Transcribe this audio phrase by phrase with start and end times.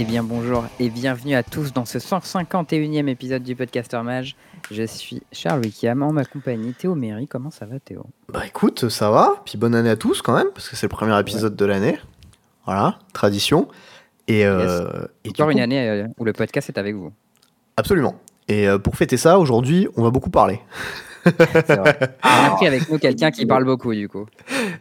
[0.00, 4.36] Eh bien bonjour et bienvenue à tous dans ce 151e épisode du Podcaster Mage.
[4.70, 7.26] Je suis Charles Wickham en ma compagnie Théo Méry.
[7.26, 8.06] Comment ça va Théo?
[8.32, 10.90] Bah écoute, ça va, puis bonne année à tous quand même, parce que c'est le
[10.90, 11.98] premier épisode de l'année.
[12.64, 13.66] Voilà, tradition.
[14.28, 14.86] Et, euh,
[15.24, 17.12] et Encore une année euh, où le podcast est avec vous.
[17.76, 18.14] Absolument.
[18.46, 20.60] Et euh, pour fêter ça, aujourd'hui, on va beaucoup parler.
[21.24, 21.98] C'est vrai.
[22.24, 24.26] On a pris avec nous quelqu'un qui parle beaucoup du coup.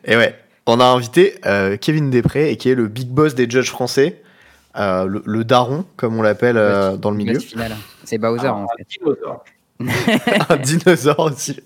[0.05, 0.35] Et ouais,
[0.67, 4.21] on a invité euh, Kevin Després, et qui est le big boss des judges français,
[4.77, 7.39] euh, le, le daron, comme on l'appelle euh, dans le milieu.
[8.03, 8.87] C'est Bowser en fait.
[8.89, 9.43] dinosaure.
[10.49, 11.59] Un dinosaure aussi.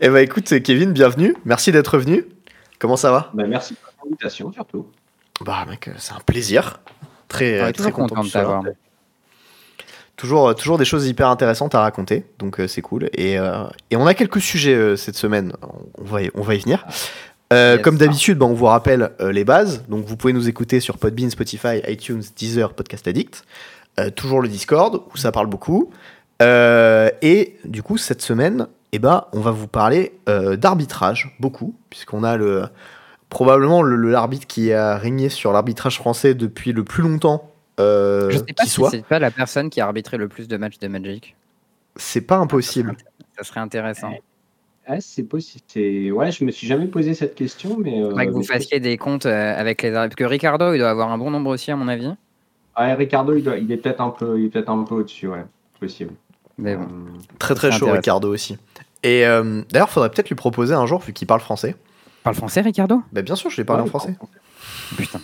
[0.00, 1.34] Et bah écoute, Kevin, bienvenue.
[1.44, 2.26] Merci d'être venu.
[2.78, 3.30] Comment ça va?
[3.34, 4.86] Bah, merci pour l'invitation surtout.
[5.44, 6.80] Bah mec, euh, c'est un plaisir.
[7.28, 8.62] Très, très toujours content de t'avoir.
[10.18, 13.08] Toujours, toujours des choses hyper intéressantes à raconter, donc euh, c'est cool.
[13.14, 15.52] Et, euh, et on a quelques sujets euh, cette semaine,
[15.96, 16.84] on va y, on va y venir.
[17.52, 17.82] Euh, Yes.
[17.82, 19.84] Comme d'habitude, bah, on vous rappelle euh, les bases.
[19.88, 23.44] Donc vous pouvez nous écouter sur Podbean, Spotify, iTunes, Deezer, Podcast Addict.
[23.98, 25.90] Euh, toujours le Discord, où ça parle beaucoup.
[26.42, 31.74] Euh, et du coup, cette semaine, eh ben, on va vous parler euh, d'arbitrage, beaucoup,
[31.90, 32.64] puisqu'on a le,
[33.28, 38.30] probablement le- le- l'arbitre qui a régné sur l'arbitrage français depuis le plus longtemps euh,
[38.30, 38.90] Je sais pas qui si soit.
[38.90, 41.34] c'est pas la personne qui a arbitré le plus de matchs de Magic.
[41.96, 42.96] C'est pas impossible.
[43.36, 44.12] Ça serait intéressant.
[44.90, 45.62] Ah, c'est possible.
[45.68, 48.00] c'est- Ouais, je me suis jamais posé cette question, mais.
[48.02, 50.16] euh, Faudrait que vous fassiez des comptes euh, avec les arbitres.
[50.16, 52.10] Parce que Ricardo, il doit avoir un bon nombre aussi, à mon avis.
[52.74, 55.28] Ah, Ricardo, il, doit- il est peut-être un peu, il est peut-être un peu au-dessus,
[55.28, 55.44] ouais,
[55.78, 56.12] possible.
[56.56, 56.84] Mais bon.
[56.84, 56.86] Euh,
[57.38, 57.90] Très très chaud.
[57.92, 58.56] Ricardo aussi.
[59.02, 61.76] Et euh, d'ailleurs, faudrait peut-être lui proposer un jour, vu qu'il parle français.
[62.24, 63.02] Parle français, Ricardo?
[63.12, 64.16] Bah, bien sûr, je l'ai parlé en ouais, français.
[64.96, 65.20] Putain.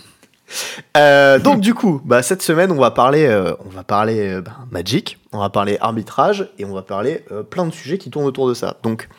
[0.95, 4.41] Euh, donc du coup, bah, cette semaine, on va parler, euh, on va parler euh,
[4.41, 8.11] bah, Magic, on va parler arbitrage et on va parler euh, plein de sujets qui
[8.11, 8.77] tournent autour de ça.
[8.83, 9.15] Donc euh,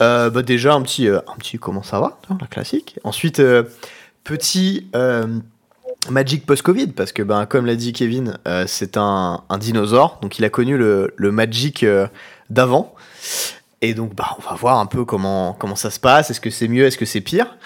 [0.00, 2.98] bah, déjà un petit, euh, un petit comment ça va, hein, la classique.
[3.04, 3.64] Ensuite, euh,
[4.24, 5.26] petit euh,
[6.10, 10.38] Magic post-Covid parce que ben comme l'a dit Kevin, euh, c'est un, un dinosaure, donc
[10.38, 12.06] il a connu le, Magic euh,
[12.50, 12.94] d'avant.
[13.82, 16.30] Et donc, bah, on va voir un peu comment, comment ça se passe.
[16.30, 17.56] Est-ce que c'est mieux Est-ce que c'est pire?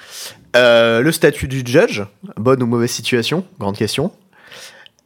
[0.56, 2.02] Euh, Le statut du judge,
[2.36, 3.44] bonne ou mauvaise situation?
[3.60, 4.10] Grande question.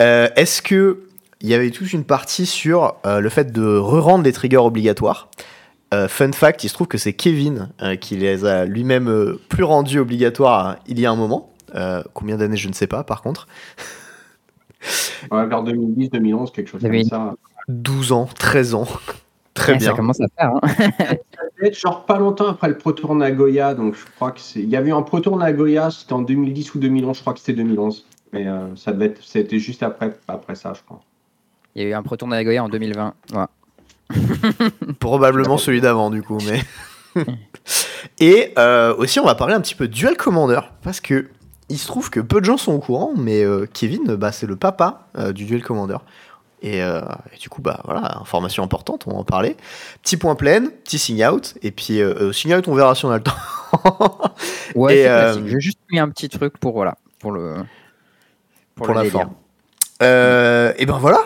[0.00, 1.00] Euh, Est-ce que
[1.40, 5.28] il y avait toute une partie sur euh, le fait de re-rendre les triggers obligatoires?
[5.94, 9.40] Euh, Fun fact, il se trouve que c'est Kevin euh, qui les a lui-même euh,
[9.48, 11.50] plus rendus obligatoires euh, il y a un moment.
[11.74, 13.46] Euh, combien d'années, je ne sais pas, par contre.
[15.30, 17.08] ouais, vers 2010, 2011, quelque chose comme 2010.
[17.10, 17.34] ça.
[17.68, 18.88] 12 ans, 13 ans.
[19.54, 19.90] Très Ouais, bien.
[19.90, 20.50] Ça commence à faire.
[20.62, 21.16] hein.
[21.72, 24.58] Genre pas longtemps après le Pro Tour Nagoya, donc je crois que c'est.
[24.60, 27.34] Il y avait eu un Pro Tour Nagoya, c'était en 2010 ou 2011, je crois
[27.34, 28.04] que c'était 2011.
[28.32, 31.00] Mais euh, ça devait être, c'était juste après, après ça, je crois.
[31.76, 33.14] Il y a eu un Pro Tour Nagoya en 2020.
[33.30, 33.48] Voilà.
[35.00, 36.38] Probablement celui d'avant, du coup.
[36.46, 36.62] Mais...
[38.20, 41.28] Et euh, aussi, on va parler un petit peu de Duel Commander, parce que
[41.70, 44.46] il se trouve que peu de gens sont au courant, mais euh, Kevin, bah, c'est
[44.46, 45.96] le papa euh, du Duel Commander.
[46.62, 49.54] Et, et du coup, bah voilà, information importante, on va en parler.
[50.02, 52.00] Petit point plein, petit sign out, et puis
[52.32, 54.34] sign out, on verra si on a le temps.
[54.74, 55.06] Ouais.
[55.44, 57.56] J'ai juste mis un petit truc pour, voilà, pour le.
[58.76, 59.12] pour, le la délire.
[59.20, 59.34] forme.
[60.78, 61.20] Et ben voilà.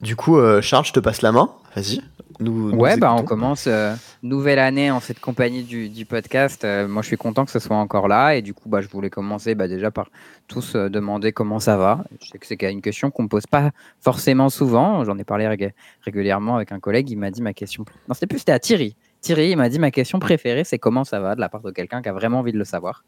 [0.00, 1.48] Du coup, Charles, je te passe la main.
[1.76, 2.00] Vas-y.
[2.40, 6.64] Nous, nous Ouais, bah on commence euh, nouvelle année en cette compagnie du, du podcast.
[6.64, 8.88] Euh, moi, je suis content que ce soit encore là et du coup, bah, je
[8.88, 10.08] voulais commencer bah, déjà par
[10.48, 12.04] tous euh, demander comment ça va.
[12.22, 13.70] Je sais que c'est une question qu'on me pose pas
[14.00, 15.04] forcément souvent.
[15.04, 15.72] J'en ai parlé rég-
[16.02, 17.10] régulièrement avec un collègue.
[17.10, 17.84] Il m'a dit ma question.
[18.08, 18.96] Non, c'était plus c'était à Thierry.
[19.20, 21.70] Thierry, il m'a dit ma question préférée, c'est comment ça va de la part de
[21.70, 23.04] quelqu'un qui a vraiment envie de le savoir.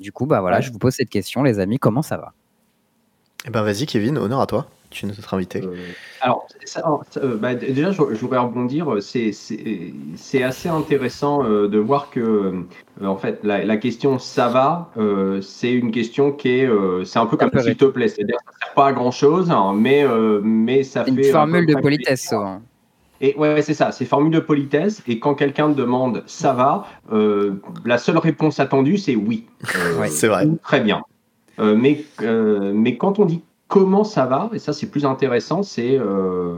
[0.00, 0.62] Du coup, bah voilà, Ouais.
[0.62, 2.32] je vous pose cette question, les amis, comment ça va?
[3.46, 4.68] Eh ben vas-y, Kevin, honneur à toi.
[4.90, 5.62] Tu es notre invité.
[5.62, 5.74] Euh,
[6.22, 8.90] alors, ça- alors, ça, euh, bah, déjà, je, je voudrais rebondir.
[8.94, 14.48] euh, C'est assez intéressant euh, de voir que, euh, en fait, la, la question ça
[14.48, 18.08] va, euh, c'est une question qui est, euh, c'est un peu comme s'il te plaît.
[18.08, 21.32] C'est-à-dire, que ça sert pas à grand chose, mais euh, mais ça C'est fait une
[21.32, 22.62] formule de politesse, souvent.
[23.20, 25.02] Et ouais, ouais, c'est ça, c'est formule de politesse.
[25.08, 29.46] Et quand quelqu'un te demande ça va, euh, la seule réponse attendue, c'est oui.
[29.76, 30.08] Euh, Ouais.
[30.08, 30.46] C'est vrai.
[30.62, 31.02] Très bien.
[31.58, 35.62] Euh, mais, euh, mais quand on dit comment ça va, et ça c'est plus intéressant,
[35.62, 36.56] c'est euh,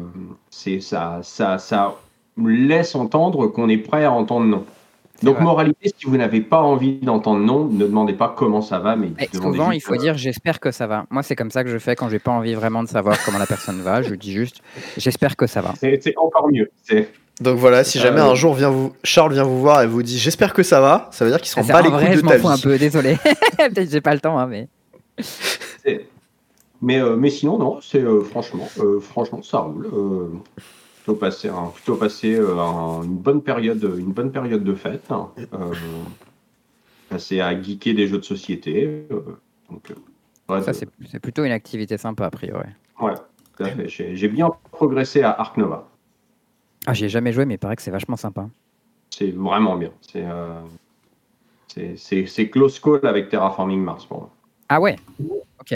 [0.51, 1.95] c'est ça, ça, ça
[2.43, 4.65] laisse entendre qu'on est prêt à entendre non.
[5.23, 5.45] Donc vrai.
[5.45, 9.09] moralité, si vous n'avez pas envie d'entendre non, ne demandez pas comment ça va, mais
[9.19, 11.05] Et demandez souvent, juste, il faut euh, dire j'espère que ça va.
[11.11, 13.37] Moi, c'est comme ça que je fais quand j'ai pas envie vraiment de savoir comment
[13.39, 14.01] la personne va.
[14.01, 14.63] Je dis juste
[14.97, 15.75] j'espère que ça va.
[15.79, 16.71] c'est encore mieux.
[16.85, 17.11] C'est
[17.43, 20.03] Donc voilà, si Euh, jamais un jour vient vous, Charles vient vous voir et vous
[20.03, 21.83] dit j'espère que ça va, ça veut dire qu'il se rend Ah, c'est- pas en
[21.83, 22.63] les vrai, coups je de m'en ta fous un vie.
[22.63, 23.17] peu, désolé.
[23.59, 24.69] Peut-être que j'ai pas le temps, hein, mais.
[26.83, 29.87] Mais, euh, mais sinon, non, c'est euh, franchement, euh, franchement, ça roule.
[31.05, 31.17] Plutôt
[32.59, 35.11] un- une bonne période, une bonne période de fête.
[35.11, 35.31] hein.
[37.09, 39.07] Passé à geeker des jeux de société.
[39.69, 39.93] donc,
[40.49, 42.69] ouais, Ça, de- c'est c'est plutôt une activité sympa, a priori.
[43.57, 43.89] tout à fait.
[43.89, 45.87] J'ai bien progressé à Ark Nova.
[46.87, 48.49] Ah, j'y ai jamais joué, mais il paraît que c'est vachement sympa.
[49.11, 49.91] C'est vraiment bien.
[50.01, 50.61] C'est euh,
[51.69, 54.31] c'est- c'est c'est close call avec Terraforming Mars pour moi.
[54.69, 54.97] Ah ouais?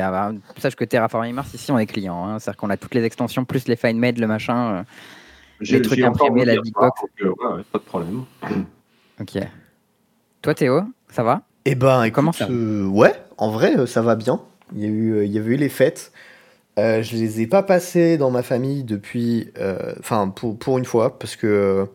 [0.00, 2.26] Ah bah, sache que Terraforming Mars, ici, on est client.
[2.26, 2.38] hein.
[2.38, 4.76] C'est-à-dire qu'on a toutes les extensions, plus les FineMade, le machin.
[4.76, 4.82] euh,
[5.60, 7.00] J'ai trucs imprimés, la big box.
[7.22, 8.22] euh, ouais, ouais, pas de problème.
[9.20, 9.38] Ok.
[10.42, 11.42] Toi, Théo, ça va?
[11.64, 14.40] Eh ben, écoute, Comment ça euh, ouais, en vrai, euh, ça va bien.
[14.74, 16.12] Il y, a eu, euh, il y avait eu les fêtes.
[16.78, 19.50] Euh, je les ai pas passées dans ma famille depuis.
[19.58, 21.86] euh, Enfin, pour, pour une fois, parce que.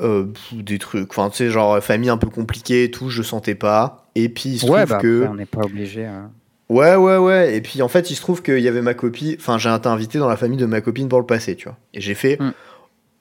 [0.00, 1.10] euh, des trucs.
[1.10, 4.06] Enfin, tu sais, genre famille un peu compliquée et tout, je sentais pas.
[4.14, 5.26] Et puis, il se Ouais, trouve bah, que.
[5.28, 6.06] on n'est pas obligé.
[6.06, 6.30] hein.
[6.70, 7.56] Ouais, ouais, ouais.
[7.56, 9.34] Et puis, en fait, il se trouve qu'il y avait ma copine.
[9.38, 11.76] Enfin, j'ai été invité dans la famille de ma copine pour le passer, tu vois.
[11.94, 12.38] Et j'ai fait.
[12.40, 12.52] Hmm.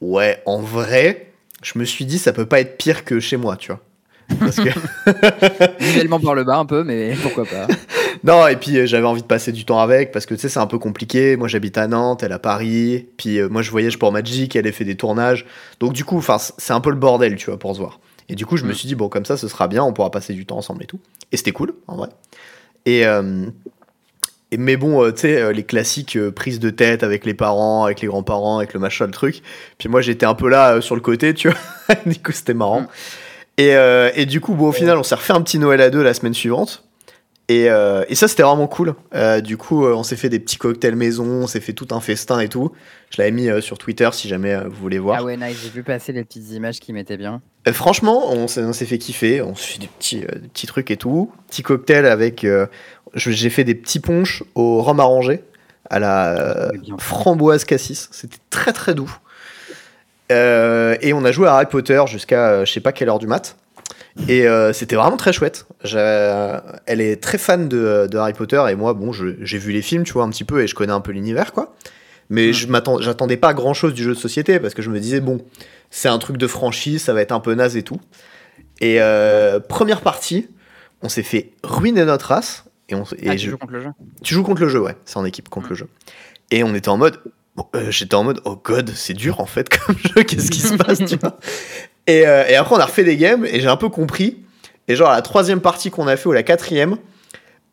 [0.01, 1.31] Ouais, en vrai,
[1.63, 3.81] je me suis dit, ça peut pas être pire que chez moi, tu vois.
[4.39, 4.69] Parce que.
[5.83, 7.67] Visuellement par le bas un peu, mais pourquoi pas.
[8.23, 10.49] Non, et puis euh, j'avais envie de passer du temps avec parce que tu sais,
[10.49, 11.37] c'est un peu compliqué.
[11.37, 13.07] Moi, j'habite à Nantes, elle à Paris.
[13.15, 15.45] Puis euh, moi, je voyage pour Magic, elle a fait des tournages.
[15.79, 16.21] Donc, du coup,
[16.57, 18.01] c'est un peu le bordel, tu vois, pour se voir.
[18.27, 18.73] Et du coup, je me Mm.
[18.75, 20.85] suis dit, bon, comme ça, ce sera bien, on pourra passer du temps ensemble et
[20.85, 20.99] tout.
[21.31, 22.09] Et c'était cool, en vrai.
[22.85, 23.05] Et.
[23.05, 23.45] euh,
[24.51, 27.85] et- mais bon, euh, tu sais, euh, les classiques prises de tête avec les parents,
[27.85, 29.41] avec les grands-parents, avec le machin, le truc.
[29.77, 31.95] Puis moi, j'étais un peu là sur le côté, tu vois.
[32.05, 32.81] du coup, c'était marrant.
[32.81, 32.87] Mm.
[33.57, 33.75] Et,
[34.15, 36.13] et du coup, bon, au final, on s'est refait un petit Noël à deux la
[36.13, 36.83] semaine suivante.
[37.49, 38.93] Et, euh, et ça, c'était vraiment cool.
[39.15, 41.87] Euh, du coup, euh, on s'est fait des petits cocktails maison, on s'est fait tout
[41.89, 42.71] un festin et tout.
[43.09, 45.17] Je l'avais mis sur Twitter si jamais vous voulez voir.
[45.19, 47.41] Ah ouais, nice, j'ai vu passer les petites images qui mettaient bien.
[47.71, 49.41] Franchement, on s'est on s'est fait kiffer.
[49.41, 51.31] On s'est fait des petits, des petits trucs et tout.
[51.47, 52.45] Petit cocktail avec.
[53.15, 55.43] J'ai fait des petits punch au rhum arrangé
[55.89, 58.09] à la framboise cassis.
[58.11, 59.11] C'était très très doux.
[60.29, 63.57] Et on a joué à Harry Potter jusqu'à je sais pas quelle heure du mat.
[64.27, 65.65] Et euh, c'était vraiment très chouette.
[65.83, 69.81] J'ai- Elle est très fan de, de Harry Potter et moi, bon, j'ai vu les
[69.81, 71.75] films, tu vois, un petit peu et je connais un peu l'univers, quoi.
[72.29, 72.53] Mais Mm.
[72.53, 72.67] je
[73.01, 75.43] j'attendais pas grand chose du jeu de société parce que je me disais, bon,
[75.89, 77.99] c'est un truc de franchise, ça va être un peu naze et tout.
[78.81, 80.47] Et euh, première partie,
[81.01, 82.65] on s'est fait ruiner notre race.
[82.89, 83.89] Et, on, s- et ah, tu je- joues contre le jeu
[84.23, 85.87] tu joues contre le jeu, ouais, c'est en équipe contre le jeu.
[86.51, 87.19] Et on était en mode,
[87.55, 90.59] bon, euh, j'étais en mode, oh god, c'est dur en fait comme jeu, qu'est-ce qui
[90.61, 91.37] se passe, tu vois.
[92.07, 94.43] Et, euh, et après, on a refait des games et j'ai un peu compris.
[94.87, 96.97] Et genre, à la troisième partie qu'on a fait ou la quatrième,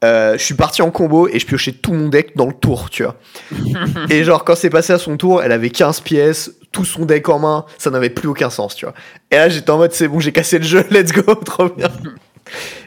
[0.04, 2.90] euh, je suis parti en combo et je piochais tout mon deck dans le tour,
[2.90, 3.16] tu vois.
[4.10, 7.28] et genre, quand c'est passé à son tour, elle avait 15 pièces, tout son deck
[7.28, 8.94] en main, ça n'avait plus aucun sens, tu vois.
[9.30, 11.88] Et là, j'étais en mode, c'est bon, j'ai cassé le jeu, let's go, trop bien.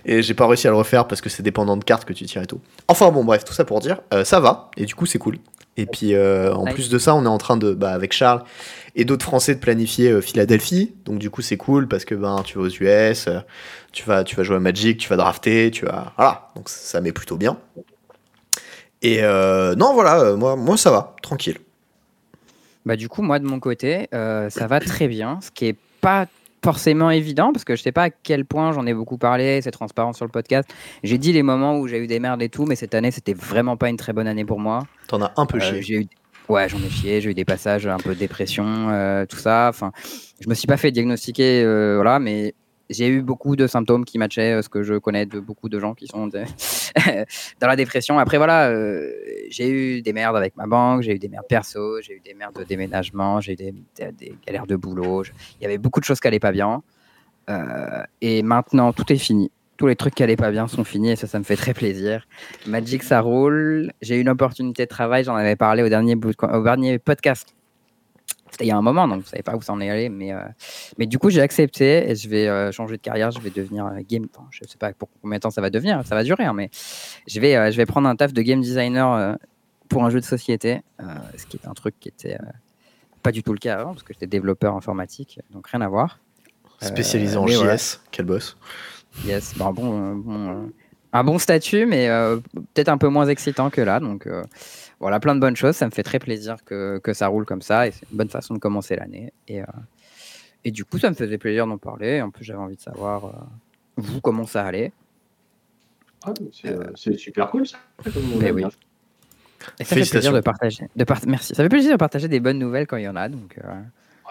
[0.06, 2.26] Et j'ai pas réussi à le refaire parce que c'est dépendant de cartes que tu
[2.26, 2.62] tires et tout.
[2.88, 5.38] Enfin bon, bref, tout ça pour dire, euh, ça va, et du coup c'est cool.
[5.80, 8.44] Et puis euh, en plus de ça, on est en train de, bah, avec Charles
[8.96, 10.94] et d'autres Français, de planifier euh, Philadelphie.
[11.06, 13.40] Donc du coup c'est cool parce que ben tu vas aux US, euh,
[13.94, 16.50] tu vas, tu vas jouer à Magic, tu vas drafter, tu vas, voilà.
[16.58, 17.58] Donc ça met plutôt bien.
[19.02, 21.60] Et non, voilà, moi, moi ça va, tranquille.
[22.86, 26.28] Bah du coup, moi de mon côté, ça va très bien, ce qui est pas
[26.64, 29.72] forcément évident parce que je sais pas à quel point j'en ai beaucoup parlé, c'est
[29.72, 30.70] transparent sur le podcast.
[31.04, 33.34] J'ai dit les moments où j'ai eu des merdes et tout, mais cette année c'était
[33.34, 34.86] vraiment pas une très bonne année pour moi.
[35.08, 35.82] T'en as un peu Euh, chié.
[35.82, 36.08] j'ai eu
[36.50, 39.68] ouais, j'en ai chié, j'ai eu des passages un peu de dépression, euh, tout ça.
[39.70, 39.92] Enfin,
[40.42, 42.54] je me suis pas fait diagnostiquer, euh, voilà, mais
[42.90, 45.80] j'ai eu beaucoup de symptômes qui matchaient euh, ce que je connais de beaucoup de
[45.80, 46.28] gens qui sont
[47.60, 48.18] dans la dépression.
[48.18, 49.12] Après, voilà, euh,
[49.50, 52.34] j'ai eu des merdes avec ma banque, j'ai eu des merdes perso, j'ai eu des
[52.34, 53.74] merdes de déménagement, j'ai eu des,
[54.46, 55.24] galères de boulot.
[55.60, 56.82] Il y avait beaucoup de choses qui allaient pas bien.
[57.50, 59.52] Euh, et maintenant, tout est fini.
[59.78, 61.74] Tous les trucs qui allaient pas bien sont finis et ça, ça me fait très
[61.74, 62.28] plaisir.
[62.68, 63.94] Magic, ça roule.
[64.02, 66.18] J'ai eu une opportunité de travail, j'en avais parlé au dernier
[67.00, 67.56] podcast.
[68.60, 70.10] C'était il y a un moment, donc vous savez pas où ça en est allé.
[70.10, 70.40] Mais, euh,
[70.98, 73.32] mais du coup, j'ai accepté et je vais euh, changer de carrière.
[73.32, 74.28] Je vais devenir euh, game.
[74.36, 76.54] Enfin, je sais pas pour combien de temps ça va devenir, ça va durer, hein,
[76.54, 76.70] mais
[77.26, 79.38] je vais, je vais prendre un taf de game designer
[79.88, 80.82] pour un jeu de société,
[81.38, 82.38] ce qui est un truc qui était
[83.24, 86.20] pas du tout le cas avant, parce que j'étais développeur informatique, donc rien à voir.
[86.82, 87.78] Spécialisé en JS, voilà.
[88.12, 88.58] quel boss.
[89.26, 90.72] Yes, bon, bon, bon,
[91.12, 94.00] un bon statut, mais euh, peut-être un peu moins excitant que là.
[94.00, 94.44] Donc euh,
[95.00, 95.76] voilà, plein de bonnes choses.
[95.76, 98.30] Ça me fait très plaisir que, que ça roule comme ça et c'est une bonne
[98.30, 99.32] façon de commencer l'année.
[99.48, 99.66] Et, euh,
[100.66, 102.22] et du coup, ça me faisait plaisir d'en parler.
[102.22, 103.32] En plus, j'avais envie de savoir, euh,
[103.98, 104.92] vous, comment ça allait.
[106.26, 107.78] Ah, c'est euh, c'est super cool ça.
[108.40, 108.64] Mais oui.
[109.80, 110.88] Et ça fait plaisir de partager.
[110.96, 111.56] De part- Merci.
[111.56, 113.30] Ça fait plaisir de partager des bonnes nouvelles quand il y en a.
[113.30, 113.68] Donc, euh,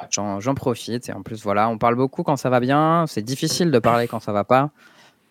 [0.00, 0.06] Ouais.
[0.10, 1.08] j'en j'en profite.
[1.08, 3.04] Et en plus, voilà, on parle beaucoup quand ça va bien.
[3.08, 4.70] C'est difficile de parler quand ça va pas.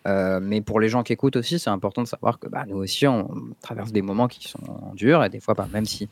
[0.08, 2.76] Euh, mais pour les gens qui écoutent aussi, c'est important de savoir que bah, nous
[2.76, 3.28] aussi, on
[3.60, 4.58] traverse des moments qui sont
[4.94, 5.22] durs.
[5.24, 6.08] Et des fois, bah, même si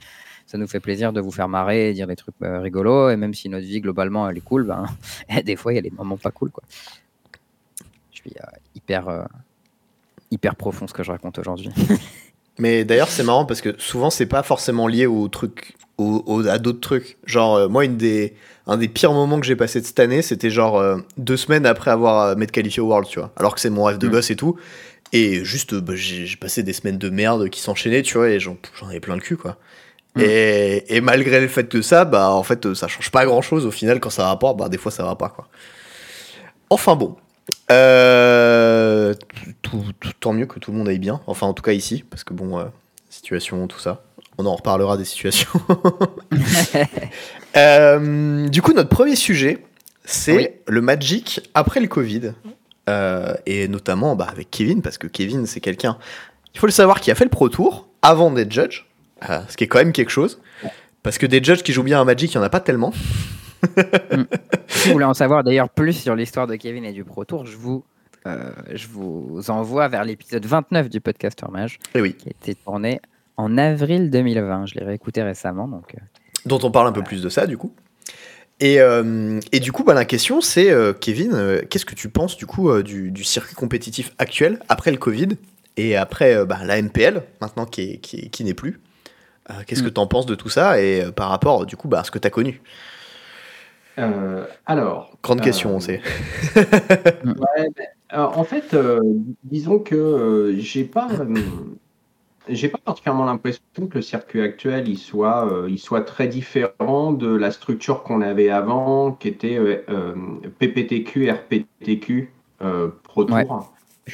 [0.47, 3.17] ça nous fait plaisir de vous faire marrer et dire des trucs euh, rigolos, et
[3.17, 4.87] même si notre vie, globalement, elle est cool, ben,
[5.45, 6.51] des fois, il y a des moments pas cool.
[8.13, 9.27] Je suis euh, hyper,
[10.31, 11.71] hyper profond ce que je raconte aujourd'hui.
[12.59, 16.47] Mais d'ailleurs, c'est marrant parce que souvent, c'est pas forcément lié au truc, au, au-
[16.49, 17.19] à d'autres trucs.
[17.27, 18.35] Genre, euh, moi, une des,
[18.67, 21.67] un des pires moments que j'ai passé de cette année, c'était genre euh, deux semaines
[21.67, 23.31] après avoir euh, m'être qualifié au World, tu vois.
[23.37, 24.11] Alors que c'est mon rêve de Mm.
[24.11, 24.57] gosse et tout.
[25.13, 28.41] Et juste, euh, bah, j'ai passé des semaines de merde qui s'enchaînaient, tu vois, et
[28.41, 29.57] j'en j'en avais plein le cul, quoi.
[30.17, 30.21] Mm.
[30.23, 33.67] Et, et malgré le fait que ça, bah, en fait, ça change pas grand chose.
[33.67, 35.47] Au final, quand ça va pas, bah, des fois, ça va pas, quoi.
[36.71, 37.17] Enfin bon.
[37.71, 39.15] Euh,
[39.63, 41.21] tout, tout- tant mieux que tout le monde aille bien.
[41.27, 42.65] Enfin, en tout cas ici, parce que bon, euh,
[43.11, 44.03] situation, tout ça.
[44.39, 45.49] On en reparlera des situations.
[47.57, 49.65] Euh, du coup, notre premier sujet,
[50.05, 50.49] c'est Oui.
[50.67, 52.33] le Magic après le Covid.
[53.47, 55.97] Et notamment bah, avec Kevin, parce que Kevin, c'est quelqu'un,
[56.55, 58.85] il faut le savoir, qui a fait le Pro Tour avant d'être judge,
[59.49, 60.39] ce qui est quand même quelque chose.
[61.03, 62.93] Parce que des judges qui jouent bien à Magic, il n'y en a pas tellement.
[64.69, 67.47] Si vous voulez en savoir d'ailleurs plus sur l'histoire de Kevin et du Pro Tour,
[67.47, 67.85] je vous,
[68.27, 72.55] euh, je vous envoie vers l'épisode 29 du Podcaster Mage, Et oui, qui a été
[72.55, 73.01] tourné
[73.37, 74.67] en avril 2020.
[74.67, 76.01] Je l'ai réécouté récemment, donc euh,
[76.47, 77.73] dont on parle un peu plus de ça, du coup.
[78.61, 82.47] Et, euh, et du coup, bah, la question, c'est, Kevin, qu'est-ce que tu penses du
[82.47, 85.29] coup du, du circuit compétitif actuel, après le Covid,
[85.77, 88.81] et après bah, la MPL, maintenant qui, est- qui, est- qui n'est plus?
[89.67, 89.93] Qu'est-ce que Mm.
[89.95, 92.19] tu en penses de tout ça, et par rapport, du coup, bah, à ce que
[92.19, 92.61] tu as connu?
[93.99, 95.17] Euh, alors.
[95.23, 96.01] Grande euh, question, on sait.
[97.25, 97.69] Ouais,
[98.09, 99.01] alors, en fait, euh,
[99.45, 101.35] disons que euh, j'ai pas, euh,
[102.49, 107.13] j'ai pas particulièrement l'impression que le circuit actuel il soit, euh, il soit très différent
[107.13, 110.15] de la structure qu'on avait avant, qui était euh, euh,
[110.59, 113.37] PPTQ, RPTQ, euh, Pro Tour.
[113.37, 113.47] Ouais,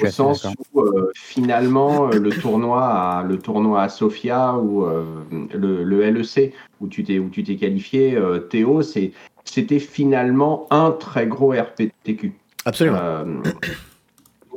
[0.00, 5.04] Au sens où euh, finalement euh, le tournoi à, le tournoi à Sofia ou euh,
[5.52, 9.12] le, le LEC où tu t'es où tu t'es qualifié euh, Théo c'est
[9.44, 12.32] c'était finalement un très gros RPTQ.
[12.64, 12.98] Absolument.
[13.00, 13.24] Euh,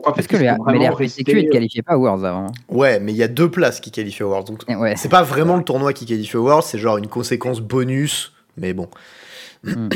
[0.04, 2.52] Parce que faut mais les RPTQ, ils ne qualifiaient pas aux Worlds avant.
[2.70, 4.48] Ouais, mais il y a deux places qui qualifient World.
[4.48, 4.96] Donc, Ouais.
[4.96, 8.88] c'est pas vraiment le tournoi qui qualifie World, c'est genre une conséquence bonus, mais bon.
[9.64, 9.90] Mm.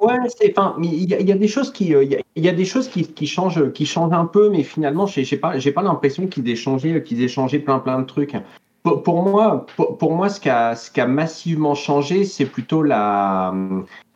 [0.00, 2.12] Ouais, c'est, enfin, mais il y, a- il y a des choses qui, euh, il
[2.12, 4.62] y a, il y a des choses qui, qui changent, qui changent un peu, mais
[4.62, 7.98] finalement, j'ai j'ai pas, j'ai pas l'impression qu'ils aient changé, qu'ils aient changé plein, plein
[8.00, 8.36] de trucs.
[8.82, 12.44] Pour, pour moi, pour, pour moi, ce qui a, ce qui a massivement changé, c'est
[12.46, 13.52] plutôt la,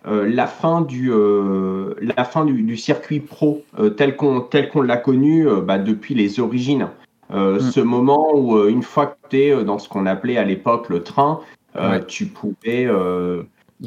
[0.06, 4.68] euh, la fin du, euh, la fin du, du circuit pro euh, tel qu'on, tel
[4.68, 6.88] qu'on l'a connu bah, depuis les origines.
[7.30, 7.60] Mm.
[7.60, 11.02] Ce moment où une fois que tu es dans ce qu'on appelait à l'époque le
[11.02, 11.40] train,
[11.74, 12.04] Ouais.
[12.04, 12.86] tu pouvais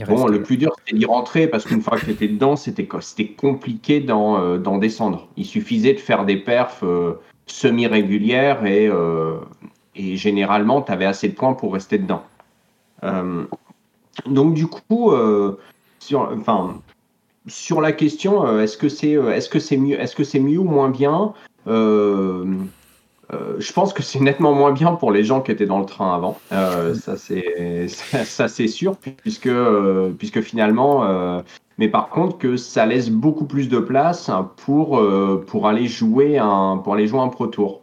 [0.07, 2.87] Bon, le plus dur, c'était d'y rentrer parce qu'une fois que tu étais dedans, c'était
[2.99, 5.27] c'était compliqué d'en d'en descendre.
[5.37, 7.13] Il suffisait de faire des perfs euh,
[7.45, 8.89] semi-régulières et,
[9.95, 12.23] et généralement, tu avais assez de points pour rester dedans.
[14.25, 15.11] Donc, du coup,
[16.05, 16.81] sur, enfin,
[17.47, 20.39] sur la question, euh, est-ce que c'est euh, est-ce que c'est mieux, est-ce que c'est
[20.39, 21.33] mieux ou moins bien
[21.67, 22.45] Euh,
[23.57, 26.13] je pense que c'est nettement moins bien pour les gens qui étaient dans le train
[26.13, 26.39] avant.
[26.51, 31.43] Ça c'est sûr puisque finalement.
[31.79, 36.39] mais par contre que ça laisse beaucoup plus de place pour aller jouer
[36.83, 37.81] pour aller jouer un pro tour.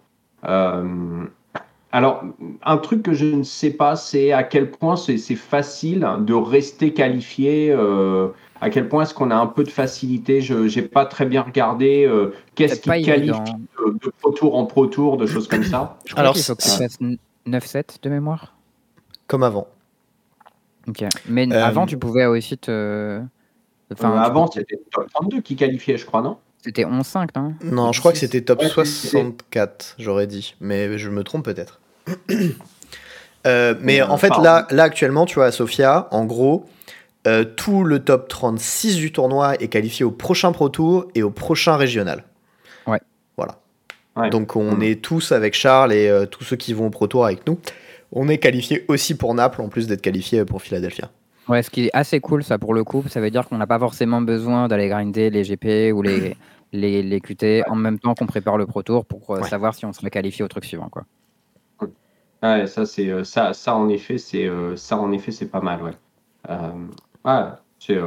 [1.92, 2.22] Alors
[2.62, 6.92] un truc que je ne sais pas c'est à quel point c'est facile de rester
[6.94, 7.70] qualifié.
[7.70, 8.28] euh,
[8.62, 11.42] à quel point est-ce qu'on a un peu de facilité Je n'ai pas très bien
[11.42, 15.64] regardé euh, qu'est-ce qui qualifie de, de pro tour en pro tour, de choses comme
[15.64, 15.99] ça.
[16.06, 16.99] Je crois Alors, qu'il faut que tu c'est- fasses
[17.46, 18.54] 9-7 de mémoire.
[19.26, 19.66] Comme avant.
[20.88, 21.04] Ok.
[21.28, 23.20] Mais Euh, avant, tu pouvais aussi te.
[23.92, 26.38] Enfin, Euh, avant, c'était top 32 qui qualifiait, je crois, non?
[26.64, 27.54] C'était 11-5, non?
[27.64, 30.54] Non, je crois que c'était top Ouais, 64, j'aurais dit.
[30.61, 31.80] Mais je me trompe peut-être.
[33.47, 34.44] Euh, mais Euh, en fait, pardon.
[34.44, 36.66] là, là, actuellement, tu vois, à Sofia, en gros,
[37.26, 41.30] euh, tout le top 36 du tournoi est qualifié au prochain Pro Tour et au
[41.30, 42.25] prochain régional.
[42.87, 43.00] Ouais.
[43.37, 43.56] Voilà.
[44.16, 44.30] Ouais.
[44.30, 47.25] Donc, on est tous avec Charles et euh, tous ceux qui vont au Pro Tour
[47.26, 47.59] avec nous.
[48.12, 51.11] On est qualifiés aussi pour Naples, en plus d'être qualifiés pour Philadelphia.
[51.49, 53.66] Ouais, ce qui est assez cool, ça pour le coup, ça veut dire qu'on n'a
[53.66, 56.37] pas forcément besoin d'aller grinder les GP ou les,
[56.73, 59.49] les, les QT en même temps qu'on prépare le Pro Tour pour euh, Ouais.
[59.49, 60.88] savoir si on sera qualifié au truc suivant.
[60.88, 61.02] Quoi.
[62.42, 65.61] Ouais, ça, c'est, euh, ça, ça, en effet, c'est, euh, ça, en effet, c'est pas
[65.61, 65.92] mal, ouais.
[66.50, 66.88] Euh,
[67.25, 67.99] ouais, c'est.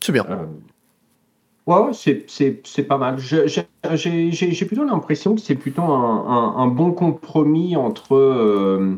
[0.00, 0.24] C'est bien.
[1.66, 3.18] ouais, c'est, c'est, c'est pas mal.
[3.18, 8.14] Je- j'ai, j'ai, j'ai- plutôt l'impression que c'est plutôt un, un- un bon compromis entre.
[8.14, 8.96] euh,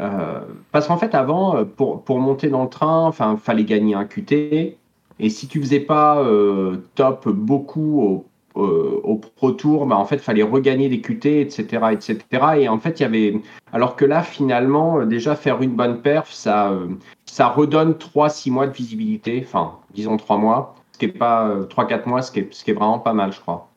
[0.00, 0.40] euh,
[0.72, 4.78] parce qu'en fait, avant, pour, pour monter dans le train, enfin, fallait gagner un QT.
[5.20, 8.27] Et si tu faisais pas euh, top beaucoup au,
[8.62, 11.62] au Pro Tour, bah, en fait, fallait regagner des QT, etc.,
[11.92, 12.18] etc.
[12.58, 13.40] Et en fait, il y avait.
[13.72, 16.88] Alors que là, finalement, euh, déjà faire une bonne perf, ça, euh,
[17.26, 19.42] ça redonne 3-6 mois de visibilité.
[19.46, 22.70] Enfin, disons 3 mois, ce qui est pas 3-4 mois, ce qui, est, ce qui
[22.70, 23.68] est vraiment pas mal, je crois.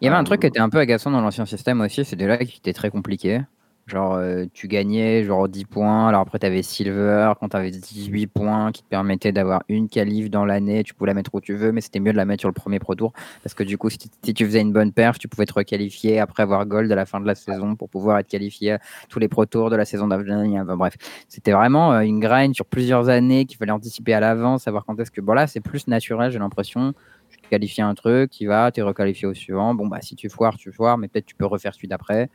[0.00, 2.04] Il y avait un Euh, truc qui était un peu agaçant dans l'ancien système aussi,
[2.04, 3.40] c'était là qui était très compliqué.
[3.88, 7.70] Genre, euh, tu gagnais genre 10 points, alors après tu avais Silver, quand tu avais
[7.70, 11.40] 18 points qui te permettaient d'avoir une qualif dans l'année, tu pouvais la mettre où
[11.40, 13.62] tu veux, mais c'était mieux de la mettre sur le premier Pro Tour, parce que
[13.62, 16.92] du coup, si, tu faisais une bonne perf, tu pouvais te requalifier après avoir Gold
[16.92, 18.78] à la fin de la saison pour pouvoir être qualifié à
[19.08, 20.66] tous les Pro Tours de la saison d'avenir.
[20.66, 20.94] Bref,
[21.26, 25.00] c'était vraiment euh, une grind sur plusieurs années qu'il fallait anticiper à l'avance, savoir quand
[25.00, 25.22] est-ce que.
[25.22, 26.92] Bon, là, c'est plus naturel, j'ai l'impression.
[27.30, 29.74] Tu qualifies un truc, tu vas, tu es requalifié au suivant.
[29.74, 32.28] Bon, bah, si tu foires, tu foires, mais peut-être tu peux refaire celui d'après.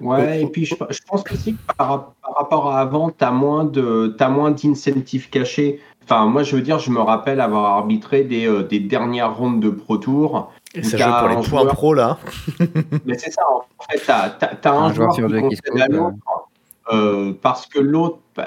[0.00, 5.30] Ouais, et puis je, pense aussi que par, rapport à avant, tu as moins d'incentives
[5.30, 5.80] cachés.
[6.04, 9.60] Enfin, moi, je veux dire, je me rappelle avoir arbitré des, euh, des dernières rondes
[9.60, 10.50] de Pro Tour.
[10.74, 12.18] Et ça joue pour les points pro, là.
[13.04, 16.16] Mais c'est ça, en fait, tu as, un, joueur, qui concède à l'autre
[16.92, 18.46] euh, parce que l'autre, bah,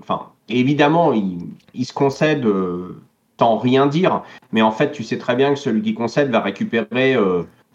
[0.00, 1.40] enfin, évidemment, il,
[1.74, 3.02] il, se concède euh,
[3.38, 4.22] sans rien dire,
[4.52, 7.16] mais en fait, tu sais très bien que celui qui concède va récupérer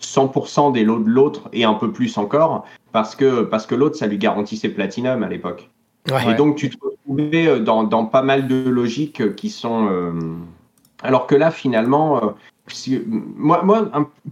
[0.01, 3.95] 100% des lots de l'autre et un peu plus encore, parce que, parce que l'autre,
[3.95, 5.69] ça lui garantissait Platinum à l'époque.
[6.27, 9.87] Et donc, tu te retrouvais euh, dans, dans, pas mal de logiques qui sont.
[9.89, 10.11] Euh,
[11.03, 12.99] alors que là, finalement, euh,
[13.35, 13.89] moi, moi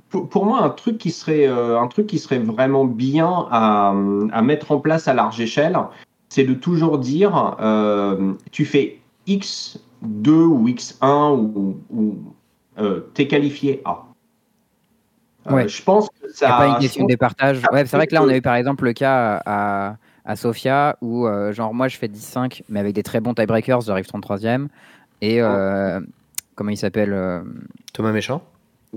[0.10, 3.94] pour, moi, un truc, qui serait, un truc qui serait vraiment bien à,
[4.32, 5.78] à mettre en place à large échelle,
[6.30, 7.56] c'est de toujours dire
[8.52, 12.16] tu fais X2 ou X1 ou, ou
[13.14, 14.07] t'es qualifié A.
[15.50, 15.68] Euh, ouais.
[15.68, 16.56] je pense que ça.
[16.56, 17.62] a pas une question des partages.
[17.72, 20.98] Ouais, c'est vrai que là, on a eu par exemple le cas à, à Sofia
[21.02, 24.68] où, euh, genre, moi, je fais 10-5, mais avec des très bons tiebreakers, j'arrive 33e.
[25.22, 26.00] Et euh,
[26.56, 27.44] comment il s'appelle
[27.94, 28.44] Thomas Méchant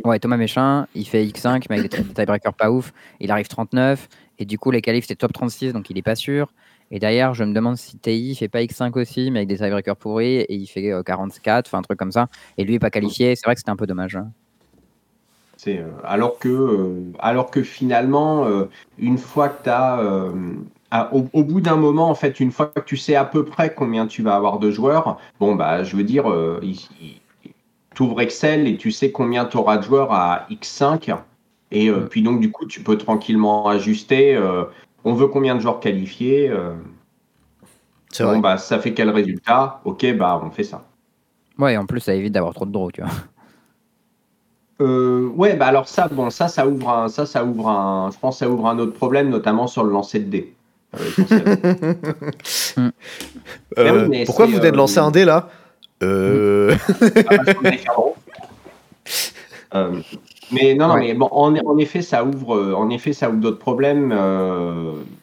[0.04, 2.92] Ouais, Thomas Méchant, il fait X5, mais avec des tiebreakers pas ouf.
[3.20, 4.08] Il arrive 39.
[4.38, 6.52] Et du coup, les qualifs, c'est top 36, donc il est pas sûr.
[6.92, 9.96] Et derrière, je me demande si TI fait pas X5 aussi, mais avec des tiebreakers
[9.96, 12.28] pourris, et il fait 44, enfin un truc comme ça.
[12.58, 13.36] Et lui est pas qualifié.
[13.36, 14.16] C'est vrai que c'était un peu dommage.
[14.16, 14.32] Hein.
[15.68, 18.68] Euh, alors, que, euh, alors que finalement, euh,
[18.98, 20.02] une fois que tu as.
[21.12, 24.08] Au, bout d'un moment, en fait, une fois que tu sais à peu près combien
[24.08, 26.24] tu vas avoir de joueurs, bon, bah, je veux dire,
[27.94, 31.16] tu ouvres Excel et tu sais combien tu auras de joueurs à X5.
[31.70, 34.36] Et puis donc, du coup, tu peux tranquillement ajuster.
[35.04, 36.52] on veut combien de joueurs qualifiés
[38.18, 39.80] Bon, bah, ça fait quel résultat?
[39.84, 40.84] Ok, bah, on fait ça.
[41.56, 43.10] Ouais, en plus, ça évite d'avoir trop de draws, tu vois.
[44.80, 48.18] Euh, ouais, bah alors ça, bon, ça, ça ouvre un, ça, ça ouvre un, je
[48.18, 50.54] pense, ça ouvre un autre problème, notamment sur le lancer de dés.
[50.98, 51.00] Euh,
[53.78, 55.48] euh, pourquoi vous venez de lancer un dé là?
[60.52, 63.60] Mais non, non, mais bon, en, en, effet, ça ouvre, en effet, ça ouvre d'autres
[63.60, 64.12] problèmes.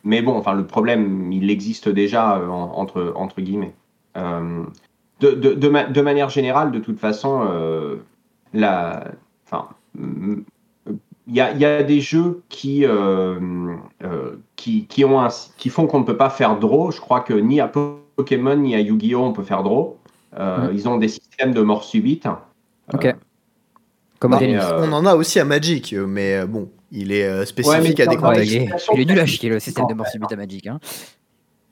[0.06, 3.74] mais bon, enfin, le problème, il existe déjà entre entre guillemets.
[4.15, 7.46] de, de, de, de, manière générale, de toute façon,
[8.54, 9.04] la
[9.47, 9.69] Enfin,
[11.27, 13.39] il y a, des jeux qui, euh,
[14.03, 16.91] euh, qui, qui, ont qui font qu'on ne peut pas faire draw.
[16.91, 19.23] Je crois que ni à Pokémon ni à Yu-Gi-Oh!
[19.23, 19.97] on peut faire draw.
[20.38, 22.27] Euh, ils ont des systèmes de mort subite.
[22.93, 23.15] Ok.
[24.19, 28.51] Comme on en a aussi à Magic, mais bon, il est spécifique à des contextes.
[28.93, 30.67] il, est, nul à chier le système de mort subite à Magic.
[30.67, 30.79] Hein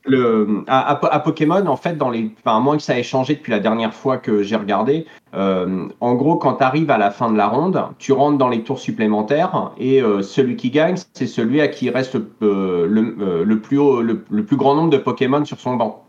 [0.06, 3.52] le, à, Pokémon, en fait, dans les, enfin, à moins que ça ait changé depuis
[3.52, 7.32] la dernière fois que j'ai regardé, euh, en gros, quand tu arrives à la fin
[7.32, 11.28] de la ronde, tu rentres dans les tours supplémentaires et euh, celui qui gagne, c'est
[11.28, 15.44] celui à qui reste euh, le, le, plus haut, le, plus grand nombre de Pokémon
[15.44, 16.06] sur son banc.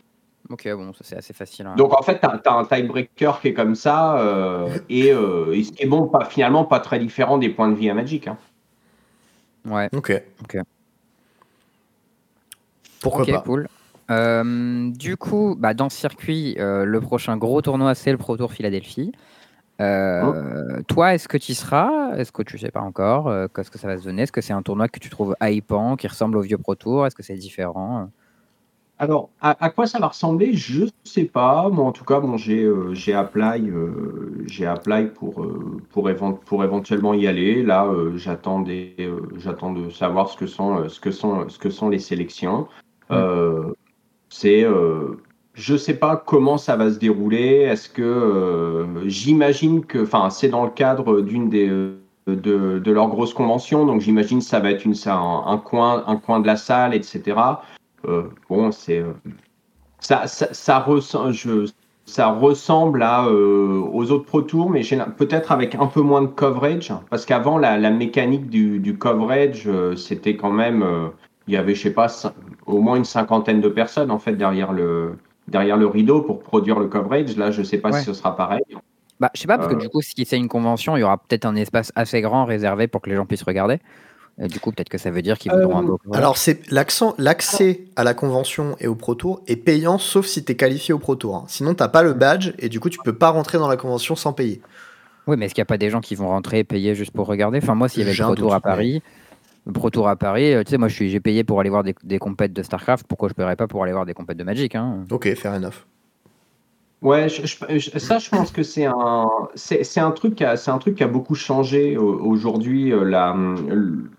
[0.48, 1.66] Ok, bon, ça c'est assez facile.
[1.66, 1.74] Hein.
[1.76, 4.22] Donc en fait, tu as, un tiebreaker qui est comme ça
[4.88, 5.12] et, et,
[5.64, 8.28] ce qui est bon, pas, finalement pas très différent des points de vie à Magic.
[8.28, 8.37] Hein.
[9.64, 9.88] Ouais.
[9.92, 10.12] Ok.
[10.42, 10.59] Ok.
[13.00, 13.68] Pourquoi pas cool.
[14.11, 18.37] Euh, du coup, bah, dans ce circuit, euh, le prochain gros tournoi, c'est le Pro
[18.37, 19.12] Tour Philadelphie.
[19.81, 20.23] Euh,
[20.79, 20.83] oh.
[20.88, 22.16] Toi, est-ce que tu y seras?
[22.16, 23.31] Est-ce que tu sais pas encore?
[23.55, 24.23] Qu'est-ce que ça va se donner?
[24.23, 27.07] Est-ce que c'est un tournoi que tu trouves hypant, qui ressemble au vieux Pro Tour?
[27.07, 28.09] Est-ce que c'est différent?
[28.99, 30.55] Alors, à, quoi ça va ressembler?
[30.55, 31.69] Je ne sais pas.
[31.69, 33.71] Moi, en tout cas, bon, j'ai j'ai apply,
[34.47, 35.47] j'ai apply pour
[35.90, 36.11] pour,
[36.47, 37.62] pour éventuellement y aller.
[37.62, 42.66] Là, j'attends de savoir ce que sont ce que sont ce que sont les sélections.
[43.11, 43.75] Mmh.
[44.38, 45.16] C'est, euh,
[45.55, 47.62] je sais pas comment ça va se dérouler.
[47.62, 51.96] Est-ce que euh, j'imagine que, enfin, c'est dans le cadre d'une des euh,
[52.27, 56.16] de, de leur grosse convention, donc j'imagine ça va être une, un, un, coin, un
[56.16, 57.38] coin de la salle, etc.
[58.51, 59.03] bon, c'est
[60.01, 60.85] ça, ça, ça,
[61.31, 61.70] je,
[62.05, 64.83] ça ressemble à, aux autres Pro Tours, mais
[65.16, 69.68] peut-être avec un peu moins de coverage, parce qu'avant, la, la, mécanique du, du coverage,
[69.94, 70.85] c'était quand même,
[71.48, 72.09] il y avait, je sais pas,
[72.66, 75.16] au moins une cinquantaine de personnes en fait derrière le,
[75.48, 77.37] derrière le rideau pour produire le coverage.
[77.37, 78.62] Là, je sais pas si ce sera pareil.
[79.18, 79.80] Bah, je sais pas, parce que euh.
[79.80, 82.87] du coup, si c'est une convention, il y aura peut-être un espace assez grand réservé
[82.87, 83.78] pour que les gens puissent regarder.
[84.38, 85.98] Et du coup, peut-être que ça veut dire qu'ils voudront un Euh, beau.
[86.12, 90.44] Alors, c'est l'accent, l'accès à la convention et au Pro Tour est payant sauf si
[90.44, 91.37] tu es qualifié au Pro Tour.
[91.37, 91.44] hein.
[91.48, 94.14] Sinon, t'as pas le badge et du coup, tu peux pas rentrer dans la convention
[94.14, 94.61] sans payer.
[95.26, 97.12] Oui, mais est-ce qu'il n'y a pas des gens qui vont rentrer et payer juste
[97.12, 97.61] pour regarder?
[97.62, 99.02] Enfin, moi, s'il y avait le un Pro Tour à Paris,
[99.74, 101.83] Pro Tour à Paris, euh, tu sais, moi, je suis, j'ai payé pour aller voir
[101.83, 103.07] des, des compètes de StarCraft.
[103.09, 105.05] Pourquoi je ne paierais pas pour aller voir des compètes de Magic hein?
[105.11, 105.85] Ok, fair enough.
[107.02, 110.44] Ouais, je- je- je- ça, je pense que c'est un, c'est, c'est un truc, qui
[110.44, 112.92] a- c'est un truc qui a beaucoup changé au- aujourd'hui.
[112.92, 114.11] euh, la, le-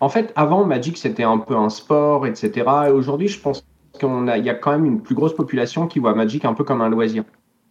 [0.00, 2.64] en fait, avant Magic, c'était un peu un sport, etc.
[2.88, 3.64] Et aujourd'hui, je pense
[4.00, 6.52] qu'on a, il y a quand même une plus grosse population qui voit Magic un
[6.54, 7.24] peu comme un loisir.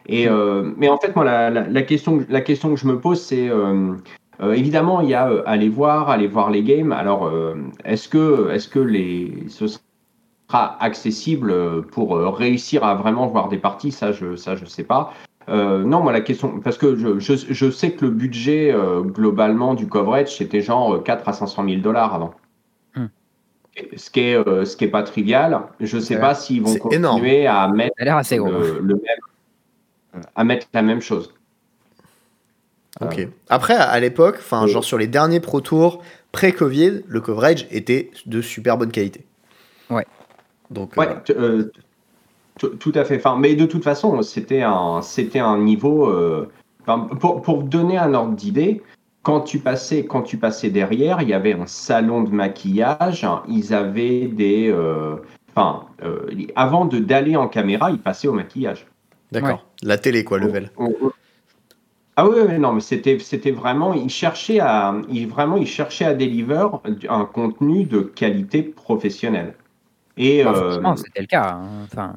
[0.08, 2.98] Et euh, mais en fait, moi, la, la, la question, la question que je me
[3.00, 3.94] pose, c'est euh,
[4.40, 6.92] euh, évidemment, il y a euh, aller voir, aller voir les games.
[6.92, 13.26] Alors, euh, est-ce que, est-ce que les, ce sera accessible pour euh, réussir à vraiment
[13.26, 15.12] voir des parties, ça je ça je sais pas.
[15.48, 19.00] Euh, non, moi la question, parce que je, je, je sais que le budget euh,
[19.02, 22.34] globalement du coverage c'était genre euh, 4 à 500 000 dollars avant.
[22.96, 23.06] Hmm.
[23.96, 25.62] Ce qui est euh, ce qui est pas trivial.
[25.80, 26.20] Je sais Ouais.
[26.20, 28.48] pas s'ils vont continuer à mettre assez gros.
[28.50, 31.32] le, le même à mettre la même chose.
[33.00, 33.28] Ok.
[33.48, 38.40] Après, à- l'époque, enfin, genre sur les derniers Pro Tours pré-Covid, le coverage était de
[38.40, 39.24] super bonne qualité.
[39.90, 40.06] Ouais.
[40.70, 41.70] Donc, Ouais, euh,
[42.62, 43.16] euh, tout à fait.
[43.16, 46.06] Enfin, mais de toute façon, c'était un, c'était un niveau.
[46.08, 46.48] euh,
[46.82, 48.82] enfin, pour, pour donner un ordre d'idée,
[49.22, 53.24] quand tu passais, quand tu passais derrière, il y avait un salon de maquillage.
[53.24, 54.74] hein, Ils avaient des.
[55.54, 58.86] Enfin, euh, avant de d'aller en caméra, ils passaient au maquillage.
[59.32, 59.64] d'accord.
[59.82, 60.70] La télé, quoi, level.
[60.78, 61.12] On- on-
[62.18, 66.06] Ah oui, oui, non, mais c'était, c'était vraiment, ils cherchaient à, ils, vraiment, ils cherchaient
[66.06, 66.66] à deliver
[67.10, 69.54] un contenu de qualité professionnelle.
[70.16, 71.58] Et Enfin, euh, c'était le cas.
[71.60, 71.68] hein.
[71.84, 72.14] Enfin,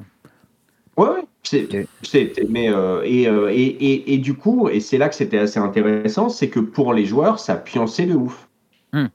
[0.96, 1.86] Ouais, ouais, c'est, Ok.
[2.02, 5.38] c'est- mais euh, et, euh, et, et, et du coup, et c'est là que c'était
[5.38, 8.48] assez intéressant, c'est que pour les joueurs, ça pionçait de ouf.
[8.92, 8.98] Hmm.
[8.98, 9.08] Euh,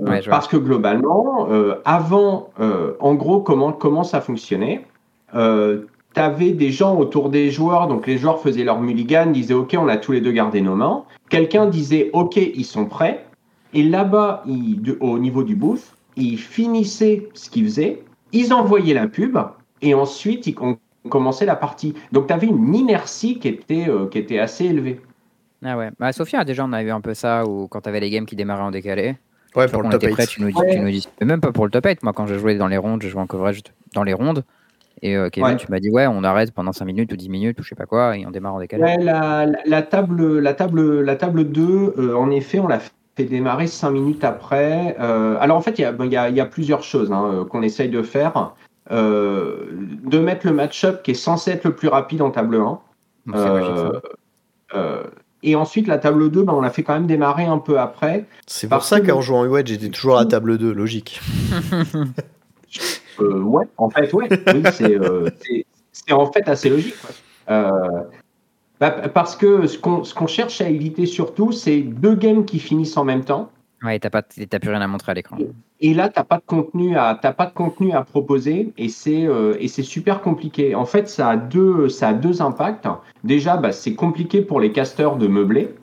[0.00, 1.48] Ouais, parce que globalement,
[1.86, 2.50] avant,
[3.00, 4.84] en gros, comment, comment ça fonctionnait
[6.18, 9.76] Tu avais des gens autour des joueurs, donc les joueurs faisaient leur mulligan, disaient OK,
[9.78, 11.04] on a tous les deux gardé nos mains.
[11.30, 13.24] Quelqu'un disait OK, ils sont prêts.
[13.72, 14.42] Et là-bas,
[15.00, 18.02] au niveau du booth, ils finissaient ce qu'ils faisaient,
[18.32, 19.38] ils envoyaient la pub,
[19.80, 20.76] et ensuite, ils, on
[21.08, 21.94] commençait la partie.
[22.10, 25.00] Donc, tu avais une inertie qui était, euh, qui était assez élevée.
[25.64, 25.90] ah ouais.
[26.00, 28.26] Bah, Sophia, déjà, on a eu un peu ça où quand tu avais les games
[28.26, 29.14] qui démarraient en décalé.
[29.54, 30.28] Ouais, pour le top était prêt, 8.
[30.30, 30.74] tu nous dis, Ouais.
[30.74, 32.02] tu nous dis- mais même pas pour le top 8.
[32.02, 33.60] Moi, quand je jouais dans les rondes, je jouais en coverage
[33.94, 34.44] dans les rondes.
[35.02, 35.56] Et euh, Kevin, Ouais.
[35.56, 37.74] tu m'as dit, ouais, on arrête pendant 5 minutes ou 10 minutes ou je sais
[37.74, 38.82] pas quoi, et on démarre en décalé.
[38.82, 42.78] Ouais, la, la- la table, la, table, la table 2, euh, en effet, on l'a
[42.80, 44.96] fait démarrer 5 minutes après.
[45.00, 47.10] Euh, alors, en fait, il y a, il y a- il y a plusieurs choses
[47.12, 48.52] hein, qu'on essaye de faire.
[48.90, 49.66] Euh,
[50.04, 52.58] de mettre le match-up qui est censé être le plus rapide en table 1.
[52.58, 52.80] Donc,
[53.34, 54.02] c'est logique,
[55.44, 58.24] et ensuite, la table 2, ben, on l'a fait quand même démarrer un peu après.
[58.48, 61.20] C'est pour ça que- qu'en jouant Wedge, j'étais toujours à table 2, logique.
[63.20, 64.28] Euh, ouais, en fait, ouais.
[64.54, 65.28] Oui, c'est euh,
[65.92, 66.94] c'est- en fait assez logique.
[67.50, 67.70] Euh,
[68.80, 73.04] bah, parce que ce qu'on cherche à éviter surtout, c'est deux games qui finissent en
[73.04, 73.50] même temps.
[73.82, 75.38] Ouais, t'as pas, plus rien à montrer à l'écran.
[75.80, 79.28] Et là, t'as pas de contenu à t'as pas de contenu à proposer et c'est
[79.60, 80.74] et c'est super compliqué.
[80.74, 82.88] En fait, ça a deux ça a deux impacts.
[83.24, 85.74] Déjà, bah, c'est compliqué pour les casteurs de meubler.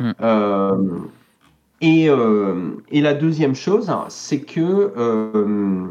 [0.00, 0.10] Mm.
[0.20, 0.98] Euh,
[1.80, 5.86] et, euh, et la deuxième chose, c'est que euh,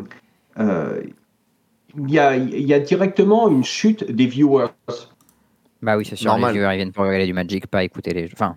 [0.57, 4.67] il y, a, il y a directement une chute des viewers.
[5.81, 6.31] Bah oui, c'est sûr.
[6.31, 6.53] Normal.
[6.53, 8.29] Les viewers, ils viennent pour regarder du Magic, pas écouter les.
[8.33, 8.55] Enfin,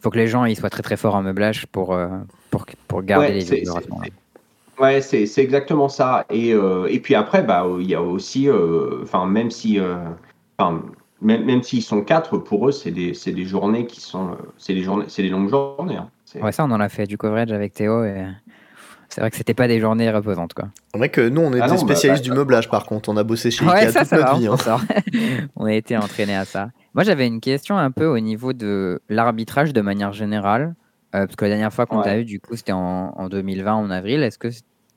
[0.00, 2.08] faut que les gens ils soient très très forts en meublage pour, euh,
[2.50, 3.80] pour, pour garder Ouais, les viewers.
[4.78, 6.26] Ouais, c'est c'est exactement ça.
[6.28, 9.96] Et, euh, et puis après, bah, il y a aussi, euh, enfin, même si, euh,
[10.58, 10.82] enfin,
[11.22, 14.34] même, même s'ils sont quatre, pour eux, c'est des, c'est des journées qui sont, euh,
[14.58, 15.96] c'est des journées, c'est des longues journées.
[15.96, 16.10] hein.
[16.26, 18.26] C'est- Ouais, ça, on en a fait du coverage avec Théo et
[19.08, 20.68] c'est vrai que c'était pas des journées reposantes quoi.
[20.92, 23.08] C'est vrai que nous, on était Ah non, bah, spécialistes bah, du meublage, par contre.
[23.08, 24.48] On a bossé chez Ouais, Ikea ça, toute ça notre va, vie.
[24.48, 25.46] on hein.
[25.56, 26.70] on a été entraîné à ça.
[26.94, 30.74] Moi, j'avais une question un peu au niveau de l'arbitrage de manière générale.
[31.14, 32.04] euh, parce que la dernière fois qu'on Ouais.
[32.04, 34.22] t'a eu, du coup, c'était en, en 2020, en avril.
[34.22, 34.48] Est-ce que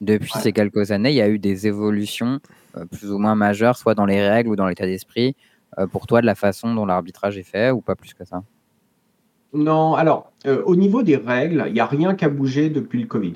[0.02, 0.42] depuis Ouais.
[0.42, 2.40] ces quelques années, il y a eu des évolutions
[2.78, 5.36] euh, plus ou moins majeures, soit dans les règles ou dans l'état d'esprit,
[5.78, 8.42] euh, pour toi, de la façon dont l'arbitrage est fait, ou pas plus que ça?
[9.54, 13.02] Non, alors, euh, au niveau des règles, il n'y a rien qui a bougé depuis
[13.02, 13.34] le Covid.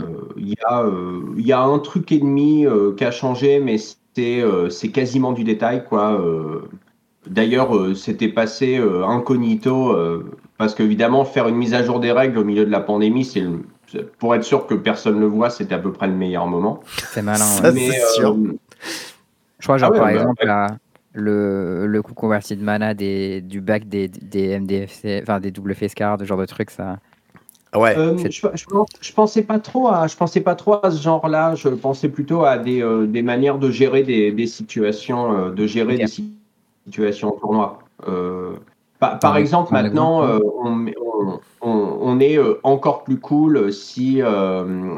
[0.00, 3.10] Euh, Il y, a, euh, il y a un truc et demi euh, qui a
[3.10, 6.12] changé, mais c'est euh, quasiment du détail, quoi.
[6.20, 6.60] Euh,
[7.28, 10.24] D'ailleurs, euh, c'était passé euh, incognito, euh,
[10.58, 13.40] parce qu'évidemment, faire une mise à jour des règles au milieu de la pandémie, c'est
[13.42, 16.14] le- c'est- pour être sûr que personne ne le voit, c'était à peu près le
[16.14, 16.80] meilleur moment.
[17.12, 17.38] C'est malin.
[17.44, 17.78] Ça, ouais.
[17.78, 18.32] c'est sûr.
[18.32, 18.58] euh,
[19.60, 20.46] Je crois, genre, Ah ouais, par bah, exemple, ouais.
[20.48, 20.76] la-
[21.14, 26.18] le, le coup converti de mana des, du bac des, des MDFC, enfin des WFSCAR,
[26.18, 26.98] ce genre de trucs, ça.
[27.74, 27.96] Ouais.
[27.96, 28.64] Euh, je, je,
[29.00, 31.54] je pensais pas trop à, je pensais pas trop à ce genre-là.
[31.54, 35.66] Je pensais plutôt à des, euh, des manières de gérer des, des situations, euh, de
[35.66, 36.34] gérer des si-
[36.84, 37.78] situations en tournoi.
[38.08, 38.52] Euh,
[38.98, 44.20] par, par Un- exemple, maintenant, on, on, on- on est encore plus cool si,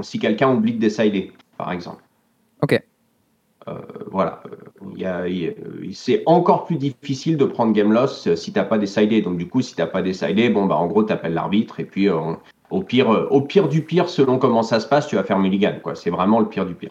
[0.02, 2.02] si quelqu'un oublie de décider, par exemple.
[2.62, 2.82] Ok.
[4.10, 4.42] Voilà.
[5.92, 9.22] C'est encore plus difficile de prendre game loss si t'as pas décidé.
[9.22, 12.10] Donc du coup, si t'as pas décidé, bon bah en gros t'appelles l'arbitre et puis
[12.10, 12.38] on-
[12.70, 15.38] au pire, euh, au pire du pire, selon comment ça se passe, tu vas faire
[15.38, 15.74] mulligan.
[15.82, 15.94] Quoi.
[15.94, 16.90] C'est vraiment le pire du pire.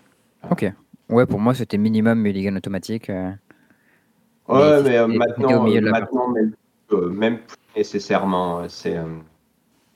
[0.49, 0.71] Ok.
[1.09, 3.09] Ouais, pour moi, c'était minimum mulligan automatique.
[3.09, 3.31] euh.
[4.49, 6.53] Mais Ouais, mais euh, maintenant, euh, maintenant même,
[6.91, 8.67] euh, même plus nécessairement.
[8.69, 8.97] C'est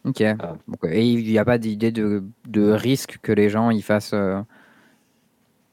[0.05, 0.23] Ok.
[0.67, 4.15] Donc, et il n'y a pas d'idée de, de risque que les gens ils fassent.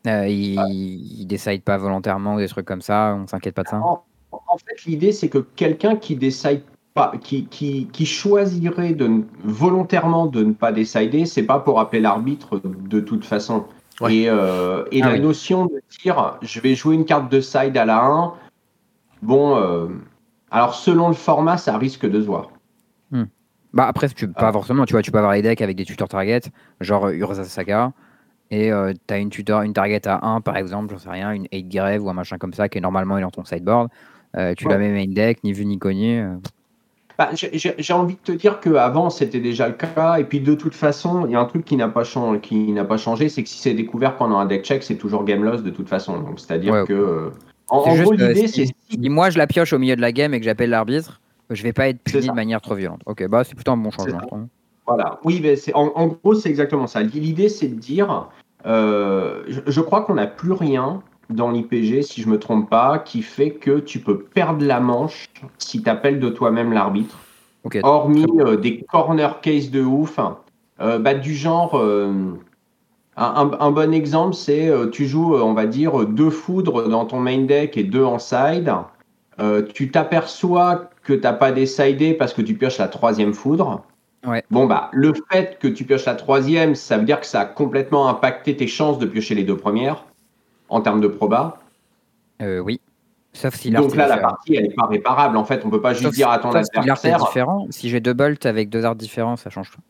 [0.05, 3.17] ils, ils décident pas volontairement ou des trucs comme ça.
[3.21, 3.81] On s'inquiète pas de ça?
[3.81, 6.63] En, en fait, l'idée, c'est que quelqu'un qui décide
[6.95, 12.01] pas, qui, qui, qui choisirait de, volontairement de ne pas décider, c'est pas pour appeler
[12.01, 13.65] l'arbitre de toute façon.
[14.01, 14.15] Ouais.
[14.15, 15.21] Et, euh, et Ah la oui.
[15.21, 18.33] notion de dire je vais jouer une carte de side à la 1,
[19.23, 19.89] bon, euh,
[20.53, 22.51] alors selon le format, ça risque de se voir.
[23.73, 24.53] Bah après, tu, pas Ah.
[24.53, 24.85] forcément.
[24.87, 26.43] Tu vois, tu peux avoir les decks avec des tutors target,
[26.81, 27.91] genre euh, Urza Saga,
[28.53, 31.49] et euh, t'as une tutor, une target à 1 par exemple, j'en sais rien, une
[31.53, 33.89] 8 grève ou un machin comme ça qui est normalement est dans ton sideboard.
[34.35, 34.55] Tu Ouais.
[34.73, 36.25] la mets main deck, ni vu ni connu.
[37.17, 40.17] Bah, j'ai- envie de te dire qu'avant, c'était déjà le cas.
[40.19, 42.73] Et puis, de toute façon, il y a un truc qui n'a pas, changé, qui
[42.73, 45.45] n'a pas changé, c'est que si c'est découvert pendant un deck check, c'est toujours game
[45.45, 46.19] loss de toute façon.
[46.21, 46.85] Donc, c'est-à-dire Ouais.
[46.87, 46.93] que.
[46.93, 47.31] euh,
[47.69, 48.75] en, gros, l'idée, si- c'est.
[48.91, 51.63] Si moi je la pioche au milieu de la game et que j'appelle l'arbitre, je
[51.63, 53.01] vais pas être puni de manière trop violente.
[53.07, 54.21] Ok, bah c'est plutôt un bon changement.
[54.87, 55.19] Voilà.
[55.25, 57.01] Oui, mais c'est, en, en gros, c'est exactement ça.
[57.03, 58.29] L'idée, c'est de dire.
[58.67, 62.99] euh, je, je crois qu'on n'a plus rien dans l'IPG, si je me trompe pas,
[62.99, 65.27] qui fait que tu peux perdre la manche
[65.59, 67.19] si tu appelles de toi-même l'arbitre.
[67.83, 70.19] Hormis euh, des corner cases de ouf,
[70.81, 72.13] euh, bah, du genre, euh,
[73.17, 77.77] un, bon exemple, c'est tu joues, on va dire, deux foudres dans ton main deck
[77.77, 78.71] et deux en side.
[79.73, 83.83] Tu t'aperçois que t'as pas décidé parce que tu pioches la troisième foudre.
[84.27, 84.43] Ouais.
[84.51, 87.45] Bon bah le fait que tu pioches la troisième, ça veut dire que ça a
[87.45, 90.07] complètement impacté tes chances de piocher les deux premières
[90.69, 91.59] en termes de proba.
[92.43, 92.81] Euh, oui.
[93.33, 95.37] Sauf si Donc là la partie elle est pas réparable.
[95.37, 97.19] En fait, on peut pas juste Sauf, dire à ton sauf si l'art est adversaire.
[97.19, 97.67] différent.
[97.71, 99.81] Si j'ai deux bolts avec deux arts différents, ça change tout.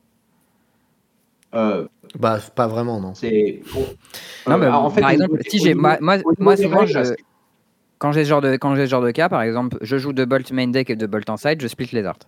[1.55, 1.87] euh,
[2.19, 3.15] Bah, pas vraiment, non.
[3.15, 3.61] C'est.
[4.47, 7.15] Non, Euh, mais en fait, par exemple, si j'ai moi, moi, souvent, je-
[7.99, 10.13] quand j'ai ce genre de quand j'ai ce genre de cas, par exemple, je joue
[10.13, 12.19] deux bolts main deck et deux bolts en side, je split les arts.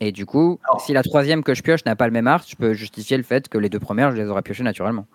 [0.00, 2.44] Et du coup, Alors- si la troisième que je pioche n'a pas le même art,
[2.46, 5.06] je peux justifier le fait que les deux premières, je les aurais piochées naturellement.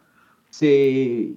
[0.52, 1.30] C'est.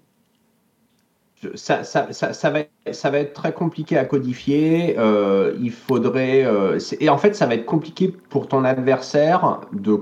[1.55, 4.97] Ça, ça, ça, ça, va être, ça va être très compliqué à codifier.
[4.99, 6.45] euh, il faudrait.
[6.45, 10.01] euh, et en fait, ça va être compliqué pour ton adversaire de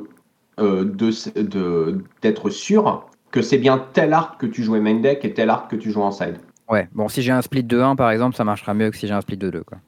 [0.59, 5.25] euh, de de- d'être sûr que c'est bien tel art que tu jouais main deck
[5.25, 6.39] et tel art que tu joues en side.
[6.69, 9.07] Ouais, bon, si j'ai un split de 1 par exemple, ça marchera mieux que si
[9.07, 9.63] j'ai un split de 2.
[9.63, 9.79] Quoi.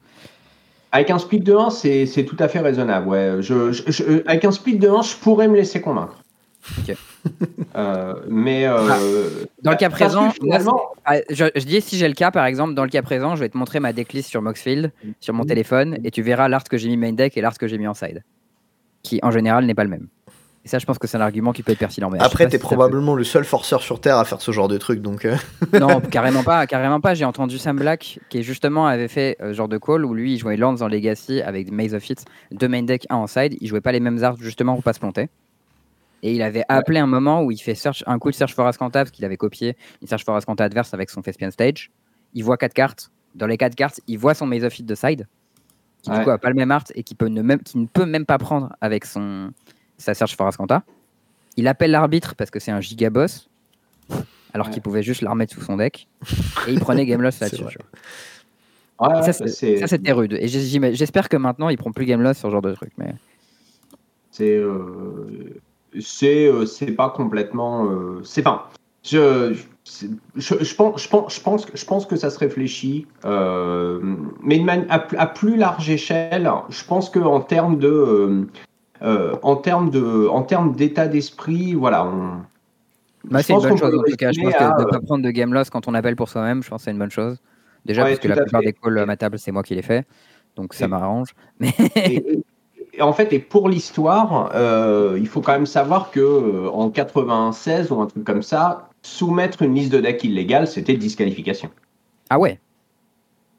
[0.93, 3.09] Avec un split de 1, c'est c'est tout à fait raisonnable.
[3.09, 3.35] Ouais.
[3.41, 6.20] Je, je- je- avec un split de 1, je pourrais me laisser convaincre.
[6.79, 6.95] Ok.
[7.75, 8.65] Euh, mais.
[8.67, 12.45] euh, Dans le cas présent, finalement, Ah, je, je dis si j'ai le cas, par
[12.45, 15.43] exemple, dans le cas présent, je vais te montrer ma decklist sur Moxfield, sur mon
[15.43, 17.87] téléphone, et tu verras l'art que j'ai mis main deck et l'art que j'ai mis
[17.87, 18.23] en side,
[19.03, 20.07] qui en général n'est pas le même.
[20.63, 22.11] Et ça, je pense que c'est un argument qui peut être pertinent.
[22.11, 24.67] mais Après, t'es si peut- probablement le seul forceur sur Terre à faire ce genre
[24.67, 25.25] de truc, donc.
[25.25, 25.35] euh,
[25.73, 27.15] Non, carrément pas, carrément pas.
[27.15, 30.33] J'ai entendu Sam Black qui justement avait fait euh, ce genre de call où lui
[30.33, 33.57] il jouait Lands en Legacy avec Maze of Hits, deux main deck, un en side.
[33.59, 35.29] Il jouait pas les mêmes arts justement pour pas se planter.
[36.23, 38.67] Et il avait appelé un moment où il fait search, un coup de Search for
[38.67, 41.89] Ascanta parce qu'il avait copié une Search for Ascanta adverse avec son Thespian Stage.
[42.33, 43.11] Il voit quatre cartes.
[43.33, 45.27] Dans les quatre cartes, il voit son Maze of Hits de side,
[46.03, 46.23] qui du Ouais.
[46.23, 48.25] coup a pas le même art et qui, peut ne même, qui ne peut même
[48.25, 49.51] pas prendre avec son,
[49.97, 50.83] sa Search for Ascanta.
[51.57, 53.49] Il appelle l'arbitre parce que c'est un giga boss,
[54.53, 54.73] alors Ouais.
[54.73, 56.07] qu'il pouvait juste la remettre sous son deck.
[56.67, 57.63] Et il prenait Game Loss là-dessus.
[59.79, 60.33] ça, c'était rude.
[60.39, 62.91] Et j'espère que maintenant, ils prendront plus Game Loss sur ce genre de truc.
[62.97, 63.13] Mais...
[64.29, 65.59] C'est euh,
[65.99, 68.69] c'est euh, c'est pas complètement euh, c'est pas
[69.03, 69.53] je
[69.85, 73.99] je, pense je pense je pense que je pense que ça se réfléchit euh,
[74.43, 78.45] mais à, plus- à plus large échelle je pense que en termes de
[79.01, 82.41] euh, en termes de en termes d'état d'esprit voilà on
[83.23, 84.31] Bah, c'est une bonne chose en tout cas.
[84.31, 86.29] Je pense que à, de ne pas prendre de Game Loss quand on appelle pour
[86.29, 87.37] soi-même, je pense que c'est une bonne chose.
[87.85, 88.67] Déjà Ouais, parce que la plupart fait.
[88.67, 90.05] des calls à ma table, c'est moi qui les fais.
[90.55, 91.29] Donc ça m'arrange.
[91.59, 92.43] Mais et
[93.01, 97.91] en fait, et pour l'histoire, euh, il faut quand même savoir que euh, en 96
[97.91, 101.69] ou un truc comme ça, soumettre une liste de decks illégale, c'était disqualification.
[102.29, 102.59] ah ouais,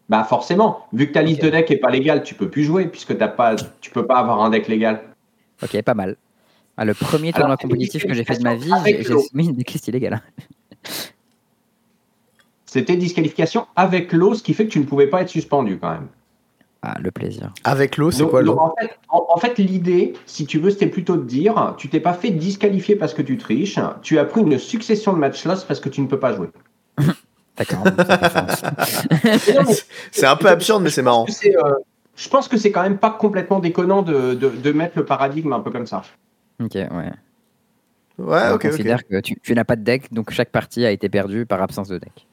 [0.08, 2.86] Bah forcément, vu que ta liste de deck est pas légale, tu peux plus jouer
[2.86, 5.02] puisque t'as pas, tu peux pas avoir un deck légal.
[5.62, 6.16] Ok, pas mal.
[6.76, 9.88] Ah, le premier tournoi compétitif que j'ai fait de ma vie, j'ai soumis une décliste
[9.88, 10.22] illégale.
[12.64, 15.90] C'était disqualification avec l'eau, ce qui fait que tu ne pouvais pas être suspendu quand
[15.90, 16.08] même.
[16.84, 17.52] Ah, le plaisir.
[17.62, 20.88] Avec l'eau, c'est quoi l'eau en fait, en- en fait, l'idée, si tu veux, c'était
[20.88, 24.40] plutôt de dire, tu t'es pas fait disqualifier parce que tu triches, tu as pris
[24.40, 26.48] une succession de match loss parce que tu ne peux pas jouer.
[27.56, 27.84] D'accord.
[30.10, 31.26] C'est un peu absurde, mais c'est marrant.
[31.44, 31.74] euh,
[32.16, 35.52] je pense que c'est quand même pas complètement déconnant de, de- de mettre le paradigme
[35.52, 36.02] un peu comme ça.
[36.60, 37.12] ok, ouais.
[38.18, 40.90] Ouais, On ok, considère que tu, tu n'as pas de deck, donc chaque partie a
[40.90, 42.26] été perdue par absence de deck.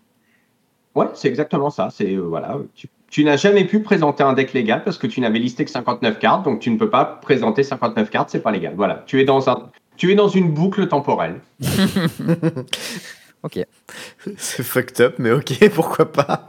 [0.96, 1.90] Ouais, c'est exactement ça.
[1.92, 5.20] C'est euh, voilà, tu, tu n'as jamais pu présenter un deck légal parce que tu
[5.22, 8.52] n'avais listé que 59 cartes, donc tu ne peux pas présenter 59 cartes, c'est pas
[8.52, 8.74] légal.
[8.76, 11.42] Voilà, tu es dans un, tu es dans une boucle temporelle.
[13.44, 13.60] Ok.
[14.38, 16.48] C'est fucked up, mais ok, pourquoi pas?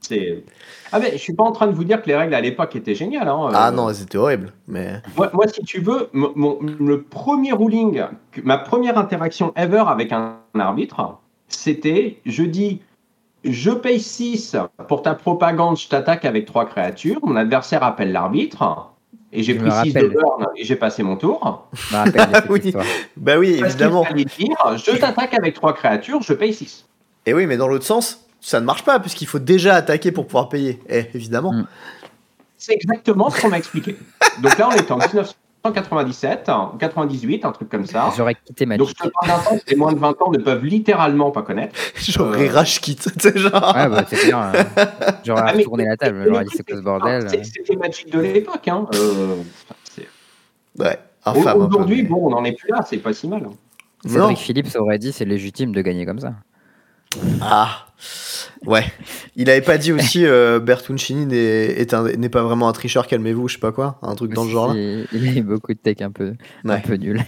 [0.00, 0.44] C'est
[0.92, 2.76] ah mais je suis pas en train de vous dire que les règles à l'époque
[2.76, 3.26] étaient géniales.
[3.28, 3.48] hein.
[3.52, 4.52] Ah Euh, non, c'était horrible.
[4.68, 9.52] Mais Moi, moi, si tu veux, mon, mon- le premier ruling, que- ma première interaction
[9.56, 12.82] ever avec un, arbitre, c'était je dis
[13.52, 14.56] je paye 6
[14.88, 18.90] pour ta propagande, je t'attaque avec 3 créatures, mon adversaire appelle l'arbitre,
[19.32, 21.68] et j'ai pris 6 de burn et j'ai passé mon tour.
[23.16, 23.60] Bah, oui.
[23.64, 24.04] évidemment.
[24.16, 26.86] Je t'attaque avec 3 créatures, je paye 6.
[27.26, 30.26] Et oui, mais dans l'autre sens, ça ne marche pas, puisqu'il faut déjà attaquer pour
[30.26, 31.64] pouvoir payer, eh, évidemment.
[32.56, 33.96] C'est exactement ce qu'on m'a expliqué.
[34.42, 35.34] Donc là, on est en 1900.
[35.72, 38.12] 97, 98, un truc comme ça.
[38.16, 41.74] J'aurais quitté ma Donc, ce les moins de 20 ans ne peuvent littéralement pas connaître.
[41.96, 42.52] J'aurais euh...
[42.52, 43.08] rage quitte.
[43.24, 44.40] Ouais, bah, c'est bien.
[44.40, 44.52] Hein.
[45.24, 47.28] J'aurais ah, retourné la table, j'aurais dit c'est quoi ce bordel.
[47.28, 47.78] C'était euh.
[47.78, 48.86] Magic de l'époque, hein.
[48.94, 49.42] Euh...
[51.34, 53.44] Aujourd'hui, bon, on n'en est plus là, c'est pas si mal.
[53.44, 53.52] Hein.
[54.06, 54.38] Cédric.
[54.38, 56.34] Phillips aurait dit c'est légitime de gagner comme ça.
[57.40, 57.86] Ah,
[58.66, 58.84] ouais.
[59.36, 63.60] Il avait pas dit aussi euh, Bertuncini n'est pas vraiment un tricheur, calmez-vous, je sais
[63.60, 65.04] pas quoi, un truc dans le genre là.
[65.12, 67.22] Il, a eu beaucoup de tech un peu, un peu nul.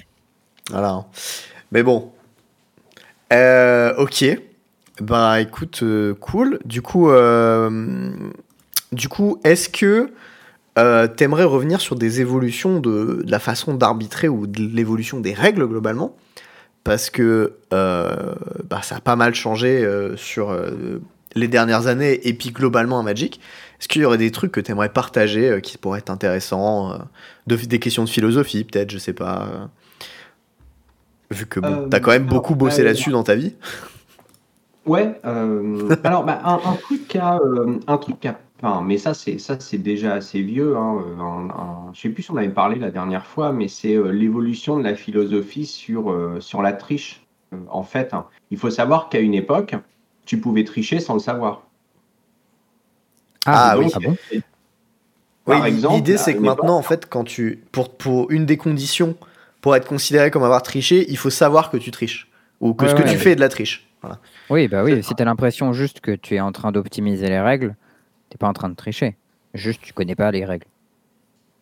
[0.71, 0.91] Voilà.
[0.91, 1.07] hein.
[1.73, 2.11] Mais bon.
[3.33, 4.25] Euh, ok.
[5.01, 6.59] Bah écoute, euh, cool.
[6.65, 8.11] Du coup, euh,
[8.93, 10.11] du coup, est-ce que
[11.17, 15.67] t'aimerais revenir sur des évolutions de, de la façon d'arbitrer ou de l'évolution des règles
[15.67, 16.17] globalement?
[16.89, 18.35] Parce que euh,
[18.69, 21.01] bah, ça a pas mal changé euh, sur euh,
[21.35, 23.41] les dernières années et puis globalement à Magic.
[23.79, 26.99] Est-ce qu'il y aurait des trucs que t'aimerais partager euh, qui pourraient être intéressants
[27.47, 29.69] de, Des questions de philosophie peut-être, je sais pas.
[31.31, 33.55] Vu que bon, Euh, t'as quand même alors, beaucoup bossé là-dessus dans ta vie.
[34.87, 35.21] Ouais.
[35.23, 39.79] alors, bah, un, un truc euh, un truc à, enfin, mais ça c'est ça c'est
[39.79, 40.77] déjà assez vieux.
[40.77, 43.69] Hein, euh, un- un- je sais plus si on avait parlé la dernière fois, mais
[43.69, 47.23] c'est euh, l'évolution de la philosophie sur euh, sur la triche.
[47.55, 48.27] Euh, en fait, hein.
[48.51, 49.75] il faut savoir qu'à une époque,
[50.27, 51.63] tu pouvais tricher sans le savoir.
[53.47, 53.91] Ah oui.
[53.95, 54.17] Ah bon?
[55.45, 58.31] Par Oui, exemple, l'idée à c'est que une maintenant, en fait, quand tu, pour, pour
[58.31, 59.17] une des conditions
[59.63, 62.29] pour être considéré comme avoir triché, il faut savoir que tu triches
[62.61, 63.13] ou que Ouais, ce que ouais.
[63.13, 63.89] tu fais est de la triche.
[64.03, 64.19] Voilà.
[64.51, 67.75] Oui, bah oui, si t'as l'impression juste que tu es en train d'optimiser les règles,
[68.31, 69.17] t'es pas en train de tricher.
[69.55, 70.67] Juste, tu connais pas les règles.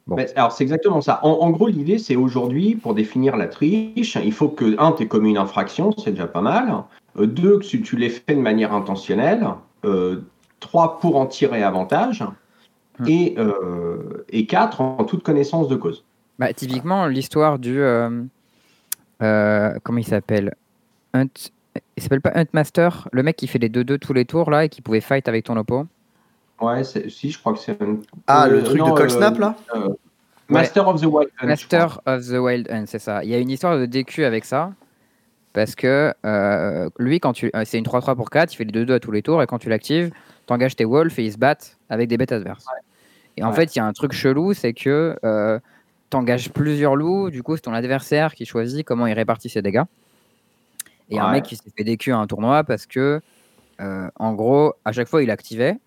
[0.07, 0.16] Bon.
[0.16, 1.18] Mais alors, c'est exactement ça.
[1.24, 5.02] En, en gros, l'idée, c'est aujourd'hui, pour définir la triche, il faut que, un, tu
[5.02, 6.85] aies commis une infraction, c'est déjà pas mal.
[7.18, 9.46] Euh, deux, que tu, tu l'aies fait de manière intentionnelle.
[9.85, 10.20] Euh,
[10.61, 12.24] trois, pour en tirer avantage.
[12.98, 13.09] Hmm.
[13.09, 16.05] Et, euh, et quatre, en toute connaissance de cause.
[16.38, 17.81] Bah, typiquement, l'histoire du.
[19.18, 20.55] comment il s'appelle?
[21.14, 21.29] Hunt.
[21.96, 23.09] Il s'appelle pas Huntmaster?
[23.12, 25.44] Le mec qui fait les 2-2 tous les tours là et qui pouvait fight avec
[25.44, 25.87] ton oppo?
[26.61, 27.99] Ouais, si, je crois que c'est un.
[28.27, 29.88] Ah, le truc non, de Cold euh, Snap là euh,
[30.49, 31.47] Master of the Wild Hunt.
[31.47, 33.23] Master of the Wild Hunt, c'est ça.
[33.25, 34.73] Il y a une histoire de DQ avec ça.
[35.53, 38.92] Parce que euh, lui, quand tu, c'est une 3-3 pour 4, il fait les 2-2
[38.92, 40.11] à tous les tours et quand tu l'actives,
[40.45, 42.66] t'engages tes wolves et ils se battent avec des bêtes adverses.
[43.38, 43.57] Et en Ouais.
[43.57, 45.59] fait, il y a un truc chelou, c'est que euh,
[46.11, 49.85] t'engages plusieurs loups, du coup, c'est ton adversaire qui choisit comment il répartit ses dégâts.
[51.09, 53.22] Et un mec qui s'est fait DQ à un tournoi parce que,
[53.80, 55.78] euh, en gros, à chaque fois, il activait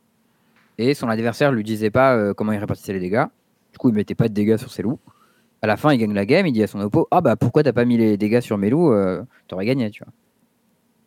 [0.79, 3.25] et son adversaire lui disait pas euh, comment il répartissait les dégâts.
[3.73, 4.99] Du coup, il mettait pas de dégâts sur ses loups.
[5.61, 7.63] À la fin, il gagne la game, il dit à son oppo Ah bah pourquoi
[7.63, 10.13] t'as pas mis les dégâts sur mes loups euh, T'aurais gagné, tu vois.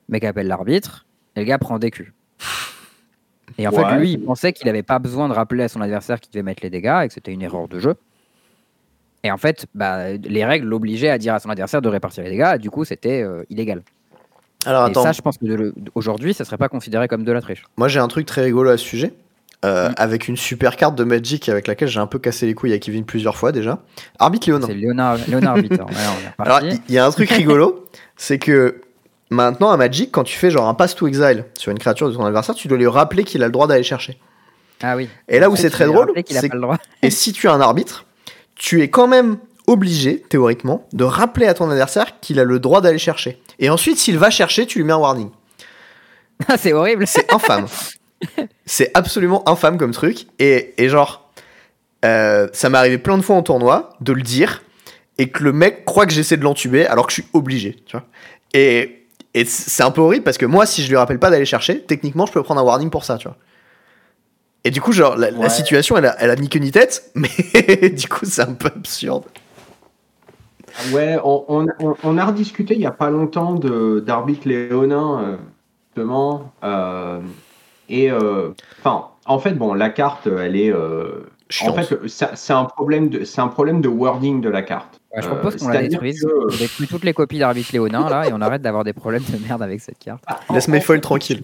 [0.09, 1.07] Le mec appelle l'arbitre,
[1.37, 2.12] et le gars prend DQ.
[3.59, 6.20] Et en fait, lui, il pensait qu'il avait pas besoin de rappeler à son adversaire
[6.20, 7.95] qu'il devait mettre les dégâts et que c'était une erreur de jeu.
[9.25, 12.31] Et en fait, bah, les règles l'obligeaient à dire à son adversaire de répartir les
[12.31, 13.83] dégâts, du coup, c'était euh, illégal.
[14.66, 17.25] Alors et attends, ça, je pense que de le- aujourd'hui, ça serait pas considéré comme
[17.25, 17.64] de la triche.
[17.77, 19.12] moi j'ai un truc très rigolo à ce sujet.
[19.64, 19.94] Euh, Mm.
[19.96, 22.78] Avec une super carte de Magic avec laquelle j'ai un peu cassé les couilles à
[22.78, 23.78] Kevin plusieurs fois déjà.
[24.18, 24.66] Arbitre Léonin.
[24.66, 25.72] C'est Léonard, Léonard est
[26.38, 27.86] Alors, il y a un truc rigolo,
[28.16, 28.80] c'est que
[29.30, 32.14] maintenant à Magic, quand tu fais genre un pass to exile sur une créature de
[32.14, 34.18] ton adversaire, tu dois lui rappeler qu'il a le droit d'aller chercher.
[34.82, 35.08] Ah oui.
[35.28, 36.50] Et là où En c'est très drôle, c'est.
[37.02, 38.04] Et si tu es un arbitre,
[38.56, 42.80] tu es quand même obligé, théoriquement, de rappeler à ton adversaire qu'il a le droit
[42.80, 43.40] d'aller chercher.
[43.58, 45.30] Et ensuite, s'il va chercher, tu lui mets un warning.
[46.48, 47.06] Ah, c'est horrible.
[47.06, 47.66] C'est infâme.
[48.66, 50.27] c'est absolument infâme comme truc.
[50.39, 51.31] Et, et genre,
[52.05, 54.62] euh, ça m'est arrivé plein de fois en tournoi de le dire
[55.18, 57.77] et que le mec croit que j'essaie de l'entuber alors que je suis obligé.
[57.87, 58.07] Tu vois
[58.55, 61.45] et, et c'est un peu horrible parce que moi, si je lui rappelle pas d'aller
[61.45, 63.16] chercher, techniquement, je peux prendre un warning pour ça.
[63.18, 63.37] Tu vois
[64.64, 67.29] et du coup, genre, la, situation, elle a, elle a ni queue ni tête, mais
[67.91, 69.25] du coup, c'est un peu absurde.
[70.93, 75.37] Ouais, on, on, on- on a rediscuté il n'y a pas longtemps d'arbitre léonin, euh,
[75.89, 76.53] justement.
[76.62, 77.20] euh,
[77.89, 80.72] et euh, enfin, en fait, bon, la carte, elle est.
[80.72, 81.26] euh,
[81.66, 84.99] en fait, c'est un problème de, c'est un problème de wording de la carte.
[85.14, 86.22] Ouais, je Euh, propose qu'on la détruise.
[86.22, 89.22] que- On détruit toutes les copies d'arbitre Léonin là et on arrête d'avoir des problèmes
[89.30, 90.24] de merde avec cette carte.
[90.51, 91.43] Laisse mes foils tranquilles.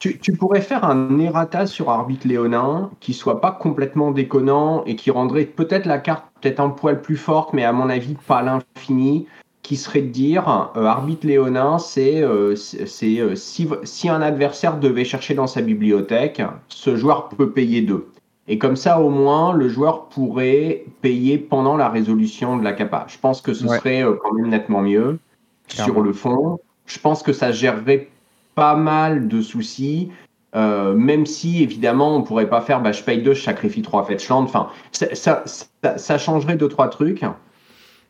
[0.00, 4.96] Tu, tu pourrais faire un errata sur arbitre léonin qui soit pas complètement déconnant et
[4.96, 8.38] qui rendrait peut-être la carte peut-être un poil plus forte, mais à mon avis pas
[8.38, 9.26] à l'infini,
[9.64, 15.04] qui serait de dire euh, arbitre léonin, c'est euh, euh, si, si un adversaire devait
[15.06, 18.06] chercher dans sa bibliothèque, ce joueur peut payer deux.
[18.46, 23.06] Et comme ça, au moins, le joueur pourrait payer pendant la résolution de la capa.
[23.08, 23.78] Je pense que ce Ouais.
[23.78, 25.18] serait euh, quand même nettement mieux
[25.66, 25.92] Clairement.
[25.94, 26.60] sur le fond.
[26.84, 28.10] Je pense que ça gérerait
[28.54, 30.10] pas mal de soucis.
[30.54, 34.04] euh, même si évidemment on pourrait pas faire bah, je paye 2, je sacrifie 3
[34.04, 34.44] Fetchland.
[34.44, 37.24] Enfin, ça, ça, ça, ça changerait deux trois trucs.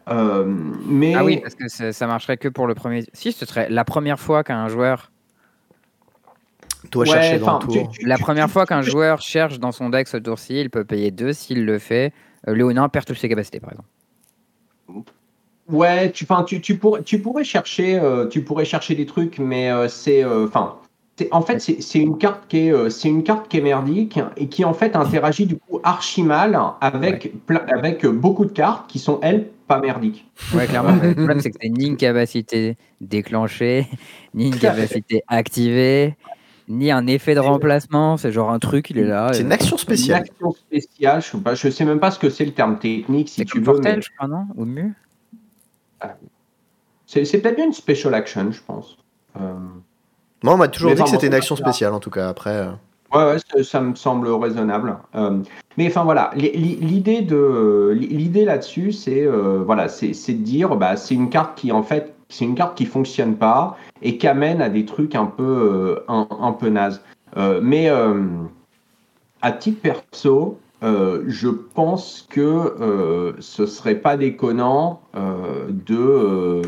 [0.08, 0.44] Euh,
[0.86, 3.04] mais Ah oui, parce que ça, marcherait que pour le premier.
[3.12, 5.10] Si, ce serait la première fois qu'un joueur.
[6.94, 7.90] Ouais, chercher dans le tu- tour.
[7.90, 10.68] tu- La première tu- fois qu'un tu- joueur cherche dans son deck ce tour-ci, il
[10.70, 12.12] peut payer 2 s'il le fait.
[12.46, 13.88] Euh, Léonin perd toutes ses capacités, par exemple.
[15.70, 19.70] Ouais, tu, tu, tu, pourrais, tu, pourrais chercher, euh, tu pourrais chercher des trucs, mais
[19.70, 20.22] euh, c'est.
[20.22, 20.76] euh, Enfin.
[21.30, 24.20] en fait, c'est c'est une carte qui est, euh, c'est une carte qui est merdique
[24.36, 27.32] et qui en fait interagit du coup archi mal avec,
[27.68, 30.26] avec beaucoup de cartes qui sont elles pas merdiques.
[30.54, 30.96] Ouais, clairement.
[31.02, 33.86] le problème, c'est que c'est ni une capacité déclenchée,
[34.34, 36.16] ni une capacité activée,
[36.68, 38.16] ni un effet de remplacement.
[38.16, 39.30] C'est genre un truc, il est là.
[39.32, 40.22] C'est euh, une action Une spéciale.
[40.22, 43.28] action spéciale, je sais, pas, je sais même pas ce que c'est le terme technique
[43.28, 43.64] si tu veux.
[43.64, 44.46] Portel, mais je crois, non?
[44.56, 44.90] Ou mieux
[47.06, 48.96] C'est c'est peut-être bien une special action, je pense.
[49.40, 49.54] Euh,
[50.42, 52.28] Moi, on m'a toujours Mais dit que c'était une action spéciale, en tout cas.
[52.28, 52.70] Après, euh,
[53.14, 54.96] Ouais, ça, me semble raisonnable.
[55.14, 55.38] Euh,
[55.76, 60.74] mais enfin voilà, li- li- l'idée de l'idée là-dessus, c'est euh, voilà, c'est de dire,
[60.76, 64.26] bah, c'est une carte qui en fait, c'est une carte qui fonctionne pas et qui
[64.26, 67.02] amène à des trucs un peu euh, un, un peu nazes.
[67.36, 67.88] Euh, mais
[69.42, 76.62] à titre perso, je pense que ce serait pas déconnant de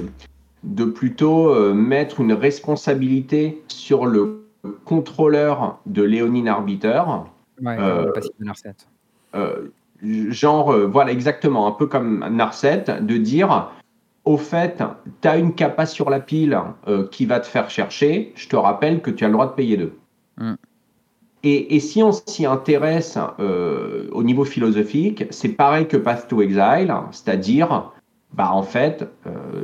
[0.64, 4.45] de plutôt mettre une responsabilité sur le
[4.84, 7.02] contrôleur de Léonine Arbiter,
[7.62, 8.12] Ouais, Euh,
[9.34, 9.68] euh,
[10.02, 13.70] genre, euh, voilà, exactement, un peu comme Narset, de dire,
[14.24, 14.82] au fait,
[15.22, 18.56] tu as une capa sur la pile euh, qui va te faire chercher, je te
[18.56, 19.96] rappelle que tu as le droit de payer deux.
[20.38, 20.54] Mm.
[21.44, 26.42] Et, et si on s'y intéresse euh, au niveau philosophique, c'est pareil que Path to
[26.42, 27.92] Exile, c'est-à-dire,
[28.34, 29.08] bah, en fait,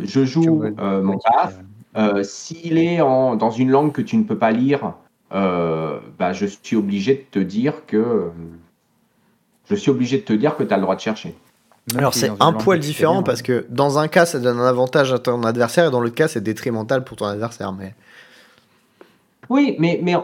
[0.03, 1.61] je joue mon path,
[1.97, 4.95] euh, S'il est en, dans une langue que tu ne peux pas lire,
[5.33, 8.31] euh, bah, je suis obligé de te dire que
[9.69, 11.35] je suis obligé de te dire que tu as le droit de chercher.
[11.97, 15.19] Alors c'est un poil différent parce que dans un cas ça donne un avantage à
[15.19, 17.73] ton adversaire et dans l'autre cas c'est détrimental pour ton adversaire.
[17.73, 17.95] Mais
[19.49, 20.15] Oui, mais, mais,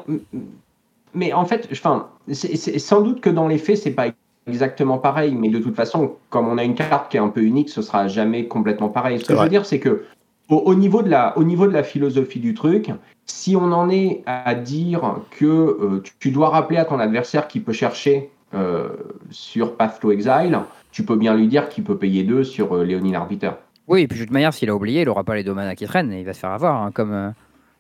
[1.14, 4.08] mais en fait, enfin, c'est sans doute que dans les faits, c'est pas
[4.46, 7.42] exactement pareil, mais de toute façon, comme on a une carte qui est un peu
[7.42, 9.18] unique, ce sera jamais complètement pareil.
[9.18, 10.04] Ce que C'est je veux dire, c'est que
[10.48, 12.90] au, au niveau de la, au niveau de la philosophie du truc,
[13.26, 17.48] si on en est à dire que euh, tu, tu dois rappeler à ton adversaire
[17.48, 18.88] qu'il peut chercher euh,
[19.30, 20.58] sur Path to Exile,
[20.90, 23.50] tu peux bien lui dire qu'il peut payer deux sur euh, Léonine Arbiter.
[23.86, 25.74] Oui, et puis de toute manière, s'il a oublié, il aura pas les deux manas
[25.74, 26.82] qui traînent et il va se faire avoir.
[26.82, 27.30] hein, comme euh,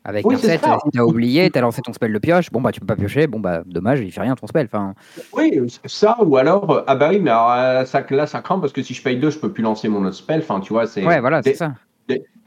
[0.04, 2.86] avec Oui, si t'as oublié, t'as lancé ton spell de pioche, bon bah tu peux
[2.86, 4.68] pas piocher, bon bah dommage, il fait rien ton spell.
[4.72, 4.94] Enfin,
[5.34, 8.82] Oui, ça, ou alors, ah bah oui, mais alors, ça, là, ça craint parce que
[8.82, 10.40] si je paye deux, je peux plus lancer mon autre spell.
[10.40, 11.04] Enfin, tu vois, c'est.
[11.04, 11.74] ouais, voilà, c'est ça.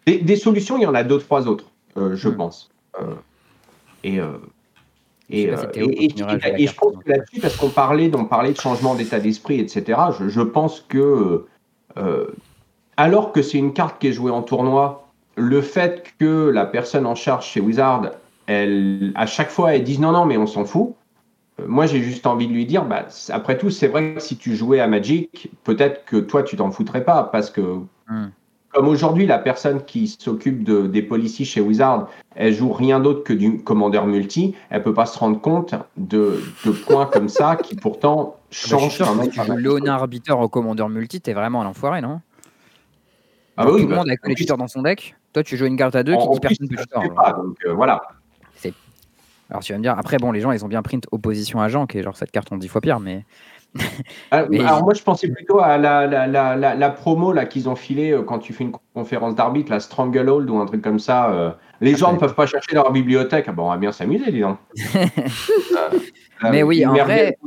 [0.08, 1.66] Des, des solutions, il y en a deux, trois autres,
[1.98, 2.38] euh, je Mm.
[2.38, 2.70] pense.
[3.00, 3.16] Euh,
[4.04, 4.38] et, euh,
[5.30, 6.06] et, et-
[6.58, 10.12] et- je pense que là-dessus, parce qu'on parlait, on parlait de changement d'état d'esprit, etc.,
[10.20, 11.46] je, je pense que,
[12.98, 17.06] alors que c'est une carte qui est jouée en tournoi, le fait que la personne
[17.06, 18.12] en charge chez Wizard,
[18.48, 20.96] elle, à chaque fois, elle dise non, non, mais on s'en fout.
[21.66, 24.56] Moi, j'ai juste envie de lui dire, bah, après tout, c'est vrai que si tu
[24.56, 27.78] jouais à Magic, peut-être que toi, tu t'en foutrais pas, parce que
[28.08, 28.28] Hmm.
[28.74, 33.24] Comme aujourd'hui, la personne qui s'occupe de, des policiers chez Wizard, elle joue rien d'autre
[33.24, 37.56] que du commandeur multi, elle peut pas se rendre compte de, de points comme ça
[37.58, 39.56] qui pourtant change sûr quand que même si tu joues.
[39.58, 42.22] Léonard Arbiter au commandeur multi, t'es vraiment un enfoiré, non?
[43.58, 45.16] Ah oui, Tout le bah, monde a que les tuteurs dans son deck.
[45.34, 47.14] Toi, tu joues une carte à deux en- qui dit personne peut se fait genre.
[47.14, 48.02] pas, donc euh, voilà.
[49.52, 51.68] Alors tu vas me dire, après, bon, les gens, ils ont bien print opposition à
[51.68, 53.26] Jean, qui est genre cette carte en 10 fois pire, mais
[54.32, 57.46] Ah, Mais- Alors moi je pensais plutôt à la, la, la, la, la promo là
[57.46, 60.82] qu'ils ont filé euh, quand tu fais une conférence d'arbitre, la Stranglehold ou un truc
[60.82, 61.32] comme ça.
[61.32, 63.46] euh, les gens Ah, ne peuvent pas chercher dans leur bibliothèque.
[63.48, 64.58] Ah bon, on va bien s'amuser, dis donc.
[66.44, 67.38] Euh, Mais oui, en vrai-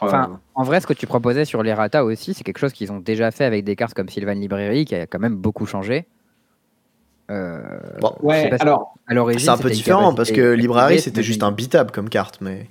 [0.00, 2.92] Enfin, en vrai, ce que tu proposais sur les Rata aussi, c'est quelque chose qu'ils
[2.92, 6.06] ont déjà fait avec des cartes comme Sylvan Librairie, qui a quand même beaucoup changé.
[7.30, 7.60] Euh,
[8.00, 11.42] Bon, ouais, si- alors à l'origine, c'est un peu différent parce que Library c'était juste
[11.42, 12.68] un beatable comme carte, mais.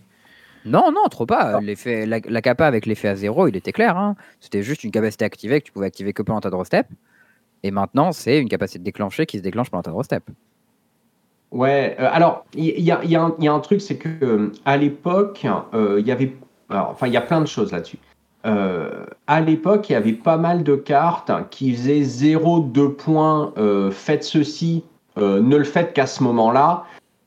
[0.66, 1.60] Non, non, trop pas.
[1.62, 3.98] L'effet, la, la capa avec l'effet à zéro, il était clair.
[3.98, 4.16] hein.
[4.40, 6.88] C'était juste une capacité activée que tu pouvais activer que pendant ta draw step.
[7.64, 10.24] Et maintenant, c'est une capacité déclenchée qui se déclenche pendant ta draw step.
[11.52, 13.98] Ouais, euh, alors il y, y a, y un- il y a un truc, c'est
[13.98, 16.34] que euh, à l'époque, euh, il y avait,
[16.70, 17.98] alors, enfin il y a plein de choses là-dessus.
[18.44, 24.24] À l'époque, il y avait pas mal de cartes qui faisaient 0-2 points, euh, faites
[24.24, 24.84] ceci,
[25.18, 26.86] ne le faites qu'à ce moment-là.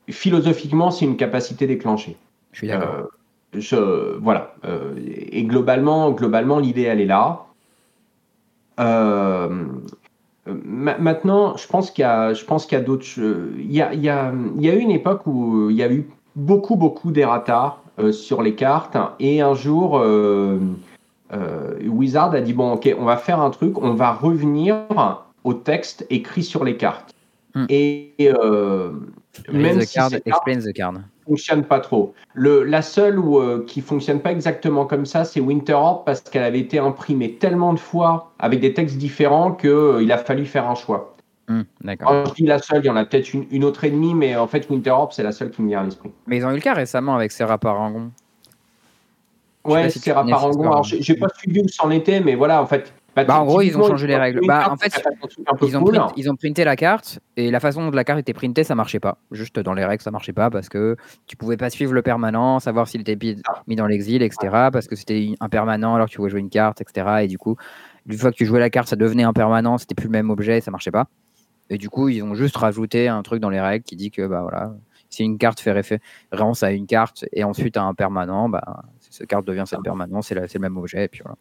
[0.09, 2.17] Philosophiquement, c'est une capacité déclenchée.
[2.51, 3.09] Je suis d'accord.
[3.55, 4.55] Je, voilà.
[4.65, 4.93] Euh,
[5.31, 7.45] et globalement, globalement l'idée, elle est là.
[8.79, 9.65] Euh,
[10.47, 13.05] ma- maintenant, je pense qu'il y a, je pense qu'il y a d'autres.
[13.17, 15.83] Il y a, il y, a, il y a eu une époque où il y
[15.83, 18.97] a eu beaucoup, beaucoup d'errata euh, sur les cartes.
[19.19, 20.59] Et un jour, euh,
[21.33, 24.75] euh, Wizard a dit bon, ok, on va faire un truc, on va revenir
[25.43, 27.13] au texte écrit sur les cartes.
[27.53, 27.65] Hmm.
[27.69, 28.93] Et euh,
[29.51, 30.93] même the si card, explain the card.
[31.27, 32.13] Fonctionne pas trop.
[32.33, 36.21] Le, la seule où, euh, qui fonctionne pas exactement comme ça, c'est Winter Orb parce
[36.21, 40.17] qu'elle avait été imprimée tellement de fois avec des textes différents que euh, il a
[40.17, 41.15] fallu faire un choix.
[41.47, 42.07] Hmm, d'accord.
[42.07, 44.13] Quand je dis la seule, il y en a peut-être une, une autre et demie,
[44.13, 46.11] mais en fait Winter Orb c'est la seule qui me vient à l'esprit.
[46.27, 48.11] Mais ils ont eu le cas récemment avec Serra Parangon.
[49.65, 50.63] Ouais, si Parangon.
[50.63, 52.93] Alors j'ai j'ai pas suivi où c'en était, mais voilà, en fait.
[53.15, 54.39] Bah, en gros, ils ont changé les règles.
[54.47, 54.89] Bah, en fait,
[55.67, 58.19] Ils ont, cool, print- ils ont printé la carte et la façon dont la carte
[58.19, 59.17] était printée, ça marchait pas.
[59.31, 60.95] Juste dans les règles, ça marchait pas parce que
[61.27, 64.69] tu pouvais pas suivre le permanent, savoir s'il était pi- mis dans l'exil, etc.
[64.71, 67.23] Parce que c'était un permanent alors que tu pouvais jouer une carte, etc.
[67.23, 67.55] Et du coup,
[68.07, 70.29] une fois que tu jouais la carte, ça devenait un permanent, c'était plus le même
[70.31, 71.05] objet, ça marchait pas.
[71.69, 74.25] Et du coup, ils ont juste rajouté un truc dans les règles qui dit que
[74.27, 74.73] bah voilà,
[75.09, 79.27] si une carte fait référence à une carte et ensuite à un permanent, bah cette
[79.27, 81.05] carte devient cette permanent, c'est la- c'est le même objet.
[81.05, 81.37] Et puis voilà.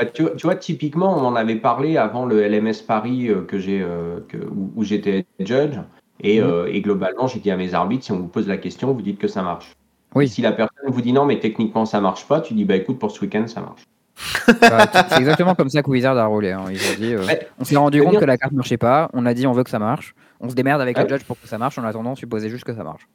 [0.00, 3.42] Bah, tu, vois- tu vois, typiquement, on en avait parlé avant le LMS Paris euh,
[3.42, 4.20] que j'ai, euh,
[4.50, 5.76] où, où j'étais judge.
[6.22, 6.46] Et, Mhm.
[6.50, 9.02] euh, et globalement, j'ai dit à mes arbitres, si on vous pose la question, vous
[9.02, 9.72] dites que ça marche.
[10.14, 10.24] Oui.
[10.24, 12.76] Et si la personne vous dit non, mais techniquement ça marche pas, tu dis bah
[12.76, 13.84] écoute, pour ce week-end, ça marche.
[14.60, 16.50] Bah, c'est exactement comme ça que Wizard a roulé.
[16.50, 16.64] hein.
[16.70, 17.48] Ils ont dit, euh, Ouais.
[17.58, 19.08] on s'est rendu compte que la carte marchait pas.
[19.14, 20.14] On a dit, on veut que ça marche.
[20.40, 21.04] On se démerde avec Ouais.
[21.04, 21.78] le judge pour que ça marche.
[21.78, 23.06] En attendant, supposez juste que ça marche.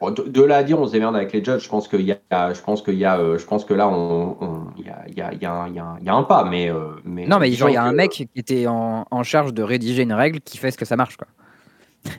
[0.00, 1.62] Bon, de, de là à dire, on se démerde avec les judges.
[1.64, 3.88] Je pense qu'il y a, je pense qu'il y a, euh, je pense que là,
[3.88, 6.70] on, il y a, il y a, il y a, un- y a pas, mais,
[6.70, 9.54] euh, mais Non, mais genre, il y a un mec qui était en, en charge
[9.54, 11.16] de rédiger une règle qui fait ce que ça marche.
[11.16, 11.26] quoi.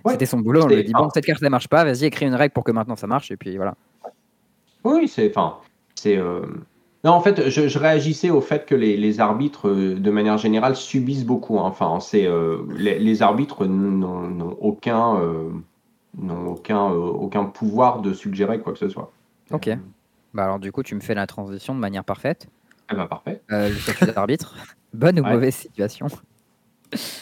[0.05, 0.13] Ouais.
[0.13, 0.63] C'était son boulot.
[0.63, 1.83] On lui a dit, bon, cette carte, elle marche pas.
[1.85, 3.29] Vas-y, écris une règle pour que maintenant ça marche.
[3.31, 3.75] Et puis voilà.
[4.83, 5.57] Oui, c'est, enfin,
[5.95, 6.17] c'est.
[6.17, 6.41] euh,
[7.03, 10.75] Non, en fait, je, je réagissais au fait que les, les arbitres, de manière générale,
[10.75, 11.59] subissent beaucoup.
[11.59, 11.65] hein.
[11.67, 12.27] Enfin, c'est
[12.75, 15.15] les, les arbitres n'ont aucun,
[16.17, 19.11] n'ont aucun, euh, aucun pouvoir de suggérer quoi que ce soit.
[19.51, 19.69] Ok.
[20.33, 22.47] Bah, alors, du coup, tu me fais la transition de manière parfaite.
[22.89, 23.41] Ah bah, parfait.
[23.51, 24.55] Euh, le statut d'arbitre.
[24.93, 25.33] Bonne ou Ouais.
[25.33, 26.07] mauvaise situation?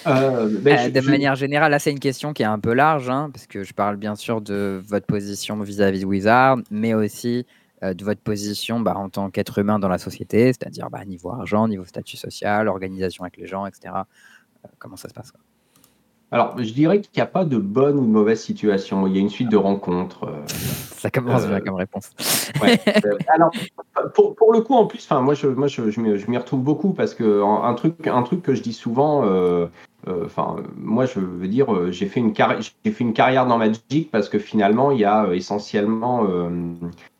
[0.07, 2.59] Euh, ben, Euh, je- de je- manière générale, là, c'est une question qui est un
[2.59, 6.57] peu large, hein, parce que je parle bien sûr de votre position vis-à-vis de Wizard,
[6.69, 7.45] mais aussi
[7.83, 11.31] euh, de votre position bah, en tant qu'être humain dans la société, c'est-à-dire bah, niveau
[11.31, 13.93] argent, niveau statut social, organisation avec les gens, etc.
[14.63, 15.41] Euh, comment ça se passe quoi?
[16.31, 19.07] Alors, je dirais qu'il n'y a pas de bonne ou de mauvaise situation.
[19.07, 20.25] Il y a une suite de rencontres.
[20.25, 22.09] euh, Ça commence Euh, bien comme réponse.
[22.61, 22.79] Ouais.
[23.05, 23.51] Euh, alors,
[24.15, 27.13] pour, pour le coup, en plus, moi, je, moi, je, je m'y retrouve beaucoup parce
[27.13, 29.67] que un truc, un truc que je dis souvent, euh,
[30.07, 33.45] euh, enfin, moi, je veux dire, euh, j'ai fait une carrière, j'ai fait une carrière
[33.45, 36.49] dans Magic parce que finalement, il y a euh, essentiellement, euh,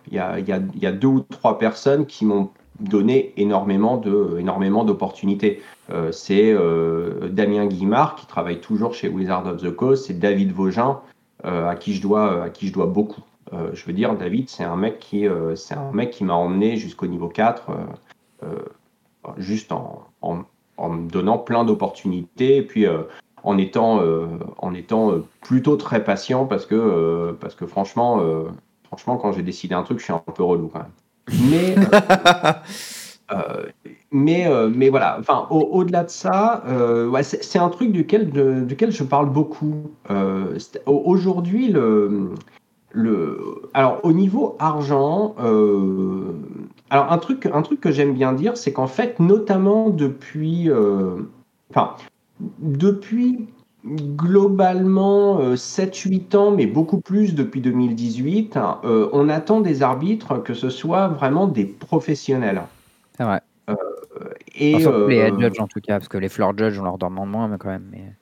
[0.09, 2.49] il y a, il y a, il y a deux ou trois personnes qui m'ont
[2.79, 5.61] donné énormément de, énormément d'opportunités.
[5.91, 10.51] Euh, c'est euh, Damien Guimard qui travaille toujours chez Wizard of the Coast, c'est David
[10.51, 10.99] Vaugin
[11.45, 13.21] euh, à qui je dois, à qui je dois beaucoup.
[13.73, 17.07] Je veux dire, David, c'est un mec qui, c'est un mec qui m'a emmené jusqu'au
[17.07, 17.73] niveau 4, euh,
[18.43, 18.59] euh,
[19.37, 22.85] juste en, en, me donnant plein d'opportunités, et puis
[23.43, 24.01] en étant,
[24.57, 28.21] en étant plutôt très patient, parce que, parce que franchement,
[28.83, 31.49] franchement, quand j'ai décidé un truc, je suis un peu relou quand même.
[31.49, 31.75] Mais,
[33.31, 33.65] euh,
[34.11, 38.29] mais, euh, mais voilà, enfin, au- au-delà de ça, euh, c'est un truc duquel,
[38.67, 39.91] duquel je parle beaucoup.
[40.85, 42.31] Aujourd'hui, le,
[42.91, 45.35] le, alors au niveau argent,
[46.89, 50.69] alors un truc, un truc que j'aime bien dire, c'est qu'en fait, notamment depuis,
[51.71, 51.95] enfin,
[52.59, 53.47] depuis
[53.83, 61.07] globalement 7-8 ans, mais beaucoup plus depuis 2018, on attend des arbitres que ce soit
[61.07, 62.61] vraiment des professionnels.
[64.55, 64.65] Vrai.
[64.65, 67.29] et les head judges en tout cas, parce que les floor judges, on leur demande
[67.29, 67.87] moins, mais quand même.
[67.91, 68.13] Mais...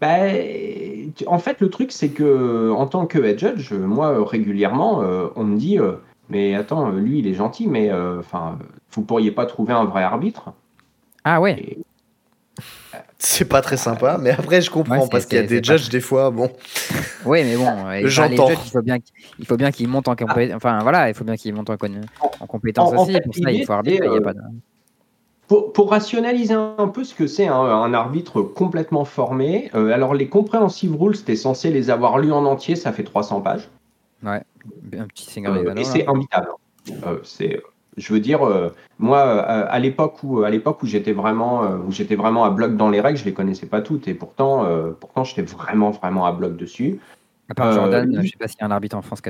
[0.00, 5.28] Ben, en fait, le truc, c'est que en tant que head judge, moi, régulièrement, euh,
[5.36, 5.92] on me dit euh,
[6.28, 8.58] Mais attends, lui, il est gentil, mais euh, enfin,
[8.90, 10.52] vous pourriez pas trouver un vrai arbitre
[11.24, 11.78] Ah ouais
[13.18, 16.00] C'est pas très sympa, mais après, je comprends, parce qu'il y a des judges, des
[16.00, 16.50] fois, bon.
[17.24, 17.68] Oui, mais bon,
[18.08, 18.50] j'entends.
[18.50, 18.96] il faut bien,
[19.38, 20.56] il faut bien qu'ils montent en compétence.
[20.56, 21.76] Enfin, voilà, il faut bien qu'ils montent en,
[22.40, 23.20] en compétence aussi.
[23.20, 24.08] pour ça, il faut arbitrer.
[24.08, 24.40] Il y a pas de...
[25.74, 30.96] Pour, rationaliser un peu ce que c'est un, arbitre complètement formé, euh, alors les comprehensive
[30.96, 33.68] rules, c'était censé les avoir lus en entier, ça fait 300 pages.
[34.22, 34.42] Ouais,
[34.96, 36.48] un petit Seigneur euh, Et c'est imbitable.
[37.06, 37.60] Euh, c'est,
[37.98, 38.40] je veux dire,
[38.98, 42.88] moi, à l'époque où, à l'époque où j'étais vraiment, où j'étais vraiment à bloc dans
[42.88, 44.66] les règles, je les connaissais pas toutes, et pourtant,
[45.00, 46.98] pourtant, j'étais vraiment, vraiment à bloc dessus.
[47.50, 49.28] À part Jordan, je sais pas s'il y a un arbitre en France qui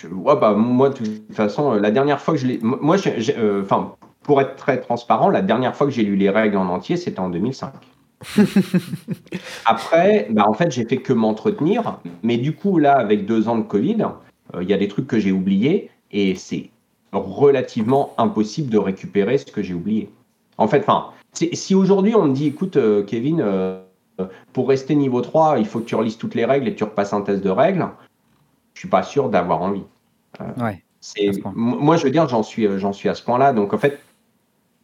[0.00, 2.58] tout lu bah, moi, de toute façon, euh, la dernière fois que je l'ai.
[2.62, 2.96] Moi,
[3.36, 3.62] euh,
[4.22, 7.20] pour être très transparent, la dernière fois que j'ai lu les règles en entier, c'était
[7.20, 7.72] en 2005.
[9.66, 11.98] Après, bah, en fait, j'ai fait que m'entretenir.
[12.22, 14.06] Mais du coup, là, avec deux ans de Covid,
[14.54, 16.70] euh, il y a des trucs que j'ai oubliés et c'est
[17.12, 20.10] relativement impossible de récupérer ce que j'ai oublié.
[20.58, 23.44] En fait, enfin, si aujourd'hui on me dit, écoute, Kevin,
[24.52, 26.84] pour rester niveau 3, il faut que tu relises toutes les règles et que tu
[26.84, 28.09] repasses un test de règles je
[28.80, 29.84] suis pas sûr d'avoir envie.
[30.40, 30.82] Euh, ouais,
[31.54, 33.52] moi, je veux dire, j'en suis, j'en suis à ce point-là.
[33.52, 34.00] Donc, en fait,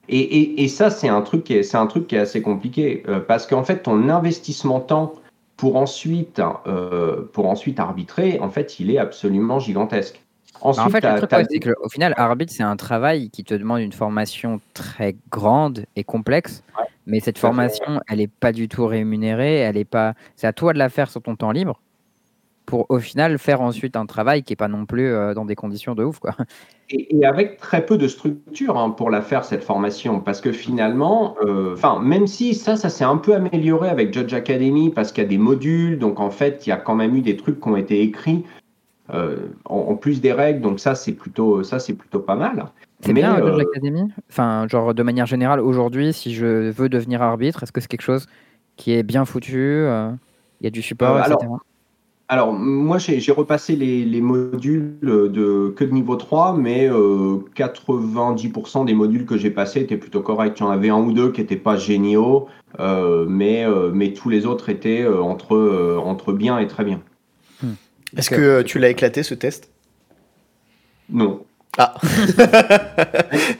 [0.09, 2.42] et, et, et ça, c'est un truc qui est, c'est un truc qui est assez
[2.42, 5.12] compliqué euh, parce qu'en fait, ton investissement temps
[5.57, 10.22] pour ensuite, euh, pour ensuite arbitrer, en fait, il est absolument gigantesque.
[10.61, 13.80] Ensuite, en fait, le truc, c'est qu'au final, arbitre, c'est un travail qui te demande
[13.80, 16.62] une formation très grande et complexe.
[17.07, 19.57] mais cette formation, elle n'est pas du tout rémunérée.
[19.57, 20.14] Elle est pas.
[20.34, 21.80] C'est à toi de la faire sur ton temps libre
[22.66, 25.54] pour au final faire ensuite un travail qui n'est pas non plus euh, dans des
[25.54, 26.18] conditions de ouf.
[26.18, 26.34] Quoi.
[26.90, 31.36] Et, avec très peu de structure hein, pour la faire, cette formation, parce que finalement,
[31.44, 35.22] euh, enfin même si ça, ça s'est un peu amélioré avec Judge Academy, parce qu'il
[35.22, 37.60] y a des modules, donc en fait, il y a quand même eu des trucs
[37.60, 38.44] qui ont été écrits
[39.14, 42.66] euh, en, plus des règles, donc ça, c'est plutôt, ça, c'est plutôt pas mal.
[43.00, 44.10] C'est bien Judge Academy?
[44.28, 48.02] Enfin, genre de manière générale, aujourd'hui, si je veux devenir arbitre, est-ce que c'est quelque
[48.02, 48.26] chose
[48.76, 49.86] qui est bien foutu
[50.60, 51.36] Il y a du support, etc.
[51.40, 51.60] Alors,
[52.28, 56.90] moi, j'ai repassé les, modules de, que de niveau 3, mais 90%
[58.80, 60.58] euh, des modules que j'ai passés étaient plutôt corrects.
[60.58, 62.48] Il y en avait un ou deux qui n'étaient pas géniaux,
[62.80, 67.00] euh, mais, euh, mais tous les autres étaient entre, entre bien et très bien.
[67.62, 67.74] Hmm.
[68.16, 69.70] Est-ce que tu l'as éclaté, ce test?
[71.08, 71.42] Non.
[71.78, 71.94] Ah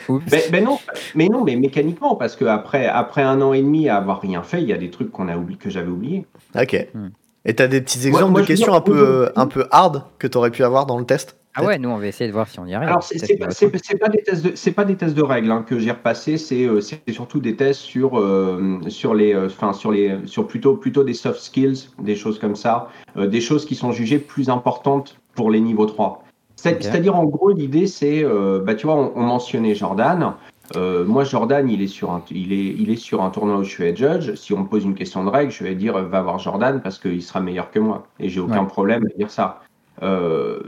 [0.08, 0.78] mais, mais, non,
[1.14, 4.62] mais non, mais mécaniquement, parce qu'après après un an et demi à avoir rien fait,
[4.62, 6.24] il y a des trucs qu'on a oublié, que j'avais oubliés.
[6.54, 6.88] Ok.
[6.94, 7.08] Hmm.
[7.47, 10.36] Et tu as des petits exemples de questions un peu, un peu hard que tu
[10.36, 12.61] aurais pu avoir dans le test ah ouais, nous on va essayer de voir si
[12.61, 12.88] on y arrive.
[12.88, 15.90] Alors c'est pas, pas, des tests de, pas des tests de règles hein, que j'ai
[15.90, 20.47] repassé, c'est euh, surtout des tests sur euh, sur les, euh, enfin sur les, sur
[20.47, 24.51] plutôt plutôt des soft skills, des choses comme ça, des choses qui sont jugées plus
[24.51, 26.24] importantes pour les niveaux 3.
[26.57, 28.22] C'est-à-dire en gros l'idée c'est,
[28.64, 30.34] bah tu vois, on mentionnait Jordan.
[30.74, 33.62] Euh, moi, Jordan, il est, sur un, il, est, il est sur un tournoi où
[33.62, 34.34] je suis head judge.
[34.34, 36.98] Si on me pose une question de règle, je vais dire va voir Jordan parce
[36.98, 38.06] qu'il sera meilleur que moi.
[38.18, 39.60] Et j'ai aucun problème à dire ça.
[40.02, 40.60] Euh,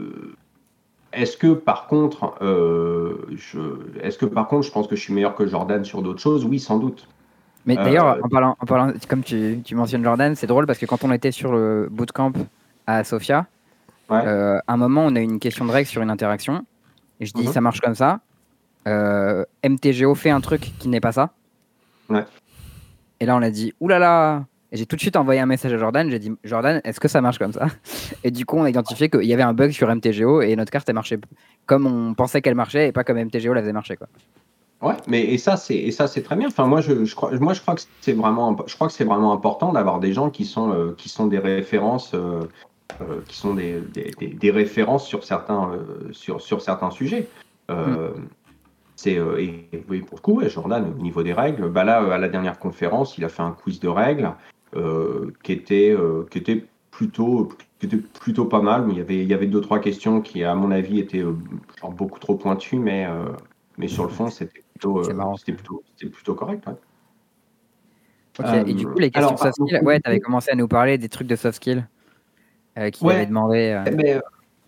[1.11, 3.59] est-ce que par contre, euh, je,
[4.01, 6.45] est-ce que par contre, je pense que je suis meilleur que Jordan sur d'autres choses?
[6.45, 7.07] Oui, sans doute.
[7.65, 10.85] Mais d'ailleurs, en, parlant, en parlant, comme tu, tu mentionnes Jordan, c'est drôle parce que
[10.85, 12.31] quand on était sur le bootcamp
[12.87, 13.47] à Sofia,
[14.09, 16.65] à un moment, on a eu une question de règle sur une interaction.
[17.19, 17.53] Et je dis, mhm.
[17.53, 18.21] ça marche comme ça.
[18.87, 21.31] Euh, MTGO fait un truc qui n'est pas ça.
[22.09, 22.23] Ouais.
[23.19, 25.77] Et là, on a dit, oulala Et j'ai tout de suite envoyé un message à
[25.77, 26.09] Jordan.
[26.09, 27.67] J'ai dit, Jordan, est-ce que ça marche comme ça?
[28.23, 30.71] Et du coup, on a identifié qu'il y avait un bug sur MTGO et notre
[30.71, 31.19] carte, elle marchait
[31.69, 33.95] comme on pensait qu'elle marchait et pas comme MTGO la faisait marcher.
[33.95, 34.07] Quoi.
[34.81, 36.47] Ouais, mais et ça c'est et ça c'est très bien.
[36.47, 39.03] Enfin moi je, je, crois moi je crois que c'est vraiment je crois que c'est
[39.03, 42.41] vraiment important d'avoir des gens qui sont euh, qui sont des références euh,
[43.27, 45.73] qui sont des, des, des, références sur certains
[46.11, 47.27] sur sur certains sujets.
[47.69, 47.73] Mm.
[48.99, 52.17] C'est euh, et, oui, pour le coup, Jordan, au niveau des règles, bah là, à
[52.17, 54.33] la dernière conférence, il a fait un quiz de règles
[54.75, 57.47] euh, qui était euh, qui était plutôt
[57.79, 58.85] qui était plutôt pas mal.
[58.85, 61.21] Mais il y avait il y avait deux trois questions qui, à mon avis, étaient
[61.21, 63.07] genre beaucoup trop pointues, mais
[63.77, 65.01] mais sur le fond, c'était plutôt
[65.37, 66.65] c'était plutôt c'était plutôt correct.
[68.67, 71.07] et du coup, les questions soft skills, ouais, tu avais commencé à nous parler des
[71.07, 71.85] trucs de soft skills
[72.91, 73.81] qu'il avait demandé.
[73.87, 74.21] Eh ben,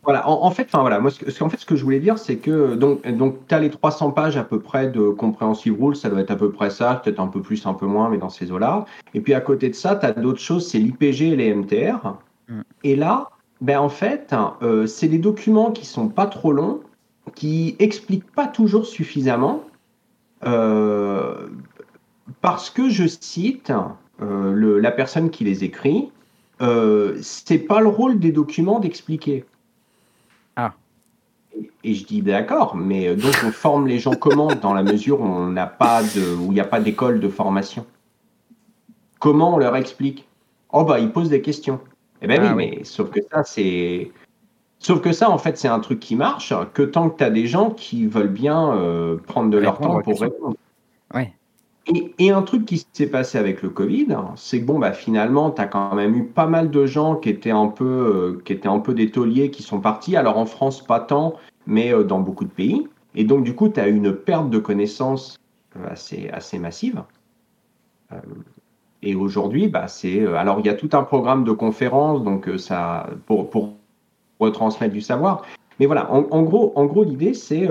[0.04, 2.18] Voilà, en, fait, enfin voilà, moi, ce que, en fait, ce que je voulais dire,
[2.18, 5.96] c'est que donc, donc tu as les 300 pages à peu près de comprehensive rules,
[5.96, 8.18] ça doit être à peu près ça, peut-être un peu plus, un peu moins, mais
[8.18, 8.86] dans ces eaux-là.
[9.14, 12.16] Et puis à côté de ça, tu as d'autres choses, c'est l'IPG et les MTR.
[12.48, 12.62] Mm.
[12.84, 13.30] Et là,
[13.62, 14.34] ben en fait,
[14.64, 16.82] euh, c'est des documents qui sont pas trop longs,
[17.36, 19.64] qui expliquent pas toujours suffisamment,
[20.46, 21.48] euh,
[22.42, 23.72] parce que je cite
[24.22, 26.10] euh, le, la personne qui les écrit,
[26.62, 29.46] euh, c'est pas le rôle des documents d'expliquer.
[31.84, 35.22] Et, je dis d'accord, mais euh, donc on forme les gens comment dans la mesure
[35.22, 37.86] où on n'a pas de, où il n'y a pas d'école de formation?
[39.20, 40.28] Comment on leur explique?
[40.72, 41.80] Oh bah ils posent des questions.
[42.22, 44.12] Eh ben ah oui, mais sauf que ça c'est,
[44.80, 47.30] sauf que ça en fait c'est un truc qui marche que tant que tu as
[47.30, 50.56] des gens qui veulent bien euh, prendre de leur temps pour répondre.
[51.14, 51.34] Ouais.
[52.20, 55.62] Et, un truc qui s'est passé avec le Covid, c'est que bon, bah, finalement, tu
[55.62, 58.68] as quand même eu pas mal de gens qui étaient un peu, euh, qui étaient
[58.68, 60.16] un peu des tauliers qui sont partis.
[60.16, 61.36] Alors en France, pas tant,
[61.68, 62.88] mais euh, dans beaucoup de pays.
[63.16, 65.38] Et donc, du coup, tu as une perte de connaissances
[65.76, 67.04] euh, assez, assez massive.
[69.02, 70.26] et aujourd'hui, bah, c'est.
[70.36, 73.74] alors, il y a tout un programme de conférences donc, ça, pour, pour
[74.40, 75.44] retransmettre du savoir.
[75.80, 77.68] Mais voilà, en, gros, en gros l'idée, c'est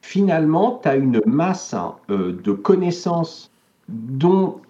[0.00, 1.74] finalement, tu as une masse
[2.10, 3.50] euh, de connaissances
[3.88, 4.60] dont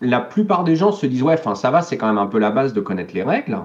[0.00, 2.38] la plupart des gens se disent ouais, enfin ça va, c'est quand même un peu
[2.38, 3.58] la base de connaître les règles.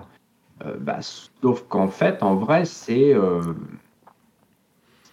[0.66, 3.42] Euh, bah, sauf qu'en fait, en vrai, c'est euh,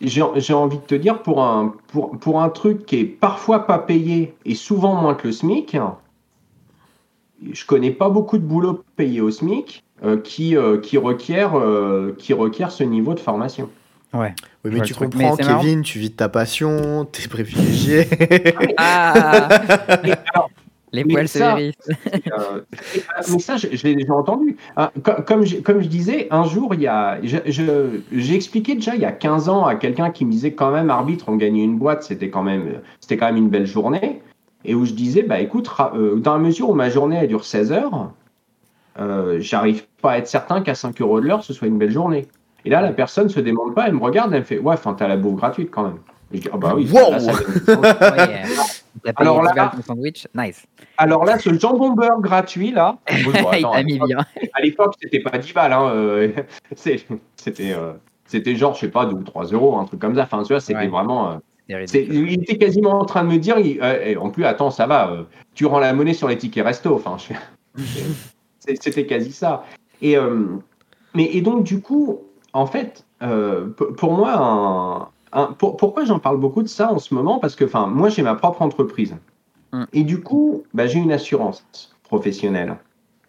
[0.01, 0.23] j'ai
[0.55, 4.35] envie de te dire pour un pour, pour un truc qui est parfois pas payé
[4.45, 5.77] et souvent moins que le SMIC.
[7.53, 9.85] Je connais pas beaucoup de boulot payé au SMIC
[10.25, 11.53] qui, qui, requiert,
[12.17, 13.69] qui requiert ce niveau de formation.
[14.15, 14.35] Ouais.
[14.65, 18.09] Oui, mais tu comprends, Kevin, tu vis de ta passion, t'es privilégié.
[18.79, 19.49] ah
[20.93, 21.76] Les poils se vérifient.
[22.32, 22.61] Euh,
[23.32, 24.57] mais ça, je, l'ai déjà entendu.
[24.76, 24.93] Ah,
[25.26, 29.05] comme, je, comme je disais, un jour, il y a, j'ai expliqué déjà il y
[29.05, 32.05] a 15 ans à quelqu'un qui me disait quand même, arbitre, on gagnait une boîte,
[32.05, 34.22] c'était quand, même, quand même une belle journée.
[34.64, 37.45] Et où je disais, bah écoute, euh, dans la mesure où ma journée elle dure
[37.45, 38.11] 16 heures,
[38.99, 41.93] euh, j'arrive pas à être certain qu'à 5 euros de l'heure, ce soit une belle
[41.93, 42.26] journée.
[42.64, 44.95] Et là, la personne se demande pas, elle me regarde, elle me fait Ouais, enfin,
[44.95, 45.99] t'as la bouffe gratuite quand même.
[46.32, 47.12] Et je dis Ah bah oui, wow
[49.17, 50.27] alors, là, sandwich.
[50.35, 50.67] Nice.
[50.97, 52.99] alors là, ce jambon beurre gratuit, là,
[53.85, 54.19] mis bien.
[54.53, 55.73] à l'époque, c'était pas 10 balles.
[55.73, 56.33] Hein, euh,
[56.77, 57.93] c'était, euh,
[58.27, 60.23] c'était genre, je sais pas, 2 ou 3 euros, un truc comme ça.
[60.23, 61.31] Enfin, tu vois, c'était vraiment.
[61.31, 61.37] Euh,
[61.69, 63.57] il était quasiment en train de me dire,
[64.21, 66.95] en plus, attends, ça va, tu rends la monnaie sur les tickets resto.
[66.95, 67.17] Enfin,
[68.61, 69.65] c'était quasi ça.
[70.01, 70.17] Et,
[71.15, 72.21] mais, et donc, du coup,
[72.53, 75.13] en fait, euh, pour moi,
[75.59, 77.39] pourquoi j'en parle beaucoup de ça en ce moment?
[77.39, 79.14] Parce que moi, j'ai ma propre entreprise.
[79.72, 79.85] Mm.
[79.93, 82.77] Et du coup, bah, j'ai une assurance professionnelle.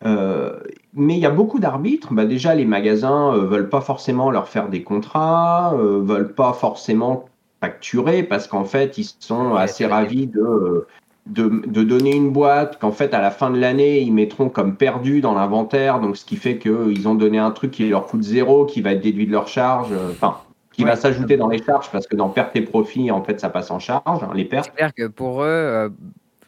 [0.05, 0.59] Euh,
[0.93, 2.13] mais il y a beaucoup d'arbitres.
[2.13, 6.33] Bah, déjà, les magasins ne euh, veulent pas forcément leur faire des contrats, ne veulent
[6.33, 7.25] pas forcément
[7.61, 10.85] facturer parce qu'en fait, ils sont assez ravis de
[11.29, 15.21] de, donner une boîte qu'en fait à la fin de l'année ils mettront comme perdu
[15.21, 18.65] dans l'inventaire, donc ce qui fait qu'ils ont donné un truc qui leur coûte zéro,
[18.65, 20.37] qui va être déduit de leur charge, euh, enfin
[20.77, 23.49] qui va s'ajouter dans les charges parce que dans perte et profit en fait ça
[23.49, 24.65] passe en charge hein, les pertes.
[24.65, 25.89] C'est clair que pour eux, euh,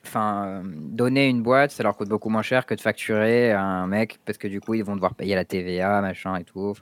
[0.06, 4.20] enfin donner une boîte ça leur coûte beaucoup moins cher que de facturer un mec
[4.26, 6.74] parce que du coup ils vont devoir payer la TVA machin et tout.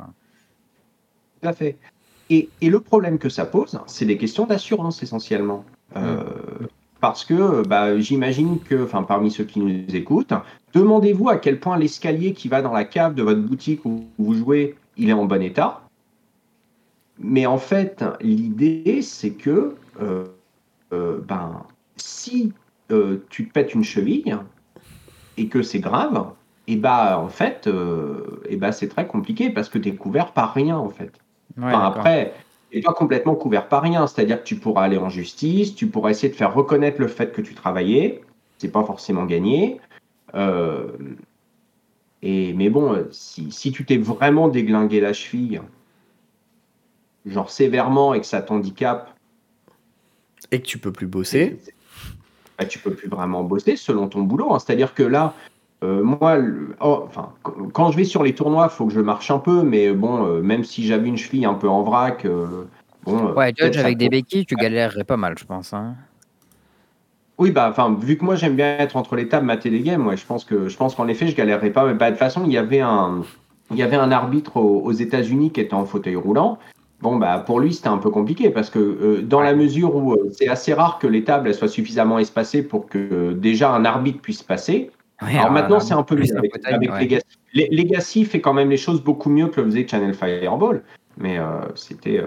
[1.42, 1.78] Tout à fait.
[2.30, 5.64] Et, et, le problème que ça pose, c'est des questions d'assurance essentiellement.
[5.96, 6.68] Euh, mm
[7.00, 10.34] parce que bah, j'imagine que, enfin, parmi ceux qui nous écoutent,
[10.74, 14.34] demandez-vous à quel point l'escalier qui va dans la cave de votre boutique où vous
[14.34, 15.82] jouez, il est en bon état.
[17.20, 20.26] Mais en fait, l'idée, c'est que euh,
[20.94, 21.64] euh, ben,
[21.96, 22.54] si
[22.92, 24.38] euh, tu te pètes une cheville
[25.38, 26.32] et que c'est grave,
[26.68, 27.70] et bah en fait,
[28.50, 31.14] et bah, c'est très compliqué parce que tu es couvert par rien en fait.
[31.62, 32.34] après,
[32.74, 34.06] et pas complètement couvert par rien.
[34.06, 37.32] C'est-à-dire que tu pourras aller en justice, tu pourras essayer de faire reconnaître le fait
[37.32, 38.22] que tu travaillais.
[38.58, 39.80] C'est pas forcément gagné.
[42.24, 45.62] Et, mais bon, si, si tu t'es vraiment déglingué la cheville,
[47.30, 49.14] genre sévèrement et que ça t'handicape.
[50.52, 51.60] Et que tu peux plus bosser.
[52.58, 54.54] Bah, tu peux plus vraiment bosser selon ton boulot.
[54.54, 54.60] Hein.
[54.60, 55.34] C'est-à-dire que là,
[55.84, 56.38] euh, moi,
[56.82, 57.34] oh, enfin,
[57.74, 60.26] quand je vais sur les tournois, il faut que je marche un peu, mais bon,
[60.26, 62.66] euh, même si j'avais une cheville un peu en vrac, euh,
[63.04, 63.34] bon.
[63.34, 65.74] Ouais, Judge avec des béquilles, tu galérerais pas mal, je pense.
[65.74, 65.96] Hein.
[67.38, 70.08] Oui, bah, enfin, vu que moi j'aime bien être entre les tables, mater des games,
[70.08, 71.86] ouais, je pense que, je pense qu'en effet, je galérerais pas.
[71.86, 73.22] Mais bah, de toute façon, il y avait un,
[73.70, 76.58] il y avait un arbitre aux, États-Unis qui était en fauteuil roulant.
[77.02, 80.48] Bon, bah, pour lui, c'était un peu compliqué parce que dans la mesure où c'est
[80.48, 84.90] assez rare que les tables soient suffisamment espacées pour que déjà un arbitre puisse passer.
[85.20, 87.26] alors, maintenant, c'est un peu mieux avec, Legacy.
[87.54, 90.82] Legacy fait quand même les choses beaucoup mieux que le faisait Channel Fireball.
[91.18, 91.38] Mais
[91.76, 92.24] c'était.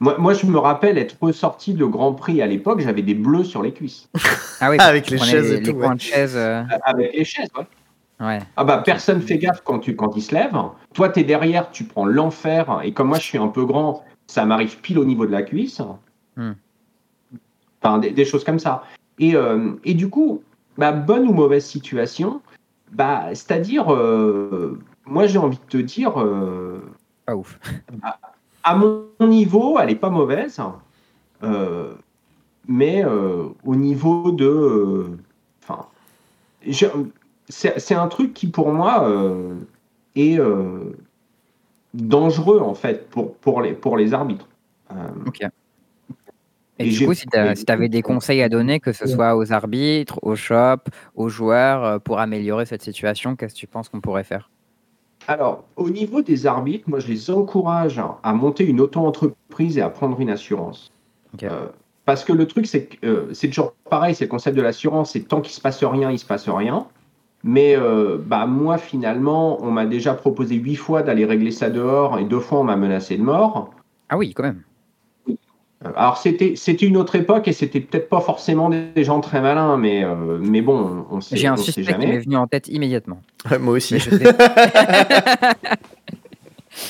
[0.00, 3.44] Moi, moi, je me rappelle être ressorti de Grand Prix à l'époque, j'avais des bleus
[3.44, 4.08] sur les cuisses.
[4.60, 5.72] Ah oui, avec les chaises et tout.
[5.72, 7.64] de chaises, Avec les chaises, ouais.
[8.56, 10.56] Ah bah personne fait gaffe quand, tu, quand il se lève.
[10.92, 12.80] Toi, tu es derrière, tu prends l'enfer.
[12.82, 15.42] Et comme moi, je suis un peu grand, ça m'arrive pile au niveau de la
[15.42, 15.80] cuisse.
[16.36, 16.52] Hmm.
[17.82, 18.84] Enfin, des, choses comme ça.
[19.18, 20.42] Et, euh, et du coup,
[20.78, 22.40] bah, bonne ou mauvaise situation,
[22.92, 26.20] bah, c'est-à-dire, euh, moi j'ai envie de te dire.
[26.20, 26.80] Euh,
[27.26, 27.58] pas ouf.
[28.02, 28.18] Bah,
[28.62, 30.60] à mon niveau, elle est pas mauvaise.
[32.66, 35.18] mais au niveau de.
[35.62, 35.86] Enfin
[37.48, 39.54] c'est un truc qui, pour moi, euh,
[40.16, 40.96] est euh,
[41.92, 44.48] dangereux, en fait, pour, pour, les, pour les arbitres.
[44.92, 45.40] Euh, ok.
[46.78, 47.38] Et, du coup, si tu
[47.72, 52.18] avais des conseils à donner, que ce soit aux arbitres, aux shops, aux joueurs, pour
[52.18, 54.50] améliorer cette situation, qu'est-ce que tu penses qu'on pourrait faire?
[55.28, 59.88] Alors, au niveau des arbitres, moi, je les encourage à monter une auto-entreprise et à
[59.88, 60.90] prendre une assurance.
[62.04, 65.20] parce que le truc, c'est que c'est toujours pareil, c'est le concept de l'assurance, c'est
[65.20, 66.88] tant qu'il ne se passe rien, il ne se passe rien.
[67.46, 72.18] Mais euh, bah, moi, finalement, on m'a déjà proposé huit fois d'aller régler ça dehors
[72.18, 73.70] et deux fois, on m'a menacé de mort.
[74.08, 74.62] Ah oui, quand même.
[75.28, 75.34] Euh,
[75.94, 79.76] alors, c'était, c'était une autre époque et c'était peut-être pas forcément des gens très malins,
[79.76, 83.20] mais, euh, mais bon, on sait J'ai un suspect qui m'est venu en tête immédiatement.
[83.60, 83.96] moi aussi.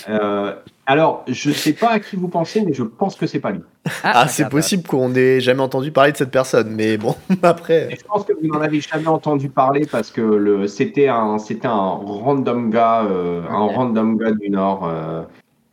[0.86, 3.52] Alors, je ne sais pas à qui vous pensez, mais je pense que c'est pas
[3.52, 3.60] lui.
[4.02, 7.96] Ah, ah c'est possible qu'on n'ait jamais entendu parler de cette personne, mais bon, après.
[7.98, 11.68] je pense que vous n'en avez jamais entendu parler parce que le, c'était un, c'était
[11.68, 14.86] un random gars, euh, un random gars du Nord.
[14.86, 15.22] Euh,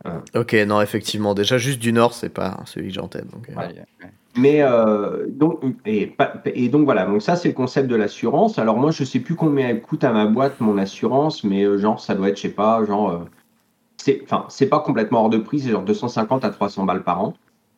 [0.08, 0.40] euh.
[0.40, 3.30] Ok, non, effectivement, déjà juste du Nord, c'est pas celui que tête.
[3.30, 3.50] Donc,
[4.38, 4.64] Mais
[5.28, 8.58] donc, et, et, donc voilà, donc ça c'est le concept de l'assurance.
[8.60, 12.16] Alors moi je sais plus combien coûte à ma boîte mon assurance, mais genre ça
[12.16, 13.26] doit être, je sais pas, genre
[14.04, 17.24] c'est enfin c'est pas complètement hors de prix, c'est genre 250 à 300 balles par
[17.24, 17.34] an.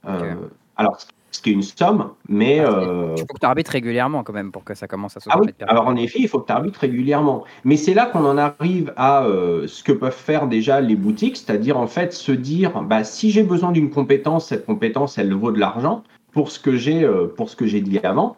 [0.07, 0.35] Euh,
[0.77, 0.97] alors
[1.31, 4.33] ce qui est une somme, mais ah, euh, il faut que tu arbitres régulièrement quand
[4.33, 5.29] même pour que ça commence à se.
[5.31, 5.49] Ah oui.
[5.67, 8.93] Alors en effet, il faut que tu arbitres régulièrement, mais c'est là qu'on en arrive
[8.95, 13.03] à euh, ce que peuvent faire déjà les boutiques, c'est-à-dire en fait se dire, bah
[13.03, 17.07] si j'ai besoin d'une compétence, cette compétence elle vaut de l'argent pour ce que j'ai
[17.35, 18.37] pour ce que j'ai dit avant.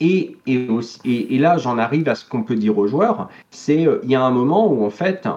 [0.00, 3.28] Et, et, aussi, et, et là, j'en arrive à ce qu'on peut dire aux joueurs,
[3.50, 5.28] c'est il y a un moment où en fait,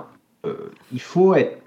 [0.91, 1.64] il faut être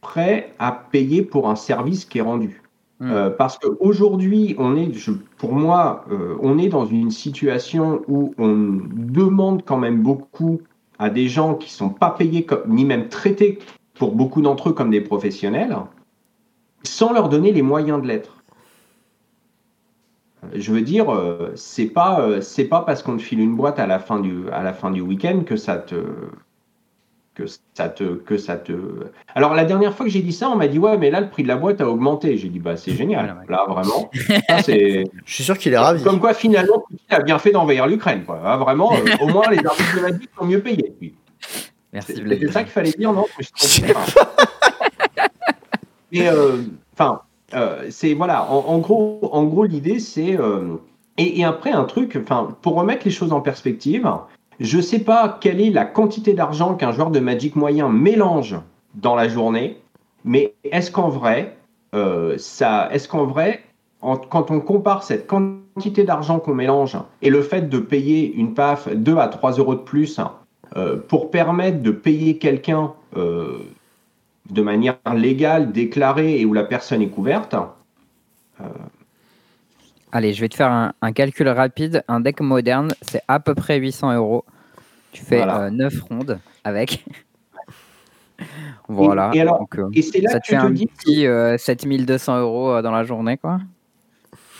[0.00, 2.62] prêt à payer pour un service qui est rendu.
[3.00, 3.10] Hmm.
[3.10, 4.92] Euh, parce qu'aujourd'hui, on est,
[5.38, 10.60] pour moi, euh, on est dans une situation où on demande quand même beaucoup
[10.98, 13.58] à des gens qui ne sont pas payés ni même traités
[13.94, 15.74] pour beaucoup d'entre eux comme des professionnels,
[16.82, 18.44] sans leur donner les moyens de l'être.
[20.44, 21.06] Euh, je veux dire,
[21.54, 24.62] c'est pas c'est pas parce qu'on te file une boîte à la fin du à
[24.62, 25.96] la fin du week-end que ça te
[27.40, 28.72] que ça te que ça te.
[29.34, 31.30] Alors la dernière fois que j'ai dit ça on m'a dit ouais mais là le
[31.30, 32.36] prix de la boîte a augmenté.
[32.36, 33.36] J'ai dit bah c'est génial.
[33.48, 34.10] Là vraiment.
[34.14, 36.02] Je suis sûr qu'il est ravi.
[36.02, 38.40] Comme quoi finalement il a bien fait d'envahir l'Ukraine quoi.
[38.44, 40.94] Ah, vraiment euh, au moins les arbitres de la vie sont mieux payés
[41.92, 43.26] Merci c'est ça qu'il fallait dire non?
[46.12, 46.58] Mais euh,
[46.92, 47.22] enfin
[47.54, 50.38] euh, c'est voilà en, gros en gros l'idée c'est
[51.18, 54.08] et, et, après un truc enfin pour remettre les choses en perspective
[54.60, 58.56] je ne sais pas quelle est la quantité d'argent qu'un joueur de Magic moyen mélange
[58.94, 59.80] dans la journée,
[60.24, 61.56] mais est-ce qu'en vrai,
[61.94, 63.62] euh, est-ce qu'en vrai,
[64.00, 68.88] quand on compare cette quantité d'argent qu'on mélange et le fait de payer une PAF
[68.88, 70.20] 2 à 3 euros de plus
[70.76, 73.58] euh, pour permettre de payer quelqu'un euh,
[74.50, 77.54] de manière légale, déclarée et où la personne est couverte,
[80.12, 82.02] Allez, je vais te faire un, calcul rapide.
[82.08, 84.44] Un deck moderne, c'est à peu près 800 euros.
[85.12, 87.04] Tu fais 9 euh, rondes avec.
[88.88, 89.30] voilà.
[89.34, 90.86] Et, alors, euh, et c'est là ça te un dis.
[90.86, 91.26] petit
[91.58, 93.58] 7200 euh, euros dans la journée, quoi.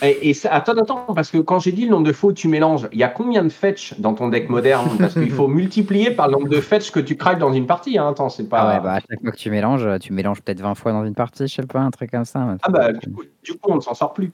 [0.03, 2.49] Et, ça, attends, attends, parce que quand j'ai dit le nombre de fois où tu
[2.49, 4.89] mélanges, il y a combien de fetch dans ton deck moderne?
[4.99, 7.99] Parce qu'il faut multiplier par le nombre de fetch que tu craques dans une partie.
[7.99, 8.09] Hein.
[8.09, 8.61] Attends, c'est pas.
[8.61, 11.05] Ah ouais, bah, à chaque fois que tu mélanges, tu mélanges peut-être 20 fois dans
[11.05, 12.57] une partie, je sais pas, un truc comme ça.
[12.63, 14.33] Ah bah, du coup, du coup on ne s'en sort plus.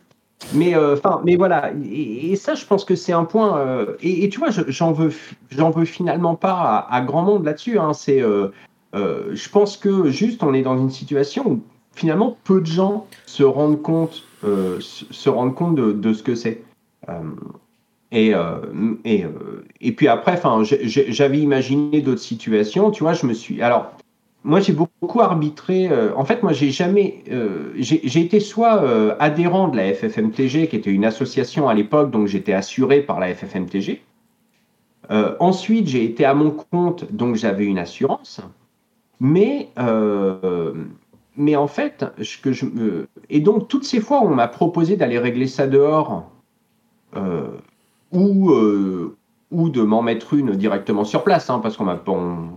[0.53, 1.73] Mais euh, enfin, mais voilà.
[1.91, 3.59] Et, ça, je pense que c'est un point.
[3.59, 5.13] Euh, et, tu vois, j'en veux,
[5.51, 7.79] j'en veux finalement pas à, grand monde là-dessus.
[7.79, 7.93] Hein.
[7.93, 8.51] c'est, euh,
[8.93, 11.63] je pense que juste, on est dans une situation où
[11.95, 16.63] finalement peu de gens se rendent compte, se rendent compte de, ce que c'est.
[18.13, 18.33] et,
[19.05, 19.25] et,
[19.81, 22.91] et puis après, enfin, j'avais imaginé d'autres situations.
[22.91, 23.63] Tu vois, je me suis.
[23.63, 23.93] Alors,
[24.47, 25.89] moi, j'ai beaucoup arbitré.
[25.91, 27.25] Euh, en fait, moi, j'ai jamais.
[27.33, 32.13] Euh, j'ai été soit euh, adhérent de la FFMTG, qui était une association à l'époque,
[32.13, 34.03] donc j'étais assuré par la FFMTG.
[35.39, 38.41] Ensuite, j'ai été à mon compte, donc j'avais une assurance.
[39.21, 39.69] Mais,
[41.37, 42.05] mais en fait,
[42.43, 43.09] que je me...
[43.31, 46.29] et donc toutes ces fois, on m'a proposé d'aller régler ça dehors
[48.13, 48.51] ou,
[49.53, 52.49] ou de m'en mettre une directement sur place, hein, parce qu'on m'a on,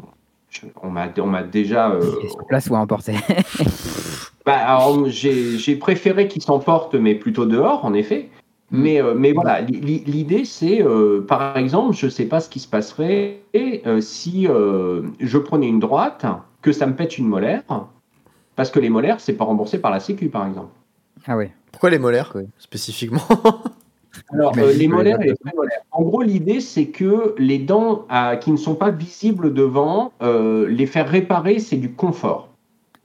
[0.82, 1.92] on m'a on m'a déjà.
[1.92, 3.16] euh, sur place ou à emporter.
[4.46, 8.30] bah, j'ai j'ai préféré qu'ils s'emportent, mais plutôt dehors, en effet.
[8.72, 8.82] Mm.
[8.82, 12.40] Mais, euh, mais voilà, li- li- l'idée, c'est, euh, par exemple, je ne sais pas
[12.40, 16.26] ce qui se passerait euh, si euh, je prenais une droite,
[16.62, 17.64] que ça me pète une molaire,
[18.56, 20.70] parce que les molaires, c'est pas remboursé par la Sécu, par exemple.
[21.26, 21.46] ah oui.
[21.72, 22.44] Pourquoi les molaires Oui.
[22.58, 23.22] spécifiquement?
[24.32, 25.82] Alors, euh, les molaires et les prémolaires.
[25.92, 30.68] En gros, l'idée, c'est que les dents euh, qui ne sont pas visibles devant, euh,
[30.68, 32.50] les faire réparer, c'est du confort.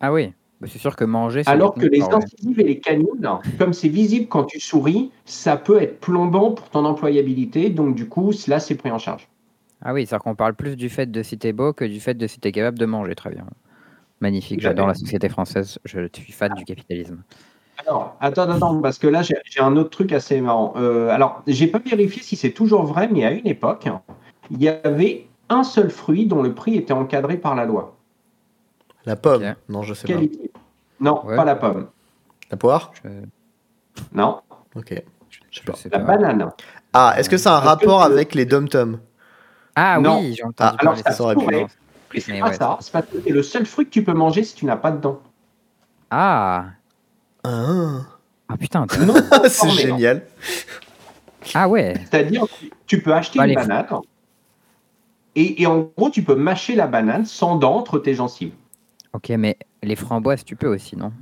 [0.01, 0.33] Ah oui.
[0.61, 1.43] Bah, c'est sûr que manger.
[1.45, 3.29] c'est Alors que les incisives et les canines,
[3.59, 7.71] comme c'est visible quand tu souris, ça peut être plombant pour ton employabilité.
[7.71, 9.29] Donc, du coup, là, c'est pris en charge.
[9.83, 12.15] Ah oui, c'est-à-dire qu'on parle plus du fait de si t'es beau que du fait
[12.15, 13.15] de si t'es capable de manger.
[13.15, 13.45] Très bien.
[14.21, 14.61] Magnifique.
[14.61, 15.79] J'adore la société française.
[15.85, 17.23] Je suis fan du capitalisme.
[17.87, 20.73] Alors, attends, attends, parce que là, j'ai un autre truc assez marrant.
[20.77, 23.89] Euh, alors, j'ai pas vérifié si c'est toujours vrai, mais à une époque,
[24.51, 27.97] il y avait un seul fruit dont le prix était encadré par la loi.
[29.05, 29.55] La pomme.
[29.69, 30.37] Non, je sais Quel pas.
[31.01, 31.37] Non, Ouais.
[31.37, 31.89] pas la pomme.
[32.51, 32.93] La poire?
[33.05, 33.09] Je,
[34.13, 34.41] Non,
[34.75, 35.03] Ok.
[35.51, 35.75] je pas.
[35.75, 36.17] sais la pas.
[36.17, 36.51] banane.
[36.95, 38.99] Ah, est-ce que ça a un rapport avec les dom-toms
[39.75, 40.21] Ah Non.
[40.21, 41.35] oui, j'ai entendu Ah, alors ça pu.
[41.35, 41.67] pourrait.
[42.15, 42.79] Et c'est Mais pas ouais, ça.
[42.81, 44.93] C'est parce que c'est le seul fruit que tu peux manger si tu n'as pas
[44.93, 45.21] de dents.
[46.11, 46.67] Ah,
[47.45, 48.01] Ah,
[48.49, 48.87] ah putain.
[49.49, 49.71] C'est hein.
[49.71, 50.23] génial.
[51.55, 51.95] Ah ouais.
[52.11, 52.47] C'est-à-dire,
[52.87, 53.87] tu peux acheter une banane
[55.37, 58.53] et, et en gros, tu peux mâcher la banane sans dents entre tes gencives.
[59.13, 61.13] Ok, mais les framboises, tu peux aussi, non?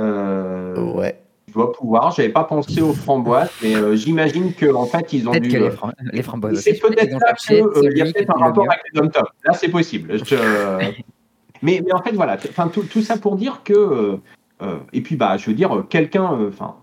[0.00, 1.20] Euh, Ouais.
[1.46, 2.10] Tu dois pouvoir.
[2.12, 5.40] J'avais pas pensé aux framboises, mais euh, j'imagine qu'en fait, ils ont dû.
[5.50, 8.40] que les, euh, fram- les framboises C'est je peut-être cherché qu'il y a peut-être un
[8.40, 10.24] rapport avec les dom tom Là, c'est possible.
[10.24, 10.34] Je-
[11.62, 12.38] mais, mais en fait, voilà.
[12.48, 14.18] Enfin, tout, tout ça pour dire que.
[14.62, 16.32] Euh, et puis, bah, je veux dire, euh, quelqu'un.
[16.32, 16.76] euh, Enfin.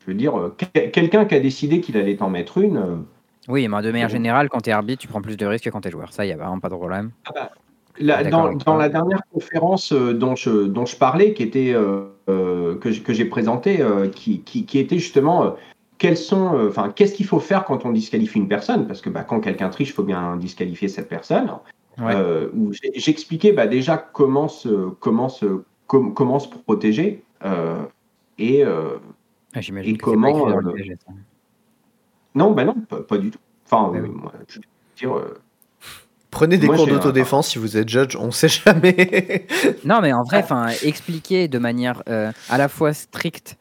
[0.00, 3.04] je veux dire, que- quelqu'un qui a décidé qu'il allait t'en mettre une.
[3.48, 5.70] Oui, mais de manière générale, quand tu es arbitre, tu prends plus de risques que
[5.70, 6.12] quand tu es joueur.
[6.12, 7.10] Ça, il n'y a vraiment pas de problème.
[7.26, 12.88] Ah, d'accord dans, la dernière conférence dont je, dont je parlais, qui était, euh, que,
[13.00, 15.50] que j'ai présentée, euh, qui, qui, qui était justement euh,
[15.98, 18.86] quels sont, enfin, qu'est-ce qu'il faut faire quand on disqualifie une personne?
[18.86, 21.50] Parce que bah, quand quelqu'un triche, il faut bien disqualifier cette personne.
[21.98, 22.14] Ouais.
[22.94, 27.22] J'expliquais bah, déjà comment se, comment se, com- comment se protéger.
[27.44, 27.82] euh,
[28.38, 28.96] et euh,
[29.54, 31.12] Ah, J'imagine et que c'est pas écrit comment, euh, ça.
[32.34, 33.38] non, bah non, pas, pas du tout.
[33.66, 34.08] Enfin, Ah euh, oui.
[34.10, 34.64] moi, je veux
[34.96, 35.40] dire, euh,
[36.30, 39.46] Prenez des Moi, cours d'autodéfense si vous êtes judge, on sait jamais.
[39.84, 43.56] Non, mais en vrai, enfin, expliquer de manière euh, à la fois stricte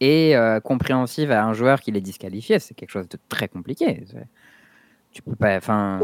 [0.00, 4.02] et euh, compréhensive à un joueur qu'il est disqualifié, c'est quelque chose de très compliqué.
[5.12, 6.00] Tu peux pas, enfin,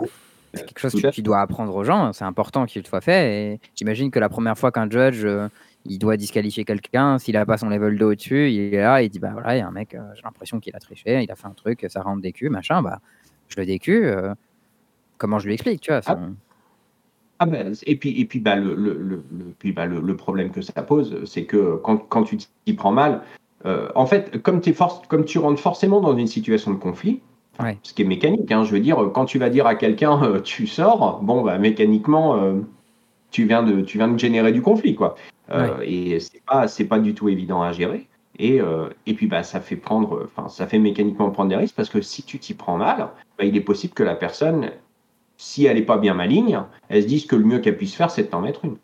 [0.55, 2.13] c'est quelque chose que tu dois apprendre aux gens.
[2.13, 3.53] C'est important qu'il soit fait.
[3.55, 5.49] Et j'imagine que la première fois qu'un judge euh,
[5.85, 9.09] il doit disqualifier quelqu'un, s'il a pas son level 2 au-dessus, il est là, il
[9.09, 11.31] dit bah voilà, il y a un mec, euh, j'ai l'impression qu'il a triché, il
[11.31, 13.01] a fait un truc, ça rentre des culs, machin, bah
[13.49, 14.07] je le décu.
[14.07, 14.35] euh,
[15.19, 16.19] comment je lui explique, tu vois Ah,
[17.41, 20.17] Ah ben, et puis, et puis, bah, le, le, le, le- puis, bah, le, le
[20.17, 23.23] problème que ça pose, c'est que quand, quand tu t'y prends mal,
[23.67, 27.21] euh, en fait, comme, t'es force, comme tu rentres forcément dans une situation de conflit,
[27.61, 27.79] Ouais.
[27.83, 30.41] ce qui est mécanique, hein, je veux dire, quand tu vas dire à quelqu'un euh,
[30.41, 32.61] tu sors, bon, bah, mécaniquement, euh,
[33.31, 35.17] tu, viens de, tu viens de générer du conflit, quoi.
[35.51, 38.09] Euh, Et c'est pas, c'est pas du tout évident à gérer.
[38.39, 38.61] Et,
[39.07, 42.01] et puis, bah, ça fait prendre, enfin, ça fait mécaniquement prendre des risques parce que
[42.01, 44.71] si tu t'y prends mal, bah, il est possible que la personne,
[45.37, 48.11] si elle n'est pas bien maligne, elle se dise que le mieux qu'elle puisse faire,
[48.11, 48.77] c'est de t'en mettre une.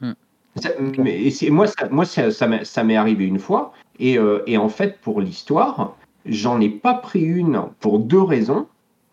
[0.00, 0.14] Hmm.
[0.54, 3.72] Ça- mais- et moi, ça, moi ça, ça m'est- arrivé une fois.
[3.98, 5.95] Et, et en fait, pour l'histoire,
[6.28, 8.66] j'en ai pas pris une pour deux raisons.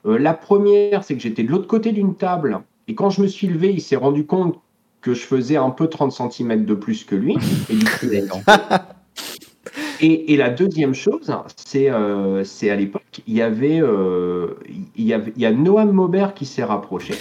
[0.05, 2.61] Euh, la première, c'est que j'étais de l'autre côté d'une table.
[2.87, 4.59] Et quand je me suis levé, il s'est rendu compte
[5.01, 7.37] que je faisais un peu 30 cm de plus que lui.
[7.69, 8.07] Et, du coup,
[10.01, 14.55] et, et la deuxième chose, c'est euh, à l'époque, il y avait, euh,
[14.95, 17.13] il y avait, il y a Noam Maubert qui s'est rapproché.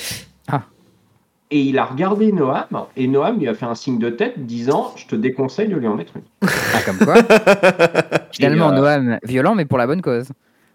[1.54, 2.64] Et il a regardé Noam,
[2.96, 5.86] et Noam lui a fait un signe de tête disant Je te déconseille de lui
[5.86, 6.22] en mettre une.
[6.42, 7.14] Ah, comme quoi
[8.32, 10.28] Finalement, euh, Noam, violent, mais pour la bonne cause.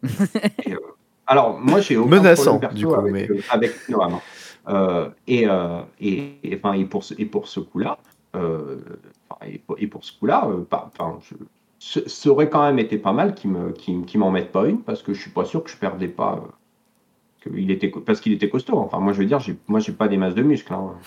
[1.26, 4.20] Alors, moi, j'ai aucun Menaçant, problème du coup, avec, mais- euh, avec Noam.
[4.70, 7.98] Euh, et, euh, et, et, enfin, et, pour ce, et pour ce coup-là,
[8.36, 8.78] euh,
[9.46, 10.64] et, pour, et pour ce coup-là, euh,
[11.80, 14.82] ça aurait quand même été pas mal qu'ils me, qu'ils, qu'ils m'en mettent pas une,
[14.82, 16.44] parce que je suis pas sûr que je perdais pas.
[17.48, 18.78] Euh, que il était, parce qu'il était costaud.
[18.78, 20.74] Enfin, moi, je veux dire, moi, j'ai pas des masses de muscles.
[20.74, 20.92] hein.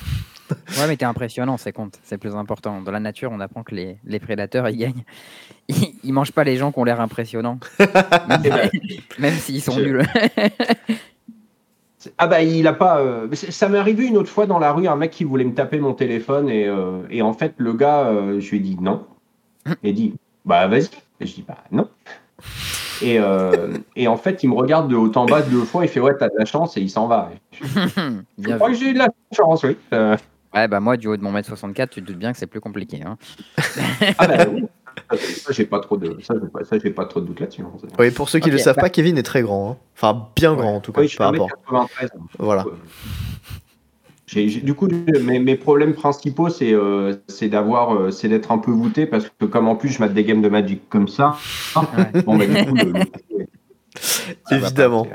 [0.51, 2.81] Ouais, mais t'es impressionnant, c'est compte, c'est plus important.
[2.81, 5.05] Dans la nature, on apprend que les, les prédateurs, ils gagnent.
[5.69, 7.61] Ils, ils mangent pas les gens qui ont l'air impressionnants,
[8.29, 8.43] même,
[9.21, 10.03] même s'ils sont nuls.
[12.19, 12.99] Ah bah il a pas.
[13.01, 15.55] euh, Ça m'est arrivé une autre fois dans la rue, un mec qui voulait me
[15.55, 18.77] taper mon téléphone et, euh, et en fait le gars, euh, je lui ai dit
[18.81, 19.07] non.
[19.85, 20.15] Il dit
[20.45, 20.89] bah vas-y.
[21.21, 21.89] Et je dis bah non.
[23.03, 25.89] Et, euh, et en fait il me regarde de haut en bas deux fois, il
[25.89, 27.31] fait ouais t'as de la chance et il s'en va.
[27.63, 28.75] Je crois vu.
[28.75, 29.77] que j'ai eu de la chance, oui.
[29.93, 30.17] Euh,
[30.53, 32.49] Ouais, bah moi, du haut de mon mètre 64, tu te doutes bien que c'est
[32.49, 33.01] plus compliqué.
[33.07, 33.17] Hein.
[34.19, 34.65] ah bah oui.
[35.17, 37.63] Ça, j'ai pas trop de ça j'ai pas, ça, pas trop de doute là-dessus.
[37.63, 37.71] hein.
[38.01, 39.71] Oui, pour ceux qui ne le savent bah- pas, Kevin est très grand.
[39.71, 39.77] hein.
[39.97, 41.49] Enfin, bien grand en tout cas, Oui, je suis par rapport.
[41.71, 42.09] 1m93.
[42.41, 42.65] Voilà.
[44.33, 44.87] Du coup,
[45.23, 49.45] mes, mes problèmes principaux, c'est euh, d'avoir, euh, c'est d'être un peu voûté parce que
[49.47, 51.37] comme en plus je mate des games de Magic comme ça,
[51.77, 52.23] Ouais.
[52.23, 53.01] bon bah du coup, le- le-
[54.01, 55.07] ça va pas, Évidemment.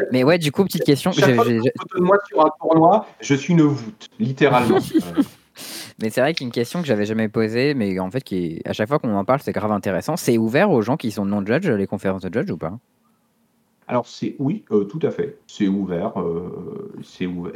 [0.00, 1.12] euh, Mais ouais, du coup, petite question.
[1.12, 4.78] Chaque j'ai- fois j'ai- que je moi sur un tournoi, je suis une voûte, littéralement.
[6.00, 8.72] Mais c'est vrai qu'une question que j'avais jamais posée, mais en fait, qui est- à
[8.72, 10.16] chaque fois qu'on en parle, c'est grave intéressant.
[10.16, 12.78] C'est ouvert aux gens qui sont non-judge, les conférences de judge ou pas?
[13.88, 15.38] Alors c'est oui, euh, tout à fait.
[15.46, 16.20] C'est ouvert.
[16.20, 16.92] euh,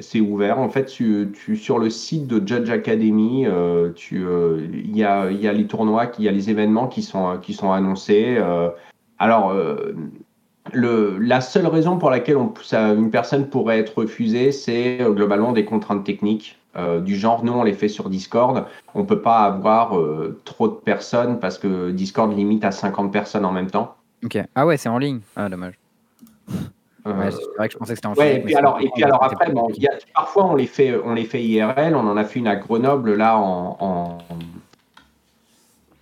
[0.01, 0.59] c'est ouvert.
[0.59, 6.11] En fait, tu, sur le site de Judge Academy, euh, il y a, les tournois,
[6.19, 8.39] il y a les événements qui sont, qui sont annoncés.
[9.19, 9.55] alors,
[10.73, 16.05] la seule raison pour laquelle on, une personne pourrait être refusée, c'est globalement des contraintes
[16.05, 16.59] techniques.
[17.05, 18.65] du genre, nous on les fait sur Discord,
[18.95, 19.99] on peut pas avoir
[20.45, 23.97] trop de personnes parce que Discord limite à 50 personnes en même temps.
[24.25, 24.39] Ok.
[24.55, 25.21] Ah ouais, c'est en ligne.
[25.37, 25.82] Ah, dommage.
[27.07, 28.89] Euh, Ouais, c'est vrai que je pensais que c'était en Ouais, et puis alors, et
[28.95, 31.97] puis alors après, bon, y a- parfois on les fait, on les fait IRL.
[31.97, 34.19] On en a fait une à Grenoble là en, en,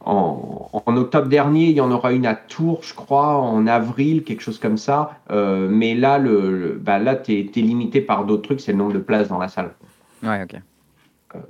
[0.04, 1.66] en, en octobre dernier.
[1.66, 5.18] Il y en aura une à Tours, je crois, en avril, quelque chose comme ça.
[5.30, 8.60] Euh, mais là, le, le- bah là, t'es es limité par d'autres trucs.
[8.60, 9.72] C'est le nombre de places dans la salle.
[10.22, 10.60] Ouais, ok.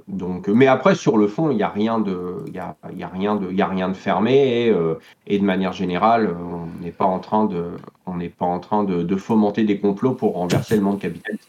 [0.08, 3.02] Donc, mais après, sur le fond, il n'y a rien de, il y a, y
[3.02, 4.94] a rien de, il y a rien de fermé et, euh,
[5.26, 7.72] et de manière générale, euh, on n'est pas en train de,
[8.06, 11.48] on pas en train de, de fomenter des complots pour renverser le monde capitaliste.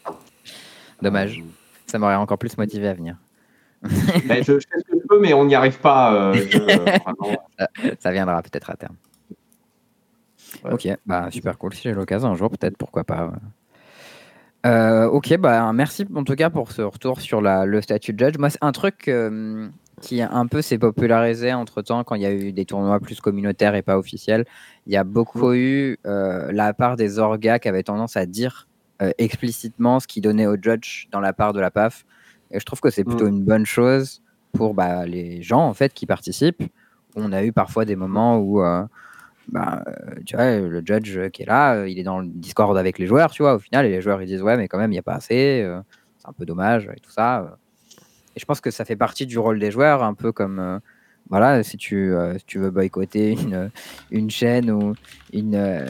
[1.02, 1.42] Dommage.
[1.86, 3.16] Ça m'aurait encore plus motivé à venir.
[4.28, 6.14] Ben, je, je fais ce que je peux, mais on n'y arrive pas.
[6.14, 6.58] euh, je-
[7.02, 7.38] vraiment.
[7.98, 8.94] Ça viendra peut-être à terme.
[10.64, 10.72] Ouais.
[10.72, 11.74] Ok, bah super cool.
[11.74, 13.26] Si j'ai l'occasion un jour, peut-être, pourquoi pas.
[13.26, 13.32] ouais.
[14.64, 18.24] Euh, ok, bah merci en tout cas pour ce retour sur la, le statut de
[18.24, 18.38] judge.
[18.38, 19.68] Moi, c'est un truc euh,
[20.00, 23.20] qui un peu s'est popularisé entre temps quand il y a eu des tournois plus
[23.20, 24.44] communautaires et pas officiels.
[24.86, 28.68] Il y a beaucoup eu euh, la part des orgas qui avaient tendance à dire
[29.00, 32.04] euh, explicitement ce qu'ils donnaient aux judges dans la part de la PAF.
[32.50, 35.92] Et je trouve que c'est plutôt une bonne chose pour bah, les gens en fait
[35.92, 36.62] qui participent.
[37.16, 38.62] On a eu parfois des moments où
[39.48, 39.84] bah,
[40.24, 43.06] tu vois, le judge qui est là, euh, il est dans le Discord avec les
[43.06, 44.94] joueurs, tu vois, au final, et les joueurs ils disent ouais, mais quand même, il
[44.94, 45.80] n'y a pas assez, euh,
[46.18, 47.56] c'est un peu dommage et tout ça.
[48.36, 50.80] Et je pense que ça fait partie du rôle des joueurs, un peu comme
[51.28, 52.14] voilà, si tu,
[52.46, 53.70] tu veux boycotter une,
[54.10, 54.94] une chaîne ou
[55.32, 55.84] une,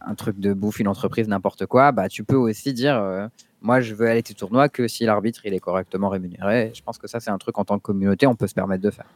[0.00, 3.30] un truc de bouffe, une entreprise, n'importe quoi, bah, tu peux aussi dire
[3.60, 6.72] moi je veux aller tes tournois que si l'arbitre il est correctement rémunéré.
[6.74, 8.82] Je pense que ça, c'est un truc en tant que communauté, on peut se permettre
[8.82, 9.06] de faire.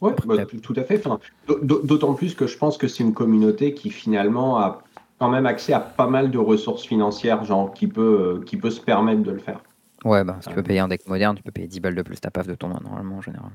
[0.00, 1.04] Ouais, Après, bah, tout, à fait.
[1.04, 1.18] Enfin,
[1.62, 4.82] D'autant plus que je pense que c'est une communauté qui finalement a
[5.18, 8.70] quand même accès à pas mal de ressources financières, genre qui peut, euh, qui peut
[8.70, 9.60] se permettre de le faire.
[10.04, 12.02] Ouais, bah, si tu peux payer un deck moderne, tu peux payer 10 balles de
[12.02, 13.50] plus ta PAF de tournoi, normalement, en général.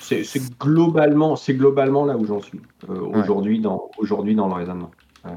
[0.00, 0.24] C'est
[0.58, 2.60] globalement, globalement là où j'en suis
[2.90, 3.20] euh, Ouais.
[3.20, 4.90] aujourd'hui dans dans le raisonnement.
[5.26, 5.30] Euh,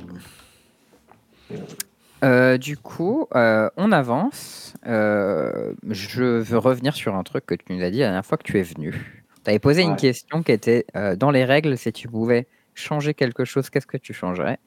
[2.24, 4.74] Euh, du coup, euh, on avance.
[4.88, 8.38] Euh, je veux revenir sur un truc que tu nous as dit la dernière fois
[8.38, 9.17] que tu es venu.
[9.48, 13.14] Tu avais posé une question qui était euh, dans les règles, si tu pouvais changer
[13.14, 14.60] quelque chose, qu'est-ce que tu changerais?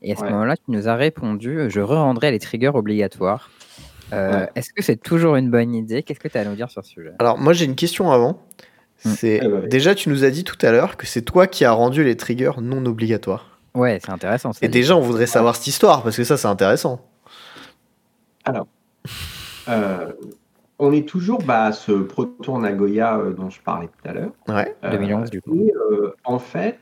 [0.00, 0.30] Et à ce Ouais.
[0.30, 3.50] moment-là, tu nous as répondu je re-rendrais les triggers obligatoires.
[4.14, 4.48] Euh, Ouais.
[4.54, 6.02] Est-ce que c'est toujours une bonne idée?
[6.02, 7.12] Qu'est-ce que tu as à nous dire sur ce sujet?
[7.18, 8.40] Alors, moi, j'ai une question avant.
[9.04, 9.10] Hmm.
[9.10, 11.66] C'est Eh ben, déjà, tu nous as dit tout à l'heure que c'est toi qui
[11.66, 13.58] as rendu les triggers non obligatoires.
[13.74, 14.52] Ouais, c'est intéressant.
[14.62, 17.06] Et déjà, on voudrait savoir cette histoire parce que ça, c'est intéressant.
[19.68, 20.12] euh,
[20.82, 24.12] on est toujours bah, à ce Pro Tour Nagoya euh, dont je parlais tout à
[24.12, 24.32] l'heure.
[24.48, 24.76] Ouais.
[24.82, 25.54] Euh, 2011, du coup.
[25.54, 26.80] Et euh, en fait,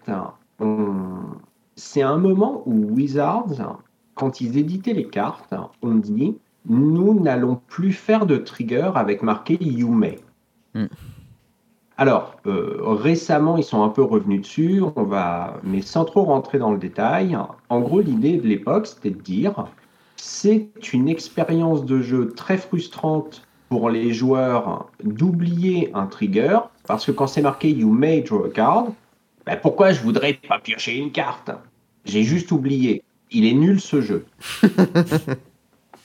[1.77, 3.78] c'est un moment où Wizards,
[4.14, 9.59] quand ils éditaient les cartes, on dit nous n'allons plus faire de trigger avec marqué
[9.60, 10.18] You May.
[10.74, 10.86] Hmm.
[11.97, 16.59] Alors, euh, récemment, ils sont un peu revenus dessus, on va, mais sans trop rentrer
[16.59, 17.36] dans le détail.
[17.68, 19.66] En gros, l'idée de l'époque, c'était de dire
[20.16, 27.12] c'est une expérience de jeu très frustrante pour les joueurs d'oublier un trigger, parce que
[27.12, 28.86] quand c'est marqué You may draw a card,
[29.47, 31.51] ben pourquoi je voudrais pas piocher une carte?
[32.05, 33.02] J'ai juste oublié.
[33.30, 34.26] Il est nul ce jeu.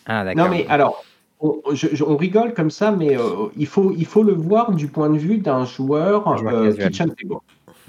[0.07, 0.45] Ah, d'accord.
[0.45, 1.03] Non mais alors,
[1.39, 4.71] on, je- je- on rigole comme ça, mais euh, il, faut, il faut le voir
[4.71, 6.91] du point de vue d'un joueur, Un joueur euh, casual.
[6.91, 7.35] kitchen table.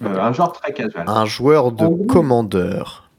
[0.02, 1.04] Euh, un joueur très casual.
[1.06, 3.10] Un joueur de En gros- commandeur.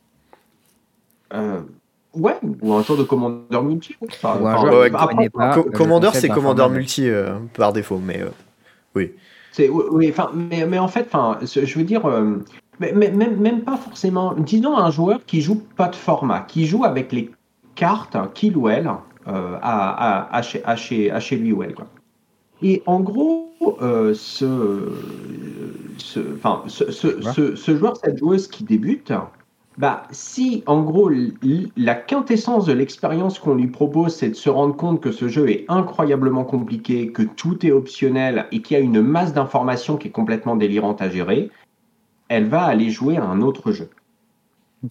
[2.18, 3.96] Euh, ouais, ou un joueur de commandeur multi.
[4.02, 8.30] Enfin, enfin, ouais, après, pas Co- commandeur, c'est commandeur multi euh, par défaut, mais euh,
[8.96, 9.12] oui,
[9.92, 11.10] oui, enfin, mais, mais en fait,
[11.42, 12.38] je veux dire, euh,
[12.80, 14.34] mais, mais- même, même pas forcément.
[14.34, 17.32] Disons un joueur qui joue pas de format, qui joue avec les
[17.76, 18.88] cartes qu'il ou elle
[19.28, 21.74] euh, à, à, à chez, à, chez, à chez lui ou elle.
[21.76, 21.88] Quoi.
[22.62, 24.56] Et en gros, euh, ce
[27.78, 29.12] joueur, cette joueuse qui débute,
[29.78, 31.12] bah, si en gros
[31.76, 35.50] la quintessence de l'expérience qu'on lui propose, c'est de se rendre compte que ce jeu
[35.50, 40.08] est incroyablement compliqué, que tout est optionnel et qu'il y a une masse d'informations qui
[40.08, 41.52] est complètement délirante à gérer,
[42.28, 43.90] elle va aller jouer à un autre jeu.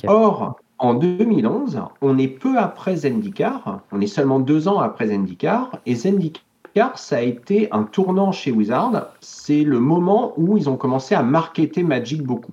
[0.06, 5.78] Or, en 2011, on est peu après Zendikar, on est seulement deux ans après Zendikar,
[5.86, 9.08] et Zendikar, ça a été un tournant chez Wizard.
[9.20, 12.52] C'est le moment où ils ont commencé à marketer Magic beaucoup.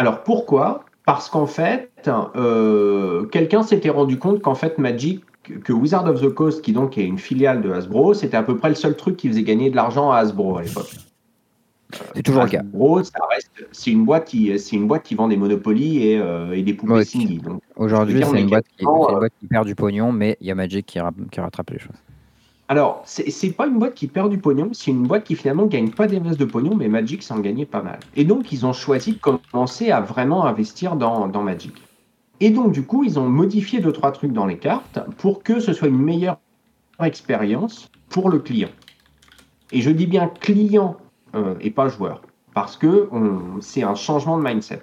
[0.00, 0.84] Alors pourquoi?
[1.04, 1.90] Parce qu'en fait,
[2.34, 6.96] euh, quelqu'un s'était rendu compte qu'en fait Magic, que Wizard of the Coast, qui donc
[6.96, 9.68] est une filiale de Hasbro, c'était à peu près le seul truc qui faisait gagner
[9.68, 10.88] de l'argent à Hasbro à l'époque.
[12.14, 12.60] C'est toujours le cas.
[12.60, 16.18] Hasbro, ça reste, c'est une boîte qui, c'est une boîte qui vend des Monopoly et,
[16.18, 17.04] euh, et des poupées Ouais,
[17.76, 20.12] Aujourd'hui, c'est est une, boîte qui, quasiment, c'est une euh, boîte qui perd du pognon,
[20.12, 21.96] mais il y a Magic qui, ra- qui rattrape les choses.
[22.70, 25.90] Alors, c'est pas une boîte qui perd du pognon, c'est une boîte qui finalement gagne
[25.90, 27.98] pas des masses de pognon, mais Magic s'en gagnait pas mal.
[28.14, 31.74] Et donc, ils ont choisi de commencer à vraiment investir dans, dans Magic.
[32.38, 35.58] Et donc, du coup, ils ont modifié deux, trois trucs dans les cartes pour que
[35.58, 36.38] ce soit une meilleure
[37.02, 38.70] expérience pour le client.
[39.72, 40.96] Et je dis bien client
[41.34, 42.22] euh, et pas joueur,
[42.54, 43.08] parce que
[43.60, 44.82] c'est un changement de mindset.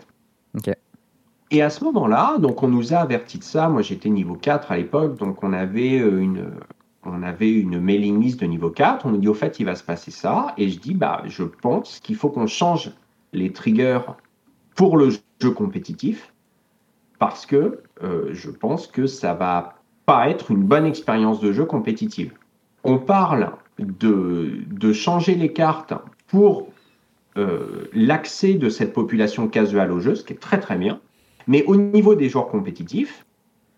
[1.52, 3.70] Et à ce moment-là, donc on nous a averti de ça.
[3.70, 6.52] Moi, j'étais niveau 4 à l'époque, donc on avait euh, une,
[7.08, 9.06] on avait une mailing list de niveau 4.
[9.06, 10.54] On nous dit au fait, il va se passer ça.
[10.58, 12.92] Et je dis, bah, je pense qu'il faut qu'on change
[13.34, 14.00] les triggers
[14.76, 15.10] pour le
[15.42, 16.34] jeu compétitif
[17.20, 19.76] parce que euh, je pense que ça va
[20.06, 22.34] pas être une bonne expérience de jeu compétitive.
[22.84, 25.94] On parle de, changer les cartes
[26.28, 26.70] pour
[27.38, 31.00] euh, l'accès de cette population casual au jeu, ce qui est très très bien.
[31.48, 33.26] Mais au niveau des joueurs compétitifs,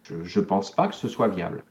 [0.03, 1.63] je ne pense pas que ce soit viable.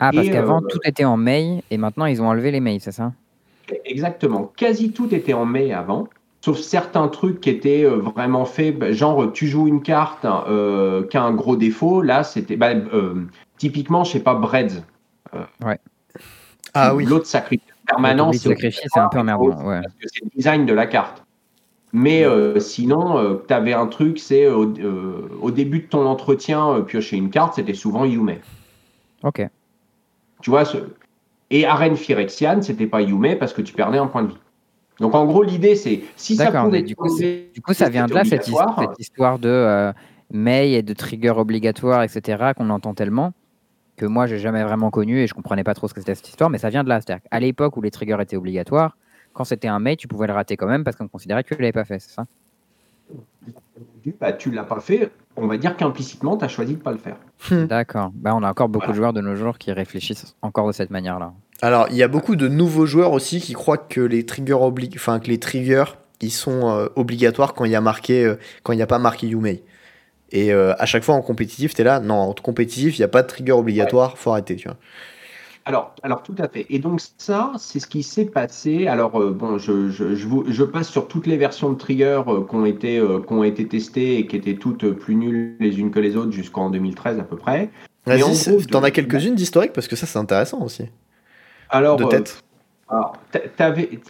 [0.00, 2.80] Ah, parce qu'avant, euh, tout était en mail, et maintenant, ils ont enlevé les mails,
[2.80, 3.12] c'est ça?
[3.84, 4.50] Exactement.
[4.56, 6.08] Quasi tout était en mai avant,
[6.40, 11.06] sauf certains trucs qui étaient euh, vraiment faits, bah, genre tu joues une carte euh,
[11.06, 12.02] qui a un gros défaut.
[12.02, 13.26] Là, c'était bah, euh,
[13.58, 14.82] typiquement, je sais pas, Breads.
[16.74, 17.04] ah oui.
[17.04, 19.64] L'autre sacrifice permanent, c'est sacrifice, c'est un peu emmerdant.
[19.64, 19.80] Ouais.
[19.82, 21.24] parce que c'est le design de la carte.
[21.92, 26.70] Mais euh, sinon, tu avais un truc, c'est euh, au, au début de ton entretien,
[26.70, 28.36] euh, piocher une carte, c'était souvent Yume.
[29.22, 29.46] Ok.
[30.40, 30.78] Tu vois, ce...
[31.50, 34.38] et Arène Phyrexian, c'était pas Yume parce que tu perdais un point de vie.
[35.00, 38.14] Donc en gros, l'idée, c'est si ça pouvait du coup, Du coup, ça vient de
[38.14, 38.46] là, cette,
[38.98, 39.92] histoire de euh,
[40.30, 43.32] mail et de trigger obligatoire, etc., qu'on entend tellement,
[43.96, 46.28] que moi, j'ai jamais vraiment connu et je comprenais pas trop ce que c'était cette
[46.28, 47.00] histoire, mais ça vient de là.
[47.00, 48.96] C'est-à-dire qu'à l'époque où les triggers étaient obligatoires,
[49.32, 51.60] quand c'était un mail, tu pouvais le rater quand même parce qu'on considérait que tu
[51.60, 52.26] l'avais pas fait, c'est ça?
[54.20, 56.98] Bah, tu l'as pas fait, on va dire qu'implicitement, tu as choisi de pas le
[56.98, 57.16] faire.
[57.66, 58.10] D'accord.
[58.14, 58.92] Bah, on a encore beaucoup Voilà.
[58.92, 61.32] de joueurs de nos jours qui réfléchissent encore de cette manière-là.
[61.62, 64.92] Alors, il y a beaucoup de nouveaux joueurs aussi qui croient que les triggers, obli-
[64.94, 65.84] enfin, que les triggers
[66.22, 68.98] ils sont euh, obligatoires quand il y a marqué, euh, quand il n'y a pas
[68.98, 69.62] marqué Yumei.
[70.32, 73.08] Et euh, à chaque fois en compétitif, t'es là, non, en compétitif, il n'y a
[73.08, 74.76] pas de trigger obligatoire, faut arrêter, tu vois.
[75.66, 76.66] Alors, alors tout à fait.
[76.70, 78.86] Et donc ça, c'est ce qui s'est passé.
[78.86, 82.22] Alors euh, bon, je, je, je, vous- je passe sur toutes les versions de Trigger
[82.26, 85.56] euh, qui ont été euh, qui ont été testées et qui étaient toutes plus nulles
[85.60, 87.70] les unes que les autres jusqu'en 2013 à peu près.
[88.06, 90.84] Vas-y, t'en as quelques-unes d'historiques parce que ça, c'est intéressant aussi.
[91.68, 92.42] Alors De tête.
[92.88, 93.12] alors,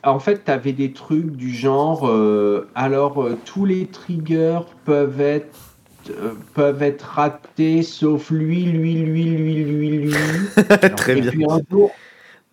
[0.04, 2.08] en fait, tu avais des trucs du genre.
[2.08, 5.69] euh, alors, euh, tous les triggers peuvent être
[6.18, 10.14] euh, peuvent être ratés, sauf lui, lui, lui, lui, lui, lui.
[10.96, 11.30] Très Et bien.
[11.30, 11.90] puis un jour,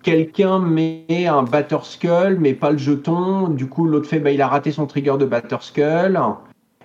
[0.04, 3.50] quelqu'un met un Batterskull, mais pas le jeton.
[3.50, 6.20] Du coup, l'autre fait, bah, il a raté son trigger de Batterskull.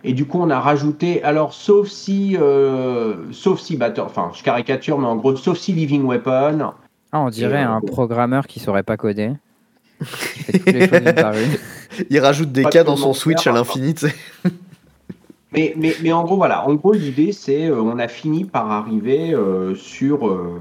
[0.05, 4.43] Et du coup, on a rajouté, alors, sauf si, euh, sauf si Batter, enfin, je
[4.43, 6.73] caricature, mais en gros, sauf si Living Weapon.
[7.13, 9.33] Ah, on dirait euh, un programmeur qui saurait pas coder.
[10.05, 11.59] fait toutes les choses.
[12.11, 13.95] Il rajoute des Pas cas dans son Switch à l'infini.
[15.53, 16.67] Mais, mais, mais en gros, voilà.
[16.67, 20.61] En gros, l'idée, c'est, euh, on a fini par arriver euh, sur, euh,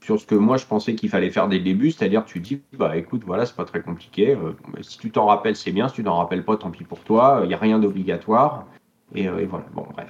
[0.00, 1.90] sur ce que moi, je pensais qu'il fallait faire dès le début.
[1.90, 4.34] C'est-à-dire, tu dis, bah écoute, voilà, c'est pas très compliqué.
[4.34, 5.88] euh, si tu t'en rappelles, c'est bien.
[5.88, 7.40] Si tu t'en rappelles pas, tant pis pour toi.
[7.44, 8.66] Il n'y a rien d'obligatoire.
[9.14, 9.64] Et, et voilà.
[9.74, 10.08] Bon, bref.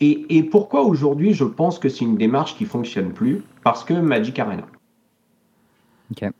[0.00, 3.42] Et, et pourquoi aujourd'hui je pense que c'est une démarche qui fonctionne plus?
[3.62, 4.66] Parce que Magic Arena.
[6.10, 6.30] Ok.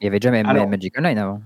[0.00, 1.42] Il y avait déjà même Magic Online avant.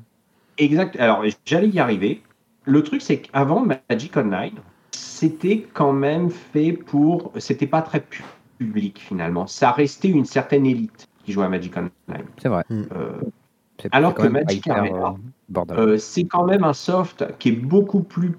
[0.59, 0.97] Exact.
[1.01, 2.23] Alors, j'allais y arriver.
[2.65, 4.55] Le truc, c'est qu'avant Magic Online,
[4.93, 7.33] c'était quand même fait pour.
[7.39, 8.25] C'était pas très pu-
[8.59, 9.47] public finalement.
[9.47, 12.25] Ça restait une certaine élite qui jouait à Magic Online.
[12.41, 12.65] C'est vrai.
[12.71, 12.83] Mm.
[12.95, 13.11] Euh,
[13.81, 15.15] C'est- alors que Magic hyper, Arena,
[15.59, 18.33] euh, euh, c'est quand même un soft qui est beaucoup plus.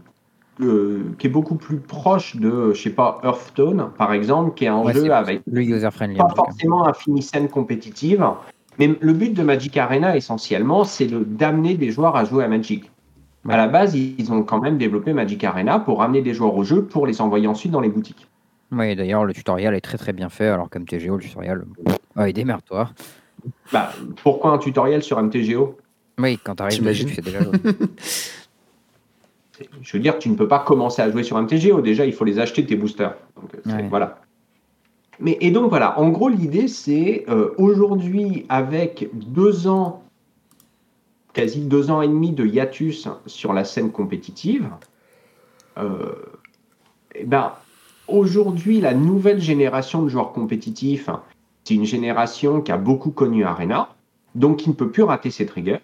[0.61, 4.67] euh, qui est beaucoup plus proche de, je sais pas, Hearthstone, par exemple, qui est
[4.67, 6.17] un Ouais, jeu avec le user friendly.
[6.17, 8.23] pas forcément un fini scène compétitive.
[8.77, 12.47] Mais le but de Magic Arena, essentiellement, c'est de- d'amener des joueurs à jouer à
[12.47, 12.91] Magic.
[13.45, 13.53] Ouais.
[13.53, 16.63] À la base, ils ont quand même développé Magic Arena pour ramener des joueurs au
[16.63, 18.27] jeu pour les envoyer ensuite dans les boutiques.
[18.71, 21.63] Oui, d'ailleurs, le tutoriel est très très bien fait, alors comme TGO, le tutoriel.
[22.15, 22.89] Ouais, démerde-toi.
[23.71, 23.91] Bah,
[24.23, 25.77] pourquoi un tutoriel sur MTGO
[26.19, 27.43] Oui, quand t'arrives, tu sais déjà.
[27.43, 27.53] jouer.
[29.81, 31.81] Je veux dire, tu ne peux pas commencer à jouer sur MTGO.
[31.81, 33.15] Déjà, il faut les acheter, tes boosters.
[33.39, 33.87] Donc, euh, Ouais.
[33.89, 34.19] Voilà.
[35.19, 35.99] Mais, et donc, voilà.
[35.99, 40.02] En gros, l'idée, c'est euh, aujourd'hui, avec deux ans,
[41.33, 44.69] quasi deux ans et demi de hiatus sur la scène compétitive,
[45.77, 46.13] euh,
[47.15, 47.53] eh ben,
[48.07, 51.09] aujourd'hui, la nouvelle génération de joueurs compétitifs,
[51.63, 53.89] c'est une génération qui a beaucoup connu Arena,
[54.35, 55.79] donc qui ne peut plus rater ses triggers.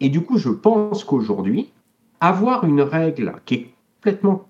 [0.00, 1.70] Et du coup, je pense qu'aujourd'hui,
[2.20, 4.48] avoir une règle qui est complètement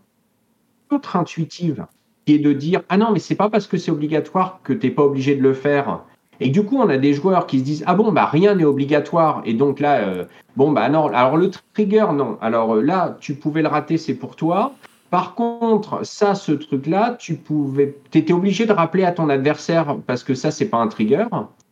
[0.89, 1.86] contre-intuitive,
[2.24, 4.90] qui est de dire ah non mais c'est pas parce que c'est obligatoire que t'es
[4.90, 6.05] pas obligé de le faire.
[6.40, 8.65] Et du coup on a des joueurs qui se disent ah bon bah rien n'est
[8.65, 10.24] obligatoire et donc là euh,
[10.56, 14.15] bon bah non alors le trigger non alors euh, là tu pouvais le rater c'est
[14.15, 14.74] pour toi.
[15.10, 19.97] Par contre ça ce truc là tu pouvais t'étais obligé de rappeler à ton adversaire
[20.06, 21.24] parce que ça c'est pas un trigger.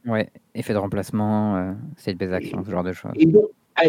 [0.06, 3.12] ouais, effet de remplacement, euh, c'est de action, ce genre de choses.
[3.16, 3.44] Et, donc,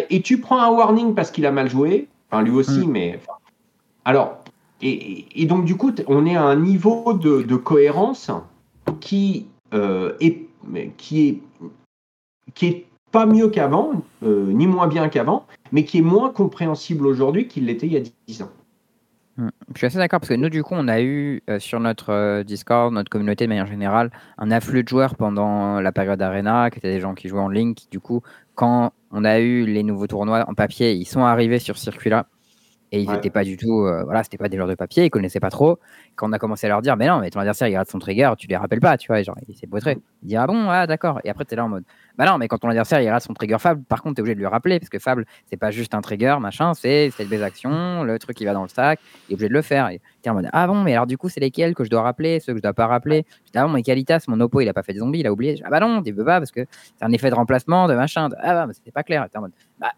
[0.09, 3.19] et tu prends un warning parce qu'il a mal joué, enfin lui aussi, mais.
[3.21, 3.37] enfin,
[4.05, 4.39] alors,
[4.81, 8.31] et, et- donc du coup, on est à un niveau de, de cohérence
[8.99, 10.56] qui, euh, est, mais
[10.97, 11.41] qui, est,
[12.53, 17.05] qui est pas mieux qu'avant, euh, ni moins bien qu'avant, mais qui est moins compréhensible
[17.07, 18.51] aujourd'hui qu'il l'était il y a 10 ans.
[19.37, 19.49] Mm.
[19.73, 22.11] Je suis assez d'accord parce que nous, du coup, on a eu euh, sur notre
[22.11, 26.69] euh, Discord, notre communauté de manière générale, un afflux de joueurs pendant la période Arena,
[26.69, 28.21] qui étaient des gens qui jouaient en ligne, du coup,
[28.55, 32.27] quand on a eu les nouveaux tournois en papier, ils sont arrivés sur circuit-là.
[32.93, 33.15] Et ils Ouais.
[33.15, 35.49] n'étaient pas du tout, euh, voilà, c'était pas des joueurs de papier, ils connaissaient pas
[35.49, 35.77] trop.
[36.15, 37.99] Quand on a commencé à leur dire, mais non, mais ton adversaire il rate son
[37.99, 39.97] trigger, tu les rappelles pas, tu vois, genre il s'est potré.
[40.23, 41.19] Il dit, ah bon, ah d'accord.
[41.25, 41.83] Et après, tu es là en mode,
[42.17, 44.21] bah non, mais quand ton adversaire il rate son trigger Fable, par contre, tu es
[44.21, 47.27] obligé de lui rappeler, parce que Fable, c'est pas juste un trigger, machin, c'est cette
[47.27, 49.89] base action, le truc qui va dans le stack, il est obligé de le faire.
[49.89, 52.03] Et t'es en mode, ah bon, mais alors du coup, c'est lesquels que je dois
[52.03, 53.25] rappeler, ceux que je dois pas rappeler?
[53.45, 55.27] Je dis, ah bon, mais Kalitas, mon oppo, il a pas fait de zombie, il
[55.27, 55.51] a oublié.
[55.51, 56.61] Je dis, ah bah non, tu peux pas, parce que
[56.95, 58.29] c'est un effet de remplacement, de machin.
[58.29, 59.27] de- Ah bah, c'était pas clair.
[59.35, 59.91] En mode, bah,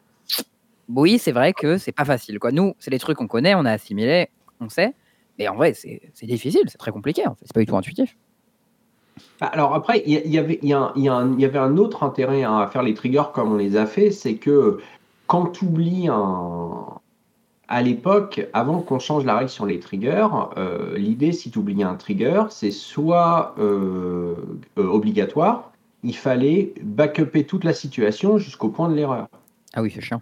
[0.96, 2.40] oui, c'est vrai que c'est pas facile.
[2.40, 2.52] Quoi.
[2.52, 4.30] Nous, c'est des trucs qu'on connaît, on a assimilé,
[4.60, 4.94] on sait.
[5.38, 7.26] Mais en vrai, c'est difficile, c'est très compliqué.
[7.26, 7.46] En fait.
[7.46, 8.18] C'est pas du tout intuitif.
[9.40, 11.40] Bah, Alors après, il y, avait, il y a un- il y a un- il
[11.40, 14.12] y avait un autre intérêt hein, à faire les triggers comme on les a fait,
[14.12, 14.80] c'est que
[15.28, 16.86] quand tu oublies un...
[17.72, 21.84] À l'époque, avant qu'on change la règle sur les triggers, euh, l'idée, si tu oubliais
[21.84, 24.34] un trigger, c'est soit euh,
[24.80, 25.72] euh, obligatoire,
[26.04, 29.28] il fallait backuper toute la situation jusqu'au point de l'erreur.
[29.76, 30.22] Ah oui, c'est chiant.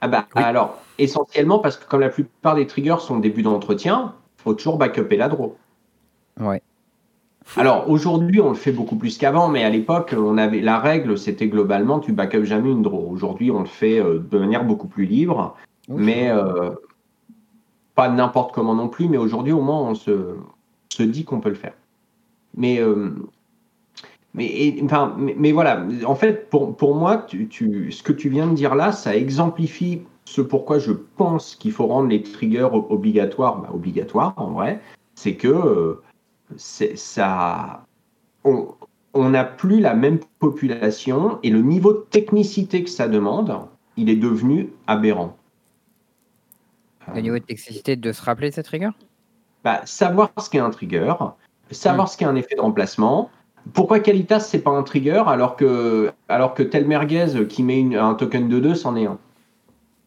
[0.00, 0.42] Ah bah, Oui.
[0.42, 5.16] alors, essentiellement, parce que comme la plupart des triggers sont début d'entretien, faut toujours backuper
[5.16, 5.56] la draw.
[6.40, 6.62] Ouais.
[7.56, 11.16] Alors aujourd'hui, on le fait beaucoup plus qu'avant, mais à l'époque, on avait la règle,
[11.16, 13.08] c'était globalement tu backup jamais une draw.
[13.08, 15.56] Aujourd'hui, on le fait euh, de manière beaucoup plus libre,
[15.88, 16.70] mais euh,
[17.94, 19.08] pas n'importe comment non plus.
[19.08, 20.36] Mais aujourd'hui, au moins, on se,
[20.92, 21.74] se dit qu'on peut le faire.
[22.56, 23.10] Mais euh,
[24.36, 28.12] mais, et- enfin, mais, mais voilà, en fait, pour, pour moi, tu, tu- ce que
[28.12, 32.22] tu viens de dire là, ça exemplifie ce pourquoi je pense qu'il faut rendre les
[32.22, 34.80] triggers obligatoires, bah, obligatoires en vrai,
[35.14, 36.02] c'est que euh,
[36.56, 37.84] c'est ça,
[38.44, 43.56] on n'a plus la même population et le niveau de technicité que ça demande,
[43.96, 45.36] il est devenu aberrant.
[47.14, 48.92] Au niveau de technicité de se rappeler de cette rigueur
[49.64, 51.14] Bah, savoir ce qu'est un trigger,
[51.70, 53.30] savoir ce qu'est un effet de remplacement.
[53.72, 57.96] Pourquoi Qualitas c'est pas un trigger alors que alors que tel merguez qui met une-
[57.96, 59.18] un token de 2 c'en est un?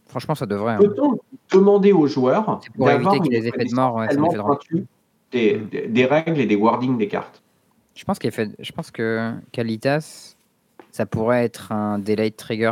[0.07, 0.73] Franchement, ça devrait.
[0.73, 0.79] hein.
[0.79, 1.19] Peut-on
[1.51, 4.27] demander aux joueurs pour d'avoir éviter qu'il y ait des effets de mort, ouais, tellement
[4.31, 4.85] de
[5.31, 7.41] des, des- des règles et des wordings des cartes
[7.95, 8.49] Je pense, a fait...
[8.59, 10.35] je pense que Kalitas,
[10.91, 12.71] ça pourrait être un delayed trigger.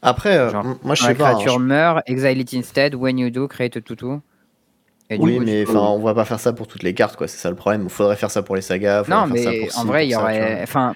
[0.00, 1.28] Après, euh, Genre, moi je sais la pas.
[1.30, 4.18] hein, créature meurt, exile it instead, when you do, create a tutu.
[5.12, 7.28] Et Oui, coup, mais enfin, on va pas faire ça pour toutes les cartes, quoi.
[7.28, 7.84] C'est ça le problème.
[7.84, 9.04] Il faudrait faire ça pour les sagas.
[9.04, 10.62] faudrait Non, faire ça mais ci, en vrai, il y aurait.
[10.62, 10.94] Enfin.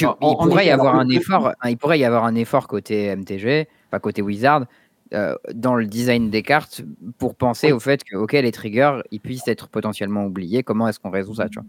[0.00, 3.98] Il pourrait y avoir un effort, il pourrait y avoir un effort côté MTG, pas
[3.98, 4.66] côté Wizard,
[5.14, 6.82] euh, dans le design des cartes
[7.16, 10.62] pour penser au fait que ok les triggers ils puissent être potentiellement oubliés.
[10.62, 11.68] Comment est-ce qu'on résout ça, tu vois?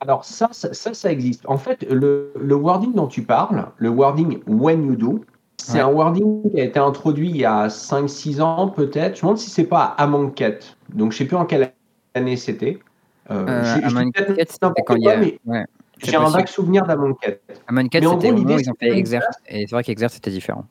[0.00, 1.44] Alors ça, ça, ça, ça existe.
[1.46, 5.24] En fait, le, le wording dont tu parles, le wording when you do,
[5.56, 5.80] c'est Ouais.
[5.80, 9.14] un wording qui a été introduit il y a 5-6 ans peut-être.
[9.16, 10.58] Je me demande si c'est pas à Amonkhet.
[10.92, 11.72] Donc je sais plus en quelle
[12.14, 12.78] année c'était.
[13.30, 15.16] Euh, Euh, Amonkhet, c'était quand il y a.
[15.16, 15.64] mais Ouais.
[16.02, 17.40] c'est J'ai un vague souvenir d'Amonkhet.
[17.66, 19.22] Amonkhet, Mais en c'était gros, au moment où l'idée, ils ont c'est fait que- Exert.
[19.48, 20.64] Et c'est vrai qu'Exert c'était différent.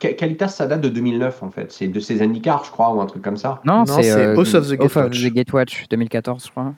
[0.00, 1.72] Kalitas, ça date de 2009 en fait.
[1.72, 3.60] C'est de ces handicaps, je crois, ou un truc comme ça.
[3.64, 5.22] Non, Non, c'est euh, Oath of the Gatewatch.
[5.24, 6.72] the Gatewatch 2014, je crois.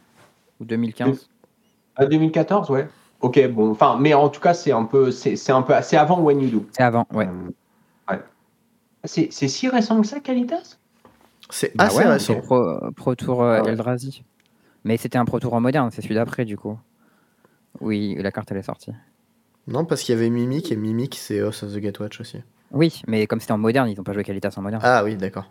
[0.59, 1.29] Ou 2015.
[1.97, 2.89] À 2014, ouais.
[3.21, 5.97] Ok, bon, enfin, mais en tout cas, c'est un peu, c'est c'est un peu, c'est
[5.97, 6.67] avant When You Do.
[6.73, 7.27] C'est avant, ouais.
[7.29, 8.21] Euh, ouais.
[9.05, 10.77] C'est c'est si récent que ça, Kalitas?
[11.51, 12.35] C'est Bah assez ouais, récent.
[12.35, 12.63] c'est Pro,
[12.97, 13.71] Pro Tour euh, Ah ouais.
[13.71, 14.25] Eldrazi.
[14.85, 16.79] Mais c'était un Pro Tour en moderne, c'est celui d'après du coup.
[17.81, 18.93] Oui, la carte elle est sortie.
[19.67, 22.39] Non, parce qu'il y avait Mimic et Mimic, c'est Oath of the Gatewatch aussi.
[22.73, 24.81] Oui, mais comme c'était en moderne, ils n'ont pas joué Qualitas en moderne.
[24.85, 25.51] Ah oui, d'accord.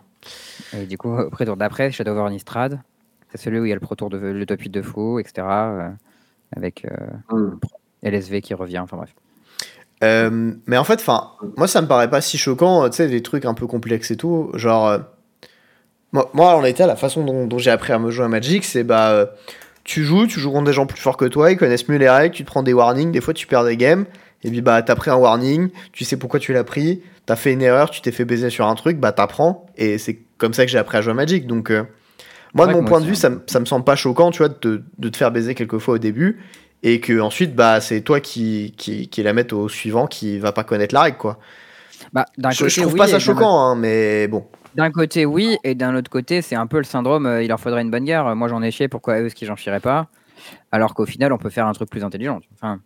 [0.72, 2.80] Et du coup, au Pro Tour d'après, Shadow of Ornistrad,
[3.30, 5.18] c'est celui où il y a le Pro Tour de le top 8 de fou,
[5.18, 5.46] etc.
[5.46, 5.90] euh,
[6.56, 6.96] avec euh,
[7.30, 7.56] Hmm.
[8.02, 9.14] LSV qui revient, enfin bref.
[10.02, 13.22] Euh, mais en fait, enfin, moi ça me paraît pas si choquant, tu sais, des
[13.22, 14.50] trucs un peu complexes et tout.
[14.54, 14.98] Genre, euh,
[16.12, 18.64] moi, moi, en été, la façon dont, dont j'ai appris à me jouer à Magic,
[18.64, 19.26] c'est bah, euh,
[19.84, 22.08] tu joues, tu joues contre des gens plus forts que toi, ils connaissent mieux les
[22.08, 24.06] règles, tu te prends des warnings, des fois tu perds des games,
[24.42, 27.52] et puis bah, t'as pris un warning, tu sais pourquoi tu l'as pris, t'as fait
[27.52, 30.64] une erreur, tu t'es fait baiser sur un truc, bah t'apprends, et c'est comme ça
[30.64, 31.46] que j'ai appris à jouer à Magic.
[31.46, 31.70] Donc,
[32.54, 33.16] moi, de mon point de vue, hein.
[33.16, 35.54] ça, me- ça me semble pas choquant, tu vois, de te, de te faire baiser
[35.54, 36.40] quelques fois au début,
[36.82, 40.52] et que ensuite bah c'est toi qui, qui, qui la mette au suivant qui va
[40.52, 41.38] pas connaître la règle quoi.
[42.12, 44.46] Bah, d'un Je, côté, je trouve oui, pas ça choquant hein, mais bon.
[44.74, 47.58] D'un côté, oui, et d'un autre côté, c'est un peu le syndrome euh, il leur
[47.60, 48.34] faudrait une bonne guerre.
[48.36, 50.06] Moi, j'en ai chié, pourquoi eux, est-ce qu'ils j'en chierais pas?
[50.72, 52.40] Alors qu'au final, on peut faire un truc plus intelligent.
[52.54, 52.80] Enfin,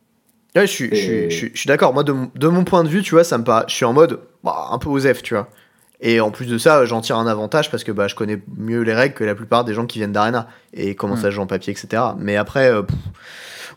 [0.56, 1.92] Ouais, je suis, je suis, Et- je suis, je suis d'accord.
[1.92, 3.84] Moi de, mon- de mon point de vue, tu vois, ça me paraît, je suis
[3.84, 5.48] en mode bah, un peu osef, tu vois.
[6.06, 8.82] Et en plus de ça, j'en tire un avantage parce que bah, je connais mieux
[8.82, 11.16] les règles que la plupart des gens qui viennent d'Arena et comment Hmm.
[11.16, 12.02] ça se joue en papier, etc.
[12.18, 12.97] Mais après, euh, pff,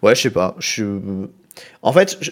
[0.01, 0.53] ouais, je sais pas.
[0.59, 0.83] Je...
[1.81, 2.31] En fait, je-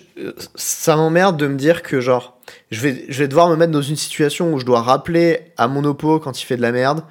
[0.55, 2.37] ça m'emmerde de me dire que genre,
[2.71, 5.67] je vais, je vais devoir me mettre dans une situation où je dois rappeler à
[5.69, 7.03] mon oppo quand il fait de la merde.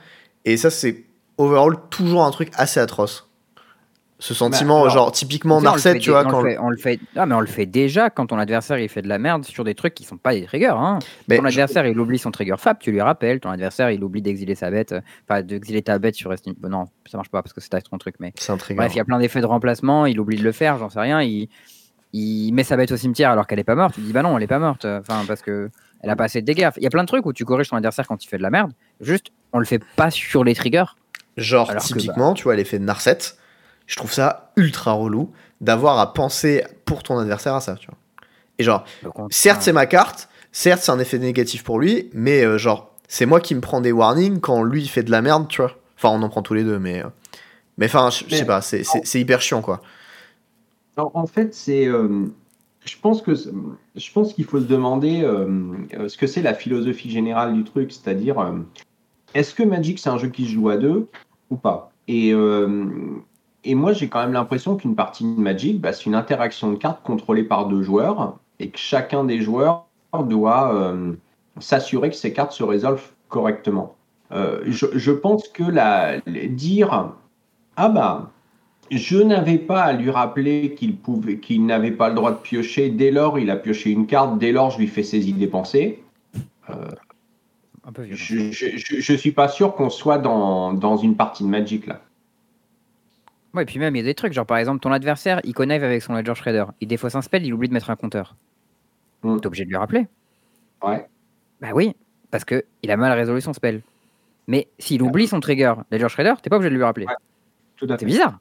[0.45, 1.05] Et ça, c'est
[1.39, 3.29] overall toujours un truc assez atroce.
[4.21, 6.41] Ce sentiment, alors, genre, typiquement Narset, tu vois, on quand.
[6.43, 7.01] le fait, on le fait.
[7.17, 9.65] Ah, mais on le fait déjà quand ton adversaire il fait de la merde sur
[9.65, 10.69] des trucs qui sont pas des triggers.
[10.69, 11.01] Hein.
[11.29, 13.41] Mais ton je- adversaire il oublie son trigger fab, tu lui rappelles.
[13.41, 16.55] Ton adversaire il oublie d'exiler sa bête, euh, enfin d'exiler ta bête sur Resting.
[16.59, 18.79] bon, non, ça marche pas parce que c'est ton truc, mais C'est un trigger.
[18.79, 20.07] bref, il y a plein d'effets de remplacement.
[20.07, 21.21] Il oublie de le faire, j'en sais rien.
[21.21, 21.49] Il,
[22.13, 23.95] il met sa bête au cimetière alors qu'elle est pas morte.
[23.97, 24.85] Tu dis bah non, elle est pas morte.
[24.85, 25.71] Enfin parce que
[26.03, 26.69] elle a pas assez de dégâts.
[26.77, 28.43] Il y a plein de trucs où tu corriges ton adversaire quand il fait de
[28.43, 28.71] la merde.
[29.01, 30.85] Juste, on le fait pas sur les triggers.
[31.37, 33.19] Genre, que, typiquement, tu vois, l'effet de Narset,
[33.87, 35.31] je trouve ça ultra relou
[35.61, 37.97] d'avoir à penser pour ton adversaire à ça, tu vois.
[38.59, 38.85] Et genre,
[39.31, 43.27] certes, c'est ma carte, certes, c'est un effet négatif pour lui, mais euh, genre, c'est
[43.27, 45.77] moi qui me prends des warnings quand lui il fait de la merde, tu vois.
[45.97, 47.03] Enfin, on en prend tous les deux, mais.
[47.05, 47.09] euh,
[47.79, 48.85] Mais enfin, je sais pas, c'est-
[49.21, 49.81] hyper chiant, quoi.
[50.97, 51.87] En, en fait, c'est.
[51.87, 52.27] euh,
[52.85, 55.23] je pense que je pense qu'il faut se demander
[56.09, 58.37] ce que c'est la philosophie générale du truc, c'est-à-dire
[59.35, 61.09] est-ce que Magic c'est un jeu qui se joue à deux
[61.51, 61.91] ou pas?
[62.09, 62.35] Et
[63.65, 66.77] et moi j'ai quand même l'impression qu'une partie de Magic, bah, c'est une interaction de
[66.77, 69.87] cartes contrôlée par deux joueurs et que chacun des joueurs
[70.29, 71.13] doit euh,
[71.61, 73.97] s'assurer que ces cartes se résolvent correctement.
[74.33, 77.13] Euh, je, je pense que la, dire
[77.77, 78.31] ah bah
[78.91, 82.91] je n'avais pas à lui rappeler qu'il pouvait, qu'il n'avait pas le droit de piocher.
[82.91, 84.39] Dès lors, il a pioché une carte.
[84.39, 86.05] Dès lors, je lui fais ses idées pensées.
[88.05, 88.17] violent.
[88.17, 91.87] Je, je, je- je suis pas sûr qu'on soit dans, dans une partie de Magic
[91.87, 92.04] là.
[93.55, 95.55] Ouais, et puis même, il y a des trucs, genre par exemple, ton adversaire, il
[95.55, 96.65] connive avec son Ledger Shredder.
[96.81, 98.37] Il défausse un spell, il oublie de mettre un compteur.
[99.23, 99.39] Mm.
[99.39, 100.09] T'es obligé de lui rappeler.
[100.83, 101.07] Ouais.
[101.61, 101.95] Bah oui,
[102.31, 103.83] parce que il a mal résolu son spell.
[104.49, 107.07] Mais s'il oublie son trigger Ledger Shredder, t'es pas obligé de lui rappeler.
[107.07, 107.15] Ouais.
[107.77, 108.41] Tout à C'est bizarre.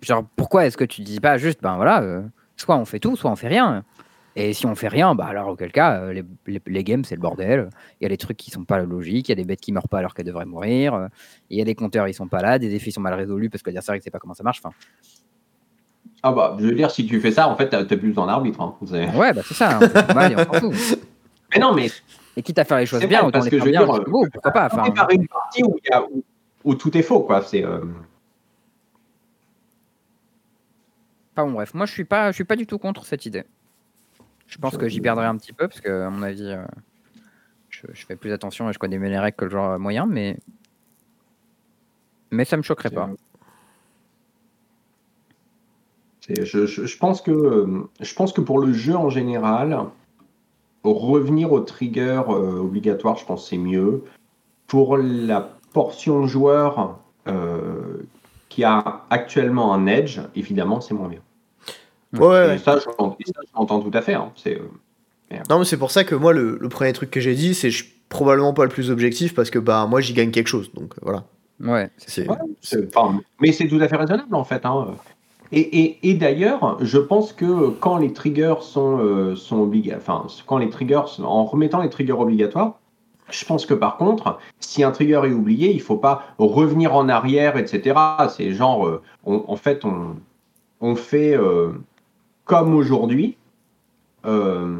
[0.00, 2.22] Genre, pourquoi est-ce que tu dis pas juste, ben voilà, euh,
[2.56, 3.84] soit on fait tout, soit on fait rien
[4.34, 7.14] Et si on fait rien, bah alors auquel cas, euh, les, les- les games, c'est
[7.16, 7.68] le bordel.
[8.00, 9.72] Il y a des trucs qui sont pas logiques, il y a des bêtes qui
[9.72, 11.06] meurent pas alors qu'elles devraient mourir, euh,
[11.50, 13.62] il y a des compteurs, ils sont pas là, des effets sont mal résolus parce
[13.62, 14.60] que l'adversaire, il sait pas comment ça marche.
[14.64, 14.74] Enfin,
[16.22, 18.60] Ah bah, je veux dire, si tu fais ça, en fait, t'as plus besoin d'arbitre.
[18.62, 18.74] hein.
[19.14, 19.80] Ouais, bah c'est ça, hein,
[20.10, 20.70] on mal et on.
[21.52, 21.90] Mais non, mais
[22.36, 24.04] Et quitte à faire les choses bien, parce les que faire je veux bien dire,
[24.10, 26.24] bout, pourquoi pas enfin, préparer une partie où, il y a- où-
[26.64, 27.42] où tout est faux, quoi.
[27.42, 27.62] C'est.
[27.64, 27.80] euh,
[31.36, 33.44] Enfin bon, bref, moi je suis pas, je suis pas du tout contre cette idée.
[34.52, 36.62] Je pense que j'y perdrai un petit peu parce que à mon avis, euh,
[37.70, 40.36] je, fais plus attention et je connais mieux les règles que le joueur moyen, mais
[42.30, 43.08] mais ça me choquerait pas.
[46.28, 49.86] Je, pense que, euh, je pense que pour le jeu en général,
[50.84, 54.04] revenir au trigger euh, obligatoire, je pense c'est mieux.
[54.66, 55.40] Pour la
[55.72, 56.98] portion joueur
[58.50, 61.22] qui a actuellement un edge, évidemment, c'est moins bien.
[62.18, 62.84] Ouais, Et ça, je
[63.54, 64.14] l'entends tout à fait.
[64.14, 64.32] hein.
[64.36, 67.34] C'est, euh, Non, mais c'est pour ça que moi, le, le premier truc que j'ai
[67.34, 70.30] dit, c'est je suis probablement pas le plus objectif parce que bah moi j'y gagne
[70.30, 70.70] quelque chose.
[70.74, 71.24] Donc euh, voilà.
[71.60, 74.66] Ouais, C'est Ouais, c'est- enfin, mais c'est tout à fait raisonnable en fait.
[74.66, 74.88] hein.
[75.52, 80.42] Et, et- et d'ailleurs, je pense que quand les triggers sont, euh, sont obligatoires, enfin,
[80.46, 82.78] quand les triggers, en remettant les triggers obligatoires,
[83.30, 87.08] je pense que par contre, si un trigger est oublié, il faut pas revenir en
[87.08, 87.94] arrière, etc.
[88.28, 90.16] C'est genre, euh, on- en fait, on,
[90.80, 91.70] on fait euh,
[92.52, 93.38] comme aujourd'hui,
[94.26, 94.78] euh,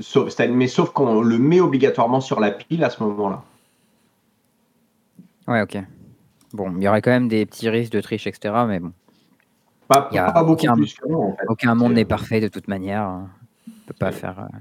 [0.00, 3.42] sauf, mais sauf qu'on le met obligatoirement sur la pile à ce moment-là.
[5.48, 5.78] ouais, ok.
[6.52, 8.54] Bon, il y aurait quand même des petits risques de triche, etc.
[8.68, 8.92] Mais bon,
[9.88, 11.44] Pas, y a pas beaucoup aucun- plus que nous, en fait.
[11.48, 13.08] aucun monde n'est parfait de toute manière.
[13.66, 14.58] On peut pas faire euh,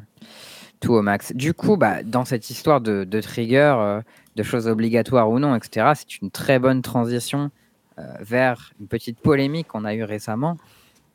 [0.80, 1.34] tout au max.
[1.36, 4.02] Du coup, bah, dans cette histoire de, de trigger, euh,
[4.38, 7.52] de choses obligatoires ou non, etc., c'est une très bonne transition
[8.00, 10.56] euh, vers une petite polémique qu'on a eue récemment.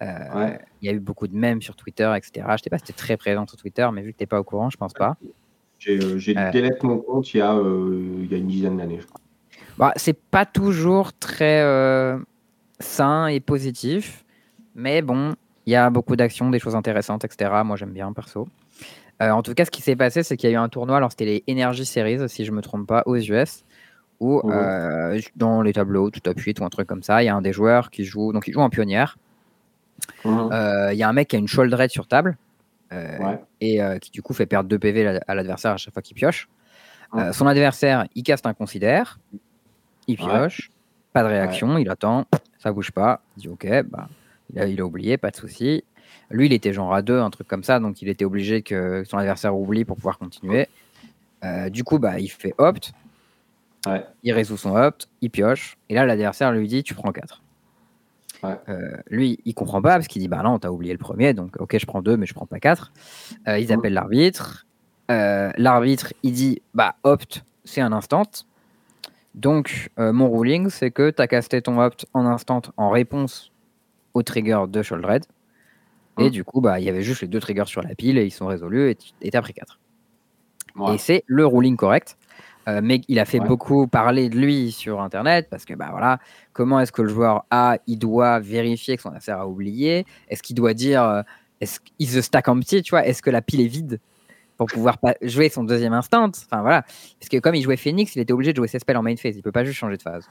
[0.02, 0.58] Euh, Ouais.
[0.82, 2.46] Il y a eu beaucoup de mèmes sur Twitter, etc.
[2.58, 4.44] Je sais pas si tu très présent sur Twitter, mais vu que tu pas au
[4.44, 5.16] courant, je pense pas.
[5.78, 6.50] J'ai euh, Euh.
[6.50, 9.20] délai mon compte il y a, euh, il y a une dizaine d'années, je crois.
[9.78, 11.62] Bah, c'est pas toujours très
[12.80, 14.24] sain et positif,
[14.74, 15.34] mais bon,
[15.66, 17.50] il y a beaucoup d'actions, des choses intéressantes, etc.
[17.64, 18.48] Moi, j'aime bien, perso.
[19.22, 20.96] Euh, en tout cas, ce qui s'est passé, c'est qu'il y a eu un tournoi,
[20.98, 23.64] alors c'était les Energy Series, si je me trompe pas, aux US,
[24.20, 27.34] où euh, dans les tableaux, tout appuie, ou un truc comme ça, il y a
[27.34, 29.16] un des joueurs qui joue, donc il joue en pionnière.
[30.24, 30.50] Mhm.
[30.52, 32.36] Euh, Il y a un mec qui a une shoulder raid sur table,
[32.92, 33.38] euh, Ouais.
[33.60, 36.16] et euh, qui du coup fait perdre 2 PV à l'adversaire à chaque fois qu'il
[36.16, 36.48] pioche.
[37.14, 39.18] Euh, son adversaire, il caste un considère,
[40.08, 40.26] il Ouais.
[40.26, 40.70] pioche,
[41.12, 42.26] pas de réaction, il attend,
[42.58, 44.08] ça bouge pas, il dit ok, bah,
[44.52, 45.82] il, a, il a oublié, pas de souci.
[46.30, 49.04] Lui, il était genre à 2, un truc comme ça, donc il était obligé que
[49.04, 50.68] son adversaire oublie pour pouvoir continuer.
[51.70, 52.92] Du coup, bah, il fait opt,
[54.24, 57.40] il résout son opt, il pioche, et là, l'adversaire lui dit tu prends 4.
[58.42, 58.56] Ouais.
[58.68, 61.56] Euh, lui, il comprend pas parce qu'il dit bah non, t'as oublié le premier, donc
[61.60, 62.92] ok, je prends deux, mais je prends pas quatre.
[63.48, 64.66] Euh, ils appellent l'arbitre.
[65.10, 68.24] Euh, l'arbitre, il dit bah opt, c'est un instant.
[69.34, 73.52] Donc euh, mon ruling, c'est que t'as casté ton opt en instant en réponse
[74.14, 75.24] au trigger de Sholdred.
[76.18, 76.30] Et Mhm.
[76.30, 78.30] du coup, bah il y avait juste les deux triggers sur la pile et ils
[78.30, 79.78] sont résolus et t'as pris 4.
[80.76, 80.94] Ouais.
[80.94, 82.16] Et c'est le ruling correct.
[82.68, 83.46] Euh, mais il a fait Ouais.
[83.46, 86.18] beaucoup parler de lui sur Internet parce que bah voilà,
[86.52, 90.04] comment est-ce que le joueur A, il doit vérifier que son adversaire a oublié?
[90.28, 91.22] Est-ce qu'il doit dire, euh,
[91.60, 93.06] est-ce qu'il se stack empty, tu vois?
[93.06, 94.00] Est-ce que la pile est vide
[94.56, 98.16] pour pouvoir pas jouer son deuxième instant Enfin voilà, parce que comme il jouait Phoenix,
[98.16, 99.36] il était obligé de jouer ses spells en main phase.
[99.36, 100.28] Il peut pas juste changer de phase.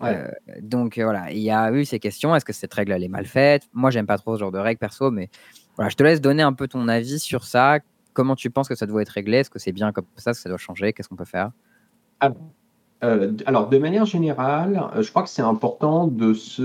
[0.00, 0.16] Ouais.
[0.16, 0.30] Euh,
[0.62, 2.34] donc euh, voilà, il y a eu ces questions.
[2.34, 3.64] Est-ce que cette règle elle est mal faite?
[3.74, 5.28] Moi, j'aime pas trop ce genre de règle perso, mais
[5.76, 7.80] voilà, je te laisse donner un peu ton avis sur ça.
[8.12, 9.38] Comment tu penses que ça doit être réglé?
[9.38, 10.92] Est-ce que c'est bien comme ça ça doit changer?
[10.92, 11.50] Qu'est-ce qu'on peut faire?
[13.02, 16.62] Euh, alors, de manière générale, euh, je crois que c'est important de se,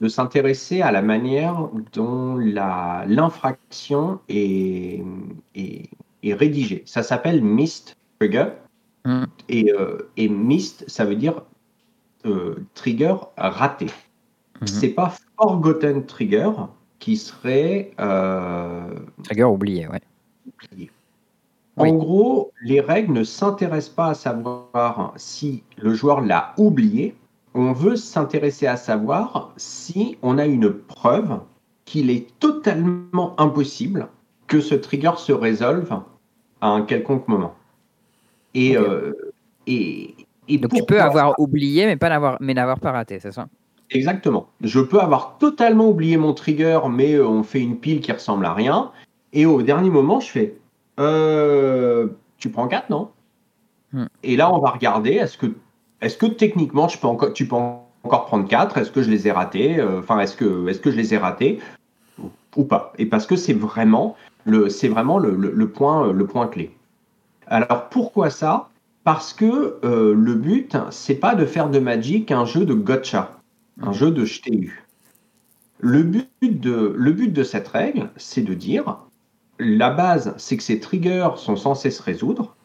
[0.00, 5.02] de s'intéresser à la manière dont la, l'infraction est,
[5.54, 5.90] est,
[6.22, 6.82] est rédigée.
[6.86, 8.46] Ça s'appelle missed trigger.
[9.04, 9.24] Hmm.
[9.48, 11.42] Et, euh, et missed, ça veut dire
[12.24, 13.86] euh, trigger raté.
[14.60, 14.66] Mhm.
[14.66, 16.50] C'est pas forgotten trigger
[17.00, 18.94] qui serait euh,
[19.24, 20.00] Trigger oublié, ouais.
[20.76, 20.90] Oui.
[21.76, 27.14] En gros, les règles ne s'intéressent pas à savoir si le joueur l'a oublié.
[27.54, 31.40] On veut s'intéresser à savoir si on a une preuve
[31.84, 34.08] qu'il est totalement impossible
[34.46, 36.00] que ce trigger se résolve
[36.60, 37.54] à un quelconque moment.
[38.54, 39.12] Et, euh,
[39.66, 40.14] et,
[40.48, 43.48] et Donc tu peux avoir oublié, mais pas n'avoir, mais n'avoir pas raté, c'est ça?
[43.90, 44.48] Exactement.
[44.62, 48.46] Je peux avoir totalement oublié mon trigger, mais euh, on fait une pile qui ressemble
[48.46, 48.90] à rien.
[49.32, 50.56] Et au dernier moment, je fais
[51.00, 53.10] euh, Tu prends 4, non
[53.94, 54.06] Hmm.
[54.22, 55.46] Et là, on va regarder est-ce que,
[56.00, 59.28] est que techniquement, je peux encore, tu peux encore prendre 4 Est-ce que je les
[59.28, 59.78] ai ratés?
[59.80, 61.60] Euh, Enfin, est-ce que, est que je les ai ratés?
[62.56, 66.26] Ou, pas Et parce que c'est vraiment, le, c'est vraiment le, le- le point, le
[66.26, 66.74] point clé.
[67.46, 68.70] Alors, pourquoi ça?
[69.04, 73.36] Parce que euh, le but, c'est pas de faire de Magic un jeu de gotcha
[73.82, 74.82] un jeu de eu.
[75.80, 76.30] Le but
[76.60, 78.98] de, le but de cette règle, c'est de dire,
[79.62, 82.56] la base, c'est que ces triggers sont censés se résoudre.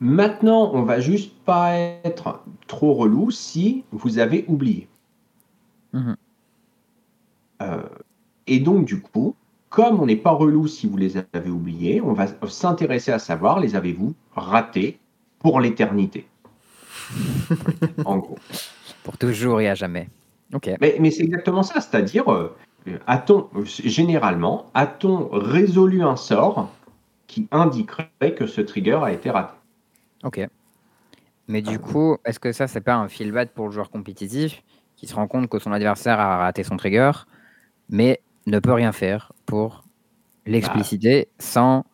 [0.00, 4.88] Maintenant, on va juste pas être trop relou si vous avez oublié.
[5.92, 6.16] Mhm.
[7.62, 7.82] Euh,
[8.46, 9.34] et donc, du coup,
[9.70, 13.60] comme on n'est pas relou si vous les avez oubliés, on va s'intéresser à savoir,
[13.60, 14.98] les avez-vous ratés
[15.38, 16.26] pour l'éternité?
[18.04, 18.38] En gros.
[19.02, 20.08] Pour toujours et à jamais.
[20.52, 20.70] Ok.
[20.80, 22.54] Mais, mais c'est exactement ça, c'est-à-dire, euh,
[23.06, 26.70] a-t-on, généralement, a-t-on résolu un sort
[27.26, 29.54] qui indiquerait que ce trigger a été raté?
[30.22, 30.46] Ok.
[31.48, 34.62] Mais du coup, est-ce que ça, c'est pas un feel bad pour le joueur compétitif
[34.96, 37.10] qui se rend compte que son adversaire a raté son trigger,
[37.88, 39.84] mais ne peut rien faire pour
[40.46, 41.84] l'expliciter sans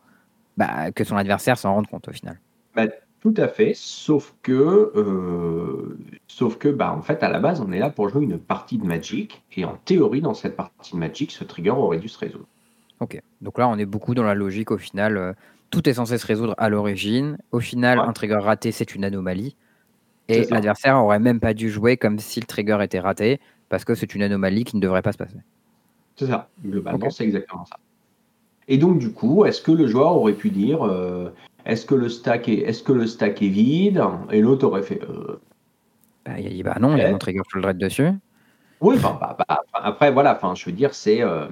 [0.56, 2.40] bah, que son adversaire s'en rende compte au final?
[2.74, 2.84] Bah,
[3.20, 7.70] Tout à fait, sauf que, euh, sauf que bah, en fait, à la base, on
[7.70, 10.98] est là pour jouer une partie de Magic, et en théorie, dans cette partie de
[10.98, 12.46] Magic, ce trigger aurait dû se résoudre.
[13.00, 15.16] Ok, donc là, on est beaucoup dans la logique au final.
[15.16, 15.32] euh,
[15.70, 17.38] tout est censé se résoudre à l'origine.
[17.52, 18.04] Au final, Ouais.
[18.06, 19.54] un trigger raté, c'est une anomalie.
[20.28, 23.38] Et l'adversaire aurait même pas dû jouer comme si le trigger était raté,
[23.68, 25.36] parce que c'est une anomalie qui ne devrait pas se passer.
[26.16, 27.76] C'est ça, globalement, c'est exactement ça.
[28.68, 31.30] Et donc, du coup, est-ce que le joueur aurait pu dire euh,
[31.70, 35.00] est-ce que, le stack est, est-ce que le stack est vide Et l'autre aurait fait
[35.02, 35.40] euh,
[36.24, 37.12] Bah, il a dit bah non, il y a Ouais.
[37.12, 38.10] mon trigger full dread dessus.
[38.80, 41.22] Oui, enfin, bah, bah, après, voilà, enfin, je veux dire, c'est.
[41.22, 41.48] euh,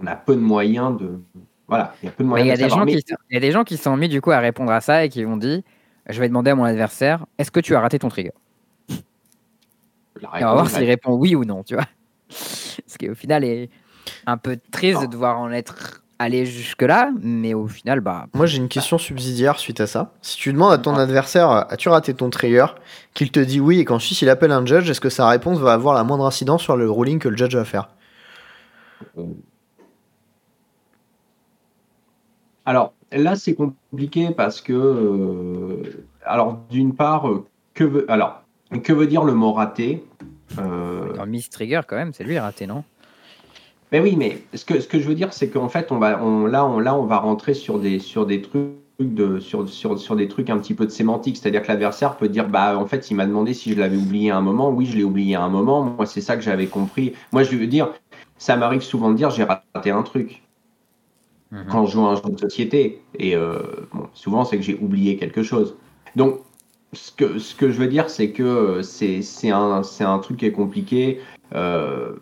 [0.00, 1.20] on a peu de moyens de.
[1.68, 2.80] Voilà, il y a peu de il moyens y, de des savoir.
[2.80, 4.38] gens Mais- qui, il y a des gens qui se sont mis du coup à
[4.40, 5.64] répondre à ça et qui vont dit
[6.08, 8.32] je vais demander à mon adversaire est-ce que tu as raté ton trigger?
[10.20, 11.86] La Et on va voir s'il répond oui ou non, tu vois.
[12.28, 13.70] Ce qui au final est
[14.26, 18.26] un peu triste de devoir en être allé jusque-là, mais au final, bah.
[18.34, 20.12] Moi, j'ai une question subsidiaire suite à ça.
[20.22, 22.66] Si tu demandes à ton adversaire as-tu raté ton trigger
[23.14, 25.72] qu'il te dit oui et qu'ensuite il appelle un judge, est-ce que sa réponse va
[25.72, 27.88] avoir la moindre incidence sur le ruling que le judge va faire?
[32.64, 37.44] Alors là, c'est compliqué parce que, euh, alors d'une part, euh,
[37.74, 38.42] que veut, alors
[38.82, 40.04] que veut dire le mot raté?
[40.58, 42.84] Euh, Dans Miss Trigger, quand même, c'est lui raté, non?
[43.92, 46.22] Ben oui, mais ce que, ce que je veux dire, c'est qu'en fait, on va,
[46.22, 49.98] on, là, on, là, on va rentrer sur des, sur des trucs de, sur, sur,
[49.98, 51.36] sur des trucs un petit peu de sémantique.
[51.36, 54.30] C'est-à-dire que l'adversaire peut dire, bah, en fait, il m'a demandé si je l'avais oublié
[54.30, 54.70] à un moment.
[54.70, 55.82] Oui, je l'ai oublié à un moment.
[55.84, 57.12] Moi, c'est ça que j'avais compris.
[57.32, 57.92] Moi, je veux dire,
[58.38, 60.42] ça m'arrive souvent de dire, j'ai raté un truc
[61.52, 61.66] Mhm.
[61.70, 63.02] quand je joue à un jeu de société.
[63.18, 63.58] Et euh,
[63.92, 65.76] bon, souvent, c'est que j'ai oublié quelque chose.
[66.16, 66.40] Donc,
[66.94, 70.18] ce que, ce que je veux dire, c'est que euh, c'est c'est un, c'est un
[70.18, 71.20] truc qui est compliqué.
[71.54, 72.14] Euh,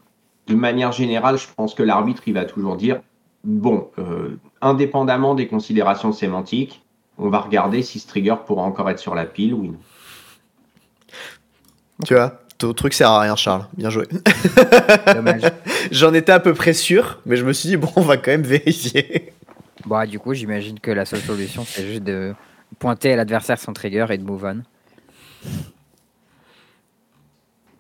[0.51, 3.01] de manière générale, je pense que l'arbitre, il va toujours dire,
[3.45, 6.83] bon, euh, indépendamment des considérations sémantiques,
[7.19, 9.69] on va regarder si ce trigger pourra encore être sur la pile, oui.
[9.69, 9.79] non.
[12.05, 13.67] Tu vois ton truc sert à rien, Charles.
[13.75, 14.07] Bien joué.
[15.15, 15.51] Dommage.
[15.91, 18.33] J'en étais à peu près sûr, mais je me suis dit, bon, on va quand
[18.33, 19.33] même vérifier.
[19.87, 22.35] bon, du coup, j'imagine que la seule solution, c'est juste de
[22.79, 24.63] pointer à l'adversaire son trigger et de move on.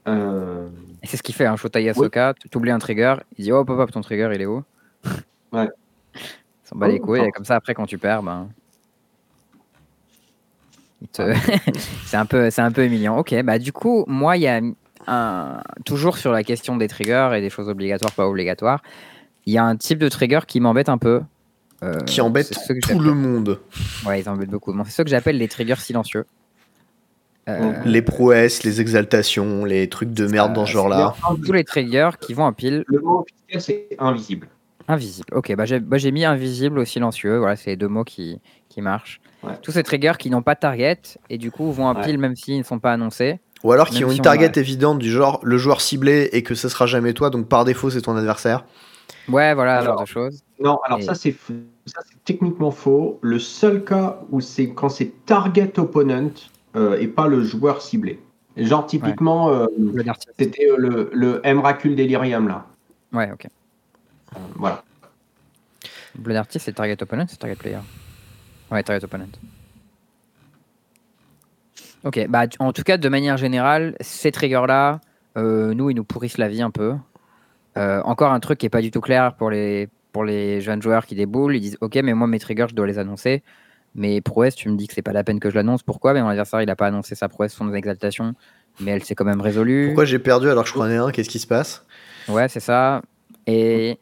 [0.09, 0.67] Euh,
[1.05, 3.79] c'est ce qu'il fait, hein, Shota Yasuka, tu oublies un trigger, il dit hop hop
[3.79, 4.63] hop, ton trigger il est où?
[5.53, 5.69] Ouais.
[6.15, 6.21] Il
[6.69, 8.49] s'en bat les Oh, couilles, et comme ça après quand tu perds, ben.
[11.13, 11.35] te-
[12.05, 13.17] c'est un, peu, c'est un peu humiliant.
[13.19, 14.61] Ok, bah du coup, moi il y a
[15.07, 15.63] un.
[15.85, 18.83] Toujours sur la question des triggers et des choses obligatoires, pas obligatoires,
[19.47, 21.23] il y a un type de trigger qui m'embête un peu.
[21.83, 22.53] euh, Qui embête
[22.83, 23.59] tout le monde.
[24.07, 24.73] Ouais, ils embêtent beaucoup.
[24.73, 26.27] Bon, c'est ceux que j'appelle les triggers silencieux.
[27.49, 31.15] Euh, Les prouesses, les exaltations, les trucs de merde dans ce genre-là.
[31.45, 33.61] tous les triggers qui vont en pile Le mot officiel,
[33.91, 34.49] c'est invisible.
[34.89, 35.29] Invisible.
[35.33, 37.39] Ok, bah j'ai bah, j'ai mis invisible au silencieux.
[37.39, 39.21] Voilà, c'est les deux mots qui, qui marchent.
[39.43, 39.53] Ouais.
[39.63, 40.99] Tous ces triggers qui n'ont pas de target
[41.31, 42.03] et du coup vont en Ouais.
[42.05, 43.41] pile même s'ils ne sont pas annoncés.
[43.63, 46.29] Ou alors qui ont si une on target a- évidente du genre le joueur ciblé
[46.33, 48.65] et que ce sera jamais toi, donc par défaut c'est ton adversaire.
[49.29, 50.43] Ouais, voilà, ce Alors, genre de choses.
[50.61, 51.55] Non, alors Et- ça c'est faux.
[51.87, 53.19] Ça c'est techniquement faux.
[53.23, 56.31] Le seul cas où c'est quand c'est target opponent
[56.77, 58.21] euh, et pas le joueur ciblé.
[58.57, 59.67] Genre typiquement, euh,
[60.39, 62.67] c'était euh, le, le Emrakul Delirium là.
[63.13, 63.47] Ouais, ok.
[63.47, 64.83] Euh, voilà.
[66.17, 67.79] Blood Artist, c'est target opponent, c'est target player.
[68.71, 69.29] Ouais, target opponent.
[72.03, 75.01] Ok, bah en tout cas, de manière générale, ces triggers-là,
[75.37, 76.95] euh, nous, ils nous pourrissent la vie un peu.
[77.77, 80.83] Euh, encore un truc qui est pas du tout clair pour les, pour les jeunes
[80.83, 81.57] joueurs qui déboulent.
[81.57, 83.43] Ils disent Ok, mais moi, mes triggers, je dois les annoncer.
[83.95, 85.83] Mais prouesse, tu me dis que c'est pas la peine que je l'annonce.
[85.83, 86.15] Pourquoi?
[86.15, 88.35] Mais mon adversaire, il a pas annoncé sa prouesse, son exaltation.
[88.79, 89.87] Mais elle s'est quand même résolue.
[89.89, 91.11] Pourquoi j'ai perdu alors que je prenais un?
[91.11, 91.85] Qu'est-ce qui se passe?
[92.29, 93.03] Ouais, c'est ça.
[93.47, 93.99] Et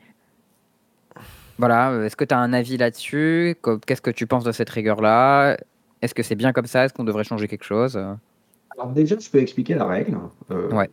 [1.59, 3.57] voilà, est-ce que tu as un avis là-dessus?
[3.87, 5.57] Qu'est-ce que tu penses de cette rigueur-là?
[6.03, 6.85] Est-ce que c'est bien comme ça?
[6.85, 7.97] Est-ce qu'on devrait changer quelque chose?
[7.97, 10.19] Alors déjà, je peux expliquer la règle.
[10.51, 10.91] Euh, Ouais.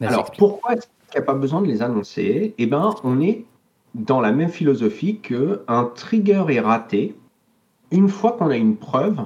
[0.00, 0.40] Alors explique.
[0.40, 2.54] pourquoi est-ce qu'il n'y a pas besoin de les annoncer?
[2.58, 3.44] Eh ben, on est
[3.94, 7.14] dans la même philosophie que un trigger est raté
[7.92, 9.20] une fois qu'on a une preuve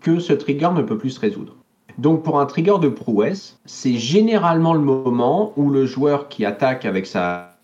[0.00, 1.54] que ce trigger ne peut plus se résoudre.
[1.98, 6.84] Donc pour un trigger de prouesse, c'est généralement le moment où le joueur qui attaque
[6.84, 7.56] avec sa,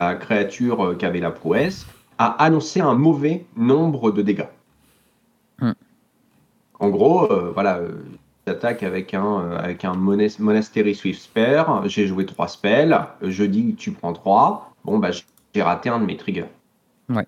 [0.00, 1.86] sa créature euh, qui avait la prouesse
[2.16, 4.48] a annoncé un mauvais nombre de dégâts.
[5.60, 5.72] Hmm.
[6.80, 7.90] En gros, euh, voilà, euh,
[8.46, 13.44] j'attaque avec un, euh, avec un Monas- Monastery Swift Spare, j'ai joué trois spells, je
[13.44, 16.48] dis tu prends trois, bon bah j'ai raté un de mes triggers.
[17.10, 17.26] Ouais.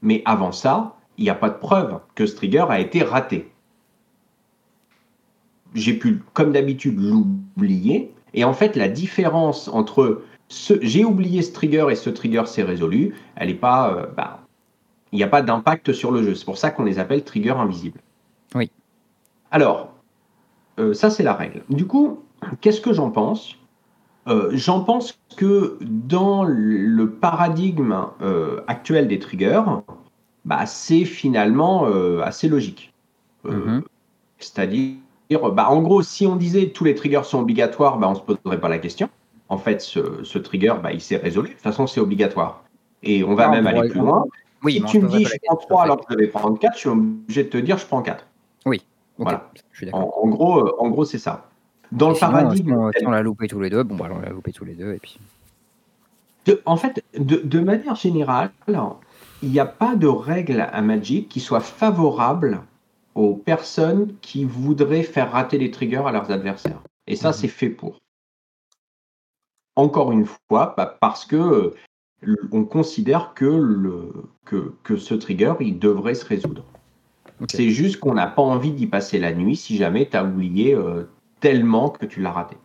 [0.00, 3.50] Mais avant ça, il n'y a pas de preuve que ce trigger a été raté.
[5.74, 8.14] J'ai pu, comme d'habitude, l'oublier.
[8.34, 12.62] Et en fait, la différence entre ce, j'ai oublié ce trigger et ce trigger s'est
[12.62, 14.40] résolu, elle n'est pas, euh, bah,
[15.12, 16.34] il n'y a pas d'impact sur le jeu.
[16.34, 18.00] C'est pour ça qu'on les appelle triggers invisibles.
[18.54, 18.70] Oui.
[19.50, 19.92] Alors,
[20.78, 21.64] euh, ça c'est la règle.
[21.68, 22.22] Du coup,
[22.60, 23.56] qu'est-ce que j'en pense?
[24.26, 27.96] Euh, J'en pense que dans le paradigme
[28.66, 29.62] actuel des triggers,
[30.48, 31.84] bah, c'est finalement
[32.22, 32.92] assez logique.
[33.44, 33.82] Mhm.
[34.38, 34.96] C'est-à-dire,
[35.52, 38.22] bah, en gros, si on disait tous les triggers sont obligatoires, bah, on ne se
[38.22, 39.10] poserait pas la question.
[39.50, 41.50] En fait, ce, trigger, bah, il s'est résolu.
[41.50, 42.64] De toute façon, c'est obligatoire.
[43.02, 44.24] Et on va Non, même on aller pourrait- plus loin.
[44.64, 46.58] Oui, si tu me dis je prends question, 3 ça alors que je vais prendre
[46.58, 48.26] 4, je suis obligé de te dire je prends 4.
[48.66, 48.78] Ok,
[49.18, 49.50] Voilà.
[49.72, 50.18] je suis d'accord.
[50.18, 51.48] En, en gros, euh, en gros c'est ça.
[51.92, 52.68] Dans Et le sinon, paradigme.
[52.70, 54.64] si on, si on l'a loupé tous les deux, bon, bah, on l'a loupé tous
[54.64, 55.18] les deux, et puis.
[56.46, 58.50] de- en fait, de, de manière générale,
[59.42, 62.62] il n'y a pas de règle à Magic qui soit favorable
[63.14, 66.80] aux personnes qui voudraient faire rater les triggers à leurs adversaires.
[67.06, 67.34] Et ça, Mhm.
[67.34, 67.98] c'est fait pour.
[69.76, 71.36] Encore une fois, bah, parce que
[72.26, 74.12] euh, on considère que, le,
[74.44, 76.64] que, que ce trigger, il devrait se résoudre.
[77.48, 80.74] C'est juste qu'on n'a pas envie d'y passer la nuit si jamais tu as oublié
[80.74, 81.04] euh,
[81.38, 82.56] tellement que tu l'as raté.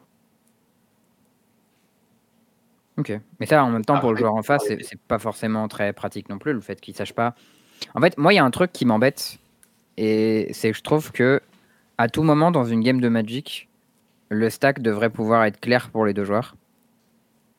[2.97, 3.19] Ok.
[3.39, 5.67] Mais ça, en même temps, pour le Après, joueur en face, c'est c'est pas forcément
[5.67, 7.33] très pratique non plus, le fait qu'il sache pas.
[7.95, 9.39] En fait, moi, il y a un truc qui m'embête,
[9.97, 11.41] et c'est que je trouve que
[11.97, 13.67] à tout moment dans une game de Magic,
[14.29, 16.55] le stack devrait pouvoir être clair pour les deux joueurs.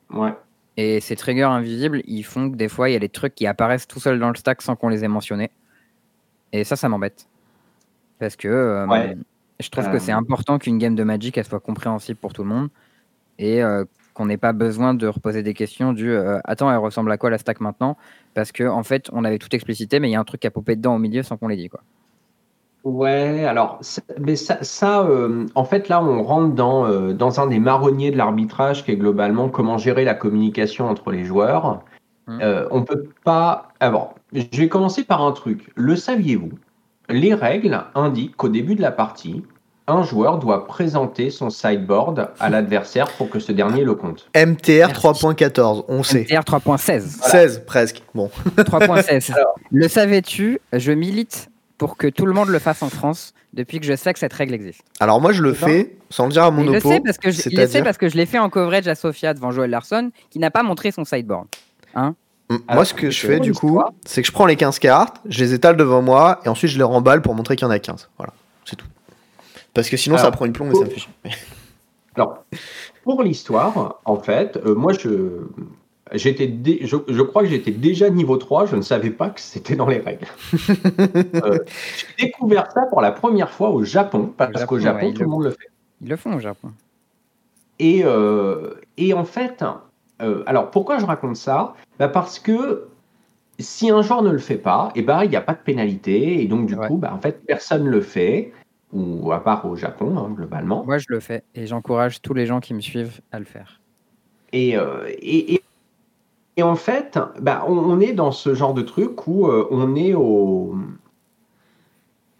[0.09, 0.33] Ouais.
[0.77, 3.47] Et ces triggers invisibles, ils font que des fois, il y a des trucs qui
[3.47, 5.51] apparaissent tout seuls dans le stack sans qu'on les ait mentionnés.
[6.51, 7.27] Et ça, ça m'embête.
[8.19, 9.15] Parce que euh, Ouais.
[9.59, 9.99] je trouve que Euh.
[9.99, 12.69] c'est important qu'une game de Magic, elle soit compréhensible pour tout le monde.
[13.39, 13.85] Et euh,
[14.15, 17.29] qu'on n'ait pas besoin de reposer des questions du euh, Attends, elle ressemble à quoi
[17.29, 17.97] la stack maintenant?
[18.33, 20.47] Parce que en fait, on avait tout explicité, mais il y a un truc qui
[20.47, 21.69] a popé dedans au milieu sans qu'on l'ait dit.
[21.69, 21.81] Quoi.
[22.83, 27.39] Ouais, alors, ça- mais ça, ça, euh, en fait, là, on rentre dans, euh, dans
[27.39, 31.81] un des marronniers de l'arbitrage qui est globalement comment gérer la communication entre les joueurs.
[32.29, 33.69] Euh, on peut pas.
[33.79, 35.71] Alors, je vais commencer par un truc.
[35.75, 36.51] Le saviez-vous?
[37.09, 39.43] Les règles indiquent qu'au début de la partie,
[39.87, 44.27] un joueur doit présenter son sideboard à l'adversaire pour que ce dernier le compte.
[44.35, 44.93] MTR Merci.
[45.05, 46.21] 3.14, on sait.
[46.29, 47.01] MTR 3.16.
[47.29, 48.01] 16 presque.
[48.15, 48.29] Bon.
[48.57, 49.33] 3.16.
[49.71, 53.85] Le savais-tu Je milite pour que tout le monde le fasse en France depuis que
[53.85, 54.81] je sais que cette règle existe.
[54.99, 56.77] Alors moi je le C'est ça fais sans le dire à mon Et je le
[56.77, 56.89] oppo.
[56.89, 58.87] sais parce que je, il le sait c'est-à-dire- parce que je l'ai fait en coverage
[58.87, 61.47] à Sofia devant Joel Larson qui n'a pas montré son sideboard.
[61.95, 61.99] Mm,
[62.49, 64.79] Moi Alors, ce que je c'est fais du coup, c'est que je prends les 15
[64.79, 67.67] cartes, je les étale devant moi et ensuite je les remballe pour montrer qu'il y
[67.67, 68.09] en a 15.
[68.17, 68.33] Voilà,
[68.65, 68.85] c'est tout.
[69.75, 71.11] Parce que sinon ça prend une plombe et ça me fait chier.
[72.15, 72.45] Alors,
[73.03, 75.41] pour l'histoire, en fait, euh, moi, je,
[76.13, 79.41] j'étais dé- je, je crois que j'étais déjà niveau 3, je ne savais pas que
[79.41, 80.25] c'était dans les règles.
[81.43, 81.59] Euh,
[82.17, 85.23] J'ai découvert ça pour la première fois au Japon, parce Japon, qu'au Japon, ouais, tout
[85.23, 85.69] le monde le fait.
[86.01, 86.71] Ils le font au Japon.
[87.77, 89.63] Et, euh, et en fait,
[90.21, 91.75] euh, alors pourquoi je raconte ça?
[91.99, 92.87] Bah, Parce que
[93.59, 96.41] si un joueur ne le fait pas, eh ben, il n'y a pas de pénalité,
[96.41, 96.87] et donc du Ouais.
[96.87, 98.53] coup, bah, en fait, personne ne le fait,
[98.95, 100.83] ou à part au Japon, hein, globalement.
[100.85, 103.81] Moi, je le fais et j'encourage tous les gens qui me suivent à le faire.
[104.53, 105.61] Et, euh, et, et,
[106.55, 109.95] et en fait, bah, on, on est dans ce genre de truc où euh, on
[109.95, 110.75] est au.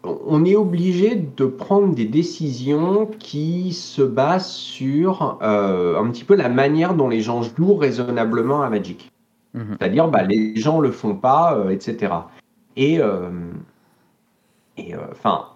[0.03, 6.35] On est obligé de prendre des décisions qui se basent sur euh, un petit peu
[6.35, 9.11] la manière dont les gens jouent raisonnablement à Magic.
[9.55, 9.77] Mhm.
[9.79, 12.13] C'est-à-dire, bah, les gens le font pas, etc.
[12.77, 12.99] Et,
[14.77, 15.54] et enfin,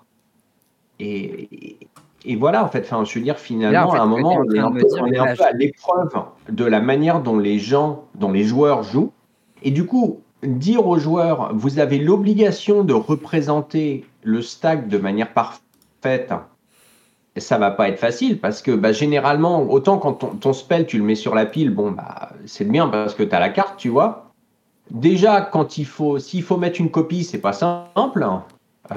[1.00, 4.58] et, voilà, en fait, enfin, je veux dire, finalement, fait, à un moment, on es
[4.58, 6.14] est en un peu, me dire, on est un là, peu à l'épreuve
[6.50, 9.12] de la manière dont les gens, dont les joueurs jouent.
[9.64, 15.34] Et du coup, dire aux joueurs, vous avez l'obligation de représenter le stack de manière
[15.34, 16.34] parfaite,
[17.38, 20.98] ça va pas être facile parce que bah, généralement, autant quand ton, ton spell, tu
[20.98, 23.78] le mets sur la pile, bon, bah, c'est bien parce que tu as la carte,
[23.78, 24.32] tu vois.
[24.92, 28.28] Déjà, quand il faut, s'il faut mettre une copie, c'est pas simple.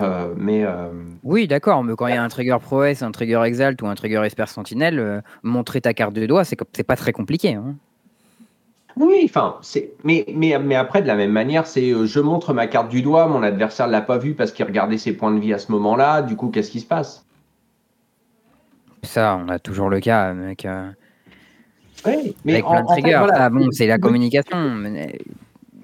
[0.00, 0.88] Euh, mais euh,
[1.22, 3.94] Oui, d'accord, mais quand il y a un trigger Prowess, un trigger Exalt ou un
[3.94, 7.54] trigger Esper Sentinelle, euh, montrer ta carte de doigt, c'est pas très compliqué.
[7.54, 7.74] hein.
[8.96, 9.92] oui, enfin, c'est.
[10.04, 13.02] Mais, mais, mais après, de la même manière, c'est euh, je montre ma carte du
[13.02, 15.70] doigt, mon adversaire l'a pas vu parce qu'il regardait ses points de vie à ce
[15.72, 16.22] moment-là.
[16.22, 17.24] Du coup, qu'est-ce qui se passe?
[19.02, 20.66] Ça, on a toujours le cas, mec.
[22.06, 23.18] Oui, mais avec en, plein de en fait, triggers.
[23.18, 23.34] voilà.
[23.44, 24.56] Ah bon, c'est la communication.
[24.56, 25.18] mais,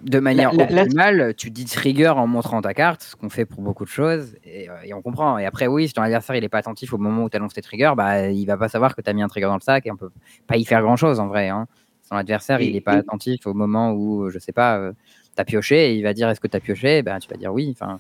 [0.03, 3.29] De manière La- la- la- optimale, tu dis trigger en montrant ta carte, ce qu'on
[3.29, 5.39] fait pour beaucoup de choses, et, euh, et on comprend.
[5.39, 7.55] Et après, oui, si ton adversaire il est pas attentif au moment où tu annonces
[7.55, 9.61] tes triggers, bah, il va pas savoir que tu as mis un trigger dans le
[9.61, 10.11] sac et on peut
[10.47, 11.49] pas y faire grand chose en vrai.
[11.49, 11.67] hein.
[12.09, 14.93] Son adversaire, il Et- n'est pas et- attentif au moment où, je sais pas, euh,
[15.37, 17.03] tu as pioché et il va dire est-ce que tu as pioché?
[17.03, 17.69] Ben, Tu vas dire oui.
[17.73, 17.99] Enfin,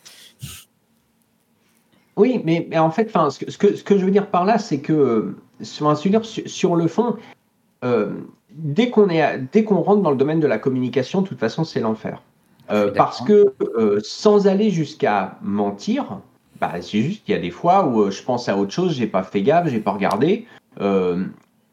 [2.17, 4.45] Oui, mais, mais en fait, ce, que, ce, que, ce que je veux dire par
[4.45, 5.97] là, c'est que euh, sur,
[6.27, 7.17] sur le fond,
[7.85, 8.13] euh,
[8.59, 11.65] dès qu'on est, dès qu'on rentre dans le domaine de la communication, de toute façon,
[11.65, 12.23] c'est l'enfer.
[12.71, 16.21] Euh, suis parce que euh, sans aller jusqu'à mentir,
[16.61, 18.95] bah, c'est juste qu'il y a des fois où euh, je pense à autre chose,
[18.95, 20.47] j'ai pas fait gaffe, j'ai pas regardé.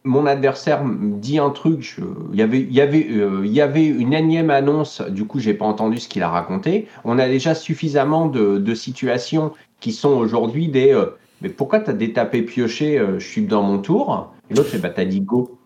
[0.07, 1.97] Mon adversaire me dit un truc,
[2.31, 5.55] il y avait, il y avait, il y avait une énième annonce, du coup, j'ai
[5.55, 6.87] pas entendu ce qu'il a raconté.
[7.05, 10.93] On a déjà suffisamment de, de situations qui sont aujourd'hui des
[11.41, 14.33] mais pourquoi t'as détapé pioché euh, je suis dans mon tour?
[14.49, 15.57] Et l'autre fait bah t'as dit go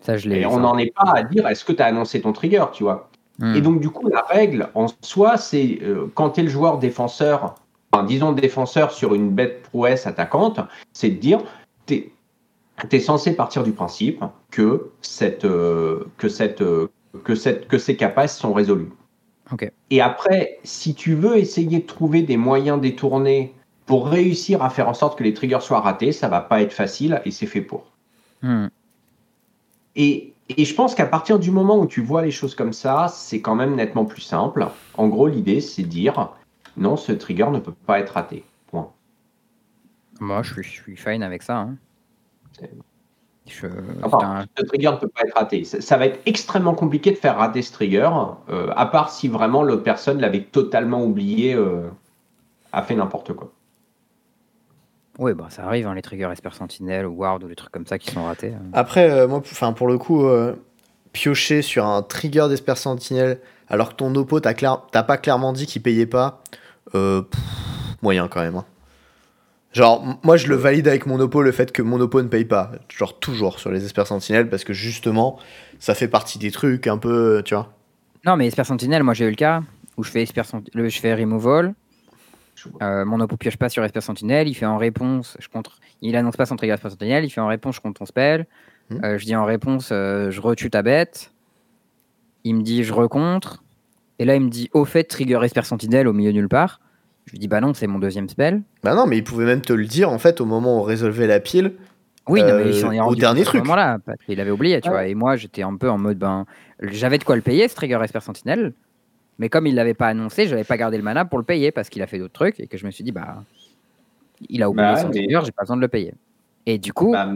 [0.00, 0.40] ça, je l'ai.
[0.40, 3.08] et on n'en est pas à dire est-ce que t'as annoncé ton trigger tu vois
[3.40, 3.54] Hmm.
[3.54, 7.54] et donc du coup la règle en soi c'est euh, quand t'es le joueur défenseur
[7.90, 10.60] enfin, disons défenseur sur une bête prouesse attaquante
[10.92, 11.40] c'est de dire
[11.86, 12.12] t'es
[12.92, 16.90] es censé partir du principe que cette euh, que cette euh,
[17.24, 18.90] que cette que ces capaces sont résolues
[19.52, 19.72] Ok.
[19.88, 23.54] et après, si tu veux essayer de trouver des moyens détournés
[23.86, 26.74] pour réussir à faire en sorte que les triggers soient ratés, ça va pas être
[26.74, 27.90] facile et c'est fait pour.
[28.42, 28.66] Hmm.
[30.02, 33.08] Et, et je pense qu'à partir du moment où tu vois les choses comme ça,
[33.08, 34.66] c'est quand même nettement plus simple.
[34.96, 36.30] En gros, l'idée, c'est de dire
[36.76, 38.44] non, ce trigger ne peut pas être raté.
[38.68, 38.90] Point.
[40.20, 41.58] Moi, je suis, je suis fine avec ça.
[41.58, 41.76] hein.
[43.46, 43.66] Je-
[44.02, 45.64] Enfin, ce trigger ne peut pas être raté.
[45.64, 48.08] Ça, ça va être extrêmement compliqué de faire rater ce trigger,
[48.48, 51.88] euh, à part si vraiment l'autre personne l'avait totalement oublié, euh,
[52.72, 53.50] a fait n'importe quoi.
[55.20, 57.86] Oui, bah, ça arrive, hein, les triggers Esper Sentinel ou Ward ou les trucs comme
[57.86, 58.54] ça qui sont ratés.
[58.54, 58.62] hein.
[58.72, 60.54] Après, euh, moi, enfin, pour le coup, euh,
[61.12, 63.38] piocher sur un trigger d'Esper Sentinel
[63.68, 64.78] alors que ton oppo t'as clair...
[64.90, 66.42] t'as pas clairement dit qu'il payait pas,
[66.94, 67.40] euh, pff,
[68.02, 68.56] moyen quand même.
[68.56, 68.64] hein.
[69.72, 72.28] Genre, m- moi je le valide avec mon oppo le fait que mon oppo ne
[72.28, 72.72] paye pas.
[72.88, 75.38] Genre, toujours sur les Esper Sentinel parce que justement,
[75.78, 77.72] ça fait partie des trucs un peu, tu vois.
[78.24, 79.60] Non, mais Esper Sentinel, moi j'ai eu le cas
[79.96, 80.42] où je fais, Esper
[80.74, 81.74] le- je fais removal.
[82.82, 86.16] Euh, mon oppo pioche pas sur Esper Sentinel, il fait en réponse, je contre, il
[86.16, 88.46] annonce pas son trigger Esper Sentinel, il fait en réponse, je compte ton spell.
[88.90, 89.04] Hmm.
[89.04, 91.32] Euh, je dis en réponse, euh, je retue ta bête.
[92.44, 93.62] Il me dit, je recontre.
[94.18, 96.80] Et là, il me dit, au fait, trigger Esper Sentinel au milieu nulle part.
[97.26, 98.62] Je lui dis, bah non, c'est mon deuxième spell.
[98.82, 100.82] Bah non, mais il pouvait même te le dire en fait au moment où on
[100.82, 101.74] résolvait la pile.
[102.28, 103.62] Oui, non, Euh, mais il s'en est au dernier truc.
[103.62, 104.94] moment-là, qu'il avait oublié, tu Ouais.
[104.94, 105.06] vois.
[105.06, 106.44] Et moi, j'étais un peu en mode, ben,
[106.80, 108.72] j'avais de quoi le payer, ce trigger Esper Sentinel.
[109.40, 111.72] Mais comme il l'avait pas annoncé, je n'avais pas gardé le mana pour le payer
[111.72, 113.42] parce qu'il a fait d'autres trucs et que je me suis dit, bah,
[114.50, 116.12] il a oublié Bah, son mais- j'ai pas besoin de le payer.
[116.66, 117.26] Et du coup, Bah,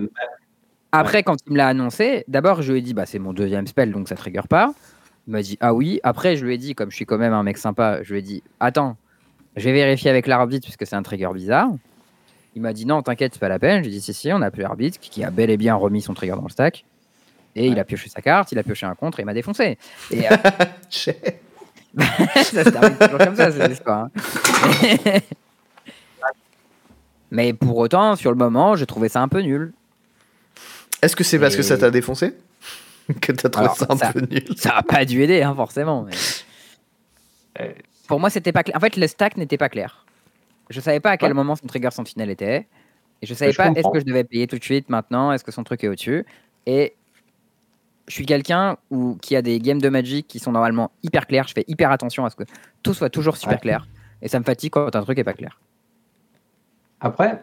[0.92, 3.66] après, quand il me l'a annoncé, d'abord, je lui ai dit, bah, c'est mon deuxième
[3.66, 4.74] spell, donc ça trigger pas.
[5.26, 5.98] Il m'a dit, ah oui.
[6.02, 8.18] Après, je lui ai dit, comme je suis quand même un mec sympa, je lui
[8.18, 8.98] ai dit, attends,
[9.56, 11.70] je vais vérifier avec l'arbitre puisque c'est un trigger bizarre.
[12.54, 13.82] Il m'a dit, non, t'inquiète, c'est pas la peine.
[13.82, 16.12] J'ai dit, si, si, on a appelé l'arbitre qui a bel et bien remis son
[16.12, 16.84] trigger dans le stack.
[17.56, 19.78] Et il a pioché sa carte, il a pioché un contre et il m'a défoncé.
[20.10, 20.36] Et euh.
[22.36, 24.06] ça se termine toujours comme ça, ces histoires.
[24.06, 25.18] hein.
[27.30, 29.72] Mais pour autant, sur le moment, j'ai trouvé ça un peu nul.
[31.02, 32.34] Est-ce que c'est parce que ça t'a défoncé
[33.20, 35.54] que t'as trouvé Alors, ça un ça- peu nul Ça a pas dû aider, hein,
[35.54, 36.02] forcément.
[36.04, 36.12] mais-
[37.60, 37.72] Euh.
[38.08, 38.76] Pour moi, c'était pas clair.
[38.76, 40.04] En fait, le stack n'était pas clair.
[40.70, 41.34] Je savais pas à quel Ouais.
[41.34, 42.66] moment son trigger sentinelle était.
[43.22, 45.44] Et je savais je pas est-ce que je devais payer tout de suite, maintenant, est-ce
[45.44, 46.24] que son truc est au-dessus?
[46.66, 46.94] Et
[48.06, 51.46] je suis quelqu'un où- qui a des games de Magic qui sont normalement hyper clairs.
[51.48, 52.44] Je fais hyper attention à ce que
[52.82, 53.60] tout soit toujours super Ouais.
[53.60, 53.86] clair.
[54.22, 55.58] Et ça me fatigue quand un truc est pas clair.
[57.00, 57.42] Après,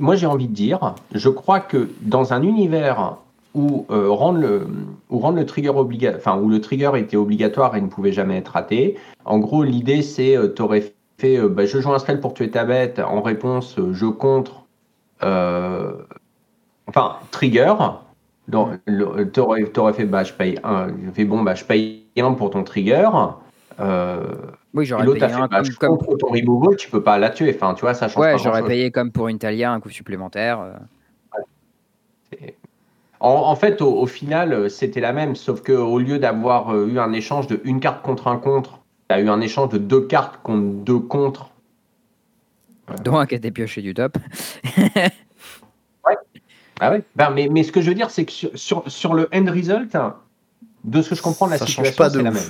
[0.00, 3.16] moi j'ai envie de dire, je crois que dans un univers
[3.54, 4.66] où, euh, rendre, le,
[5.10, 8.36] où rendre le trigger obligatoire, enfin où le trigger était obligatoire et ne pouvait jamais
[8.38, 12.20] être raté, en gros l'idée c'est, euh, t'aurais fait, euh, bah, je joue un spell
[12.20, 14.64] pour tuer ta bête, en réponse euh, je contre,
[16.86, 17.74] enfin trigger,
[18.48, 22.04] dans, le- t'aurais, t'aurais fait bah je paye un, je fais bon bah je paye
[22.18, 23.08] un pour ton trigger.
[23.78, 24.22] euh,
[24.74, 27.02] Oui, j'aurais l'autre payé a fait, un bah, comme, comme- contre ton removal, tu peux
[27.02, 27.54] pas la tuer.
[27.54, 30.60] Enfin, tu vois, ça change Ouais, j'aurais payé comme pour une Talia un coup supplémentaire.
[30.60, 30.74] euh.
[33.20, 36.70] En, en fait, au, au final, euh, c'était la même, sauf que au lieu d'avoir
[36.74, 39.70] euh, eu un échange de une carte contre un contre, tu as eu un échange
[39.70, 41.50] de deux cartes contre deux contre.
[43.04, 44.18] dont un qui était pioché du top.
[46.80, 49.14] Ah ouais Ben, mais, mais ce que je veux dire, c'est que sur, sur, sur
[49.14, 50.16] le end result, hein,
[50.84, 52.42] de ce que je comprends la Ça situation, change pas de la même.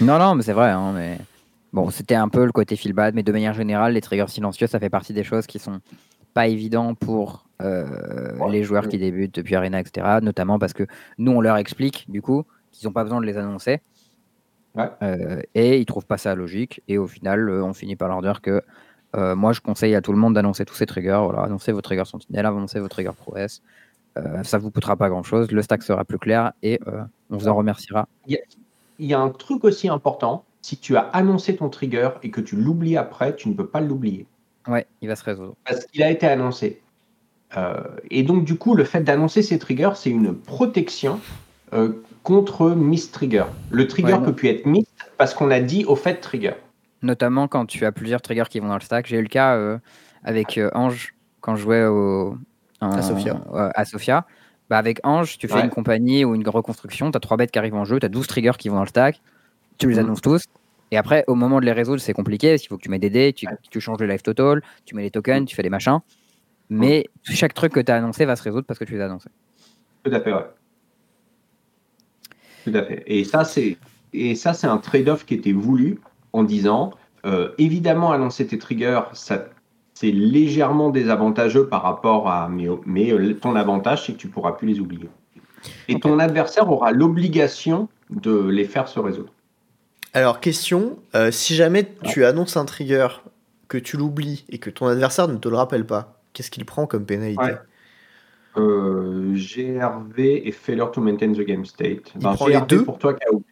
[0.00, 0.68] Non, non, mais c'est vrai.
[0.70, 1.18] hein, mais
[1.72, 4.66] bon, c'était un peu le côté feel bad, mais de manière générale, les triggers silencieux,
[4.66, 5.80] ça fait partie des choses qui sont
[6.34, 8.52] pas évidents pour euh, Ouais.
[8.52, 10.18] les joueurs qui débutent depuis Arena, etc.
[10.22, 10.84] Notamment parce que
[11.18, 13.80] nous, on leur explique, du coup, qu'ils n'ont pas besoin de les annoncer.
[14.76, 14.88] Ouais.
[15.02, 16.80] Euh, et ils trouvent pas ça logique.
[16.86, 18.62] Et au final, euh, on finit par leur dire que
[19.16, 21.20] euh, moi, je conseille à tout le monde d'annoncer tous ces triggers.
[21.22, 23.62] Voilà, annoncez vos triggers sentinelles, annoncez vos triggers prouesse.
[24.16, 27.36] euh, ça vous coûtera pas grand chose, le stack sera plus clair et euh, on
[27.36, 28.08] vous en remerciera.
[28.26, 28.38] Il
[28.98, 32.56] y, a un truc aussi important, si tu as annoncé ton trigger et que tu
[32.56, 34.26] l'oublies après, tu ne peux pas l'oublier.
[34.66, 35.54] Ouais, il va se résoudre.
[35.64, 36.80] Parce qu'il a été annoncé.
[38.10, 41.20] Et donc, du coup, le fait d'annoncer ces triggers, c'est une protection
[42.24, 43.44] contre miss trigger.
[43.70, 44.84] Le trigger peut plus être miss
[45.16, 46.54] parce qu'on a dit au fait trigger.
[47.02, 49.06] Notamment quand tu as plusieurs triggers qui vont dans le stack.
[49.06, 49.78] J'ai eu le cas
[50.24, 52.36] avec Ange quand je jouais au,
[52.80, 53.40] à Sofia.
[53.52, 54.26] à Sofia.
[54.68, 57.58] Bah avec Ange, tu fais une compagnie ou une reconstruction, tu as trois bêtes qui
[57.58, 59.20] arrivent en jeu, tu as 12 triggers qui vont dans le stack,
[59.78, 60.00] tu les mhm.
[60.00, 60.44] annonces tous.
[60.90, 62.98] Et après, au moment de les résoudre, c'est compliqué, parce qu'il faut que tu mets
[62.98, 65.70] des dés, tu, tu, changes le life total, tu mets les tokens, tu fais des
[65.70, 65.98] machins.
[66.70, 69.06] Mais chaque truc que tu as annoncé va se résoudre parce que tu les as
[69.06, 69.30] annoncés.
[70.02, 70.46] Tout à fait, ouais.
[72.64, 73.02] Tout à fait.
[73.06, 73.76] Et ça, c'est,
[74.12, 75.98] et ça, c'est un trade-off qui était voulu
[76.38, 76.92] en disant,
[77.26, 79.46] euh, évidemment, annoncer tes triggers, ça
[79.94, 82.48] c'est légèrement désavantageux par rapport à.
[82.48, 85.08] Mais, mais euh, ton avantage, c'est que tu pourras plus les oublier.
[85.88, 89.32] Et ton adversaire aura l'obligation de les faire se résoudre.
[90.14, 93.08] Alors, question euh, si jamais tu annonces un trigger,
[93.66, 96.86] que tu l'oublies et que ton adversaire ne te le rappelle pas, qu'est-ce qu'il prend
[96.86, 97.54] comme pénalité
[98.56, 102.12] euh, GRV et failure to maintain the game state.
[102.14, 103.47] Il ben, prend les deux pour toi qui a oublié.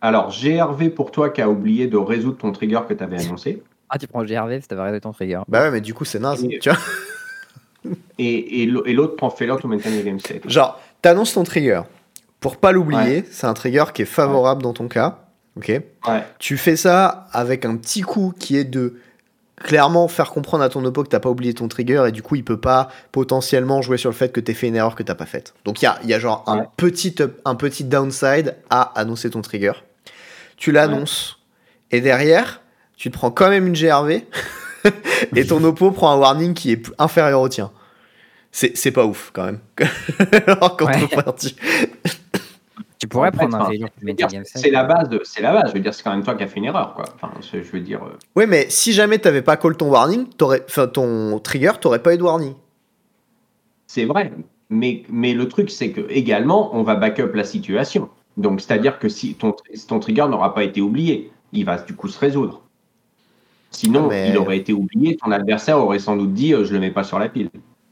[0.00, 3.62] Alors, GRV pour toi qui a oublié de résoudre ton trigger que tu avais annoncé.
[3.88, 5.42] Ah, tu prends GRV si t'avais arrêté ton trigger.
[5.46, 6.78] Bah ouais, mais du coup, c'est naze, tu vois.
[8.18, 10.50] Et, et l'autre prend failure to maintain the game state.
[10.50, 11.82] Genre, t'annonces ton trigger.
[12.40, 15.20] Pour pas l'oublier, c'est un trigger qui est favorable dans ton cas.
[15.56, 15.68] Ok?
[15.68, 16.24] Ouais.
[16.40, 18.96] Tu fais ça avec un petit coup qui est de
[19.56, 22.36] clairement faire comprendre à ton oppo que t'as pas oublié ton trigger et du coup
[22.36, 25.14] il peut pas potentiellement jouer sur le fait que t'aies fait une erreur que t'as
[25.14, 25.54] pas faite.
[25.64, 27.14] Donc il y a, y a, genre un, petit
[27.44, 29.72] un petit downside à annoncer ton trigger.
[30.56, 31.38] Tu l'annonces
[31.90, 32.60] et derrière
[32.96, 34.22] tu te prends quand même une GRV
[35.36, 37.70] et ton oppo prend un warning qui est inférieur au tien.
[38.52, 39.60] C'est pas ouf quand même.
[40.46, 40.78] Alors
[42.98, 43.70] Tu pourrais prendre un
[44.44, 45.68] C'est la base, c'est la base.
[45.68, 47.04] Je veux dire, c'est quand même toi qui as fait une erreur, quoi.
[47.14, 48.02] Enfin, je veux dire.
[48.02, 48.16] Euh.
[48.36, 52.18] Oui, mais si jamais t'avais pas call ton warning, enfin ton trigger, t'aurais pas eu
[52.18, 52.54] de warning.
[53.86, 54.32] C'est vrai,
[54.70, 58.08] mais mais le truc c'est que également on va backup la situation.
[58.36, 59.54] Donc c'est-à-dire que si ton,
[59.88, 62.62] ton trigger n'aura pas été oublié, il va du coup se résoudre.
[63.70, 66.80] Sinon, ah, il aurait été oublié, ton adversaire aurait sans doute dit euh, je le
[66.80, 67.50] mets pas sur la pile.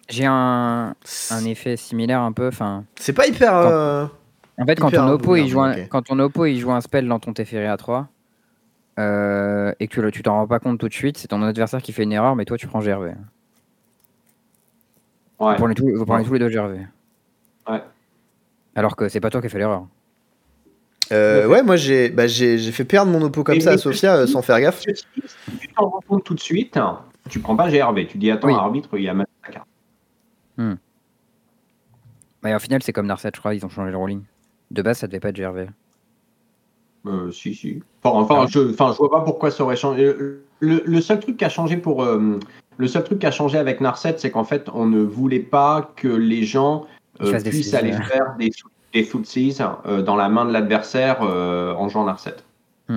[0.08, 0.94] J'ai un,
[1.30, 2.48] un effet similaire un peu.
[2.48, 3.54] Enfin, c'est pas hyper.
[3.54, 4.06] Euh,
[4.58, 7.08] en fait, quand ton, oppo, il joue un, quand ton oppo il joue un spell
[7.08, 8.08] dans ton Teferi à 3
[8.98, 11.92] euh, et que tu t'en rends pas compte tout de suite, c'est ton adversaire qui
[11.92, 13.06] fait une erreur, mais toi tu prends GRV.
[13.06, 13.14] Ouais.
[15.38, 16.86] Vous prenez, tous les deux GRV.
[17.68, 17.82] Ouais.
[18.76, 19.86] Alors que c'est pas toi qui as fait l'erreur.
[21.12, 24.42] Euh, ouais, moi j'ai bah, fait perdre mon oppo comme ça à Sofia euh, sans
[24.42, 24.80] faire gaffe.
[24.80, 26.78] Si tu t'en rends compte tout de suite,
[27.28, 28.06] tu prends pas GRV.
[28.06, 29.66] Tu dis attends, arbitre, il y a ma carte.
[30.56, 30.74] Hmm.
[32.44, 34.22] Mais au final, c'est comme Narset, je crois, ils ont changé le rolling.
[34.74, 35.68] De base, ça devait pas être GRV.
[37.06, 37.82] Euh, si, si.
[38.02, 40.12] Enfin, ah je, enfin, je vois pas pourquoi ça aurait changé.
[40.60, 42.02] Le, le seul truc qui a changé pour.
[42.02, 42.38] Euh,
[42.76, 45.92] le seul truc qui a changé avec Narset, c'est qu'en fait, on ne voulait pas
[45.96, 46.86] que les gens
[47.20, 48.50] puissent aller faire des
[48.94, 52.36] des footsies euh, dans la main de l'adversaire euh, en jouant Narset.
[52.88, 52.96] Hmm.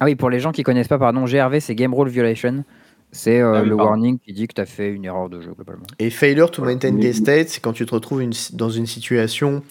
[0.00, 2.64] Ah oui, pour les gens qui connaissent pas, pardon, GRV, c'est Game Rule Violation.
[3.10, 5.52] C'est euh, ah le warning qui dit que tu as fait une erreur de jeu
[5.52, 5.84] globalement.
[5.98, 8.24] Et failure to maintain the state, c'est quand tu te retrouves
[8.54, 9.62] dans une situation,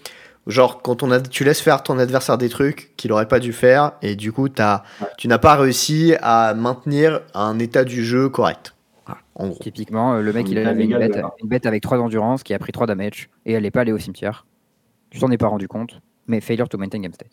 [0.48, 3.54] genre quand on a, tu laisses faire ton adversaire des trucs qu'il aurait pas dû
[3.54, 4.84] faire, et du coup as,
[5.18, 8.76] tu n'as pas réussi à maintenir un état du jeu correct.
[9.36, 9.60] en gros.
[9.60, 12.72] Typiquement, le mec il avait une bête, une bête avec 3 endurance qui a pris
[12.72, 14.46] 3 damage, et elle n'est pas allée au cimetière.
[15.10, 17.32] Tu t'en es pas rendu compte, mais failure to maintain game state.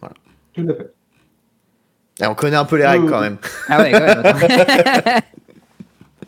[0.00, 0.14] Voilà.
[0.52, 0.92] Tout à fait.
[2.22, 3.36] Et on connaît un peu les règles quand même.
[3.68, 5.20] Ah ouais, quand même.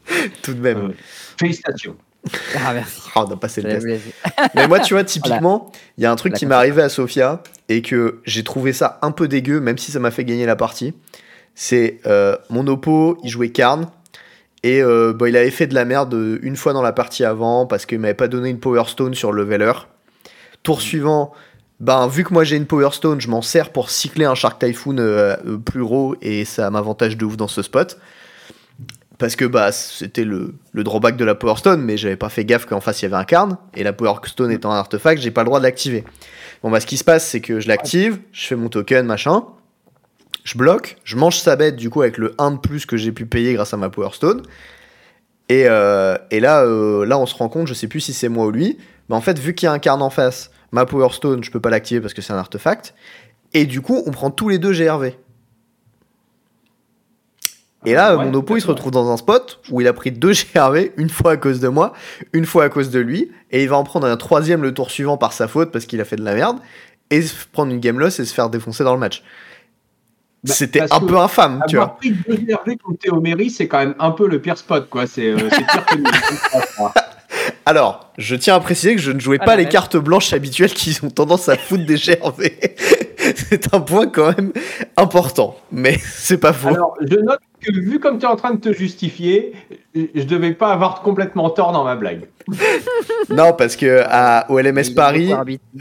[0.42, 0.92] Tout de même.
[1.38, 1.96] félicitations.
[2.56, 3.00] Ah merci.
[3.16, 3.86] Oh, on a passé le test.
[4.54, 7.42] Mais moi, tu vois, typiquement, il y a un truc qui m'est arrivé à Sofia
[7.68, 10.56] et que j'ai trouvé ça un peu dégueu, même si ça m'a fait gagner la
[10.56, 10.94] partie.
[11.54, 13.88] C'est euh, mon oppo, il jouait Karn.
[14.62, 17.66] Et euh, bah, il avait fait de la merde une fois dans la partie avant
[17.66, 19.72] parce qu'il m'avait pas donné une Power Stone sur le leveler.
[20.64, 21.32] Tour suivant,
[21.80, 24.58] ben, vu que moi j'ai une Power Stone, je m'en sers pour cycler un Shark
[24.58, 27.98] Typhoon euh, euh, plus gros et ça m'avantage de ouf dans ce spot.
[29.18, 32.66] Parce que bah, c'était le, drawback de la Power Stone, mais j'avais pas fait gaffe
[32.66, 35.32] qu'en face il y avait un Karn, et la Power Stone étant un artefact, j'ai
[35.32, 36.04] pas le droit de l'activer.
[36.62, 39.44] Bon bah ce qui se passe, c'est que je l'active, je fais mon token, machin,
[40.44, 43.10] je bloque, je mange sa bête du coup avec le 1 de plus que j'ai
[43.10, 44.42] pu payer grâce à ma Power Stone.
[45.48, 48.50] Et, euh, là, là, on se rend compte, je sais plus si c'est moi ou
[48.50, 48.78] lui,
[49.08, 51.50] mais en fait, vu qu'il y a un Karn en face, ma Power Stone, je
[51.50, 52.94] peux pas l'activer parce que c'est un artefact.
[53.54, 55.12] Et du coup, on prend tous les deux GRV.
[57.86, 60.10] Et là, Ouais, mon oppo, il se retrouve dans un spot où il a pris
[60.10, 61.92] deux GRV, une fois à cause de moi,
[62.32, 64.90] une fois à cause de lui, et il va en prendre un troisième le tour
[64.90, 66.58] suivant par sa faute parce qu'il a fait de la merde,
[67.10, 69.22] et se prendre une game loss et se faire défoncer dans le match.
[70.44, 71.84] Bah, C'était un peu infâme, tu vois.
[71.84, 74.88] Avoir pris deux GRV contre Théo Méry, c'est quand même un peu le pire spot,
[74.88, 75.06] quoi.
[75.06, 75.96] C'est euh, pire que.
[77.66, 80.72] Alors, je tiens à préciser que je ne jouais Ah, pas les cartes blanches habituelles
[80.72, 82.50] qui ont tendance à foutre des GRV.
[83.36, 84.52] c'est un point quand même
[84.96, 86.68] important, mais c'est pas faux.
[86.68, 89.52] Alors, je note que vu comme tu es en train de te justifier,
[89.94, 92.28] je devais pas avoir complètement tort dans ma blague.
[93.30, 95.30] Non, parce que à, au LMS Paris,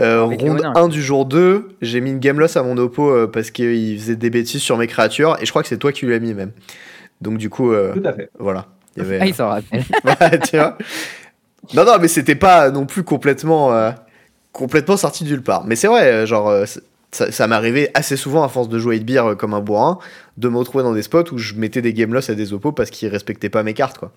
[0.01, 0.75] euh, ronde Léonard.
[0.77, 3.97] 1 du jour 2, j'ai mis une game loss à mon oppo euh, parce qu'il
[3.97, 6.19] faisait des bêtises sur mes créatures, et je crois que c'est toi qui lui as
[6.19, 6.51] mis même.
[7.21, 8.29] Donc du coup, euh, Tout à fait.
[8.37, 8.65] voilà.
[8.97, 9.83] Il y avait- Ah, il s'en rappelle.
[10.03, 10.77] Ouais, tu vois.
[11.73, 13.91] Non, non, mais c'était pas non plus complètement, euh,
[14.51, 15.65] complètement sorti de nulle part.
[15.65, 16.65] Mais c'est vrai, euh, genre, euh,
[17.11, 19.59] ça, ça m'est arrivé assez souvent, à force de jouer de bière euh, comme un
[19.61, 19.99] bourrin,
[20.37, 22.71] de me retrouver dans des spots où je mettais des game loss à des oppos
[22.71, 24.11] parce qu'ils respectaient pas mes cartes, quoi.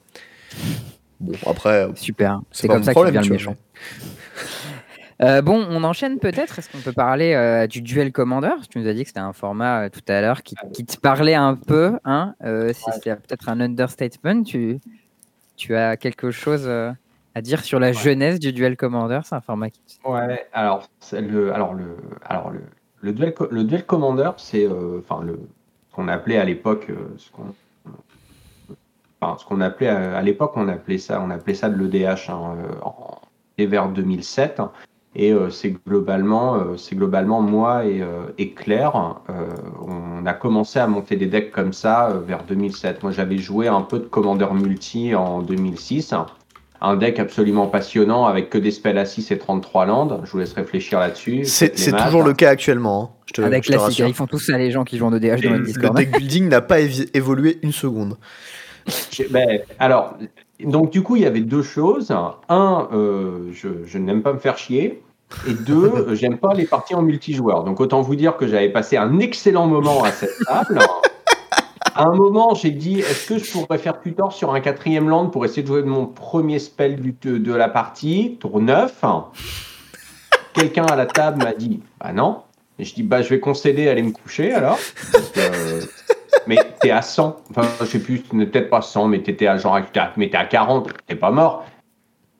[1.18, 2.40] Bon, après, Super.
[2.50, 3.52] c'est comme mon ça problème, devient le tu vois.
[3.52, 3.56] méchant.
[5.22, 6.58] Euh, bon, on enchaîne peut-être.
[6.58, 9.34] Est-ce qu'on peut parler euh, du duel Commander Tu nous as dit que c'était un
[9.34, 11.98] format euh, tout à l'heure qui, qui te parlait un peu.
[12.06, 14.78] Hein euh, si c'est peut-être un understatement, tu,
[15.56, 16.90] tu as quelque chose euh,
[17.35, 19.81] à dire sur la jeunesse du duel Commander C'est un format qui.
[20.05, 22.61] Ouais, alors, le, alors, le, alors le,
[23.01, 25.39] le, duel, le duel commander, c'est euh, enfin le
[25.90, 27.55] ce qu'on appelait à l'époque, euh, ce qu'on
[29.20, 32.31] enfin, ce qu'on appelait à, à l'époque, on appelait ça, on appelait ça de l'EDH
[32.31, 32.57] hein,
[33.61, 34.62] euh, vers 2007.
[35.16, 39.48] Et euh, c'est globalement, euh, c'est globalement moi et, euh, et Claire, euh,
[39.85, 43.02] on a commencé à monter des decks comme ça euh, vers 2007.
[43.02, 46.15] Moi, j'avais joué un peu de Commander Multi en 2006
[46.82, 50.20] un deck absolument passionnant avec que des spells à 6 et 33 landes.
[50.24, 51.44] Je vous laisse réfléchir là-dessus.
[51.44, 51.73] c'est
[52.05, 53.02] toujours le cas actuellement.
[53.05, 53.16] hein.
[53.27, 55.15] Je te, Avec je te classique, ils font tous ça, les gens qui jouent en
[55.15, 55.97] EDH dans notre le Le Discord.
[55.97, 58.16] deck building n'a pas évolué une seconde.
[59.31, 60.15] Ben, alors,
[60.65, 62.11] donc du coup, il y avait deux choses.
[62.48, 65.02] Un, euh, je, je n'aime pas me faire chier.
[65.47, 67.62] Et deux, j'aime pas les parties en multijoueur.
[67.62, 70.81] Donc autant vous dire que j'avais passé un excellent moment à cette table.
[71.94, 75.26] À un moment, j'ai dit, est-ce que je pourrais faire tutor sur un quatrième land
[75.26, 79.02] pour essayer de jouer de mon premier spell du- de, de la partie, tour 9
[80.54, 82.42] Quelqu'un à la table m'a dit, bah non.
[82.78, 84.78] Et je dis, bah je vais concéder, aller me coucher alors.
[85.12, 85.80] Parce que, euh,
[86.46, 87.36] mais t'es à 100.
[87.50, 90.36] Enfin, je sais plus, peut-être pas 100, mais t'étais à genre, t'es à- mais t'es
[90.38, 91.64] à 40, t'es pas mort.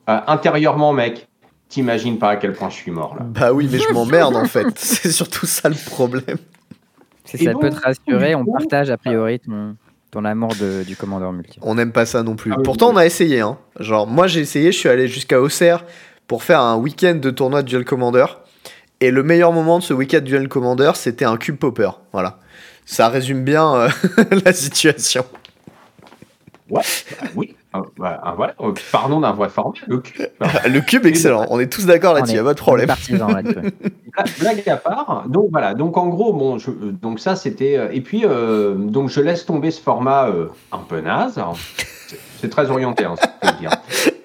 [0.09, 1.27] Euh, intérieurement, mec,
[1.69, 3.21] t'imagines pas à quel point je suis mort là.
[3.23, 4.65] Bah oui, mais je m'emmerde en fait.
[4.75, 6.37] C'est surtout ça le problème.
[7.37, 9.75] Si ça donc, peut te rassurer, on partage a priori ton,
[10.11, 11.59] ton amour de- du Commander Multi.
[11.61, 12.51] On n'aime pas ça non plus.
[12.53, 12.93] Ah oui, Pourtant, oui.
[12.95, 13.39] on a essayé.
[13.41, 13.57] Hein.
[13.79, 14.71] Genre, moi, j'ai essayé.
[14.71, 15.85] Je suis allé jusqu'à Auxerre
[16.27, 18.25] pour faire un week-end de tournoi de Duel Commander.
[18.99, 21.89] Et le meilleur moment de ce week-end de Duel Commander, c'était un cube popper.
[22.13, 22.37] Voilà.
[22.85, 23.89] Ça résume bien euh,
[24.45, 25.25] la situation.
[26.69, 26.81] Ouais,
[27.19, 27.55] bah oui.
[27.73, 28.53] Ah, bah, ah, voilà.
[28.91, 30.01] Pardon d'un vrai format, le.
[30.41, 31.45] Enfin, Le cube, excellent.
[31.49, 32.33] On est tous d'accord là-dessus.
[32.33, 32.89] On Y est- a pas de problème.
[34.39, 35.23] blague à part.
[35.27, 35.73] Donc voilà.
[35.73, 37.77] Donc en gros, bon, je- euh, donc ça c'était.
[37.77, 41.37] euh, Et puis euh, donc je laisse tomber ce format euh, un peu naze.
[41.37, 41.51] hein.
[42.39, 43.13] C'est- très orienté, hein,
[43.59, 43.69] dire.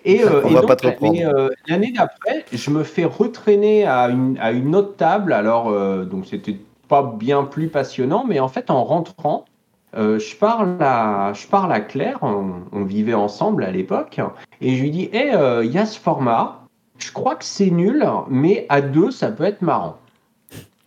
[0.05, 1.51] Et, euh, On et va donc, pas te reprendre.
[1.69, 5.33] l'année d'après, je me fais retraîner à une, à une autre table.
[5.33, 5.71] Alors
[6.07, 6.57] donc c'était
[6.89, 9.45] pas bien plus passionnant, mais en fait en rentrant.
[9.97, 14.21] Euh, je, parle à, je parle à Claire, on, on vivait ensemble à l'époque,
[14.61, 15.33] et je lui dis Hé,
[15.65, 16.67] il y a ce format,
[16.99, 19.99] je crois que c'est nul, mais à deux, ça peut être marrant.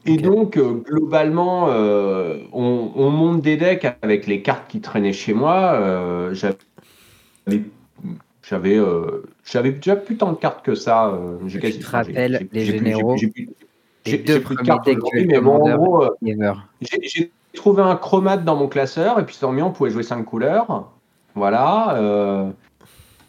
[0.06, 5.14] Et donc, euh, globalement, euh, on, on monte des decks avec les cartes qui traînaient
[5.14, 5.73] chez moi.
[5.73, 7.61] euh, J'avais
[8.44, 11.10] j'avais euh, j'avais déjà plus tant de cartes que ça.
[11.10, 11.86] euh, j'ai quasi- te
[12.40, 13.49] j'ai- les généraux, j'ai plus-
[14.56, 14.88] de cartes
[15.27, 16.10] mais bon, en gros, euh,
[16.81, 20.24] j'ai trouvé un chromate dans mon classeur et puis tant mieux, on pouvait jouer cinq
[20.24, 20.90] couleurs.
[21.36, 21.96] Voilà.
[21.96, 22.50] euh,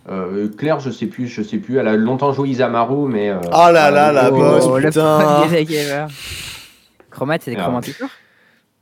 [0.08, 1.78] euh, Claire, je sais plus, je sais plus.
[1.78, 3.30] Elle a longtemps joué Isamaru, mais.
[3.30, 5.18] euh, Oh là là, la euh, bosse, Oh, le putain.
[5.42, 6.06] premier deck ever.
[7.10, 7.62] Chromat, c'est des Ah.
[7.64, 8.00] chromantiques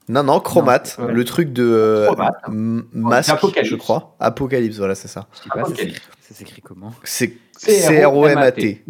[0.08, 0.82] Non, non, Chromat.
[0.98, 1.12] Non, ouais.
[1.12, 2.32] le truc de euh, Chromat.
[2.48, 3.70] m- masque, Apocalypse.
[3.70, 4.14] je crois.
[4.20, 5.26] Apocalypse, voilà, c'est ça.
[5.32, 5.94] Je sais pas, ça Apocalypse.
[5.94, 8.84] s'écrit- ça s'écrit comment C'est C-R-O-M-A-T.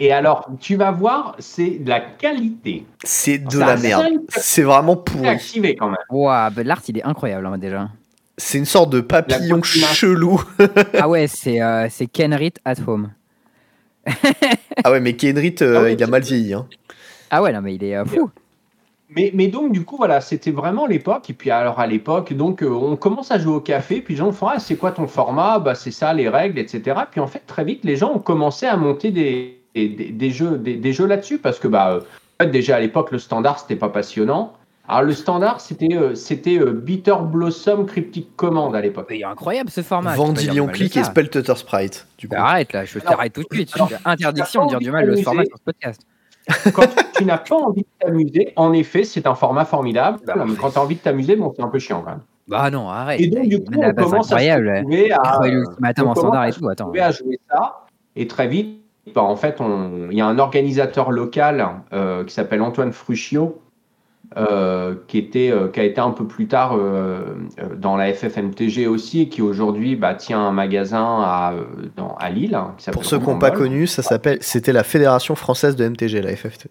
[0.00, 2.84] Et alors, tu vas voir, c'est de la qualité.
[3.04, 4.06] C'est de la merde.
[4.28, 5.28] C'est vraiment C'est pourri.
[5.28, 5.96] activé quand même.
[6.10, 7.88] Bah, l'art, il est incroyable hein, déjà.
[8.36, 10.40] C'est une sorte de papillon chelou.
[10.98, 13.10] ah ouais, c'est euh, c'est Kenrit at home.
[14.84, 16.54] Ah ouais, mais Kenrit, euh, Ah ouais, il a c'est- mal vieilli.
[16.54, 16.66] Hein.
[17.30, 18.30] Ah ouais, non, mais il est euh, fou.
[19.10, 21.28] Mais, mais donc, du coup, voilà, c'était vraiment l'époque.
[21.30, 24.00] Et puis, alors, à l'époque, donc, euh, on commence à jouer au café.
[24.00, 25.58] Puis, les gens font Ah, c'est quoi ton format?
[25.58, 27.00] Bah, c'est ça, les règles, etc.
[27.10, 30.30] Puis, en fait, très vite, les gens ont commencé à monter des, des, des- des
[30.30, 31.38] jeux, des, des jeux là-dessus.
[31.38, 32.00] Parce que, bah, euh,
[32.40, 34.54] en fait, déjà à l'époque, le standard, c'était pas passionnant.
[34.90, 39.08] Alors le standard, c'était euh, c'était euh, Bitter Blossom Cryptic Command à l'époque.
[39.10, 40.16] Il est incroyable ce format.
[40.16, 42.06] de Click et Spelltutor Sprite.
[42.16, 42.34] Du coup.
[42.34, 43.70] Bah, arrête là, je t'arrête tout de suite.
[43.74, 46.00] alors, Interdiction de dire du mal ce format sur ce podcast.
[46.72, 50.20] Quand tu n'as pas envie de t'amuser, en effet, c'est un format formidable.
[50.26, 52.20] Bah, mais quand tu as envie de t'amuser, bon, c'est un peu chiant quand même.
[52.46, 53.20] Bah non, arrête.
[53.20, 54.68] Et donc, du coup, on c'est commence à se incroyable.
[54.70, 55.40] retrouver à,
[56.06, 56.84] on standard et se tout, attends.
[56.86, 57.84] retrouver à jouer ça.
[58.16, 58.80] Et très vite,
[59.14, 59.60] bah, en fait,
[60.10, 63.60] il y a un organisateur local euh, qui s'appelle Antoine Fruchio,
[64.36, 67.34] euh, qui, était, euh, qui a été un peu plus tard euh,
[67.76, 71.54] dans la FFMTG aussi, et qui aujourd'hui bah, tient un magasin à,
[71.96, 72.54] dans, à Lille.
[72.54, 75.88] hein, qui Pour ceux qui n'ont pas connu, ça s'appelle, c'était la Fédération française de
[75.88, 76.66] MTG, la FFT.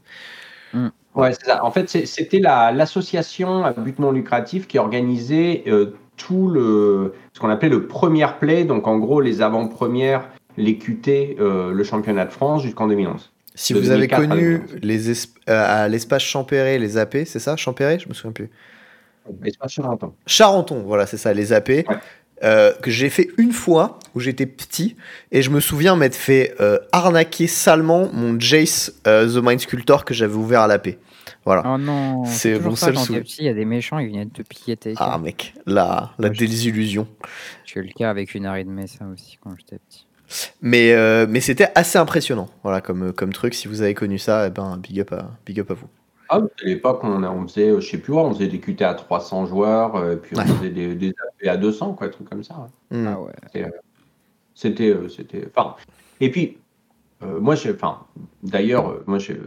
[1.16, 1.66] Ouais, c'est ça.
[1.66, 5.64] En fait, c'était la- l'association à but non lucratif qui organisait
[6.16, 11.38] tout le ce qu'on appelait le premier play, donc en gros les avant-premières, les QT,
[11.40, 13.32] euh, le championnat de France jusqu'en 2011.
[13.56, 14.80] Si vous avez 2004 à connu 2011.
[14.84, 18.50] les es- euh, à l'espace Champéret, les AP, c'est ça Champéret Je me souviens plus.
[19.68, 20.16] Sur longtemps.
[20.26, 21.86] Charenton, voilà, c'est ça, les AP.
[22.44, 24.96] euh, que j'ai fait une fois où j'étais petit
[25.32, 30.06] et je me souviens m'être fait euh, arnaquer salement mon Jace euh, The Mind Sculptor
[30.06, 31.00] que j'avais ouvert à l'AP.
[31.46, 31.64] Voilà.
[31.66, 33.24] Oh non, C'est mon ça, seul quand souvenir.
[33.40, 37.08] il y a des méchants, ils viennent te piller tes Ah mec, la, la désillusion.
[37.66, 40.06] J'ai eu le cas avec une arrêt de Mesa aussi quand j'étais petit.
[40.62, 43.54] Mais, euh, mais c'était assez impressionnant, voilà, comme, comme truc.
[43.54, 45.88] Si vous avez connu ça, eh ben, big, up à, big up à vous.
[46.30, 48.94] Ah, à l'époque, on, on faisait, euh, je sais plus, on faisait des QT à
[48.94, 50.46] 300 joueurs, euh, puis on Ouais.
[50.46, 52.56] faisait des, des AP à 200, quoi, trucs comme ça.
[52.92, 52.98] ouais.
[52.98, 53.08] Hmm.
[53.08, 53.72] Ah ouais.
[54.56, 55.76] C'était, euh, c'était, enfin,
[56.20, 56.58] et puis,
[57.24, 58.00] euh, moi, j'ai, enfin,
[58.44, 59.40] d'ailleurs, euh, moi, j'ai,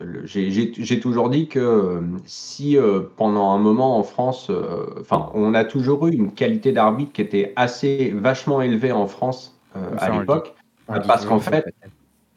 [0.00, 4.48] le- j'ai, j'ai- j'ai toujours dit que euh, si euh, pendant un moment en France,
[4.50, 9.06] euh, enfin, on a toujours eu une qualité d'arbitre qui était assez vachement élevée en
[9.08, 10.54] France euh, à on le l'époque,
[10.88, 11.64] dit parce qu'en fait,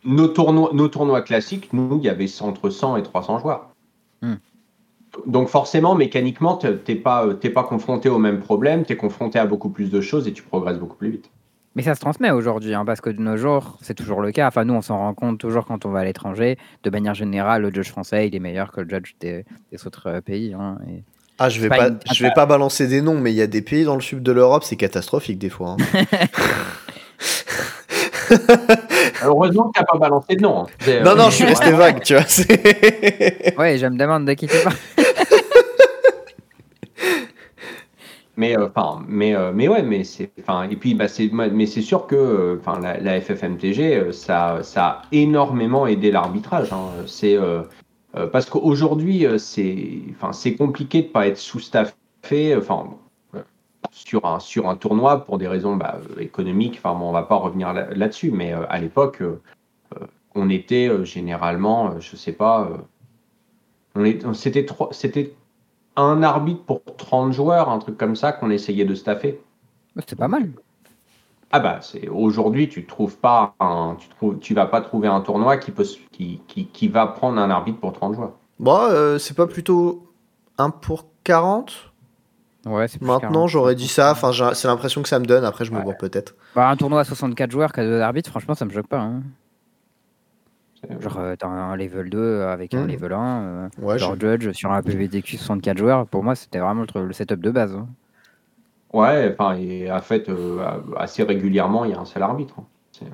[0.04, 3.70] nos tournois, nos tournois classiques, nous, il y avait entre 100 et 300 joueurs.
[4.22, 4.36] Hmm.
[5.28, 8.96] Donc forcément, mécaniquement, t'es t'es pas, euh, t'es pas confronté au même problème, tu es
[8.98, 11.30] confronté à beaucoup plus de choses et tu progresses beaucoup plus vite.
[11.76, 14.48] Mais ça se transmet aujourd'hui, hein, parce que de nos jours, c'est toujours le cas.
[14.48, 16.58] Enfin, nous, on s'en rend compte toujours quand on va à l'étranger.
[16.84, 20.08] De manière générale, le judge français, il est meilleur que le judge des, des autres
[20.08, 20.54] euh, pays.
[20.54, 21.04] hein, et-
[21.40, 23.42] Ah, je vais pas pas, une- je vais pas balancer des noms, mais il y
[23.42, 25.78] a des pays dans le sud de l'Europe, c'est catastrophique des fois.
[25.80, 26.04] hein.
[29.24, 30.62] Heureusement que tu pas balancé de nom.
[30.62, 30.66] hein.
[30.80, 32.24] C'est, non, euh, non, je suis resté vague, tu vois.
[33.58, 34.76] Ouais, je me demande de qui tu parles.
[38.38, 41.66] Mais euh, enfin, mais euh, mais ouais, mais c'est enfin et puis bah c'est mais
[41.66, 46.72] c'est sûr que euh, enfin la, la FFMTG euh, ça ça a énormément aidé l'arbitrage.
[46.72, 46.86] hein.
[47.08, 47.62] C'est euh,
[48.16, 52.56] euh, parce qu'aujourd'hui euh, c'est enfin c'est compliqué de pas être sous-staffé.
[52.58, 52.96] Enfin euh,
[53.92, 56.80] sur un sur un tournoi pour des raisons bah, économiques.
[56.84, 59.42] Enfin bon, on va pas revenir là- là-dessus, mais euh, à l'époque euh,
[60.00, 60.06] euh,
[60.36, 62.78] on était euh, généralement, euh, je sais pas, euh,
[63.96, 65.34] on est c'était trois c'était
[65.96, 69.42] un arbitre pour 30 joueurs, un truc comme ça qu'on essayait de staffer.
[70.08, 70.50] C'est pas mal.
[71.54, 75.20] Ah bah c'est aujourd'hui tu trouves pas un, tu trouves tu vas pas trouver un
[75.20, 78.32] tournoi qui peut qui, qui, qui va prendre un arbitre pour 30 joueurs.
[78.60, 80.08] Bon, euh, c'est pas plutôt
[80.58, 81.91] 1 pour 40
[82.66, 83.48] Ouais, Maintenant, 40.
[83.50, 84.12] j'aurais dit ça.
[84.12, 85.44] Enfin, c'est l'impression que ça me donne.
[85.46, 85.84] Après, je me Ouais.
[85.84, 86.36] vois peut-être.
[86.56, 89.00] Bah, un tournoi à 64 joueurs qui a deux arbitres, franchement, ça me choque pas.
[89.00, 89.24] hein.
[91.00, 92.88] Genre, euh, t'as un level 2 avec un Mhm.
[92.92, 93.42] level 1.
[93.42, 97.06] euh, Ouais, genre je- Judge sur un PVDQ 64 joueurs, pour moi, c'était vraiment le,
[97.08, 97.74] le setup de base.
[97.76, 97.88] hein.
[98.94, 100.60] Ouais, enfin et en fait euh,
[100.98, 102.56] assez régulièrement il y a un seul arbitre.
[102.60, 103.06] hein.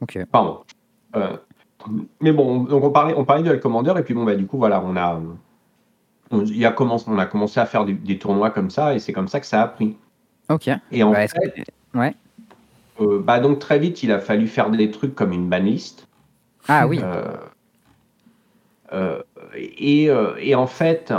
[0.00, 0.18] Ok.
[0.32, 0.60] Pardon.
[1.16, 1.36] Euh,
[2.20, 4.56] mais bon, donc on parlait, on parlait de Commander et puis bon bah du coup
[4.56, 5.20] voilà, on a,
[6.30, 8.98] on, y a commencé, on a commencé à faire des, des tournois comme ça et
[8.98, 9.96] c'est comme ça que ça a pris.
[10.48, 10.68] Ok.
[10.92, 12.14] Et en Bah, fait, que- Ouais.
[13.00, 16.06] euh, bah donc très vite il a fallu faire des trucs comme une banlist.
[16.68, 17.00] Ah oui.
[17.02, 17.36] Euh,
[18.92, 19.22] euh,
[19.54, 20.04] et,
[20.38, 21.12] et en fait,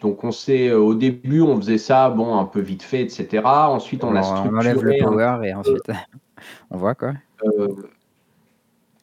[0.00, 3.42] donc on s'est au début on faisait ça bon un peu vite fait etc.
[3.44, 5.90] Ensuite on a on enlève le structuré power et ensuite
[6.70, 7.14] on voit quoi.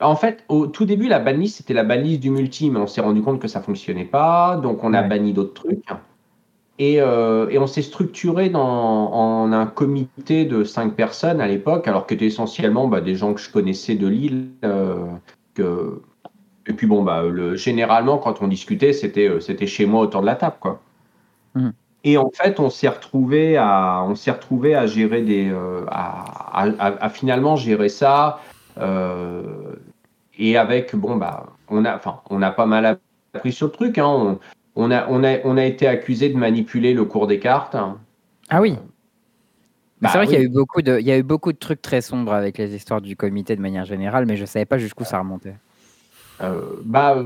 [0.02, 3.02] En fait, au tout début, la banlist, c'était la banlist du multi, mais on s'est
[3.02, 5.08] rendu compte que ça fonctionnait pas, donc on a Ouais.
[5.08, 5.86] banni d'autres trucs.
[6.78, 8.62] Et, euh, et on s'est structuré dans,
[9.14, 13.34] en un comité de cinq personnes à l'époque, alors que c'était essentiellement bah, des gens
[13.34, 14.48] que je connaissais de Lille.
[14.66, 15.06] euh,
[15.54, 16.02] que...
[16.68, 20.20] Et puis bon, bah, le, généralement, quand on discutait, c'était euh, c'était chez moi autour
[20.22, 20.56] de la table.
[20.60, 20.82] Quoi.
[21.54, 21.72] Mhm.
[22.04, 25.54] Et en fait, on s'est retrouvé à, on s'est retrouvé à gérer des,
[25.90, 28.42] à, à- à- à finalement gérer ça.
[28.78, 29.76] Euh,
[30.38, 33.00] et avec, bon, bah, on a, enfin, on a pas mal
[33.34, 33.98] appris sur le truc.
[33.98, 34.40] Hein, on,
[34.76, 37.76] on a, on a, on a été accusé de manipuler le cours des cartes.
[38.50, 38.78] Ah oui.
[40.02, 41.58] Bah c'est vrai qu'il y a eu beaucoup de, il y a eu beaucoup de
[41.58, 44.78] trucs très sombres avec les histoires du comité de manière générale, mais je savais pas
[44.78, 45.56] jusqu'où ça remontait.
[46.42, 47.24] Euh, bah,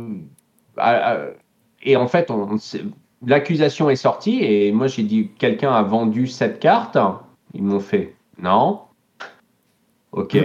[0.78, 1.34] euh,
[1.82, 2.58] et en fait, on,
[3.26, 6.98] l'accusation est sortie et moi j'ai dit quelqu'un a vendu cette carte?
[7.56, 8.82] Ils m'ont fait non.
[10.12, 10.38] Ok.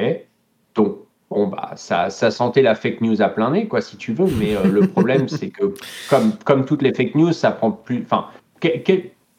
[0.74, 0.98] Donc
[1.30, 4.26] bon bah ça, ça sentait la fake news à plein nez quoi si tu veux.
[4.38, 5.74] Mais euh, le problème c'est que
[6.10, 8.02] comme comme toutes les fake news ça prend plus.
[8.04, 8.26] Enfin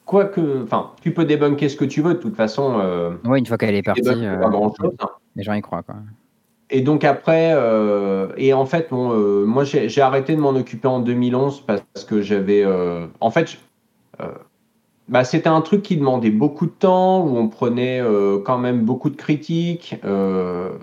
[0.05, 2.79] quoi que enfin tu peux débunker ce que tu veux de toute façon.
[2.79, 4.01] Euh, oui une fois qu'elle est partie.
[4.07, 5.09] Euh, grand chose, hein.
[5.35, 5.95] Les gens y croient quoi.
[6.71, 10.87] Et donc après, euh, et en fait, bon, euh, moi j'ai arrêté de m'en occuper
[10.87, 13.57] en 2011 parce que j'avais, euh, en fait,
[15.07, 18.01] bah, c'était un truc qui demandait beaucoup de temps, où on prenait
[18.43, 19.95] quand même beaucoup de critiques.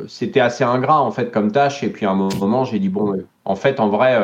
[0.09, 1.83] c'était assez ingrat en fait comme tâche.
[1.83, 4.21] Et puis à un moment, j'ai dit bon, en fait, en vrai,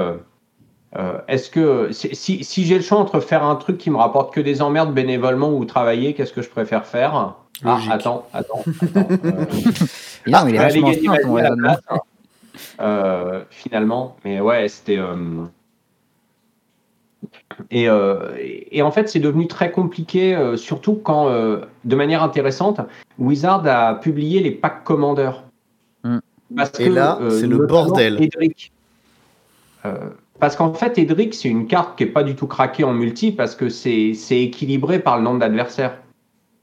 [1.27, 4.41] est-ce que si, si j'ai le choix entre faire un truc qui me rapporte que
[4.41, 7.35] des emmerdes bénévolement ou travailler, qu'est-ce que je préfère faire?
[7.65, 8.65] Ah, attends, attends, attends.
[10.27, 10.59] non, il est
[12.81, 14.17] euh, finalement.
[14.25, 14.99] Mais ouais, c'était.
[17.51, 18.37] Euh, et, euh,
[18.71, 22.81] et, en fait, c'est devenu très compliqué, surtout quand, de manière intéressante,
[23.19, 25.45] Wizard a publié les packs commandeurs.
[26.05, 26.19] Mm.
[26.79, 28.23] et là, c'est le bordel.
[28.23, 28.73] Edric,
[30.39, 33.33] parce qu'en fait, Edric, c'est une carte qui n'est pas du tout craquée en multi
[33.33, 35.99] parce que c'est équilibré par le nombre d'adversaires.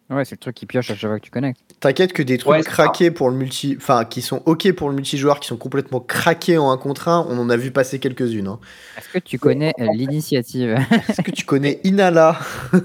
[0.09, 1.59] Ouais, c'est le truc qui pioche à chaque fois que tu connectes.
[1.79, 5.39] T'inquiète que des trucs craqués pour le multi, enfin qui sont ok pour le multijoueur,
[5.39, 8.47] qui sont complètement craqués en 1 contre 1, on en a vu passer quelques-unes.
[8.47, 8.59] Hein.
[8.97, 10.77] Est-ce que tu connais l'initiative?
[11.09, 12.39] Est-ce que tu connais Inala?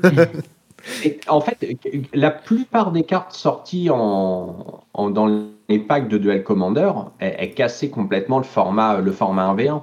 [1.29, 1.77] En fait,
[2.15, 8.39] la plupart des cartes sorties en, dans les packs de Duel Commander, elles, cassaient complètement
[8.39, 9.83] le format, le format 1v1.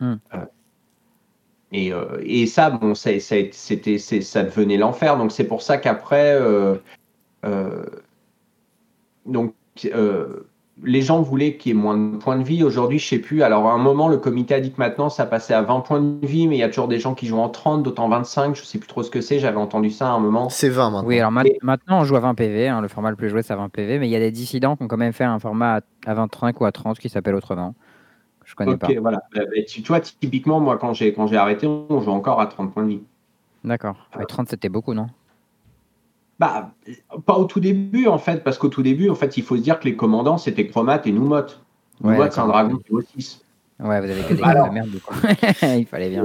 [0.00, 0.14] Hmm.
[0.34, 0.38] Euh,
[1.74, 5.18] et, euh, et ça, bon, ça, ça, c'était, ça devenait l'enfer.
[5.18, 6.76] Donc c'est pour ça qu'après, euh,
[7.44, 7.84] euh,
[9.26, 9.54] donc
[10.84, 12.62] les gens voulaient qu'il y ait moins de points de vie.
[12.62, 13.42] Aujourd'hui, je sais plus.
[13.42, 16.00] Alors, à un moment, le comité a dit que maintenant, ça passait à 20 points
[16.00, 18.08] de vie, mais il y a toujours des gens qui jouent en 30, d'autres en
[18.08, 18.54] 25.
[18.54, 19.40] Je sais plus trop ce que c'est.
[19.40, 20.48] J'avais entendu ça à un moment.
[20.50, 21.08] C'est 20 maintenant.
[21.08, 22.68] Oui, alors maintenant, on joue à 20 PV.
[22.68, 22.82] Hein.
[22.82, 23.98] le format le plus joué, c'est à 20 PV.
[23.98, 26.60] Mais il y a des dissidents qui ont quand même fait un format à 25
[26.60, 27.74] ou à 30 qui s'appelle autrement.
[28.44, 28.88] Je connais pas.
[29.00, 29.22] voilà.
[29.34, 32.46] Bah, bah, tu, vois, typiquement, moi, quand j'ai, quand j'ai arrêté, on joue encore à
[32.46, 33.02] 30 points de vie.
[33.64, 33.96] D'accord.
[34.28, 35.06] 30, c'était beaucoup, non?
[36.38, 36.72] Bah,
[37.26, 39.62] pas au tout début, en fait, parce qu'au tout début, en fait, il faut se
[39.62, 41.46] dire que les commandants, c'était Chromat et Noumot.
[42.02, 43.44] Noumot, c'est un dragon qui vaut 6.
[43.80, 44.90] Ouais, vous avez que des de merde,
[45.78, 46.24] il fallait bien.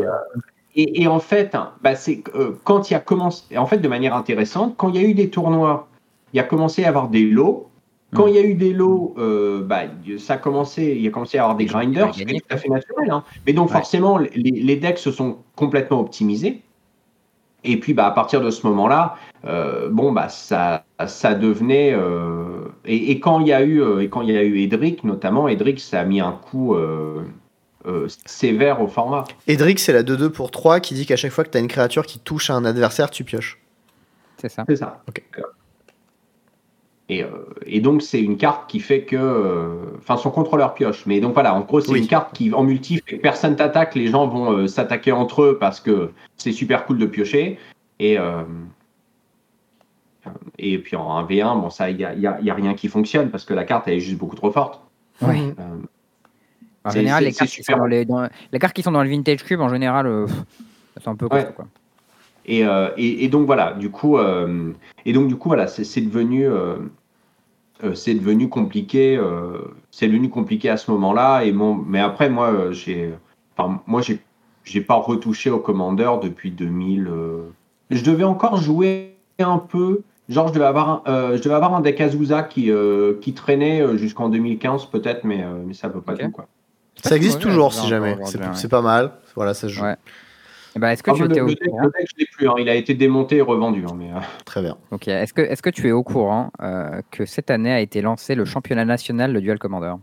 [0.76, 3.80] Et, et, en fait, hein, bah, c'est euh, quand il y a commencé, en fait,
[3.80, 5.88] de manière intéressante, quand il y a eu des tournois,
[6.34, 7.69] il y a commencé à avoir des lots
[8.14, 9.84] quand il y a eu des lots, euh, bah,
[10.18, 12.56] ça a commencé, il y a commencé à avoir des grinders, ce qui est tout
[12.56, 13.12] à fait naturel.
[13.12, 13.24] Hein.
[13.46, 16.62] Mais donc forcément, les, decks se sont complètement optimisés.
[17.64, 19.16] Et puis bah, à partir de ce moment-là,
[19.46, 21.94] euh, bon bah ça, ça devenait.
[21.94, 25.48] Euh, et, quand il y a eu et quand il y a eu Edric notamment,
[25.48, 26.76] Edric ça a mis un coup
[28.26, 29.26] sévère au format.
[29.48, 31.68] Edric c'est la 2-2 pour 3 qui dit qu'à chaque fois que tu as une
[31.68, 33.60] créature qui touche à un adversaire, tu pioches.
[34.38, 34.64] C'est ça.
[34.68, 35.04] C'est ça.
[35.10, 35.22] Ok.
[37.12, 37.26] Euh,
[37.66, 39.16] et, donc, c'est une carte qui fait que.
[39.16, 41.06] Euh, enfin, son contrôleur pioche.
[41.06, 43.96] Mais donc, voilà, en gros, c'est une carte qui, en multi, fait que personne t'attaque.
[43.96, 47.58] Les gens vont euh, s'attaquer entre eux parce que c'est super cool de piocher.
[48.00, 48.18] Et,
[50.58, 53.44] et puis, en 1v1, bon, ça, il n'y a, y a, rien qui fonctionne parce
[53.44, 54.82] que la carte, elle est juste beaucoup trop forte.
[55.22, 55.54] Oui.
[56.86, 58.06] en général, les cartes, qui sont dans les,
[58.54, 60.28] les, cartes qui sont dans le Vintage Cube, en général,
[60.96, 61.50] c'est un peu quoi.
[62.46, 66.78] Et, et, et, donc voilà, du coup, et donc du coup voilà, c'est devenu euh,
[67.94, 69.18] c'est devenu compliqué.
[69.18, 69.60] Euh,
[69.92, 71.44] c'est devenu compliqué à ce moment-là.
[71.44, 73.14] Et mon, mais après, moi, euh, j'ai,
[73.56, 74.20] enfin, moi, j'ai,
[74.64, 77.10] j'ai pas retouché au commandeur depuis 2000.
[77.90, 80.02] Je devais encore jouer un peu.
[80.28, 82.72] Genre, je devais avoir un, je devais avoir un deck Azusa qui,
[83.22, 86.48] qui traînait jusqu'en 2015 peut-être, mais, mais ça peut pas tout quoi.
[87.04, 88.18] Ça existe toujours si jamais.
[88.54, 89.14] C'est, pas mal.
[89.36, 89.84] Voilà, ça joue.
[90.80, 92.48] Ben, est-ce que ah, tu étais au courant plus.
[92.48, 92.54] Hein.
[92.58, 93.84] Il a été démonté et revendu.
[93.88, 94.20] Hein, mais, euh.
[94.46, 94.78] Très bien.
[94.92, 95.08] Ok.
[95.08, 98.36] Est-ce que, est que tu es au courant euh, que cette année a été lancé
[98.36, 99.94] le championnat national de Dual Commander?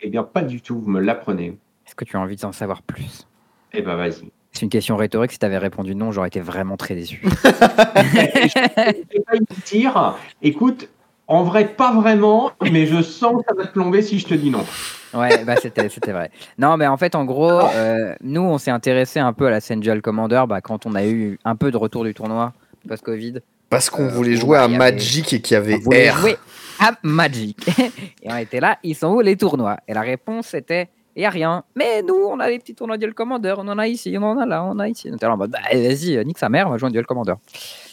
[0.00, 0.80] Eh bien, pas du tout.
[0.80, 1.58] Vous me l'apprenez.
[1.86, 3.26] Est-ce que tu as envie d'en savoir plus?
[3.72, 4.30] Eh ben, vas-y.
[4.52, 5.32] C'est une question rhétorique.
[5.32, 7.20] Si tu avais répondu non, j'aurais été vraiment très déçu.
[7.24, 10.16] je vais pas dire.
[10.42, 10.88] Écoute,
[11.30, 14.34] en vrai, pas vraiment, mais je sens que ça va te plomber si je te
[14.34, 14.66] dis non.
[15.14, 16.32] Ouais, bah c'était, c'était vrai.
[16.58, 19.60] Non, mais en fait, en gros, euh, nous, on s'est intéressé un peu à la
[19.60, 22.52] scène Dual Commander bah, quand on a eu un peu de retour du tournoi
[22.88, 23.34] post-Covid.
[23.68, 26.36] Parce qu'on euh, voulait jouer à Magic et qu'il y avait on jouer
[26.80, 27.64] à Magic.
[28.22, 29.76] et on était là, ils sont où les tournois?
[29.86, 31.62] Et la réponse était, il n'y a rien.
[31.76, 34.38] Mais nous, on a les petits tournois Dual Commander, on en a ici, on en
[34.38, 35.08] a là, on a ici.
[35.08, 37.06] On était là en mode, bah, vas-y, nique sa mère, on va jouer un Dual
[37.06, 37.34] Commander.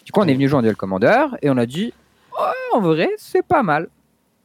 [0.04, 1.94] Du coup, on est venu jouer un Dual Commander et on a dit,
[2.74, 3.90] en vrai, c'est pas mal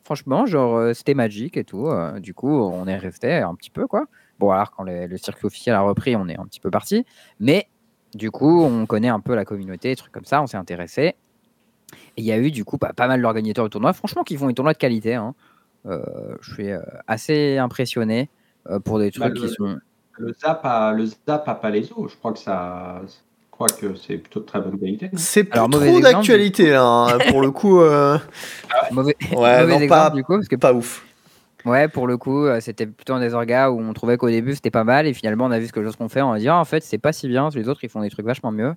[0.04, 1.86] franchement, genre, euh, c'était magique et tout.
[1.86, 4.06] Euh, du coup, on est resté un petit peu, quoi.
[4.40, 7.06] Bon, alors quand le, le circuit officiel a repris, on est un petit peu parti.
[7.38, 7.68] Mais
[8.12, 11.14] du coup, on connaît un peu la communauté, des trucs comme ça, on s'est intéressé.
[12.16, 14.36] Et il y a eu du coup pas, pas mal d'organisateurs de tournois, franchement, qui
[14.36, 15.14] font des tournois de qualité.
[15.14, 15.34] hein.
[15.86, 16.02] Euh,
[16.42, 16.70] je suis
[17.06, 18.28] assez impressionné
[18.84, 19.78] pour des trucs Bah, qui le- sont.
[20.18, 23.00] Le Zap à, le Zap à Palaiso, je crois que ça,
[23.68, 25.10] crois que c'est plutôt de très bonne qualité.
[25.14, 27.80] C'est plus Alors, trop d'actualité là, hein, pour le coup.
[27.80, 28.18] euh,
[28.90, 31.04] Mauvais, Ouais, mauvais non, exemple, pas- du coup, parce que pas ouf.
[31.64, 34.54] Ouais, pour le coup, euh, c'était plutôt un des orgas où on trouvait qu'au début
[34.56, 36.32] c'était pas mal et finalement on a vu ce que les autres ont fait, on
[36.32, 38.26] a dit ah, en fait c'est pas si bien, les autres ils font des trucs
[38.26, 38.74] vachement mieux.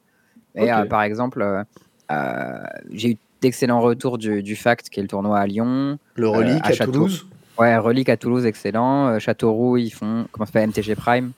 [0.54, 1.64] Et euh, par exemple, euh,
[2.12, 2.60] euh,
[2.94, 5.98] j'ai eu d'excellents retours du, du Fact qui est le tournoi à Lyon.
[6.16, 6.86] Le relique à à.
[6.86, 7.26] Toulouse.
[7.58, 9.18] Ouais, Relique à Toulouse, excellent.
[9.18, 11.32] Châteauroux, ils font comment ça s'appelle MTG Prime.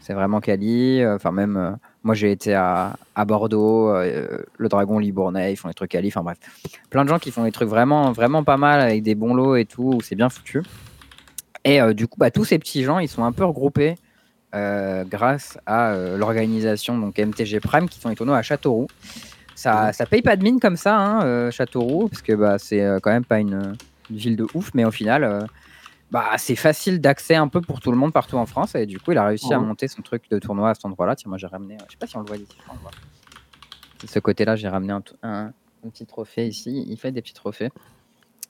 [0.00, 1.04] C'est vraiment quali.
[1.06, 1.70] Enfin même, euh,
[2.04, 6.08] moi j'ai été à, à Bordeaux, euh, le Dragon Libournais, ils font des trucs quali.
[6.08, 6.38] Enfin bref,
[6.90, 9.56] plein de gens qui font des trucs vraiment vraiment pas mal avec des bons lots
[9.56, 10.62] et tout, où c'est bien foutu.
[11.64, 13.96] Et euh, du coup, bah, tous ces petits gens, ils sont un peu regroupés
[14.54, 18.86] euh, grâce à l'organisation donc MTG Prime qui font les tournois à Châteauroux.
[19.54, 23.10] Ça, ça paye pas de mine comme ça, hein, Châteauroux, parce que bah, c'est quand
[23.10, 23.74] même pas une,
[24.10, 25.46] une ville de ouf, mais au final,
[26.10, 28.74] bah, c'est facile d'accès un peu pour tout le monde partout en France.
[28.74, 31.16] Et du coup, il a réussi à monter son truc de tournoi à cet endroit-là.
[31.16, 32.56] Tiens, moi j'ai ramené, je sais pas si on le voit d'ici.
[32.70, 32.90] on le voit.
[34.02, 35.52] De ce côté-là, j'ai ramené un, un-
[35.84, 36.84] un petit trophée ici.
[36.88, 37.70] Il fait des petits trophées.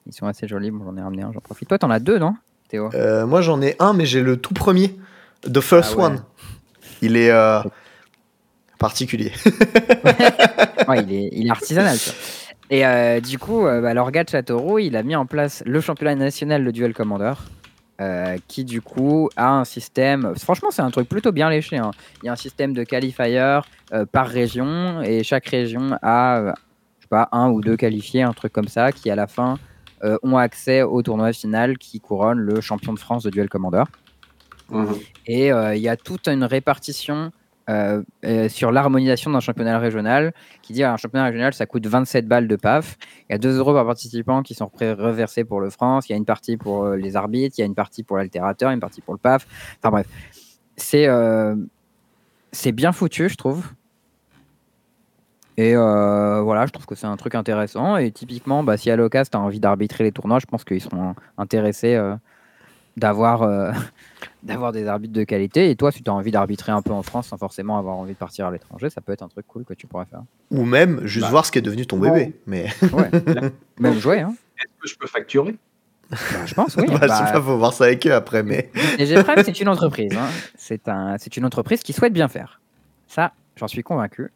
[0.05, 0.69] Ils sont assez jolis.
[0.71, 1.67] Bon, j'en ai ramené un, j'en profite.
[1.69, 2.35] Toi, t'en as deux, non,
[2.69, 2.89] Théo?
[2.93, 4.95] Euh, moi j'en ai un, mais j'ai le tout premier.
[5.43, 6.03] The First Ah ouais.
[6.05, 6.23] One.
[7.01, 7.61] Il est euh,
[8.79, 9.31] particulier.
[10.87, 11.97] Ouais, il, est, il est artisanal.
[11.97, 12.19] tu vois.
[12.69, 15.81] Et euh, du coup, euh, bah, l'orga de Châteauroux, il a mis en place le
[15.81, 17.33] championnat national de duel commander,
[18.01, 20.33] euh, qui du coup a un système.
[20.37, 21.77] Franchement, c'est un truc plutôt bien léché.
[21.77, 21.91] hein.
[22.23, 23.59] Il y a un système de qualifier
[23.93, 26.53] euh, par région, et chaque région a, euh,
[26.97, 29.57] je sais pas, un ou deux qualifiés, un truc comme ça, qui à la fin
[30.21, 33.85] ont accès au tournoi final qui couronne le champion de France de duel commander.
[34.69, 34.93] Mhm.
[35.25, 37.31] Et il y a toute une répartition
[37.67, 38.03] euh,
[38.47, 42.55] sur l'harmonisation d'un championnat régional qui dit un championnat régional ça coûte 27 balles de
[42.55, 42.95] PAF.
[43.27, 46.07] Il y a 2 euros par participant qui sont reversés pour le France.
[46.07, 48.17] Il y a une partie pour euh, les arbitres, il y a une partie pour
[48.17, 49.47] l'altérateur, une partie pour le PAF.
[49.79, 50.07] Enfin bref,
[50.77, 51.55] c'est euh,
[52.51, 53.65] c'est bien foutu, je trouve.
[55.57, 57.95] Et voilà, je trouve que c'est un truc intéressant.
[57.95, 61.15] Et typiquement, bah, si à l'occasion, tu envie d'arbitrer les tournois, je pense qu'ils seront
[61.37, 61.97] intéressés
[62.97, 63.73] d'avoir
[64.45, 65.69] d'avoir des arbitres de qualité.
[65.69, 68.13] Et toi, si tu as envie d'arbitrer un peu en France sans forcément avoir envie
[68.13, 70.21] de partir à l'étranger, ça peut être un truc cool que tu pourrais faire.
[70.51, 72.33] Ou même juste Bah, voir ce qui est devenu ton bébé.
[72.45, 73.09] Mais Ouais.
[73.79, 74.35] Même jouer, hein.
[74.57, 75.55] Est-ce que je peux facturer?
[76.11, 76.85] Bah, je pense, oui.
[76.91, 78.43] bah, Bah, pas, faut voir ça avec eux après.
[78.43, 78.69] Mais
[78.99, 80.15] Et Gprime, c'est une entreprise.
[80.15, 80.27] hein.
[80.55, 82.61] C'est un, c'est une entreprise qui souhaite bien faire.
[83.07, 84.31] Ça, j'en suis convaincu.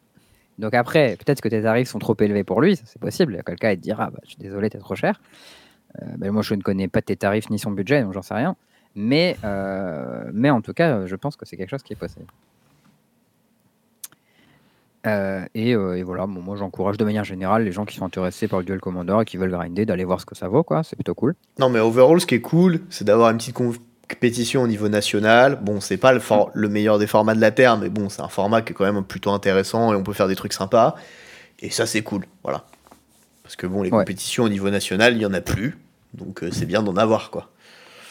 [0.58, 3.40] Donc après, peut-être que tes tarifs sont trop élevés pour lui, ça, c'est possible.
[3.46, 5.20] Quelqu'un il te dira, bah, je suis désolé, t'es trop cher.
[6.02, 8.34] Euh, ben, moi, je ne connais pas tes tarifs ni son budget, donc j'en sais
[8.34, 8.56] rien.
[8.96, 12.26] Mais, euh, mais en tout cas, je pense que c'est quelque chose qui est possible.
[15.06, 18.04] Euh, et, euh, et voilà, bon, moi j'encourage de manière générale les gens qui sont
[18.04, 20.62] intéressés par le duel commander et qui veulent grinder d'aller voir ce que ça vaut,
[20.62, 20.82] quoi.
[20.82, 21.34] C'est plutôt cool.
[21.58, 25.58] non, mais overall, ce qui est cool, c'est d'avoir une petite compétition au niveau national.
[25.62, 28.20] Bon, c'est pas le, for- le meilleur des formats de la Terre, mais bon, c'est
[28.20, 30.96] un format qui est quand même plutôt intéressant et on peut faire des trucs sympas.
[31.60, 32.26] Et ça, c'est cool.
[32.42, 32.64] Voilà.
[33.42, 34.00] Parce que bon, les Ouais.
[34.00, 35.78] compétitions au niveau national, il y en a plus.
[36.12, 37.48] Donc euh, c'est bien d'en avoir, quoi.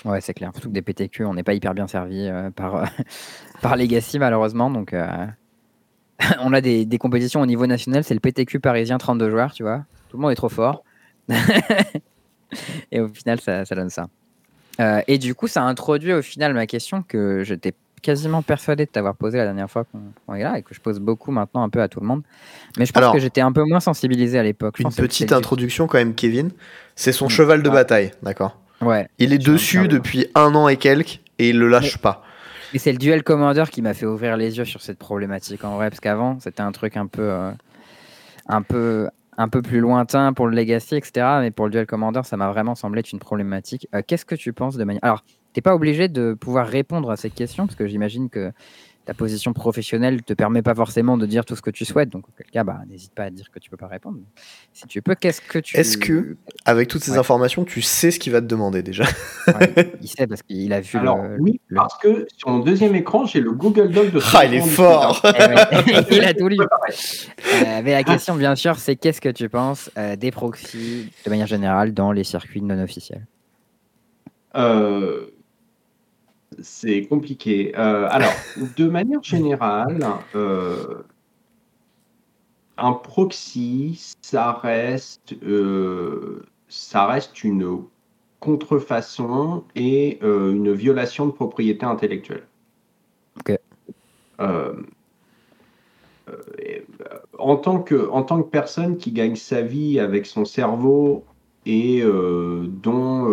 [0.06, 0.52] Ouais, c'est clair.
[0.54, 2.86] Surtout que des PTQ, on n'est pas hyper bien servi euh, par, euh,
[3.62, 4.70] par Legacy, malheureusement.
[4.70, 5.08] Donc, euh,
[6.40, 8.04] on a des, des compétitions au niveau national.
[8.04, 9.86] C'est le PTQ parisien 32 joueurs, tu vois.
[10.10, 10.84] Tout le monde est trop fort.
[12.92, 14.08] et au final, ça, ça donne ça.
[15.08, 19.14] Et du coup, ça introduit au final ma question que j'étais quasiment persuadé de t'avoir
[19.14, 21.82] posée la dernière fois qu'on est là et que je pose beaucoup maintenant un peu
[21.82, 22.24] à tout le monde.
[22.78, 24.80] Mais je pense Alors, que j'étais un peu moins sensibilisé à l'époque.
[24.80, 26.52] Une petite introduction quand même, Kevin.
[26.96, 27.30] C'est son Mm.
[27.30, 28.58] cheval de bataille, d'accord?
[28.82, 29.10] Ouais.
[29.18, 32.24] Il est dessus depuis un an et quelques et il le lâche pas.
[32.74, 35.76] Et c'est le duel commander qui m'a fait ouvrir les yeux sur cette problématique en
[35.76, 37.52] vrai, parce qu'avant c'était un truc un peu, euh,
[38.48, 41.26] un peu, un peu plus lointain pour le legacy, etc.
[41.42, 43.88] Mais pour le duel commander, ça m'a vraiment semblé être une problématique.
[43.96, 45.24] Euh, Qu'est-ce que tu penses de manière Alors,
[45.54, 48.52] t'es pas obligé de pouvoir répondre à cette question, parce que j'imagine que
[49.10, 52.10] ta position professionnelle te permet pas forcément de dire tout ce que tu souhaites.
[52.10, 54.20] Donc, auquel cas, bah, n'hésite pas à dire que tu peux pas répondre.
[54.72, 57.18] Si tu peux, qu'est-ce que tu Est-ce que- Avec toutes ces Ouais.
[57.18, 59.06] informations, tu sais ce qu'il va te demander déjà?
[59.48, 59.74] Ouais,
[60.04, 61.38] il sait parce qu'il a vu Alors le.
[61.40, 64.20] oui, le- parce que sur mon deuxième écran, j'ai le Google Doc de.
[64.36, 66.58] Ah, il est fort Eh ouais, il a tout lu.
[67.66, 71.30] Euh, mais la question, bien sûr, c'est qu'est-ce que tu penses euh, des proxys de
[71.32, 73.26] manière générale dans les circuits non officiels?
[74.56, 75.28] Euh,
[76.64, 77.74] c'est compliqué.
[77.78, 78.34] Euh, alors,
[78.78, 80.00] de manière générale,
[80.36, 81.04] euh,
[82.78, 87.84] un proxy, ça reste, euh, ça reste une
[88.40, 92.48] contrefaçon et une violation de propriété intellectuelle.
[93.40, 93.58] Ok.
[97.38, 101.26] En, tant que, en tant que personne qui gagne sa vie avec son cerveau
[101.66, 103.28] et dont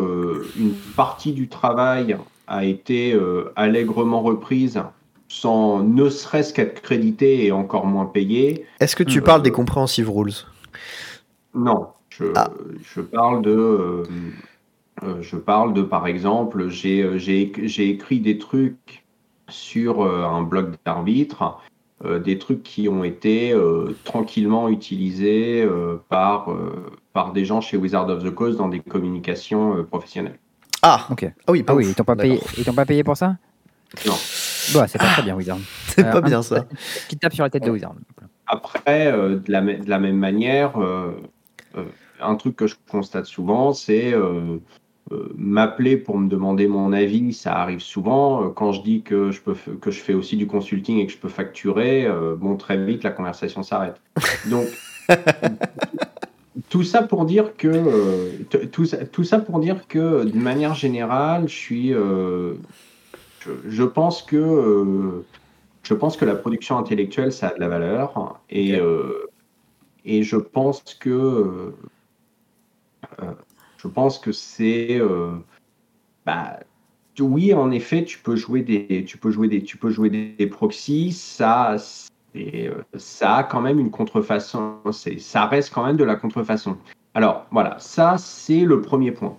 [0.58, 2.16] une partie du travail
[2.46, 4.82] a été euh, allègrement reprise
[5.28, 9.50] sans ne serait-ce qu'être crédité et encore moins payé, Est-ce que tu Euh, parles des
[9.50, 10.32] comprehensive rules?
[11.54, 12.50] Non, je, Ah.
[12.82, 14.02] je parle de, euh,
[15.02, 17.18] euh, je parle de, par exemple, j'ai euh,
[17.78, 19.04] écrit des trucs
[19.48, 21.58] sur euh, un blog d'arbitre,
[22.04, 27.60] euh, des trucs qui ont été euh, tranquillement utilisés euh, par, euh, par des gens
[27.60, 30.38] chez Wizard of the Coast dans des communications euh, professionnelles.
[30.88, 31.24] Ah Ok.
[31.46, 33.36] Ah oui, pas Ah oui, ils t'ont pas payé, ils t'ont pas payé pour ça
[34.06, 34.14] Non.
[34.74, 35.58] Bah, c'est pas très bien, Wizard.
[35.88, 36.64] C'est Euh, pas un bien ça.
[37.06, 37.94] Petite tape sur la tête de Wizard.
[38.46, 41.10] Après, euh, de, la, mê- de la même manière, euh,
[41.76, 41.84] euh,
[42.20, 44.58] un truc que je constate souvent, c'est euh,
[45.10, 47.32] euh, m'appeler pour me demander mon avis.
[47.32, 48.44] Ça arrive souvent.
[48.44, 51.12] Euh, Quand je dis que je, peux, que je fais aussi du consulting et que
[51.12, 54.00] je peux facturer, euh, bon, très vite, la conversation s'arrête.
[54.46, 54.66] Donc,
[56.68, 60.74] tout ça pour dire que, euh, tout, ça, tout ça pour dire que, de manière
[60.74, 62.54] générale, je suis, euh,
[63.44, 65.24] je, je pense que euh,
[65.82, 68.40] je pense que la production intellectuelle, ça a de la valeur.
[68.50, 68.80] Et, Ok.
[68.80, 69.26] euh,
[70.04, 71.72] et je pense que euh,
[73.76, 75.32] je pense que c'est euh,
[76.24, 76.58] bah,
[77.20, 80.34] oui, en effet, tu peux jouer des tu peux jouer des tu peux jouer des,
[80.38, 81.76] des proxys, ça
[82.36, 84.76] c'est, euh, ça a quand même une contrefaçon,
[85.18, 86.76] ça reste quand même de la contrefaçon.
[87.14, 89.36] Alors voilà, ça c'est le premier point.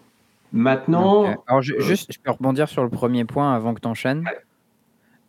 [0.53, 1.25] Maintenant.
[1.47, 4.25] Alors, je- euh, juste, je peux rebondir sur le premier point avant que tu enchaînes.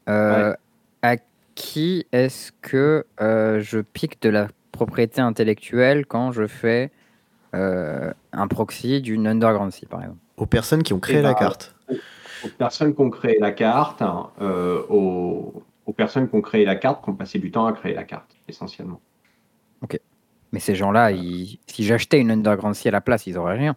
[0.08, 0.54] Euh,
[1.02, 1.16] À
[1.54, 6.90] qui est-ce que euh, je pique de la propriété intellectuelle quand je fais
[7.54, 10.18] euh, un proxy d'une Underground Sea, par exemple?
[10.36, 11.74] Aux personnes qui ont créé Eh la ben, carte.
[11.90, 16.66] aux personnes qui ont créé la carte, hein, euh, aux, aux personnes qui ont créé
[16.66, 19.00] la carte, qui ont passé du temps à créer la carte, essentiellement.
[20.50, 23.76] Mais ces gens-là, ils- si j'achetais une Underground Sea à la place, ils auraient rien.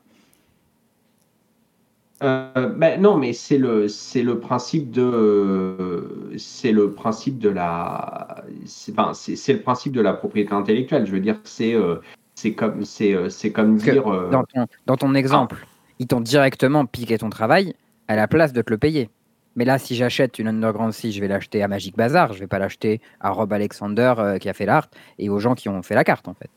[2.23, 8.43] Euh, ben non, mais c'est le c'est le principe de c'est le principe de la
[8.65, 8.93] c'est
[9.35, 11.05] c'est le principe de la propriété intellectuelle.
[11.05, 11.95] Je veux dire, c'est euh,
[12.35, 15.65] c'est comme c'est euh, c'est comme Parce dire euh, Dans ton, dans ton exemple,
[15.99, 17.75] ils t'ont directement piqué ton travail
[18.07, 19.09] à la place de te le payer.
[19.55, 22.47] Mais là, si j'achète une Underground Sea, je vais l'acheter à Magic Bazar, je vais
[22.47, 25.81] pas l'acheter à Rob Alexander euh, qui a fait l'art et aux gens qui ont
[25.83, 26.49] fait la carte, en fait.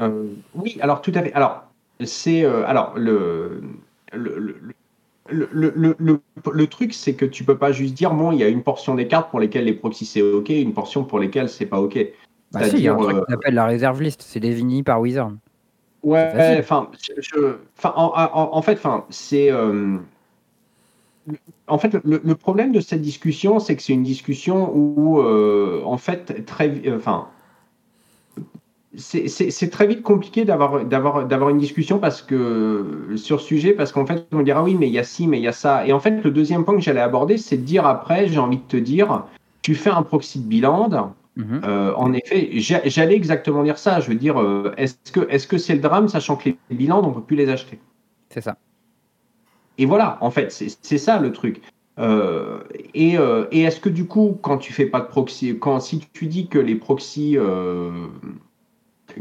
[0.00, 0.24] Euh,
[0.54, 1.32] oui, alors tout à fait.
[1.32, 1.64] Alors,
[2.04, 3.62] c'est euh, alors le
[4.12, 4.38] le,
[5.30, 6.20] le, le,
[6.52, 8.94] le, truc, c'est que tu peux pas juste dire bon, il y a une portion
[8.94, 11.98] des cartes pour lesquelles les proxys c'est ok, une portion pour lesquelles c'est pas ok.
[12.52, 15.00] Bah si, il y a un truc qu'on appelle la réserve list, c'est défini par
[15.00, 15.32] Wizard.
[16.02, 16.88] Ouais, enfin,
[17.84, 19.50] en, en- en fait, enfin, c'est.
[21.28, 21.32] Euh,
[21.66, 25.82] en fait, le, le problème de cette discussion, c'est que c'est une discussion où, euh,
[25.84, 27.28] en fait, très, vi- enfin,
[28.96, 33.46] c'est- c'est c'est très vite compliqué d'avoir d'avoir d'avoir une discussion parce que sur ce
[33.46, 35.48] sujet, parce qu'en fait, on dira oui, mais il y a ci, mais il y
[35.48, 35.86] a ça.
[35.86, 38.56] Et en fait, le deuxième point que j'allais aborder, c'est de dire après, j'ai envie
[38.58, 39.24] de te dire,
[39.62, 41.14] tu fais un proxy de bilan.
[41.36, 41.60] Mhm.
[41.64, 44.00] Euh, en effet, j'a- j'allais exactement dire ça.
[44.00, 47.00] Je veux dire, euh, est-ce que est-ce que c'est le drame, sachant que les bilans,
[47.04, 47.78] on ne peut plus les acheter
[48.30, 48.56] C'est ça.
[49.78, 51.62] Et voilà, en fait, c'est ça le truc.
[51.98, 52.60] Euh,
[52.94, 56.00] et euh, et est-ce que du coup, quand tu fais pas de proxy, quand si
[56.12, 57.90] tu dis que les proxys, euh,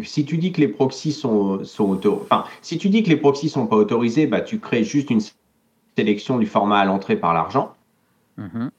[0.04, 3.18] si tu dis que les proxys sont sont auto, enfin, si tu dis que les
[3.18, 5.22] proxys sont pas autorisés, bah tu crées juste une
[5.98, 7.74] sélection du format à l'entrée par l'argent.
[8.38, 8.70] Mhm.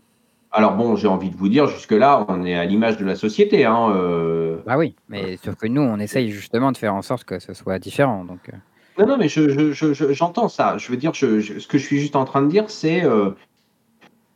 [0.52, 3.64] Alors bon, j'ai envie de vous dire, jusque-là, on est à l'image de la société.
[3.64, 7.24] Hein, euh, Bah oui, mais sauf que nous, on essaye justement de faire en sorte
[7.24, 8.24] que ce soit différent.
[8.24, 8.50] Donc,
[8.98, 10.76] Non, non, mais je, je- je- je- j'entends ça.
[10.78, 13.04] Je veux dire, je, je- ce que je suis juste en train de dire, c'est
[13.04, 13.30] euh,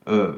[0.09, 0.33] euh,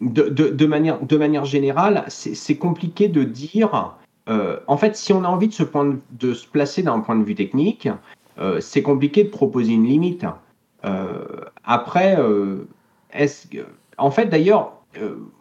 [0.00, 3.94] de, de- de manière, de manière générale, c'est compliqué de dire.
[4.28, 7.00] euh, en fait, si on a envie de se, point de, de se placer d'un
[7.00, 7.88] point de vue technique,
[8.60, 10.26] c'est compliqué de proposer une limite.
[11.64, 12.16] Après,
[13.12, 13.58] est-ce que,
[13.98, 14.72] en fait, d'ailleurs,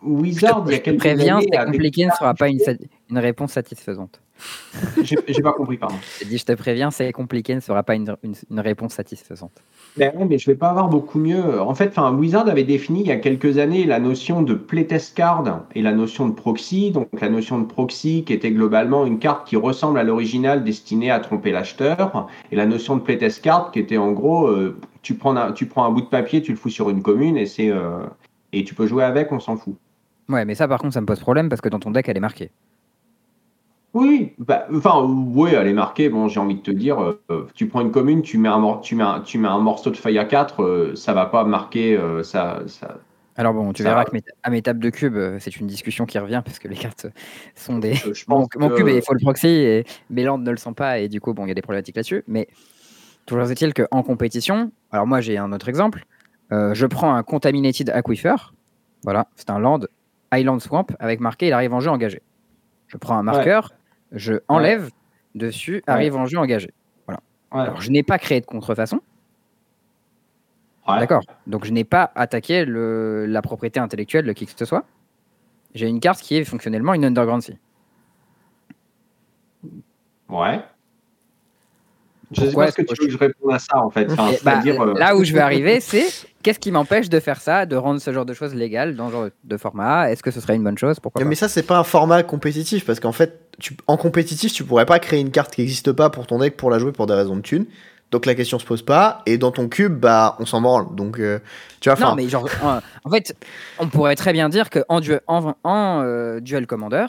[0.04, 3.18] Wizard, il y a je te quelques préviens, années, c'est compliqué, ne sera pas une
[3.18, 4.22] réponse satisfaisante.
[5.04, 5.96] J'ai pas compris, pardon.
[6.20, 9.52] J'ai dit, je te préviens, c'est compliqué, ne sera pas une, une- une réponse satisfaisante.
[9.98, 11.62] Ben ouais, mais je vais pas avoir beaucoup mieux.
[11.62, 15.16] En fait, enfin, Wizard avait défini il y a quelques années la notion de playtest
[15.16, 16.92] card et la notion de proxy.
[16.92, 21.12] Donc, la notion de proxy qui était globalement une carte qui ressemble à l'original destinée
[21.12, 22.28] à tromper l'acheteur.
[22.52, 25.66] Et la notion de playtest card qui était en gros, euh, tu, prends un, tu
[25.66, 28.00] prends un bout de papier, tu le fous sur une commune et, c'est, euh,
[28.52, 29.76] et tu peux jouer avec, on s'en fout.
[30.28, 32.18] Ouais, mais ça, par contre, ça me pose problème parce que dans ton deck, elle
[32.18, 32.52] est marquée.
[33.96, 36.10] Oui, bah, enfin, oui, elle est marquée.
[36.10, 38.82] Bon, j'ai envie de te dire, euh, tu prends une commune, tu mets un, mor-
[38.82, 41.46] tu mets un, tu mets un morceau de feuille à 4, euh, ça va pas
[41.46, 42.98] marquer, euh, ça, ça.
[43.38, 44.06] Alors bon, tu Ça verras va.
[44.06, 46.68] que mes- à mes tables de cube, euh, c'est une discussion qui revient parce que
[46.68, 47.08] les cartes
[47.56, 47.94] sont des.
[47.96, 50.74] je Mon, pense mon que- cube est full proxy et mes landes ne le sont
[50.74, 52.24] pas et du coup, bon, il y a des problématiques là-dessus.
[52.28, 52.48] Mais
[53.26, 56.04] toujours est-il qu'en compétition, alors moi j'ai un autre exemple.
[56.52, 58.36] Je prends un Contaminated Aquifer.
[59.04, 59.80] Voilà, c'est un land
[60.34, 62.22] Island Swamp avec marqué il arrive en jeu engagé.
[62.88, 63.72] Je prends un marqueur,
[64.16, 64.90] je enlève
[65.36, 66.74] dessus arrive en jeu engagé.
[67.52, 69.00] Alors je n'ai pas créé de contrefaçon.
[70.88, 71.24] D'accord.
[71.48, 74.86] Donc je n'ai pas attaqué le, la propriété intellectuelle de qui que ce soit.
[75.74, 77.58] J'ai une carte qui est fonctionnellement une Underground Sea.
[80.30, 80.64] Ouais.
[82.32, 84.12] Je sais pas ce que tu veux que je réponde à ça en fait.
[84.12, 86.06] Enfin, bah, euh, Là où je vais arriver, c'est
[86.44, 89.14] qu'est-ce qui m'empêche de faire ça, de rendre ce genre de choses légales dans ce
[89.14, 90.12] genre de format?
[90.12, 91.00] Est-ce que ce serait une bonne chose?
[91.00, 94.54] Pourquoi Non, mais ça, c'est pas un format compétitif parce qu'en fait, tu, en compétitif,
[94.54, 96.92] tu pourrais pas créer une carte qui n'existe pas pour ton deck pour la jouer
[96.92, 97.66] pour des raisons de thunes.
[98.12, 99.24] Donc la question se pose pas.
[99.26, 100.94] Et dans ton cube, bah, on s'en branle.
[100.96, 101.40] Donc, euh,
[101.80, 103.36] tu vois, Non, enfin, mais genre, en, en fait,
[103.80, 107.08] on pourrait très bien dire qu'en duel, en, en, euh, duel commander,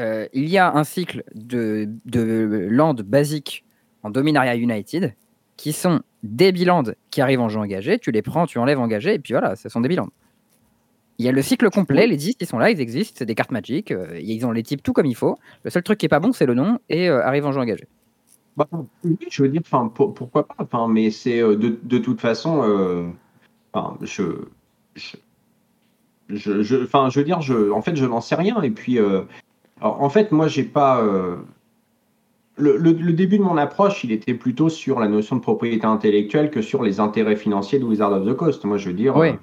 [0.00, 3.64] euh, il y a un cycle de, de land basique
[4.02, 5.14] en Dominaria United
[5.56, 9.14] qui sont des bilans qui arrivent en jeu engagé, tu les prends, tu enlèves engagé,
[9.14, 10.08] et puis voilà, ce sont des bilans.
[11.18, 13.34] Il y a le cycle complet, les 10 qui sont là, ils existent, c'est des
[13.34, 15.38] cartes magiques, euh, ils ont les types tout comme il faut.
[15.62, 17.60] Le seul truc qui est pas bon, c'est le nom et euh, arrive en jeu
[17.60, 17.86] engagé.
[18.56, 18.68] bah,
[19.30, 20.54] je veux dire, enfin, pour- pourquoi pas.
[20.58, 23.06] Enfin, mais c'est euh, de, de toute façon, euh,
[23.72, 24.22] enfin, je,
[24.94, 25.16] je,
[26.28, 28.60] je, je- enfin, je veux dire, je, en fait, je n'en sais rien.
[28.62, 31.02] Et puis, alors, en fait, moi, j'ai pas.
[32.56, 35.86] Le, le- le début de mon approche, il était plutôt sur la notion de propriété
[35.86, 38.64] intellectuelle que sur les intérêts financiers de Wizard of the Coast.
[38.64, 39.16] Moi, je veux dire.
[39.16, 39.28] Oui.
[39.28, 39.36] euh,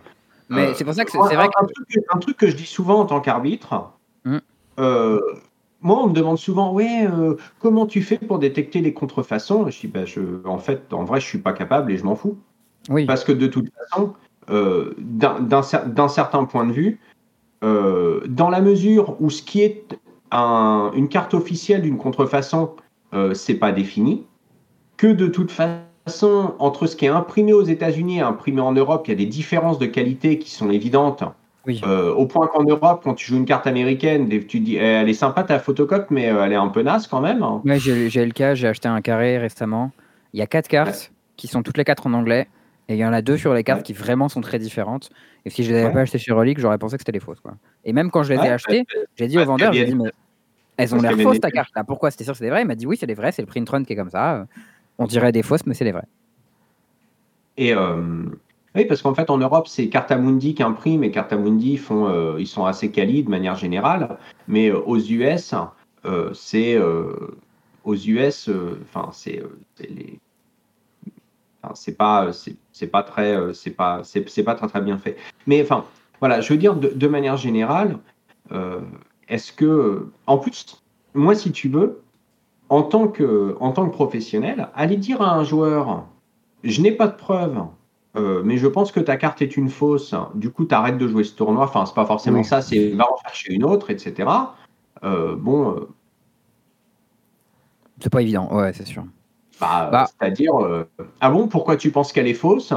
[0.50, 1.64] Mais Euh, c'est pour ça que c'est vrai un, que.
[1.64, 3.92] un truc, un truc que je dis souvent en tant qu'arbitre,
[4.26, 4.38] Mm.
[4.80, 5.20] euh,
[5.82, 9.70] moi, on me demande souvent, ouais, euh, comment tu fais pour détecter les contrefaçons?
[9.70, 12.16] Je dis, bah, je, en fait, en vrai, je suis pas capable et je m'en
[12.16, 12.38] fous.
[12.90, 13.06] Oui.
[13.06, 14.14] Parce que de toute façon,
[14.50, 17.00] euh, d'un d'un cer- d'un certain point de vue,
[17.64, 19.98] euh, dans la mesure où ce qui est
[20.32, 22.72] un- une carte officielle d'une contrefaçon,
[23.14, 24.26] euh, c'est pas défini,
[24.98, 29.08] que de toute façon, entre ce qui est imprimé aux États-Unis et imprimé en Europe,
[29.08, 31.24] il y a des différences de qualité qui sont évidentes.
[31.66, 31.82] Oui.
[31.86, 34.80] Euh, au point qu'en Europe, quand tu joues une carte américaine, des- tu dis, eh,
[34.80, 37.44] elle est sympa ta photocopie, mais euh, elle est un peu naze quand même.
[37.44, 37.62] hein.
[37.66, 39.92] Ouais, j'ai le cas, j'ai acheté un carré récemment.
[40.34, 42.48] Il y a quatre cartes qui sont toutes les quatre en anglais.
[42.88, 43.84] Et il y en a deux sur les cartes Ouais.
[43.84, 45.12] qui vraiment sont très différentes.
[45.46, 47.40] Et si je les avais pas achetées sur Relic, j'aurais pensé que c'était les fausses.
[47.40, 47.54] Quoi.
[47.86, 48.84] Et même quand je les ai achetées,
[49.16, 50.12] j'ai dit au vendeur, j'ai dit, des- mais
[50.80, 51.84] elles ont l'air fausses ta carte là.
[51.84, 53.48] Pourquoi C'était sûr que des vraies Il m'a dit oui, c'est des vraies, c'est le
[53.48, 54.48] print run qui est comme ça.
[54.98, 56.08] On dirait des fausses, mais c'est des vraies.
[57.58, 58.26] Et euh,
[58.76, 62.48] oui, parce qu'en fait, en Europe, c'est Cartamundi qui imprime et Cartamundi font, euh, ils
[62.48, 64.18] sont assez quali de manière générale.
[64.48, 65.54] Mais euh, aux US,
[66.34, 66.78] c'est
[67.84, 68.50] aux US,
[68.84, 69.44] enfin, c'est
[69.76, 70.20] c'est les,
[71.62, 72.32] enfin, c'est pas,
[72.72, 75.18] c'est pas très, c'est pas, c'est c'est pas très très bien fait.
[75.46, 75.86] Mais enfin,
[76.20, 77.98] voilà, je veux dire de, de manière générale,
[78.52, 78.80] euh,
[79.30, 80.84] est-ce que, en plus,
[81.14, 82.02] moi, si tu veux,
[82.70, 86.06] en tant que, en tant que professionnel, aller dire à un joueur
[86.64, 87.64] je n'ai pas de preuves,
[88.18, 90.14] euh, mais je pense que ta carte est une fausse.
[90.36, 91.64] Du coup, tu arrêtes de jouer ce tournoi.
[91.64, 92.44] Enfin, c'est pas forcément Oui.
[92.46, 94.30] ça, c'est va en chercher une autre, etc.
[95.04, 95.88] Euh, bon, euh,
[98.02, 99.06] C'est pas évident, ouais, c'est sûr.
[99.62, 100.08] bah, Bah.
[100.20, 100.52] c'est-à-dire,
[101.22, 102.74] ah bon, pourquoi tu penses qu'elle est fausse?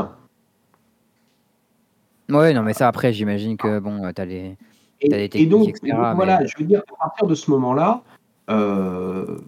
[2.28, 4.56] Ouais, non, mais ça après, j'imagine que bon, t'as les.
[5.02, 5.08] Et,
[5.46, 8.02] donc, etc., et donc, mais- voilà, je veux dire, à partir de ce moment-là,
[8.50, 9.38] euh,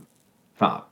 [0.56, 0.84] enfin,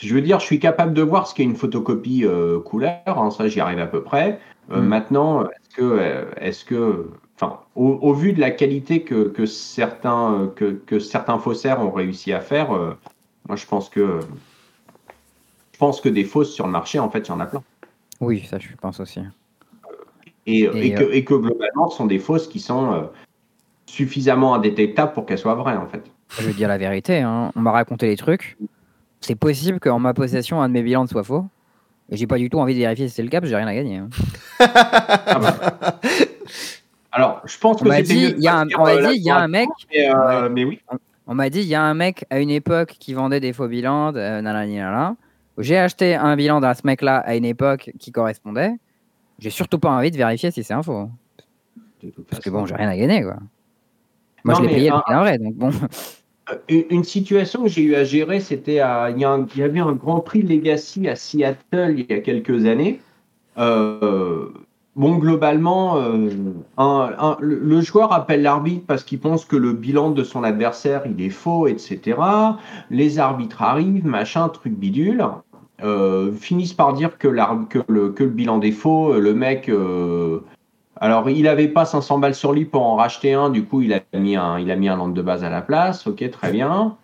[0.00, 3.30] je veux dire, je suis capable de voir ce qu'est une photocopie euh, couleur, hein,
[3.30, 4.38] ça j'y arrive à peu près.
[4.70, 4.86] Euh, Mm.
[4.86, 10.50] Maintenant, est-ce que, est-ce que, enfin, au, au vu de la qualité que, que certains,
[10.56, 12.94] que, que certains faussaires ont réussi à faire, euh,
[13.48, 14.20] moi je pense que,
[15.72, 17.62] je pense que des fausses sur le marché, en fait, il y en a plein.
[18.20, 19.20] Oui, ça, je pense aussi.
[20.50, 23.02] Et, Et, et que, et que globalement, ce sont des fausses qui sont euh,
[23.86, 26.02] suffisamment indétectables pour qu'elles soient vraies, en fait.
[26.38, 27.50] Je vais te dire la vérité, hein.
[27.56, 28.56] on m'a raconté les trucs.
[29.20, 31.44] C'est possible qu'en ma possession, un de mes bilans soit faux.
[32.10, 33.62] Et j'ai pas du tout envie de vérifier si c'est le cas, parce que j'ai
[33.62, 33.96] rien à gagner.
[33.98, 34.08] hein.
[34.58, 36.00] Ah bah.
[37.12, 39.22] Alors, je pense On que c'était mieux y a un, on m'a euh, dit, il
[39.22, 40.80] y a un mec, mais, euh, mais oui.
[41.26, 43.68] on m'a dit, il y a un mec à une époque qui vendait des faux
[43.68, 45.10] bilans, euh.
[45.58, 48.72] J'ai acheté un bilan d'un ce mec-là à une époque qui correspondait.
[49.40, 51.08] J'ai surtout pas envie de vérifier si c'est un faux.
[52.02, 53.36] De toute Parce que bon, j'ai rien à gagner, quoi.
[54.44, 55.70] Moi, Non, je l'ai payé un- vrai, donc bon.
[56.50, 59.24] Euh, Une situation que j'ai eu à gérer, c'était à, il y,
[59.62, 63.00] avait un Grand Prix Legacy à Seattle il y a quelques années.
[63.58, 64.48] Euh,
[64.96, 66.28] Bon, globalement, euh,
[66.76, 70.42] un- un- le, le joueur appelle l'arbitre parce qu'il pense que le bilan de son
[70.42, 72.18] adversaire, il est faux, etc.
[72.90, 75.24] Les arbitres arrivent, machin, truc bidule.
[75.82, 77.28] Euh, finissent par dire que,
[77.68, 79.18] que, le, bilan est faux.
[79.18, 80.40] Le mec, euh,
[80.96, 83.94] alors il avait pas 500 balles sur lui pour en racheter un, du coup il
[83.94, 86.06] a mis un, il lance de base à la place.
[86.06, 86.96] Ok, très bien.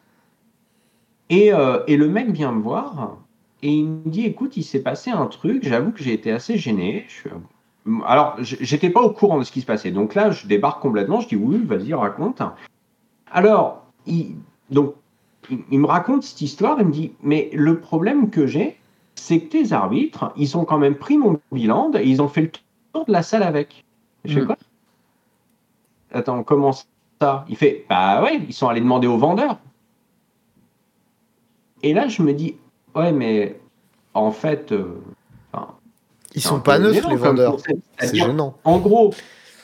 [1.30, 3.16] Et, euh, le mec vient me voir
[3.62, 6.58] et il me dit écoute, il s'est passé un truc, j'avoue que j'ai été assez
[6.58, 7.06] gêné.
[7.08, 7.30] Je
[8.04, 9.92] alors, j'étais pas au courant de ce qui se passait.
[9.92, 11.20] Donc là, je débarque complètement.
[11.20, 12.42] Je dis oui, vas-y, raconte.
[13.30, 14.34] Alors, il,
[14.70, 14.94] donc,
[15.50, 16.78] il, il me raconte cette histoire.
[16.80, 18.76] Il me dit mais le problème que j'ai,
[19.14, 22.42] c'est que tes arbitres, ils ont quand même pris mon bilan et ils ont fait
[22.42, 22.50] le
[22.92, 23.84] tour de la salle avec.
[24.24, 24.46] Je fais Mm.
[24.46, 24.56] quoi?
[26.12, 27.44] Attends, comment ça?
[27.48, 29.58] Il fait bah ouais, ils sont allés demander au vendeur.
[31.82, 32.56] Et là, je me dis
[32.94, 33.58] ouais, mais
[34.14, 34.72] en fait.
[34.72, 35.00] euh,
[36.34, 37.56] Ils sont pas gênant les vendeurs.
[37.98, 38.54] C'est gênant.
[38.64, 39.12] en gros,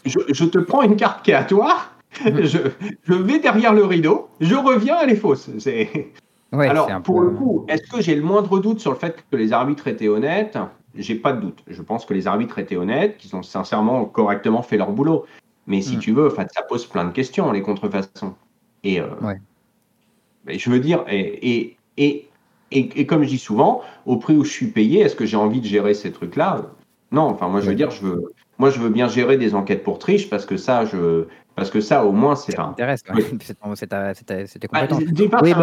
[0.05, 1.77] je, je te prends une carte qui est à toi.
[2.25, 2.59] je,
[3.03, 5.51] je vais derrière le rideau, je reviens, elle est fausse.
[5.59, 6.13] C'est...
[6.53, 8.99] Ouais, Alors, c'est pour peu- le coup, est-ce que j'ai le moindre doute sur le
[8.99, 10.59] fait que les arbitres étaient honnêtes?
[10.95, 11.63] J'ai pas de doute.
[11.67, 15.25] Je pense que les arbitres étaient honnêtes, qu'ils ont sincèrement, correctement fait leur boulot.
[15.67, 16.01] Mais si Mm.
[16.01, 18.35] tu veux, ça pose plein de questions, les contrefaçons.
[18.85, 19.39] Et euh, Ouais.
[20.47, 22.29] je veux dire, et, et, et,
[22.71, 25.39] et, et comme je dis souvent, au prix où je suis payé, est-ce que j'ai
[25.39, 26.67] envie de gérer ces trucs-là?
[27.13, 27.77] Non, enfin, moi, je veux Ouais.
[27.77, 30.85] dire, je veux, moi, je veux bien gérer des enquêtes pour triche parce que ça,
[30.85, 31.25] je,
[31.57, 32.67] parce que ça, au moins, c'est ça un.
[32.69, 33.03] t'intéresse.
[33.43, 33.89] c'est
[34.59, 34.87] tes Bah,
[35.43, 35.55] Oui.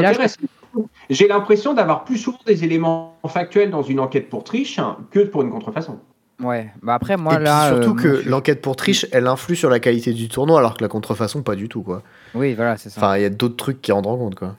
[1.09, 4.79] J'ai l'impression d'avoir plus souvent des éléments factuels dans une enquête pour triche
[5.11, 5.99] que pour une contrefaçon.
[6.41, 6.69] Ouais.
[6.81, 7.67] Bah après, moi Et puis là.
[7.69, 10.59] surtout euh, que moi, je- l'enquête pour triche, elle influe sur la qualité du tournoi,
[10.59, 12.01] alors que la contrefaçon, pas du tout, quoi.
[12.33, 13.01] Oui, voilà, c'est ça.
[13.01, 14.55] Enfin, il y a d'autres trucs qui rentrent en compte, quoi.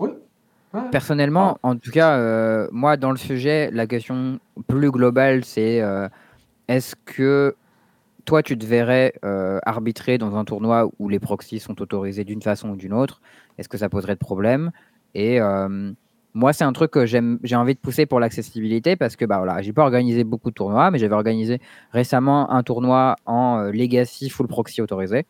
[0.00, 0.10] Ouais.
[0.90, 6.08] Personnellement, en tout cas, euh, moi, dans le sujet, la question plus globale, c'est euh,
[6.68, 7.56] est-ce que
[8.24, 12.42] toi, tu te verrais euh, arbitrer dans un tournoi où les proxys sont autorisés d'une
[12.42, 13.20] façon ou d'une autre?
[13.58, 14.70] Est-ce que ça poserait de problème?
[15.14, 15.92] Et euh,
[16.32, 19.62] moi, c'est un truc que j'ai envie de pousser pour l'accessibilité parce que bah voilà,
[19.62, 21.60] j'ai pas organisé beaucoup de tournois, mais j'avais organisé
[21.92, 25.26] récemment un tournoi en euh, Legacy full proxy autorisé.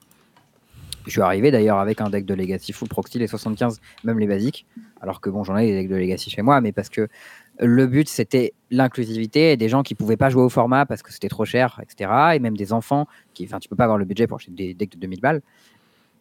[1.06, 4.26] Je suis arrivé d'ailleurs avec un deck de Legacy full proxy, les 75, même les
[4.26, 4.66] basiques.
[5.02, 7.08] Alors que bon, j'en ai des decks de Legacy chez moi, mais parce que
[7.58, 11.12] le but c'était l'inclusivité et des gens qui pouvaient pas jouer au format parce que
[11.12, 12.10] c'était trop cher, etc.
[12.34, 14.74] Et même des enfants qui, enfin, tu peux pas avoir le budget pour acheter des
[14.74, 15.42] decks de 2000 balles.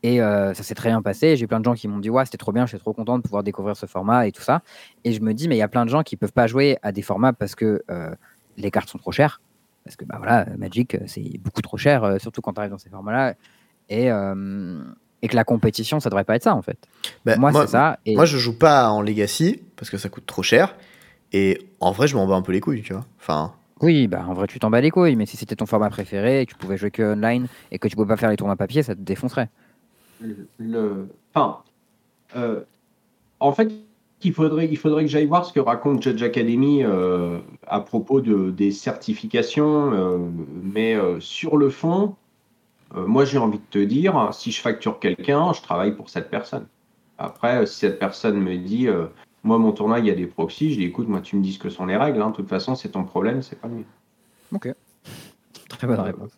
[0.04, 1.38] Et euh, ça s'est très bien passé.
[1.38, 3.18] J'ai plein de gens qui m'ont dit ouais, c'était trop bien, je suis trop content
[3.18, 4.62] de pouvoir découvrir ce format et tout ça.
[5.04, 6.78] Et je me dis mais il y a plein de gens qui peuvent pas jouer
[6.84, 8.14] à des formats parce que euh,
[8.58, 9.42] les cartes sont trop chères.
[9.86, 12.72] Parce que bah voilà, Magic euh, c'est beaucoup trop cher, euh, surtout quand tu arrives
[12.72, 13.34] dans ces formats-là.
[13.90, 16.78] Et, et que la compétition, ça devrait pas être ça en fait.
[17.26, 18.00] Bah, moi, c'est ça.
[18.06, 18.16] Et...
[18.16, 20.76] Moi, je joue pas en Legacy parce que ça coûte trop cher.
[21.34, 23.06] Et en vrai, je m'en bats un peu les couilles, tu vois.
[23.20, 25.90] Enfin, Oui, bah en vrai, tu t'en bats les couilles, mais si c'était ton format
[25.90, 28.38] préféré et que tu pouvais jouer que online et que tu pouvais pas faire les
[28.38, 29.50] tournois papier, ça te défoncerait.
[30.20, 31.64] Le, le- enfin,
[32.36, 32.62] euh,
[33.40, 33.72] en fait,
[34.24, 38.22] il faudrait, il faudrait que j'aille voir ce que raconte Judge Academy euh, à propos
[38.22, 40.18] de, des certifications, euh,
[40.64, 42.16] mais euh, sur le fond,
[42.96, 46.30] euh, moi j'ai envie de te dire, si je facture quelqu'un, je travaille pour cette
[46.30, 46.68] personne.
[47.18, 49.08] Après, si cette personne me dit, euh,
[49.44, 51.54] moi mon tournoi il y a des proxys, je dis écoute, moi tu me dis
[51.54, 53.76] ce que sont les règles, hein, de toute façon c'est ton problème, c'est pas le
[53.76, 53.84] mien.
[54.54, 54.74] Ok.
[55.70, 56.32] Très bonne réponse.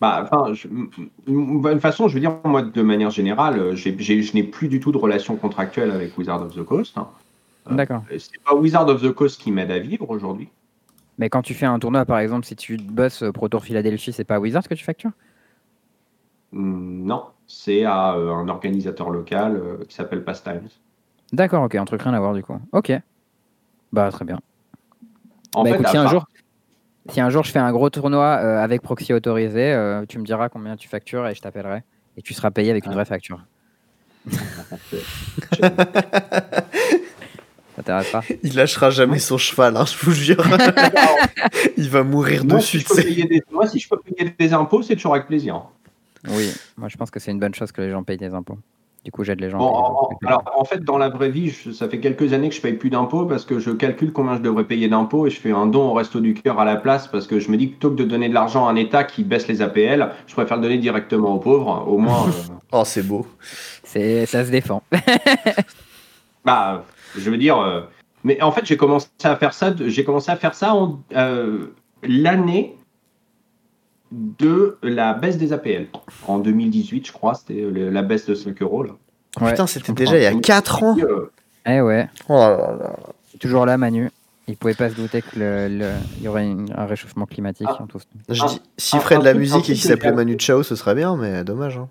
[0.00, 4.22] Bah, enfin, de toute façon, je veux dire, moi, de manière générale, euh, j'ai- j'ai-
[4.22, 6.98] je n'ai plus du tout de relation contractuelle avec Wizard of the Coast.
[6.98, 7.08] hein.
[7.70, 8.02] Euh, D'accord.
[8.18, 10.48] C'est pas Wizard of the Coast qui m'aide à vivre aujourd'hui.
[11.16, 14.24] Mais quand tu fais un tournoi, par exemple, si tu bosses Pro Tour Philadelphie, c'est
[14.24, 15.12] pas Wizard que tu factures?
[16.52, 20.68] Hmm, Non, c'est à euh, un organisateur local euh, qui s'appelle Pastimes.
[21.34, 22.56] D'accord, ok, un truc rien à voir du coup.
[22.72, 22.92] Ok.
[23.92, 24.38] Bah très bien.
[25.54, 26.26] En bah fait, écoute, à si un, jour,
[27.08, 30.24] si un jour je fais un gros tournoi euh, avec proxy autorisé, euh, tu me
[30.24, 31.82] diras combien tu factures et je t'appellerai.
[32.16, 32.94] Et tu seras payé avec une Ah.
[32.94, 33.44] vraie facture.
[37.76, 38.22] Ça t'intéresse pas?
[38.44, 40.44] Il lâchera jamais son cheval, hein, je vous jure.
[41.76, 43.02] il va mourir moi, dessus, si je tu peux sais.
[43.08, 45.60] payer des, moi, si je peux payer des impôts, c'est toujours avec plaisir.
[46.28, 48.58] Oui, moi je pense que c'est une bonne chose que les gens payent des impôts.
[49.04, 49.58] Du coup, j'aide les gens.
[49.58, 52.54] Bon, en- alors, en fait, dans la vraie vie, je- ça fait quelques années que
[52.54, 55.38] je paye plus d'impôts parce que je calcule combien je devrais payer d'impôts et je
[55.38, 57.66] fais un don au Resto du Cœur à la place parce que je me dis
[57.66, 60.32] que plutôt que de donner de l'argent à un État qui baisse les APL, je
[60.32, 61.84] préfère le donner directement aux pauvres.
[61.86, 63.26] Au moins, euh, Oh, c'est beau.
[63.82, 64.82] C'est- ça se défend.
[66.44, 66.84] bah,
[67.16, 67.58] je veux dire.
[67.60, 67.82] euh,
[68.24, 69.74] mais en fait, j'ai commencé à faire ça.
[69.86, 72.76] J'ai commencé à faire ça en euh, l'année
[74.38, 75.86] de la baisse des APL.
[76.28, 78.82] En 2018, je crois, c'était euh, la baisse de 5 euros.
[78.84, 78.92] Là.
[79.40, 80.96] Ouais, Putain, c'était déjà il y a 4 ans.
[80.96, 81.30] Et, euh,
[81.66, 82.96] Eh ouais, Oh là là.
[83.40, 84.10] toujours là, Manu.
[84.46, 85.40] Il pouvait pas se douter qu'il
[86.20, 87.66] y aurait un réchauffement climatique.
[87.70, 87.82] Ah.
[87.82, 90.36] en tout Je Ah, dis, s'il un- ferait de la musique et qu'il s'appelait Manu
[90.38, 91.78] Chao, ce serait bien, mais dommage.
[91.78, 91.88] hein.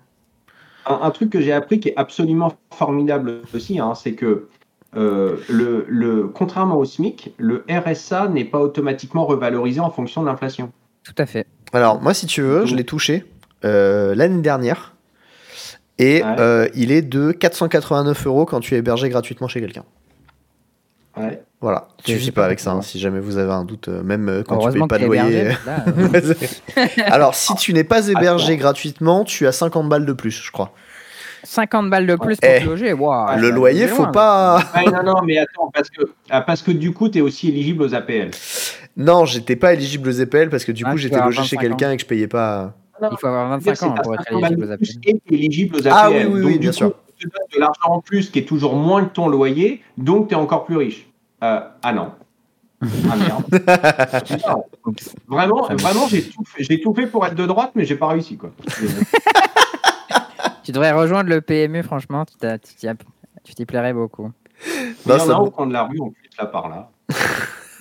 [0.86, 4.48] Un, un truc que j'ai appris qui est absolument formidable aussi, hein, c'est que
[4.96, 10.26] euh, le, le, contrairement au SMIC, le RSA n'est pas automatiquement revalorisé en fonction de
[10.28, 10.70] l'inflation.
[11.02, 11.46] Tout à fait.
[11.74, 13.24] Alors, moi, si tu veux, je l'ai touché
[13.64, 14.94] euh, l'année dernière.
[15.98, 16.36] Et Ouais.
[16.40, 19.84] euh, il est de 489 euros quand tu es hébergé gratuitement chez quelqu'un.
[21.16, 21.40] Ouais.
[21.60, 24.02] Voilà, tu vis pas pas avec ça, hein, si jamais vous avez un doute, euh,
[24.02, 25.38] même euh, quand tu payes pas de loyer.
[25.38, 25.84] hébergé, là,
[26.76, 30.50] euh, Alors, si tu n'es pas hébergé gratuitement, tu as 50 balles de plus, je
[30.50, 30.72] crois.
[31.44, 32.92] 50 balles de plus pour Eh, te loger.
[32.92, 34.10] waouh, le loyer, faut là.
[34.10, 34.58] pas.
[34.74, 37.48] Ouais, non, non, mais attends, parce que, ah, parce que du coup, tu es aussi
[37.48, 38.30] éligible aux APL.
[38.96, 41.60] Non, j'étais pas éligible aux EPL parce que du Ah, coup, j'étais logé chez 25
[41.60, 42.74] quelqu'un et que je payais pas.
[43.10, 45.76] Il faut avoir C'est 25 ans pour être 50 balles éligible aux plus t'es éligible
[45.76, 45.92] aux APL.
[45.92, 46.94] Ah oui, oui, donc, oui, du bien coup, sûr.
[47.18, 50.28] tu te donnes de l'argent en plus qui est toujours moins que ton loyer, donc
[50.28, 51.06] tu es encore plus riche.
[51.42, 52.12] Euh, ah non.
[52.82, 53.44] Ah merde.
[54.46, 54.64] Non.
[55.26, 58.08] Vraiment, vraiment j'ai tout, fait- j'ai tout fait pour être de droite, mais j'ai pas
[58.08, 58.36] réussi.
[58.36, 58.50] quoi.
[60.62, 62.34] Tu devrais rejoindre le PMU, franchement, tu
[63.54, 64.30] t'y plairais beaucoup.
[64.66, 64.72] Il
[65.04, 66.90] y Non, a me- au coin de la rue, on quitte là par là.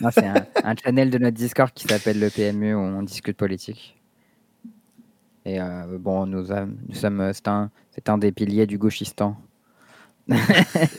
[0.03, 3.37] Non, C'est un, un channel de notre Discord qui s'appelle le PMU où on discute
[3.37, 3.97] politique.
[5.45, 8.77] Et euh, bon, nous, a- nous sommes, euh, c'est un, c'est un des piliers du
[8.77, 9.35] gauchistan.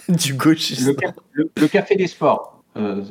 [0.09, 0.87] du gauchiste.
[0.87, 2.63] Le, ca- le- le café des sports.
[2.77, 3.03] euh,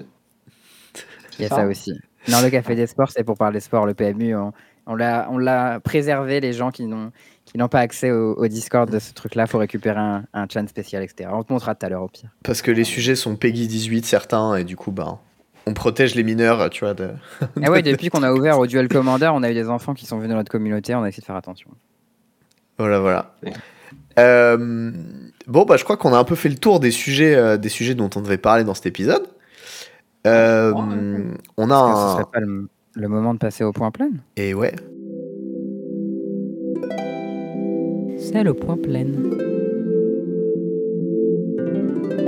[1.39, 1.93] Il y a ça aussi.
[2.29, 3.85] Non, le café des sports, c'est pour parler sport.
[3.85, 4.53] Le PMU, on,
[4.85, 6.39] on l'a, on l'a préservé.
[6.39, 7.11] Les gens qui n'ont,
[7.45, 10.65] qui n'ont pas accès au, au Discord de ce truc-là, faut récupérer un, un chan
[10.67, 11.29] spécial, etc.
[11.33, 12.29] On te montrera tout à l'heure au pire.
[12.43, 15.19] Parce que les sujets sont Peggy 18 certains et du coup, ben,
[15.65, 16.93] on protège les mineurs, tu vois.
[16.93, 17.09] De...
[17.61, 20.05] Et ouais, depuis qu'on a ouvert au Duel Commander, on a eu des enfants qui
[20.05, 20.93] sont venus dans notre communauté.
[20.95, 21.69] On a essayé de faire attention.
[22.77, 23.35] Voilà, voilà.
[23.43, 23.53] Ouais.
[24.19, 24.91] Euh,
[25.47, 27.69] bon, bah, je crois qu'on a un peu fait le tour des sujets, euh, des
[27.69, 29.23] sujets dont on devait parler dans cet épisode.
[30.25, 30.79] Euh, Ouais.
[31.57, 32.11] on a que ce un...
[32.13, 34.09] serait pas le, le moment de passer au point plein?
[34.37, 34.73] Et ouais.
[38.17, 39.05] C'est le point plein.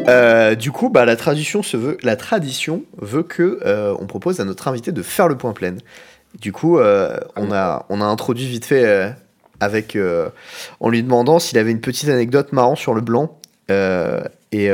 [0.07, 4.39] Euh, du coup, bah, la tradition se veut, la tradition veut que euh, on propose
[4.39, 5.75] à notre invité de faire le point plein.
[6.39, 9.13] Du coup, euh, on a on a introduit vite fait
[9.61, 9.97] avec
[10.81, 14.69] en lui demandant s'il avait une petite anecdote marrante sur le blanc et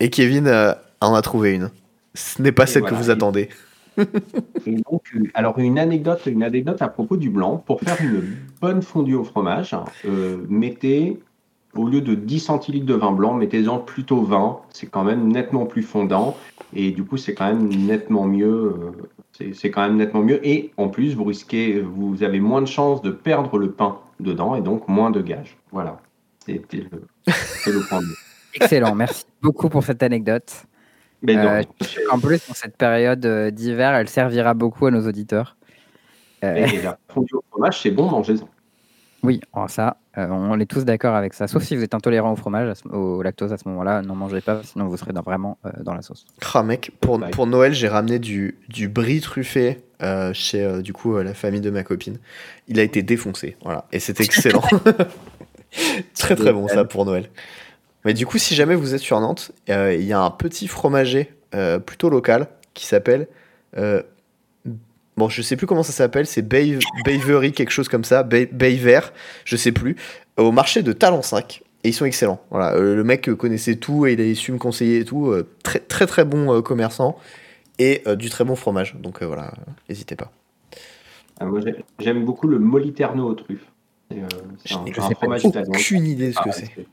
[0.00, 1.70] et Kevin en a trouvé une.
[2.14, 3.48] Ce n'est pas Et celle que vous et- attendez.
[4.66, 5.02] Et donc,
[5.34, 7.56] alors une anecdote, une anecdote à propos du blanc.
[7.66, 9.74] Pour faire une bonne fondue au fromage,
[10.48, 11.18] mettez
[11.78, 14.60] au lieu de 10 centilitres de vin blanc, mettez-en plutôt 20.
[14.70, 16.36] C'est quand même nettement plus fondant
[16.74, 18.74] et du coup c'est quand même nettement mieux.
[19.38, 22.66] euh, c'est- quand même nettement mieux et en plus vous risquez, vous avez moins de
[22.66, 25.56] chances de perdre le pain dedans et donc moins de gages.
[25.70, 26.00] Voilà,
[26.44, 28.14] c'était le, c'est le point bleu.
[28.54, 30.52] Excellent, merci beaucoup pour cette anecdote.
[31.22, 31.62] Mais non, Euh,
[32.10, 35.56] En plus, dans cette période euh, d'hiver, elle servira beaucoup à nos auditeurs.
[36.44, 38.48] Euh, et la fondue au fromage, c'est bon, mangez-en.
[39.22, 41.48] Oui, oh, ça, euh, on est tous d'accord avec ça.
[41.48, 44.60] Sauf si vous êtes intolérant au fromage, au lactose à ce moment-là, n'en mangez pas,
[44.62, 46.24] sinon vous serez dans- vraiment euh, dans la sauce.
[46.54, 51.16] Ah mec, pour, Noël, j'ai ramené du, du brie truffé euh, chez euh, du coup
[51.16, 52.18] euh, la famille de ma copine.
[52.68, 54.62] Il a été défoncé, voilà, et c'est excellent.
[56.14, 57.28] très très bon ça pour Noël.
[58.04, 60.68] Mais du coup, si jamais vous êtes sur Nantes, euh, il y a un petit
[60.68, 63.26] fromager euh, plutôt local qui s'appelle
[65.18, 68.46] bon, je sais plus comment ça s'appelle, c'est Bay- Bavery quelque chose comme ça, Bay,
[68.50, 69.00] Bayver,
[69.44, 69.96] je sais plus,
[70.36, 71.62] au marché de Talensac.
[71.84, 72.40] Et ils sont excellents.
[72.50, 75.28] Voilà, euh, le mec euh, connaissait tout et il a su me conseiller et tout.
[75.28, 77.16] euh, très très très bon euh, commerçant
[77.78, 78.96] et euh, du très bon fromage.
[78.96, 79.52] Donc euh, voilà,
[79.88, 80.32] n'hésitez pas.
[81.38, 83.66] Ah, moi, j'ai- j'aime beaucoup le Moliterno aux truffes.
[84.10, 84.26] C'est, euh,
[84.64, 85.68] c'est un, fromage italien.
[85.68, 86.86] Aucune idée de ce Ah, que ouais, c'est.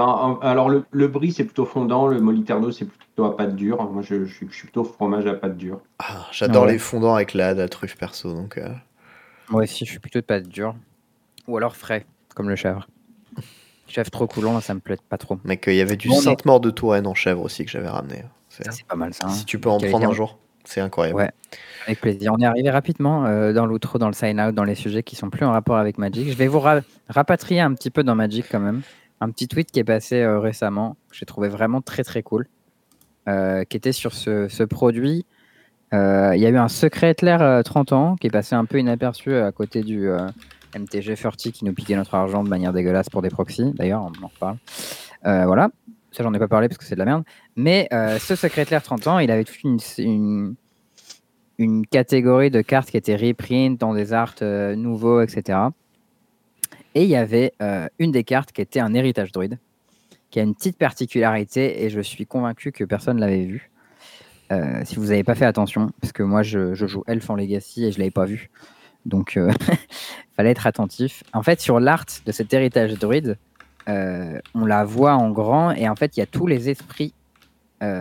[0.00, 3.82] Un- alors le, le brie c'est plutôt fondant, le Moliterno c'est plutôt à pâte dure.
[3.90, 5.80] Moi je, je suis je suis plutôt fromage à pâte dure.
[5.98, 6.72] Ah, J'adore Ah ouais.
[6.72, 8.32] les fondants avec la, la truffe perso.
[8.34, 8.68] Donc euh,
[9.50, 10.74] Moi aussi, je suis plutôt de pâte dure.
[11.48, 12.86] Ou alors frais, comme le chèvre.
[13.88, 15.38] Chèvre trop coulant, ça me plaît pas trop.
[15.44, 17.70] mec, euh, il y avait du Bon, mais- Sainte-Mort de Touraine en chèvre aussi que
[17.70, 18.24] j'avais ramené.
[18.48, 19.26] C'est- Ça, c'est pas mal ça.
[19.26, 19.30] hein.
[19.30, 21.18] Si tu peux en prendre un jour, c'est incroyable.
[21.18, 21.30] Ouais.
[21.86, 22.32] Avec plaisir.
[22.32, 25.28] On est arrivé rapidement euh, dans l'outro, dans le sign-out, dans les sujets qui sont
[25.28, 26.28] plus en rapport avec Magic.
[26.30, 28.80] Je vais vous ra- rapatrier un petit peu dans Magic quand même.
[29.22, 32.48] Un petit tweet qui est passé euh, récemment, que j'ai trouvé vraiment très très cool,
[33.28, 35.24] euh, qui était sur ce, produit.
[35.94, 38.64] Euh, Il y a eu un secret Hitler euh, 30 ans qui est passé un
[38.64, 40.10] peu inaperçu à côté du
[40.76, 43.72] MTG 40 qui nous piquait notre argent de manière dégueulasse pour des proxys.
[43.74, 44.56] D'ailleurs, on en reparle.
[45.22, 45.70] Voilà.
[46.10, 47.22] Ça, j'en ai pas parlé parce que c'est de la merde.
[47.54, 50.54] Mais ce secret Hitler 30 ans, il avait toute une, une,
[51.58, 55.58] une catégorie de cartes qui étaient reprint dans des arts nouveaux, etc.
[56.94, 59.58] Et il y avait euh, une des cartes qui était un héritage druide,
[60.30, 63.72] qui a une petite particularité, et je suis convaincu que personne ne l'avait vu.
[64.52, 67.36] Euh, si vous n'avez pas fait attention, parce que moi je, je joue Elf en
[67.36, 68.50] Legacy et je l'avais pas vu.
[69.06, 69.50] Donc euh,
[70.36, 71.22] fallait être attentif.
[71.32, 73.38] En fait, sur l'art de cet héritage druide,
[73.88, 77.14] euh, on la voit en grand et en fait il y a tous les esprits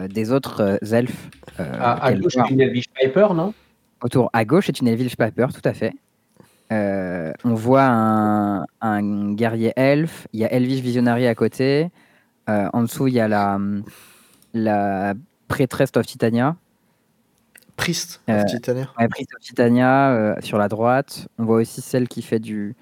[0.10, 1.32] des autres elfes.
[1.58, 2.48] À, à gauche, voit.
[2.52, 3.52] une Elvish Piper, non?
[4.04, 5.92] Autour à gauche est une Elvish Piper, tout à fait.
[6.72, 11.90] Euh, on voit un, un guerrier elfe, il y a Elvish Visionary à côté.
[12.50, 13.60] Euh, en dessous, il y a la,
[14.54, 15.14] la
[15.48, 16.56] prêtresse of Titania.
[17.76, 18.90] Priest Euh, of Titania.
[19.00, 21.28] Ouais, Priest of Titania euh, sur la droite.
[21.38, 22.76] On voit aussi celle qui fait du,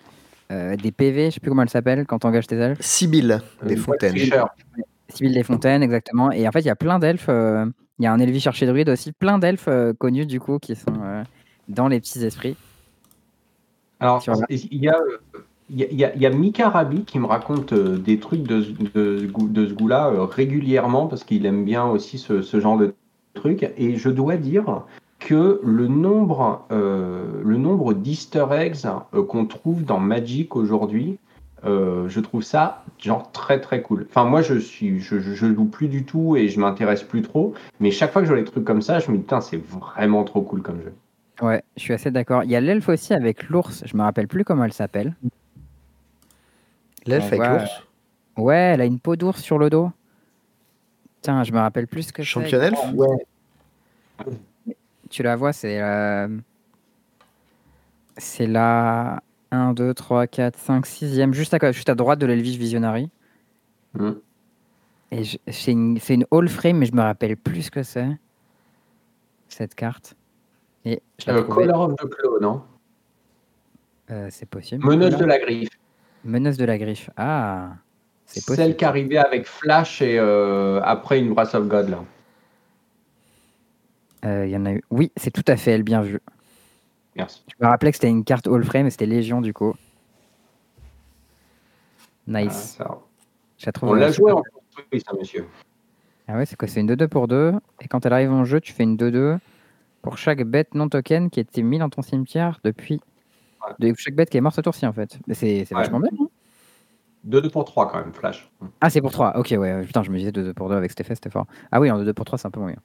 [0.51, 2.82] euh, des PV, je sais plus comment elle s'appelle, quand tu engages tes elfes.
[2.82, 4.16] Sibylle des Euh, Fontaines.
[5.09, 6.32] Sibylle des Fontaines, exactement.
[6.32, 7.27] Et en fait, il y a plein d'elfes.
[7.30, 7.66] euh,
[7.98, 10.93] Il y a un Elvish Archerdruide aussi, plein d'elfes euh, connus du coup qui sont
[11.03, 11.24] euh,
[11.68, 12.56] dans les petits esprits.
[14.00, 14.98] Alors, il y a,
[15.69, 19.26] y a, y a- Mika Rabi qui me raconte euh, des trucs de, de, ce
[19.28, 22.94] goût- de ce goût-là euh, régulièrement parce qu'il aime bien aussi ce, ce genre de
[23.34, 23.69] trucs.
[23.78, 24.84] Et je dois dire
[25.19, 31.19] que le nombre, euh, le nombre d'easter eggs euh, qu'on trouve dans Magic aujourd'hui,
[31.66, 34.08] euh, je trouve ça genre très très cool.
[34.10, 37.22] Enfin moi je suis je, je, je joue plus du tout et je m'intéresse plus
[37.22, 39.42] trop, mais chaque fois que je vois des trucs comme ça, je me dis putain
[39.42, 40.94] c'est vraiment trop cool comme jeu.
[41.42, 42.43] Ouais, je suis assez d'accord.
[42.43, 45.16] Il y a l'elfe aussi avec l'ours, je me rappelle plus comment elle s'appelle.
[47.06, 47.84] L'elfe On avec voit, l'ours.
[48.38, 49.92] Ouais, elle a une peau d'ours sur le dos.
[51.22, 52.30] Tiens, je me rappelle plus ce que c'est.
[52.30, 52.80] Champion elfe
[55.09, 56.27] Tu la vois, c'est euh,
[58.18, 62.58] c'est la 1, 2, 3, 4, 5, 6e, juste à, juste à droite de l'Elvish
[62.58, 63.09] Visionary.
[63.93, 64.11] Mm.
[65.11, 67.82] Et je- c'est une, c'est une all frame, mais je me rappelle plus ce que
[67.84, 68.09] c'est.
[69.48, 70.16] Cette carte.
[70.85, 71.43] Et je Euh.
[71.43, 72.64] Color of the Claw, non
[74.11, 74.83] Euh, c'est possible.
[74.85, 75.17] Meneuse Là.
[75.17, 75.69] de la griffe.
[76.24, 77.09] Menace de la griffe.
[77.16, 77.74] Ah,
[78.25, 78.75] c'est Celle possible.
[78.75, 82.03] qui arrivait avec Flash et euh, après une Wrath of God, là.
[84.45, 84.83] Il y en a eu.
[84.90, 86.19] Oui, c'est tout à fait elle, bien vu.
[87.16, 87.43] Merci.
[87.48, 89.75] Je me rappelais que c'était une carte all frame et c'était Légion du coup.
[92.27, 92.75] Ah, Nice.
[92.77, 92.99] ça.
[93.66, 95.45] La trouve On l'a joué en construit, ça, monsieur.
[96.27, 97.53] Ah ouais, c'est quoi C'est une 2-2 pour 2.
[97.82, 99.40] Et quand elle arrive en jeu, tu fais une 2-2
[100.02, 103.00] pour chaque bête non token qui était mis dans ton cimetière depuis.
[103.80, 105.18] De chaque bête qui est morte ce tour-ci en fait.
[105.34, 105.66] C'est Ouais.
[105.72, 106.10] vachement bien.
[106.19, 106.28] hein
[107.28, 108.50] 2-2 pour 3 quand même, Flash.
[108.80, 109.38] ah, c'est pour 3.
[109.38, 109.84] Ok, ouais.
[109.86, 111.45] Putain, je me disais 2-2 pour 2 avec cet effet, c'était fort.
[111.72, 112.78] Ah oui, en 2-2 pour 3, c'est un peu moyen.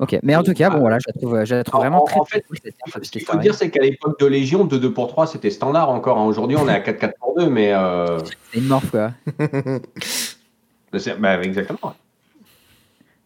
[0.00, 2.04] Ok, mais en tout cas, bon voilà, je la trouve, je la trouve vraiment en-
[2.04, 2.58] très en fait, cool,
[3.02, 6.18] Ce qu'il faut dire, c'est qu'à l'époque de Légion, 2-2 pour 3, c'était standard encore.
[6.18, 6.24] hein.
[6.26, 7.72] Aujourd'hui, on est à 4-4 pour 2, mais.
[7.72, 8.18] Euh...
[8.52, 9.12] C'est une morph quoi.
[10.98, 11.94] c'est- bah, exactement.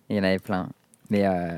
[0.09, 0.69] Il y en avait plein.
[1.09, 1.57] Mais, euh,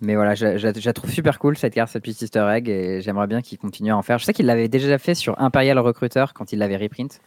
[0.00, 2.68] mais voilà, je, je- je la trouve super cool cette carte, cette petite easter egg,
[2.68, 4.18] et j'aimerais bien qu'il continue à en faire.
[4.18, 7.20] Je sais qu'il l'avait déjà fait sur Imperial Recruiter quand il l'avait reprint.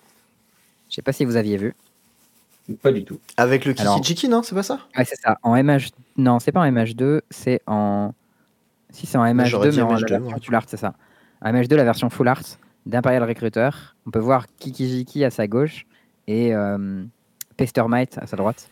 [0.89, 1.75] Je sais pas si vous aviez vu.
[2.81, 3.19] Pas du tout.
[3.37, 4.79] Avec le Kiki-Chiki, non C'est pas ça?
[4.95, 5.39] Ouais, c'est ça.
[5.41, 5.89] En MH...
[6.17, 8.13] Non, c'est pas en MH2, c'est en.
[8.91, 10.39] Si, c'est en j'aurais MH2, dit mais en MH2, la version moi.
[10.43, 10.93] full art, c'est ça.
[11.41, 12.43] En MH2, la version full art
[12.85, 13.69] d'Imperial Recruiter.
[14.05, 15.85] On peut voir Kikijiki à sa gauche
[16.27, 17.03] et euh,
[17.57, 18.69] Pestermite à sa droite.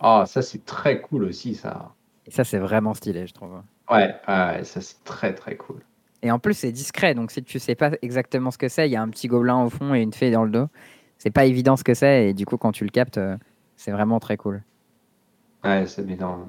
[0.00, 1.92] Ah, ça, c'est très cool aussi, ça.
[2.26, 3.50] Et ça, c'est vraiment stylé, je trouve.
[3.90, 5.80] Ouais, ouais, ça, c'est très, très cool.
[6.22, 8.92] Et en plus, c'est discret, donc si tu sais pas exactement ce que c'est, il
[8.92, 10.66] y a un petit gobelin au fond et une fée dans le dos.
[11.18, 13.36] C'est pas évident ce que c'est, et du coup, quand tu le captes, euh,
[13.76, 14.62] c'est vraiment très cool.
[15.64, 16.46] Ouais, c'est dans,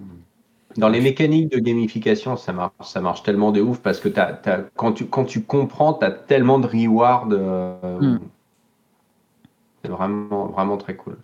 [0.77, 4.09] dans les mécaniques de gamification, ça marche, ça marche tellement de ouf parce que
[4.75, 7.27] quand, tu, quand tu comprends, tu as tellement de rewards.
[7.31, 8.19] euh, Mm.
[9.83, 11.17] C'est vraiment, vraiment très cool.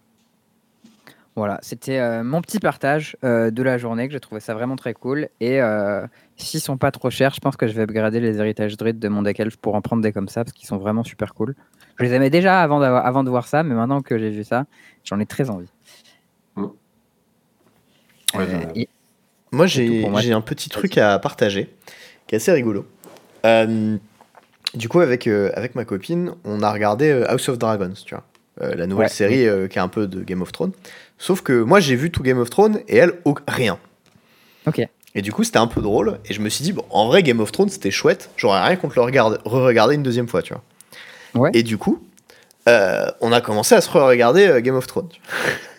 [1.37, 4.75] Voilà, c'était euh, mon petit partage euh, de la journée, que j'ai trouvé ça vraiment
[4.75, 5.29] très cool.
[5.39, 8.75] Et euh, s'ils sont pas trop chers, je pense que je vais upgrader les héritages
[8.75, 11.03] druides de mon deck elf pour en prendre des comme ça, parce qu'ils sont vraiment
[11.05, 11.55] super cool.
[11.97, 14.43] Je les aimais déjà avant, d'avoir- avant de voir ça, mais maintenant que j'ai vu
[14.43, 14.65] ça,
[15.05, 15.69] j'en ai très envie.
[16.57, 18.89] Ouais, Euh, et-
[19.51, 21.69] Moi, j'ai un petit truc à partager
[22.27, 22.85] qui est assez rigolo.
[23.45, 23.97] Euh,
[24.73, 28.23] du coup, avec, euh, avec ma copine, on a regardé House of Dragons, tu vois.
[28.61, 29.09] Euh, la nouvelle Ouais.
[29.09, 30.71] série euh, qui est un peu de Game of Thrones.
[31.21, 33.13] Sauf que moi, j'ai vu tout Game of Thrones et elle,
[33.47, 33.77] rien.
[34.65, 34.81] Ok.
[35.13, 36.17] Et du coup, c'était un peu drôle.
[36.25, 38.31] Et je me suis dit, bon, en vrai, Game of Thrones, c'était chouette.
[38.37, 40.63] J'aurais rien contre le regarde- re-regarder une deuxième fois, tu vois.
[41.35, 41.51] Ouais.
[41.53, 42.03] Et du coup,
[42.67, 45.09] euh, on a commencé à se re-regarder euh, Game of Thrones.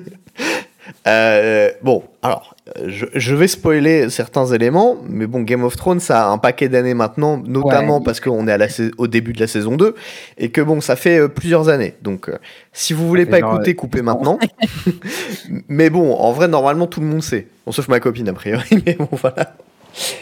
[1.07, 2.54] Euh, bon, alors,
[2.87, 6.67] je, je vais spoiler certains éléments, mais bon, Game of Thrones, ça a un paquet
[6.69, 8.03] d'années maintenant, notamment Ouais.
[8.03, 9.95] parce qu'on est à la sais- au début de la saison 2,
[10.37, 11.93] et que bon, ça fait euh, plusieurs années.
[12.01, 12.37] Donc, euh,
[12.73, 14.39] si vous voulez pas écouter, euh, coupez maintenant.
[15.67, 17.47] mais bon, en vrai, normalement, tout le monde sait.
[17.65, 19.55] Bon, sauf ma copine, a priori, mais bon, voilà.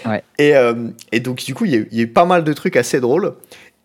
[0.05, 0.23] Ouais.
[0.37, 0.53] Et,
[1.11, 2.53] et donc, du coup, il y, a eu- il y a eu pas mal de
[2.53, 3.33] trucs assez drôles.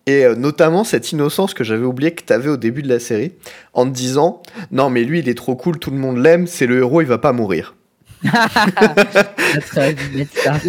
[0.07, 3.33] Et notamment cette innocence que j'avais oublié que t'avais au début de la série,
[3.75, 6.65] en te disant Non, mais lui, il est trop cool, tout le monde l'aime, c'est
[6.67, 7.75] le héros, il va pas mourir.
[8.25, 10.63] Notre Ned Stark.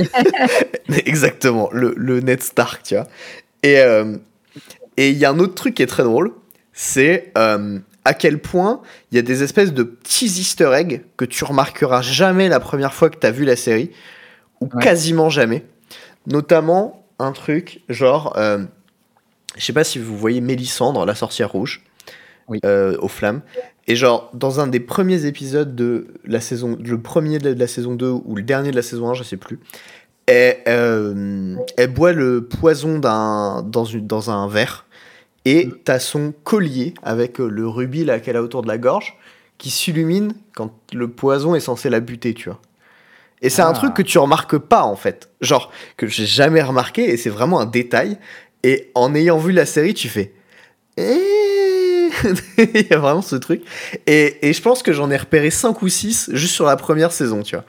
[1.05, 3.07] Exactement, le, le Ned Stark, tu vois.
[3.63, 4.17] Et euh,
[4.97, 6.31] et il y a un autre truc qui est très drôle,
[6.73, 11.25] c'est euh, à quel point il y a des espèces de petits easter eggs que
[11.25, 13.91] tu remarqueras jamais la première fois que tu as vu la série,
[14.61, 14.81] ou Ouais.
[14.83, 15.63] quasiment jamais.
[16.27, 18.59] Notamment un truc genre, euh,
[19.57, 21.81] je sais pas si vous voyez Mélissandre, la sorcière rouge,
[22.47, 22.59] Oui.
[22.65, 23.41] euh, aux flammes.
[23.89, 27.95] Et genre, dans un des premiers épisodes de la saison, le premier de la saison
[27.95, 29.59] 2 ou le dernier de la saison 1, je sais plus,
[30.27, 34.85] elle, euh, elle boit le poison d'un, dans, une, dans un verre.
[35.45, 39.17] Et t'as son collier avec euh, le rubis là qu'elle a autour de la gorge
[39.57, 42.61] qui s'illumine quand le poison est censé la buter, tu vois.
[43.41, 43.73] Et c'est un Ah.
[43.73, 45.29] truc que tu remarques pas en fait.
[45.41, 48.19] Genre, que j'ai jamais remarqué et c'est vraiment un détail.
[48.61, 50.33] Et en ayant vu la série, tu fais.
[50.97, 51.17] Eh
[52.57, 53.61] Il y a vraiment ce truc.
[54.07, 57.11] Et, et je pense que j'en ai repéré 5 ou 6 juste sur la première
[57.11, 57.65] saison, tu vois.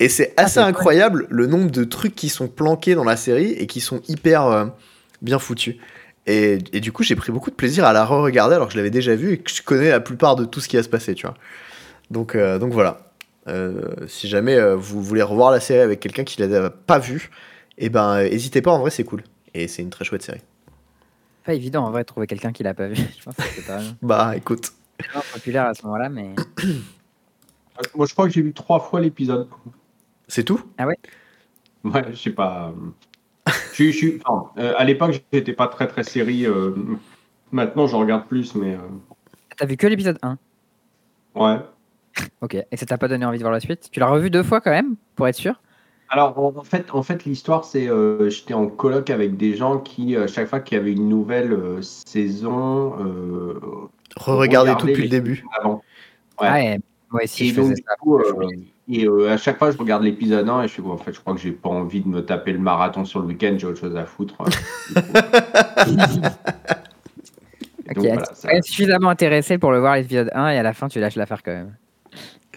[0.00, 3.52] Et c'est Ah, assez incroyable le nombre de trucs qui sont planqués dans la série
[3.52, 4.66] et qui sont hyper euh,
[5.22, 5.76] bien foutus.
[6.26, 8.78] Et, et du coup, j'ai pris beaucoup de plaisir à la re-regarder alors que je
[8.78, 10.88] l'avais déjà vue et que je connais la plupart de tout ce qui va se
[10.88, 11.36] passer, tu vois.
[12.10, 13.10] Donc, euh, donc voilà.
[13.46, 17.30] Euh, si jamais vous voulez revoir la série avec quelqu'un qui l'a pas vue,
[17.78, 19.22] et ben, euh, n'hésitez pas, en vrai, c'est cool.
[19.54, 20.40] Et c'est une très chouette série.
[21.44, 22.96] Pas évident en vrai de trouver quelqu'un qui l'a pas vu.
[23.18, 24.72] Je pense que c'est pas Bah, écoute.
[25.32, 26.34] populaire à ce moment-là, mais
[27.96, 29.48] Moi, je crois que j'ai vu trois fois l'épisode.
[30.28, 30.60] C'est tout?
[30.78, 32.72] Ouais, je sais pas.
[33.74, 36.46] Je, enfin, euh, à l'époque, j'étais pas très très série.
[36.46, 36.72] euh,
[37.50, 38.78] maintenant, je regarde plus, mais euh,
[39.56, 40.38] t'as vu que l'épisode 1.
[41.34, 41.58] ouais.
[42.40, 42.54] Ok.
[42.70, 43.88] Et ça t'a pas donné envie de voir la suite?
[43.90, 45.60] Tu l'as revu deux fois quand même, pour être sûr?
[46.14, 50.16] Alors en fait, en fait l'histoire c'est euh, j'étais en coloc avec des gens qui
[50.16, 53.58] euh, chaque fois qu'il y avait une nouvelle euh, saison euh,
[54.16, 55.44] Re-regardez Regardez tout depuis le début.
[55.58, 55.82] avant.
[56.40, 56.48] Ouais.
[56.50, 56.78] Ouais.
[57.10, 57.94] Moi aussi, et je donc faisais ça.
[57.96, 58.48] coup, euh,
[58.88, 61.12] et euh, à chaque fois je regarde l'épisode 1 et je suis bon, en fait
[61.12, 63.66] je crois que j'ai pas envie de me taper le marathon sur le week-end, j'ai
[63.66, 64.36] autre chose à foutre.
[67.90, 70.62] Ok, donc, voilà, tu ça- es suffisamment intéressé pour le voir l'épisode 1 et à
[70.62, 71.74] la fin tu lâches l'affaire quand même.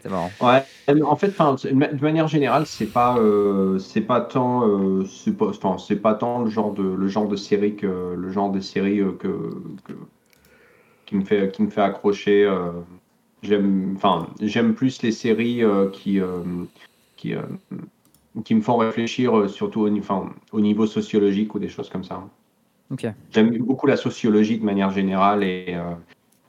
[0.02, 0.34] C'est marrant.
[0.42, 5.32] Ouais, mais en fait, de manière générale, c'est pas, euh, c'est pas tant, euh, c'est
[6.02, 9.12] pas, tant le genre de, le genre de série que le genre de série euh,
[9.14, 9.28] que,
[9.86, 9.94] que-
[11.06, 12.44] qui me fait, qui me fait accrocher.
[12.46, 12.72] euh,
[13.44, 15.62] j'aime, enfin, j'aime plus les séries
[15.94, 16.20] qui,
[17.16, 17.34] qui,
[18.44, 22.24] qui me font réfléchir, surtout au, enfin, au niveau sociologique ou des choses comme ça.
[23.32, 25.76] J'aime beaucoup la sociologie de manière générale et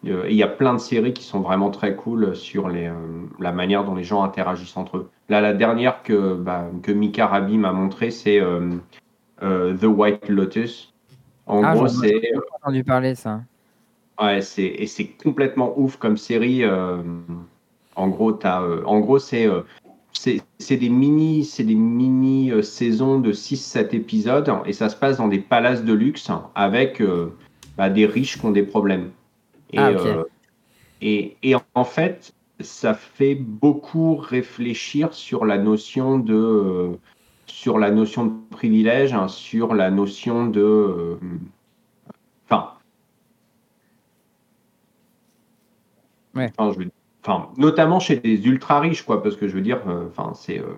[0.04, 2.94] il y a plein de séries qui sont vraiment très cool sur les, euh,
[3.40, 5.10] la manière dont les gens interagissent entre eux.
[5.28, 8.70] Là, la dernière que, bah, que Mika Rabi m'a montré, c'est euh,
[9.42, 10.94] euh, The White Lotus.
[11.46, 13.40] En Ah, gros, c'est J'ai entendu parler ça.
[14.20, 16.62] ouais, c'est et c'est complètement ouf comme série.
[16.64, 16.98] euh,
[17.96, 19.62] en gros, t'as, euh, en gros, c'est euh,
[20.12, 24.96] c'est c'est des mini, c'est des mini euh, saisons de 6-7 épisodes et ça se
[24.96, 27.32] passe dans des palaces de luxe avec euh,
[27.76, 29.10] bah, des riches qui ont des problèmes.
[29.72, 30.24] Et, Ah, euh,
[31.00, 36.92] et, et en fait, ça fait beaucoup réfléchir sur la notion de euh,
[37.46, 41.16] sur la notion de privilège, hein, sur la notion de euh,
[42.46, 42.74] enfin
[46.34, 46.50] Ouais.
[46.56, 46.90] Enfin, je veux-
[47.24, 50.58] enfin, notamment chez les ultra riches, quoi, parce que je veux dire, euh, enfin, c'est,
[50.60, 50.74] euh,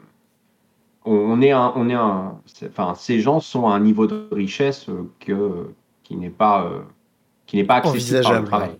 [1.05, 4.89] on, on est un, on est enfin, ces gens sont à un niveau de richesse
[4.89, 5.71] euh, que
[6.03, 6.81] qui n'est pas, euh,
[7.51, 8.79] qui n'est pas accessible par le Envisageable, travail.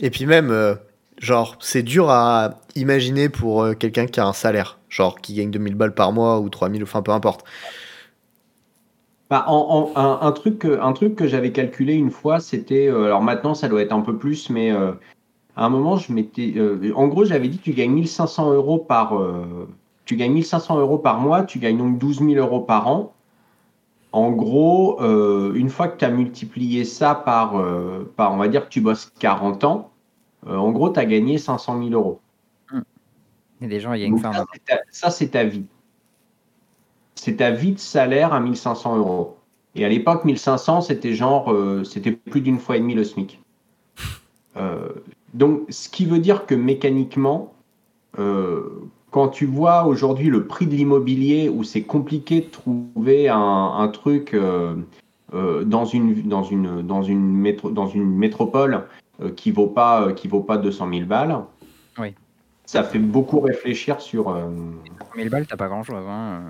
[0.00, 0.76] Et puis même, euh,
[1.18, 4.78] genre, c'est dur à imaginer pour euh, quelqu'un qui a un salaire.
[4.88, 7.44] Genre, qui gagne 2000 balles par mois ou 3000, enfin peu importe.
[9.28, 13.06] Bah, en, en- un, un truc, un truc que j'avais calculé une fois, c'était, euh,
[13.06, 14.96] alors maintenant ça doit être un peu plus, mais à
[15.56, 16.54] un moment je m'étais,
[16.94, 19.16] en gros j'avais dit tu gagnes 1500 euros par,
[20.04, 23.12] tu gagnes 1500 euros par mois, tu gagnes donc 12 000 euros par an.
[24.12, 28.48] En gros, euh, une fois que tu as multiplié ça par, euh, par, on va
[28.48, 29.90] dire que tu bosses 40 ans,
[30.46, 32.20] euh, en gros tu as gagné 500 000 euros.
[33.62, 34.32] A des gens, il y a une fin.
[34.90, 35.66] ça, c'est ta- vie.
[37.14, 39.36] C'est ta vie de salaire à 1500 euros.
[39.74, 43.38] Et à l'époque, 1500, c'était genre, c'était plus d'une fois et demie le SMIC.
[45.34, 47.52] Donc, ce qui veut dire que mécaniquement,
[49.10, 53.88] quand tu vois aujourd'hui le prix de l'immobilier où c'est compliqué de trouver un, un
[53.88, 54.74] truc euh,
[55.34, 58.82] euh, dans, une, dans, une, dans, une métro, dans une métropole
[59.22, 61.36] euh, qui vaut pas qui vaut pas 200 000 balles,
[61.98, 62.14] Oui.
[62.66, 64.28] ça fait beaucoup réfléchir sur.
[64.30, 64.48] euh,
[65.14, 66.04] 100 000 balles, t'as pas grand chose.
[66.08, 66.40] Hein.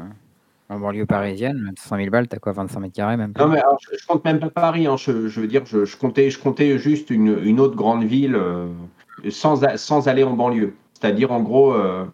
[0.69, 3.45] En banlieue parisienne, 100 000 balles, t'as quoi 25 mètres carrés même pas?
[3.45, 4.87] Non, mais alors, je, je compte même pas Paris.
[4.87, 8.05] hein, je, je veux dire, je, je comptais, je comptais juste une, une autre grande
[8.05, 8.69] ville euh,
[9.31, 10.75] sans, sans aller en banlieue.
[10.95, 12.05] C'est-à-dire, en gros, euh,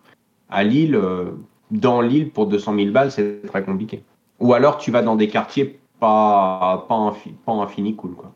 [0.48, 1.32] À Lille, euh,
[1.70, 4.02] dans Lille, pour 200 000 balles, c'est très compliqué.
[4.40, 8.34] Ou alors tu vas dans des quartiers pas, pas, infi- pas infini cool, quoi.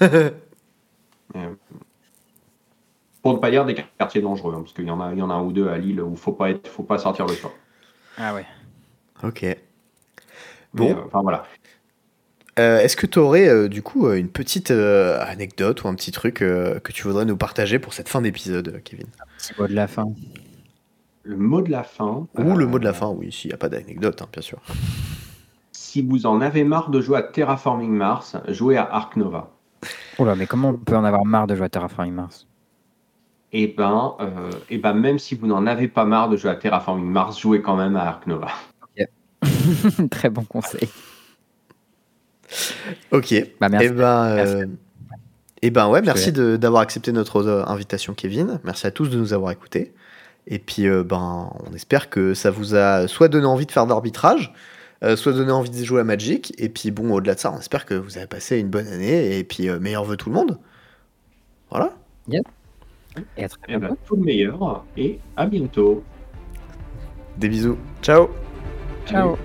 [1.34, 1.54] Euh,
[3.20, 5.22] pour ne pas dire des quartiers dangereux, hein, parce qu'il y en a, il y
[5.22, 7.34] en a un ou deux à Lille où faut pas être, faut pas sortir le
[7.34, 7.52] soir.
[8.16, 8.46] Ah ouais.
[9.24, 9.44] Ok.
[10.72, 10.90] Bon.
[10.92, 11.44] euh, enfin voilà.
[12.58, 16.40] Euh, Est-ce que tu aurais du coup une petite euh, anecdote ou un petit truc
[16.42, 19.08] euh, que tu voudrais nous partager pour cette fin d'épisode, Kevin?
[19.36, 20.06] Petit mot de la fin.
[21.26, 22.28] Le mot de la fin.
[22.38, 24.42] Ou le euh, mot de la fin, oui, s'il n'y a pas d'anecdote, hein, bien
[24.42, 24.58] sûr.
[25.72, 29.50] Si vous en avez marre de jouer à Terraforming Mars, jouez à Ark Nova.
[30.20, 32.46] Oula, mais comment on peut en avoir marre de jouer à Terraforming Mars?
[33.52, 36.54] Et ben, euh, et ben, même si vous n'en avez pas marre de jouer à
[36.54, 38.48] Terraforming Mars, jouez quand même à Ark Nova.
[40.10, 40.88] Très bon conseil.
[43.10, 43.34] Ok.
[43.60, 43.86] Bah, merci.
[43.86, 44.54] Et ben, Merci.
[44.54, 44.66] euh,
[45.62, 48.60] eh ben ouais, Je merci d'avoir accepté notre euh, invitation, Kevin.
[48.62, 49.92] Merci à tous de nous avoir écoutés.
[50.46, 53.86] Et puis, euh, ben, on espère que ça vous a soit donné envie de faire
[53.86, 54.52] d'arbitrage,
[55.02, 56.54] euh, soit donné envie de jouer à Magic.
[56.58, 59.38] Et puis, bon, au-delà de ça, on espère que vous avez passé une bonne année.
[59.38, 60.58] Et puis, euh, meilleurs vœux tout le monde.
[61.70, 61.92] Voilà.
[63.36, 63.94] Et à très Et bientôt.
[63.94, 66.04] ben, tout le meilleur et à bientôt.
[67.38, 67.78] Des bisous.
[68.02, 68.28] Ciao.
[69.06, 69.36] Ciao.